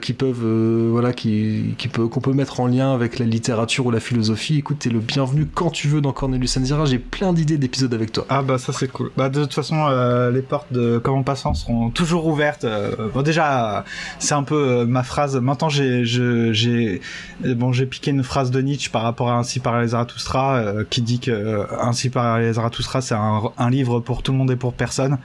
qui 0.00 0.12
peuvent, 0.12 0.88
voilà, 0.90 1.12
qui, 1.12 1.76
peut, 1.92 2.08
qu'on 2.08 2.20
peut 2.20 2.32
mettre 2.32 2.60
en 2.60 2.66
lien 2.66 2.92
avec 2.92 3.18
la 3.18 3.26
littérature 3.26 3.86
ou 3.86 3.90
la 3.90 4.00
philosophie, 4.00 4.58
écoute, 4.58 4.78
t'es 4.80 4.90
le 4.90 5.00
bienvenu 5.00 5.46
quand 5.52 5.70
tu 5.70 5.88
veux 5.88 6.00
dans 6.00 6.12
Cornelius 6.12 6.56
Enzira. 6.56 6.84
J'ai 6.86 6.98
plein 6.98 7.32
d'idées 7.32 7.58
d'épisodes 7.58 7.92
avec 7.92 8.12
toi. 8.12 8.26
Ah 8.28 8.42
bah 8.42 8.58
ça 8.58 8.72
c'est 8.72 8.90
cool. 8.90 9.10
Bah 9.16 9.28
de 9.28 9.42
toute 9.42 9.54
façon, 9.54 9.88
les 10.32 10.42
portes 10.42 10.72
de 10.72 10.98
Comment 10.98 11.22
Passant 11.22 11.54
seront 11.54 11.90
toujours 11.90 12.26
ouvertes. 12.26 12.66
bon 13.12 13.22
déjà, 13.22 13.84
c'est 14.18 14.34
un 14.34 14.42
peu 14.42 14.84
ma 14.84 15.02
phrase. 15.02 15.36
Maintenant 15.36 15.68
j'ai, 15.68 16.04
j'ai, 16.04 17.00
bon 17.44 17.72
j'ai 17.72 17.86
piqué 17.86 18.10
une 18.10 18.22
phrase 18.22 18.50
de 18.50 18.60
Nietzsche 18.60 18.90
par 18.90 19.02
rapport 19.02 19.30
à 19.30 19.37
Ainsi 19.38 19.60
par 19.60 19.80
les 19.80 19.88
Zarathustra, 19.88 20.62
qui 20.90 21.02
dit 21.02 21.20
que 21.20 21.66
Ainsi 21.80 22.10
par 22.10 22.38
les 22.38 22.54
Zarathustra 22.54 23.00
c'est 23.00 23.14
un, 23.14 23.42
un 23.56 23.70
livre 23.70 24.00
pour 24.00 24.22
tout 24.22 24.32
le 24.32 24.38
monde 24.38 24.50
et 24.50 24.56
pour 24.56 24.74
personne. 24.74 25.18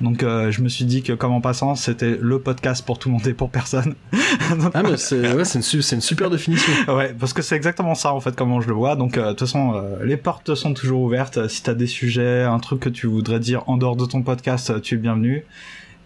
Donc 0.00 0.22
euh, 0.22 0.50
je 0.50 0.62
me 0.62 0.68
suis 0.68 0.84
dit 0.84 1.02
que 1.02 1.12
comme 1.12 1.32
en 1.32 1.40
passant, 1.40 1.74
c'était 1.74 2.18
le 2.20 2.38
podcast 2.38 2.84
pour 2.84 2.98
tout 2.98 3.08
le 3.08 3.14
monde 3.14 3.26
et 3.26 3.34
pour 3.34 3.50
personne. 3.50 3.94
ah 4.74 4.82
mais 4.82 4.96
c'est 4.96 5.20
ouais, 5.34 5.42
une, 5.42 5.62
une, 5.92 6.00
super 6.00 6.30
définition. 6.30 6.72
ouais, 6.94 7.14
parce 7.18 7.32
que 7.32 7.42
c'est 7.42 7.56
exactement 7.56 7.94
ça 7.94 8.12
en 8.12 8.20
fait 8.20 8.34
comment 8.36 8.60
je 8.60 8.68
le 8.68 8.74
vois. 8.74 8.96
Donc 8.96 9.16
euh, 9.16 9.24
de 9.24 9.28
toute 9.30 9.40
façon, 9.40 9.74
euh, 9.74 10.04
les 10.04 10.16
portes 10.16 10.54
sont 10.54 10.74
toujours 10.74 11.02
ouvertes. 11.02 11.48
Si 11.48 11.62
t'as 11.62 11.74
des 11.74 11.86
sujets, 11.86 12.42
un 12.42 12.58
truc 12.58 12.80
que 12.80 12.88
tu 12.88 13.06
voudrais 13.06 13.40
dire 13.40 13.64
en 13.66 13.76
dehors 13.76 13.96
de 13.96 14.06
ton 14.06 14.22
podcast, 14.22 14.80
tu 14.82 14.94
es 14.94 14.98
bienvenu. 14.98 15.44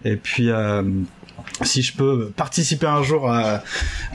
Et 0.04 0.16
puis 0.16 0.50
si 1.62 1.82
je 1.82 1.96
peux 1.96 2.32
participer 2.36 2.86
un 2.86 3.02
jour 3.02 3.30
à, 3.30 3.62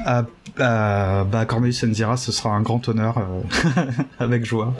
à, 0.05 0.23
à 0.59 1.23
bah, 1.23 1.45
Cornelius 1.45 1.83
ce 2.17 2.31
sera 2.31 2.49
un 2.49 2.61
grand 2.61 2.87
honneur 2.87 3.17
avec 4.19 4.45
joie. 4.45 4.73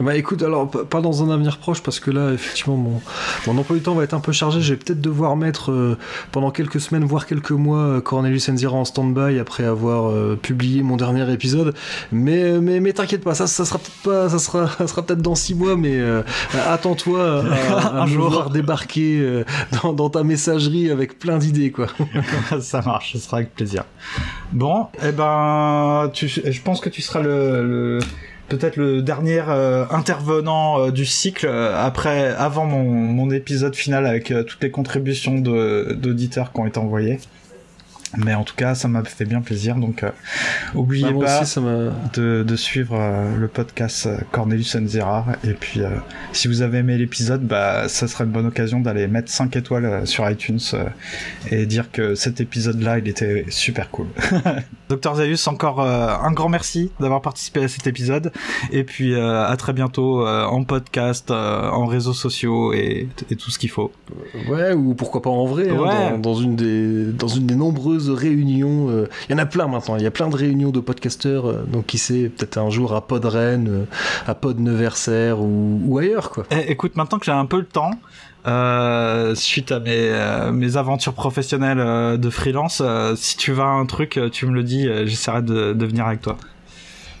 Bah 0.00 0.16
écoute, 0.16 0.42
alors 0.42 0.68
pas 0.68 1.00
dans 1.00 1.22
un 1.22 1.32
avenir 1.32 1.58
proche 1.58 1.80
parce 1.80 2.00
que 2.00 2.10
là, 2.10 2.32
effectivement, 2.32 2.76
mon, 2.76 3.00
mon 3.46 3.58
emploi 3.58 3.76
du 3.76 3.82
temps 3.82 3.94
va 3.94 4.02
être 4.02 4.14
un 4.14 4.20
peu 4.20 4.32
chargé. 4.32 4.60
Je 4.60 4.74
vais 4.74 4.76
peut-être 4.76 5.00
devoir 5.00 5.36
mettre 5.36 5.70
euh, 5.70 5.96
pendant 6.32 6.50
quelques 6.50 6.80
semaines, 6.80 7.04
voire 7.04 7.26
quelques 7.26 7.52
mois, 7.52 7.78
euh, 7.78 8.00
Cornelius 8.00 8.48
Enzira 8.48 8.74
en 8.74 8.84
stand-by 8.84 9.38
après 9.38 9.64
avoir 9.64 10.10
euh, 10.10 10.36
publié 10.40 10.82
mon 10.82 10.96
dernier 10.96 11.30
épisode. 11.32 11.74
Mais 12.10 12.58
mais, 12.60 12.80
mais 12.80 12.92
t'inquiète 12.92 13.22
pas, 13.22 13.34
ça, 13.34 13.46
ça 13.46 13.64
sera 13.64 13.78
peut-être 13.78 14.02
pas, 14.02 14.28
ça 14.28 14.38
sera, 14.40 14.66
ça 14.66 14.86
sera 14.88 15.02
peut-être 15.02 15.22
dans 15.22 15.36
six 15.36 15.54
mois, 15.54 15.76
mais 15.76 16.00
attends-toi 16.66 17.44
à, 17.70 18.02
un 18.02 18.06
jour 18.06 18.50
débarquer 18.50 19.44
dans, 19.82 19.92
dans, 19.92 20.10
ta 20.10 20.24
messagerie 20.24 20.90
avec 20.90 21.20
plein 21.20 21.38
d'idées, 21.38 21.70
quoi. 21.70 21.86
ça 22.60 22.82
marche, 22.82 23.12
ce 23.12 23.18
sera 23.18 23.38
avec 23.38 23.54
plaisir. 23.54 23.84
Bon, 24.52 24.88
eh 25.04 25.12
ben, 25.12 26.10
tu, 26.12 26.28
je 26.28 26.62
pense 26.62 26.80
que 26.80 26.88
tu 26.88 27.00
seras 27.00 27.20
le 27.20 28.00
peut-être 28.48 28.76
le 28.76 29.02
dernier 29.02 29.42
euh, 29.48 29.84
intervenant 29.90 30.80
euh, 30.80 30.90
du 30.90 31.04
cycle 31.04 31.46
euh, 31.46 31.76
après 31.76 32.28
avant 32.28 32.66
mon, 32.66 32.84
mon, 32.84 33.30
épisode 33.30 33.74
final 33.74 34.06
avec 34.06 34.32
toutes 34.46 34.62
les 34.62 34.70
contributions 34.70 35.38
d'auditeurs 35.38 36.52
qui 36.52 36.60
ont 36.60 36.66
été 36.66 36.78
envoyées. 36.78 37.18
Mais 38.16 38.34
en 38.34 38.44
tout 38.44 38.54
cas, 38.54 38.74
ça 38.74 38.88
m'a 38.88 39.02
fait 39.04 39.24
bien 39.24 39.40
plaisir. 39.40 39.76
Donc, 39.76 40.02
euh, 40.02 40.10
oubliez 40.74 41.12
bah, 41.12 41.40
pas 41.42 41.60
de, 42.14 42.44
de, 42.46 42.56
suivre 42.56 42.96
euh, 42.98 43.36
le 43.36 43.48
podcast 43.48 44.06
euh, 44.06 44.18
Cornelius 44.30 44.74
Enzera. 44.76 45.26
Et 45.44 45.52
puis, 45.52 45.80
si 46.32 46.48
vous 46.48 46.62
avez 46.62 46.78
aimé 46.78 46.96
l'épisode, 46.96 47.42
bah, 47.42 47.88
ça 47.88 48.08
serait 48.08 48.24
une 48.24 48.30
bonne 48.30 48.46
occasion 48.46 48.80
d'aller 48.80 49.06
mettre 49.06 49.30
5 49.30 49.56
étoiles 49.56 50.06
sur 50.06 50.28
iTunes 50.28 50.60
et 51.50 51.66
dire 51.66 51.90
que 51.90 52.14
cet 52.14 52.40
épisode-là, 52.40 52.98
il 52.98 53.08
était 53.08 53.44
super 53.48 53.90
cool. 53.90 54.06
Docteur 54.88 55.16
Zayus, 55.16 55.46
encore 55.46 55.80
un 55.80 56.32
grand 56.32 56.48
merci 56.48 56.90
d'avoir 57.00 57.22
participé 57.22 57.64
à 57.64 57.68
cet 57.68 57.86
épisode. 57.86 58.32
Et 58.70 58.84
puis, 58.84 59.16
à 59.16 59.54
très 59.56 59.72
bientôt 59.72 60.26
en 60.26 60.64
podcast, 60.64 61.30
en 61.30 61.86
réseaux 61.86 62.12
sociaux 62.12 62.72
et, 62.72 63.08
et 63.30 63.36
tout 63.36 63.50
ce 63.50 63.58
qu'il 63.58 63.70
faut. 63.70 63.92
Ouais, 64.48 64.72
ou 64.72 64.94
pourquoi 64.94 65.22
pas 65.22 65.30
en 65.30 65.46
vrai, 65.46 65.68
hein, 65.70 66.18
dans, 66.18 66.18
dans, 66.18 66.34
une 66.34 66.56
des, 66.56 67.12
dans 67.12 67.28
une 67.28 67.46
des 67.46 67.56
nombreuses 67.56 68.03
réunions. 68.10 68.88
Euh, 68.90 69.08
il 69.28 69.32
y 69.32 69.34
en 69.34 69.38
a 69.38 69.46
plein 69.46 69.66
maintenant. 69.66 69.96
Il 69.96 70.02
y 70.02 70.06
a 70.06 70.10
plein 70.10 70.28
de 70.28 70.36
réunions 70.36 70.70
de 70.70 70.80
podcasteurs. 70.80 71.46
Euh, 71.46 71.64
donc, 71.66 71.86
qui 71.86 71.98
sait, 71.98 72.28
peut-être 72.28 72.58
un 72.58 72.70
jour 72.70 72.94
à 72.94 73.06
Podren, 73.06 73.68
euh, 73.68 73.84
à 74.26 74.34
Pod 74.34 74.58
ou, 74.60 75.80
ou 75.86 75.98
ailleurs, 75.98 76.30
quoi. 76.30 76.44
Eh, 76.50 76.70
écoute, 76.72 76.96
maintenant 76.96 77.18
que 77.18 77.24
j'ai 77.24 77.32
un 77.32 77.46
peu 77.46 77.58
le 77.58 77.66
temps, 77.66 77.92
suite 79.34 79.72
à 79.72 79.80
mes, 79.80 80.76
aventures 80.76 81.14
professionnelles 81.14 82.18
de 82.18 82.30
freelance, 82.30 82.82
si 83.16 83.36
tu 83.36 83.52
vas 83.52 83.64
un 83.64 83.86
truc, 83.86 84.20
tu 84.32 84.46
me 84.46 84.52
le 84.52 84.62
dis, 84.62 84.86
j'essaierai 85.06 85.42
de 85.42 85.84
venir 85.84 86.06
avec 86.06 86.20
toi. 86.20 86.36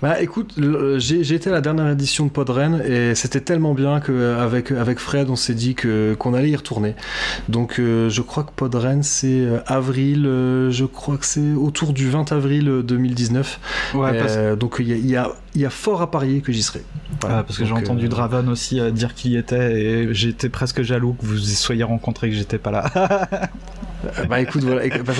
Bah 0.04 0.20
écoute, 0.20 0.60
j'ai 0.98 1.34
été 1.34 1.48
à 1.48 1.52
la 1.54 1.62
dernière 1.62 1.88
édition 1.88 2.26
de 2.26 2.30
Podren 2.30 2.82
et 2.86 3.14
c'était 3.14 3.40
tellement 3.40 3.72
bien 3.72 4.00
qu'avec 4.00 4.70
avec 4.70 4.98
Fred, 4.98 5.30
on 5.30 5.34
s'est 5.34 5.54
dit 5.54 5.74
que 5.74 6.12
qu'on 6.18 6.34
allait 6.34 6.50
y 6.50 6.56
retourner. 6.56 6.94
Donc 7.48 7.78
euh, 7.78 8.10
je 8.10 8.20
crois 8.20 8.42
que 8.42 8.50
Podren 8.54 9.02
c'est 9.02 9.28
euh, 9.28 9.60
avril, 9.66 10.26
euh, 10.26 10.70
je 10.70 10.84
crois 10.84 11.16
que 11.16 11.24
c'est 11.24 11.54
autour 11.54 11.94
du 11.94 12.10
20 12.10 12.32
avril 12.32 12.82
2019. 12.84 13.94
Ouais, 13.94 14.56
donc 14.56 14.76
il 14.78 14.88
y 14.88 14.92
a, 14.92 14.96
y 14.96 15.16
a, 15.16 15.32
fort 15.70 16.02
à 16.02 16.10
parier 16.10 16.40
que 16.40 16.52
j'y 16.52 16.62
serai. 16.62 16.82
parce 17.20 17.58
que 17.58 17.64
j'ai 17.64 17.72
entendu 17.72 18.08
Draven 18.08 18.48
aussi 18.48 18.80
dire 18.92 19.14
qu'il 19.14 19.32
y 19.32 19.36
était 19.36 19.80
et 19.80 20.14
j'étais 20.14 20.48
presque 20.48 20.82
jaloux 20.82 21.14
que 21.14 21.26
vous 21.26 21.38
soyez 21.38 21.84
rencontrés 21.84 22.30
que 22.30 22.36
j'étais 22.36 22.58
pas 22.58 22.70
là. 22.70 23.30
bah 24.28 24.40
écoute, 24.40 24.62
voilà, 24.62 24.88
bah, 24.88 25.12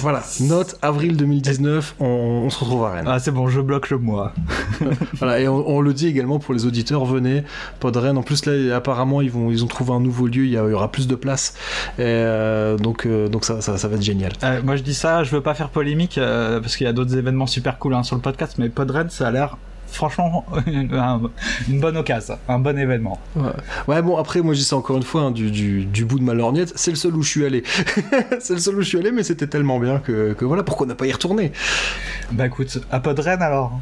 voilà. 0.00 0.22
note 0.40 0.76
avril 0.82 1.16
2019, 1.16 1.96
on, 2.00 2.48
se 2.50 2.58
retrouve 2.58 2.84
à 2.84 2.92
Rennes. 2.92 3.04
Ah 3.08 3.18
c'est 3.18 3.30
bon, 3.30 3.48
je 3.48 3.60
bloque 3.60 3.90
le 3.90 3.98
mois. 3.98 4.32
voilà, 5.14 5.40
et 5.40 5.48
on, 5.48 5.80
le 5.80 5.92
dit 5.92 6.06
également 6.06 6.38
pour 6.38 6.54
les 6.54 6.66
auditeurs, 6.66 7.04
venez, 7.04 7.44
pas 7.80 7.90
de 7.90 7.98
Rennes. 7.98 8.18
En 8.18 8.22
plus 8.22 8.46
là, 8.46 8.76
apparemment, 8.76 9.20
ils, 9.20 9.30
vont, 9.30 9.50
ils 9.50 9.64
ont 9.64 9.68
trouvé 9.68 9.92
un 9.92 10.00
nouveau 10.00 10.26
lieu, 10.26 10.46
il 10.46 10.52
y, 10.52 10.58
aura 10.58 10.90
plus 10.90 11.06
de 11.06 11.14
place. 11.14 11.54
Et, 11.98 12.02
euh, 12.02 12.76
donc 12.76 13.06
euh, 13.06 13.28
donc 13.28 13.44
ça, 13.44 13.60
ça, 13.60 13.88
va 13.88 13.96
être 13.96 14.02
génial. 14.02 14.32
Euh, 14.42 14.60
moi 14.62 14.76
je 14.76 14.82
dis 14.82 14.94
ça, 14.94 15.24
je 15.24 15.30
veux 15.30 15.42
pas 15.42 15.54
faire 15.54 15.70
polémique, 15.70 16.18
parce 16.18 16.76
qu'il 16.76 16.86
y 16.86 16.90
a 16.90 16.92
d'autres 16.92 17.16
événements 17.16 17.46
super 17.46 17.78
cool 17.78 17.94
hein, 17.94 18.02
sur 18.02 18.16
le 18.16 18.22
podcast, 18.22 18.56
mais 18.58 18.68
Podren, 18.68 19.10
ça 19.10 19.28
a 19.28 19.30
l'air 19.30 19.56
franchement 19.92 20.44
une 20.66 21.80
bonne 21.80 21.96
occasion, 21.96 22.38
un 22.48 22.58
bon 22.58 22.78
événement. 22.78 23.20
Ouais, 23.88 24.02
bon 24.02 24.16
après 24.16 24.40
moi 24.40 24.54
j'y 24.54 24.64
sais 24.64 24.74
encore 24.74 24.96
une 24.96 25.02
fois 25.02 25.22
hein, 25.22 25.30
du, 25.30 25.50
du, 25.84 26.04
bout 26.04 26.18
de 26.18 26.24
ma 26.24 26.34
lorgnette, 26.34 26.72
c'est 26.76 26.90
le 26.90 26.96
seul 26.96 27.14
où 27.14 27.22
je 27.22 27.28
suis 27.28 27.44
allé. 27.44 27.62
c'est 28.40 28.54
le 28.54 28.60
seul 28.60 28.76
où 28.76 28.82
je 28.82 28.88
suis 28.88 28.98
allé 28.98 29.12
mais 29.12 29.22
c'était 29.22 29.46
tellement 29.46 29.78
bien 29.78 29.98
que, 29.98 30.32
que 30.32 30.44
voilà 30.44 30.62
pourquoi 30.62 30.86
ne 30.86 30.94
pas 30.94 31.06
y 31.06 31.12
retourner? 31.12 31.52
Bah 32.32 32.46
écoute, 32.46 32.80
à 32.90 33.00
Podren 33.00 33.42
alors. 33.42 33.80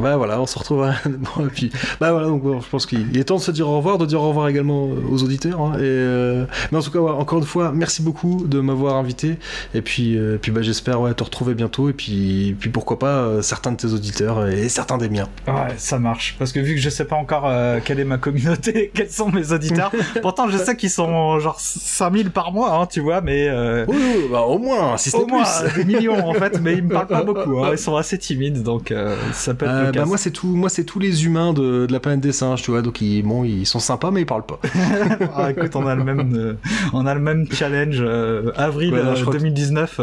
Bah 0.00 0.16
voilà, 0.16 0.40
on 0.40 0.46
se 0.46 0.58
retrouve 0.58 0.86
bon, 1.06 1.46
et 1.46 1.50
puis, 1.50 1.70
bah 2.00 2.12
voilà, 2.12 2.26
donc 2.26 2.42
je 2.44 2.68
pense 2.68 2.86
qu'il 2.86 3.16
est 3.16 3.24
temps 3.24 3.36
de 3.36 3.40
se 3.40 3.50
dire 3.50 3.68
au 3.68 3.76
revoir, 3.76 3.98
de 3.98 4.06
dire 4.06 4.20
au 4.20 4.28
revoir 4.28 4.48
également 4.48 4.84
aux 4.84 5.22
auditeurs. 5.22 5.60
Hein, 5.60 5.74
et, 5.76 5.82
euh, 5.82 6.46
Mais 6.72 6.78
en 6.78 6.82
tout 6.82 6.90
cas, 6.90 6.98
encore 6.98 7.38
une 7.38 7.44
fois, 7.44 7.72
merci 7.72 8.02
beaucoup 8.02 8.44
de 8.46 8.60
m'avoir 8.60 8.96
invité. 8.96 9.38
Et 9.74 9.82
puis, 9.82 10.16
euh, 10.16 10.38
puis 10.40 10.52
bah, 10.52 10.62
j'espère 10.62 11.00
ouais, 11.00 11.14
te 11.14 11.22
retrouver 11.22 11.54
bientôt. 11.54 11.88
Et 11.88 11.92
puis, 11.92 12.56
puis 12.58 12.70
pourquoi 12.70 12.98
pas 12.98 13.18
euh, 13.18 13.42
certains 13.42 13.72
de 13.72 13.76
tes 13.76 13.88
auditeurs 13.88 14.48
et 14.48 14.68
certains 14.68 14.98
des 14.98 15.08
miens. 15.08 15.28
Ouais, 15.46 15.74
ça 15.76 15.98
marche. 15.98 16.36
Parce 16.38 16.52
que 16.52 16.60
vu 16.60 16.74
que 16.74 16.80
je 16.80 16.90
sais 16.90 17.04
pas 17.04 17.16
encore 17.16 17.50
quelle 17.84 18.00
est 18.00 18.04
ma 18.04 18.18
communauté, 18.18 18.90
quels 18.94 19.10
sont 19.10 19.30
mes 19.30 19.52
auditeurs, 19.52 19.92
pourtant 20.22 20.48
je 20.48 20.58
sais 20.58 20.76
qu'ils 20.76 20.90
sont 20.90 21.38
genre 21.38 21.60
5000 21.60 22.30
par 22.30 22.52
mois, 22.52 22.74
hein, 22.74 22.86
tu 22.86 23.00
vois, 23.00 23.20
mais. 23.20 23.50
Oui, 23.86 24.26
bah, 24.30 24.42
au 24.42 24.58
moins, 24.58 24.96
si 24.96 25.10
c'est 25.10 25.16
Au 25.16 25.26
moins, 25.26 25.44
des 25.76 25.84
millions 25.84 26.28
en 26.28 26.34
fait, 26.34 26.60
mais 26.60 26.74
ils 26.74 26.82
me 26.82 26.92
parlent 26.92 27.06
pas 27.06 27.22
beaucoup. 27.22 27.64
Hein, 27.64 27.70
ils 27.72 27.78
sont 27.78 27.96
assez 27.96 28.18
timides, 28.18 28.62
donc 28.62 28.92
ça 29.44 29.54
peut 29.54 29.66
être 29.66 29.72
euh, 29.72 29.92
bah, 29.92 30.04
moi 30.04 30.16
c'est 30.16 30.30
tout, 30.30 30.46
moi 30.46 30.68
c'est 30.68 30.84
tous 30.84 30.98
les 30.98 31.24
humains 31.24 31.52
de, 31.52 31.86
de, 31.86 31.92
la 31.92 32.00
planète 32.00 32.20
des 32.20 32.32
singes, 32.32 32.62
tu 32.62 32.70
vois. 32.70 32.82
Donc 32.82 33.00
ils, 33.00 33.22
bon, 33.22 33.44
ils 33.44 33.66
sont 33.66 33.78
sympas 33.78 34.10
mais 34.10 34.22
ils 34.22 34.26
parlent 34.26 34.46
pas. 34.46 34.60
ah, 35.36 35.50
écoute, 35.50 35.74
on 35.76 35.86
a 35.86 35.94
le 35.94 36.04
même, 36.04 36.34
euh, 36.34 36.54
on 36.92 37.06
a 37.06 37.14
le 37.14 37.20
même 37.20 37.46
challenge. 37.50 37.98
Euh, 38.00 38.52
avril 38.56 38.94
2019, 39.30 39.96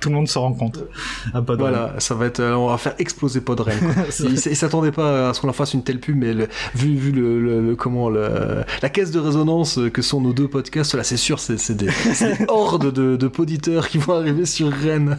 tout 0.00 0.08
le 0.08 0.14
monde 0.14 0.28
se 0.28 0.38
rend 0.38 0.52
compte. 0.52 0.84
Voilà, 1.34 1.94
ça 1.98 2.14
va 2.14 2.26
être, 2.26 2.42
on 2.42 2.68
va 2.68 2.78
faire 2.78 2.94
exploser 2.98 3.40
Podren. 3.40 3.78
ils, 4.20 4.38
s'attendaient 4.38 4.92
pas 4.92 5.30
à 5.30 5.34
ce 5.34 5.40
qu'on 5.40 5.48
leur 5.48 5.56
fasse 5.56 5.74
une 5.74 5.82
telle 5.82 6.00
pub, 6.00 6.16
mais 6.16 6.32
vu, 6.74 6.94
vu 6.96 7.12
le, 7.12 7.60
le, 7.60 7.76
comment 7.76 8.08
la 8.10 8.88
caisse 8.92 9.10
de 9.10 9.18
résonance 9.18 9.78
que 9.92 10.02
sont 10.02 10.20
nos 10.20 10.32
deux 10.32 10.48
podcasts, 10.48 10.94
là 10.94 11.04
c'est 11.04 11.16
sûr, 11.16 11.40
c'est 11.40 11.72
des, 11.72 11.86
des, 11.86 12.46
hordes 12.48 12.92
de, 12.92 13.16
de 13.16 13.28
poditeurs 13.28 13.88
qui 13.88 13.98
vont 13.98 14.14
arriver 14.14 14.46
sur 14.46 14.70
Rennes. 14.70 15.18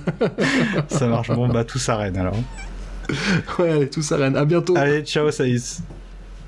ça 0.87 1.07
marche. 1.07 1.29
Bon 1.29 1.47
bah 1.47 1.63
tout 1.63 1.79
ça 1.79 1.97
Rennes 1.97 2.17
alors. 2.17 2.35
Ouais, 3.59 3.71
allez, 3.71 3.89
tout 3.89 4.01
ça, 4.01 4.17
Rennes. 4.17 4.38
À 4.38 4.45
bientôt. 4.45 4.75
Allez, 4.77 5.01
ciao, 5.03 5.30
Saïs. 5.31 5.81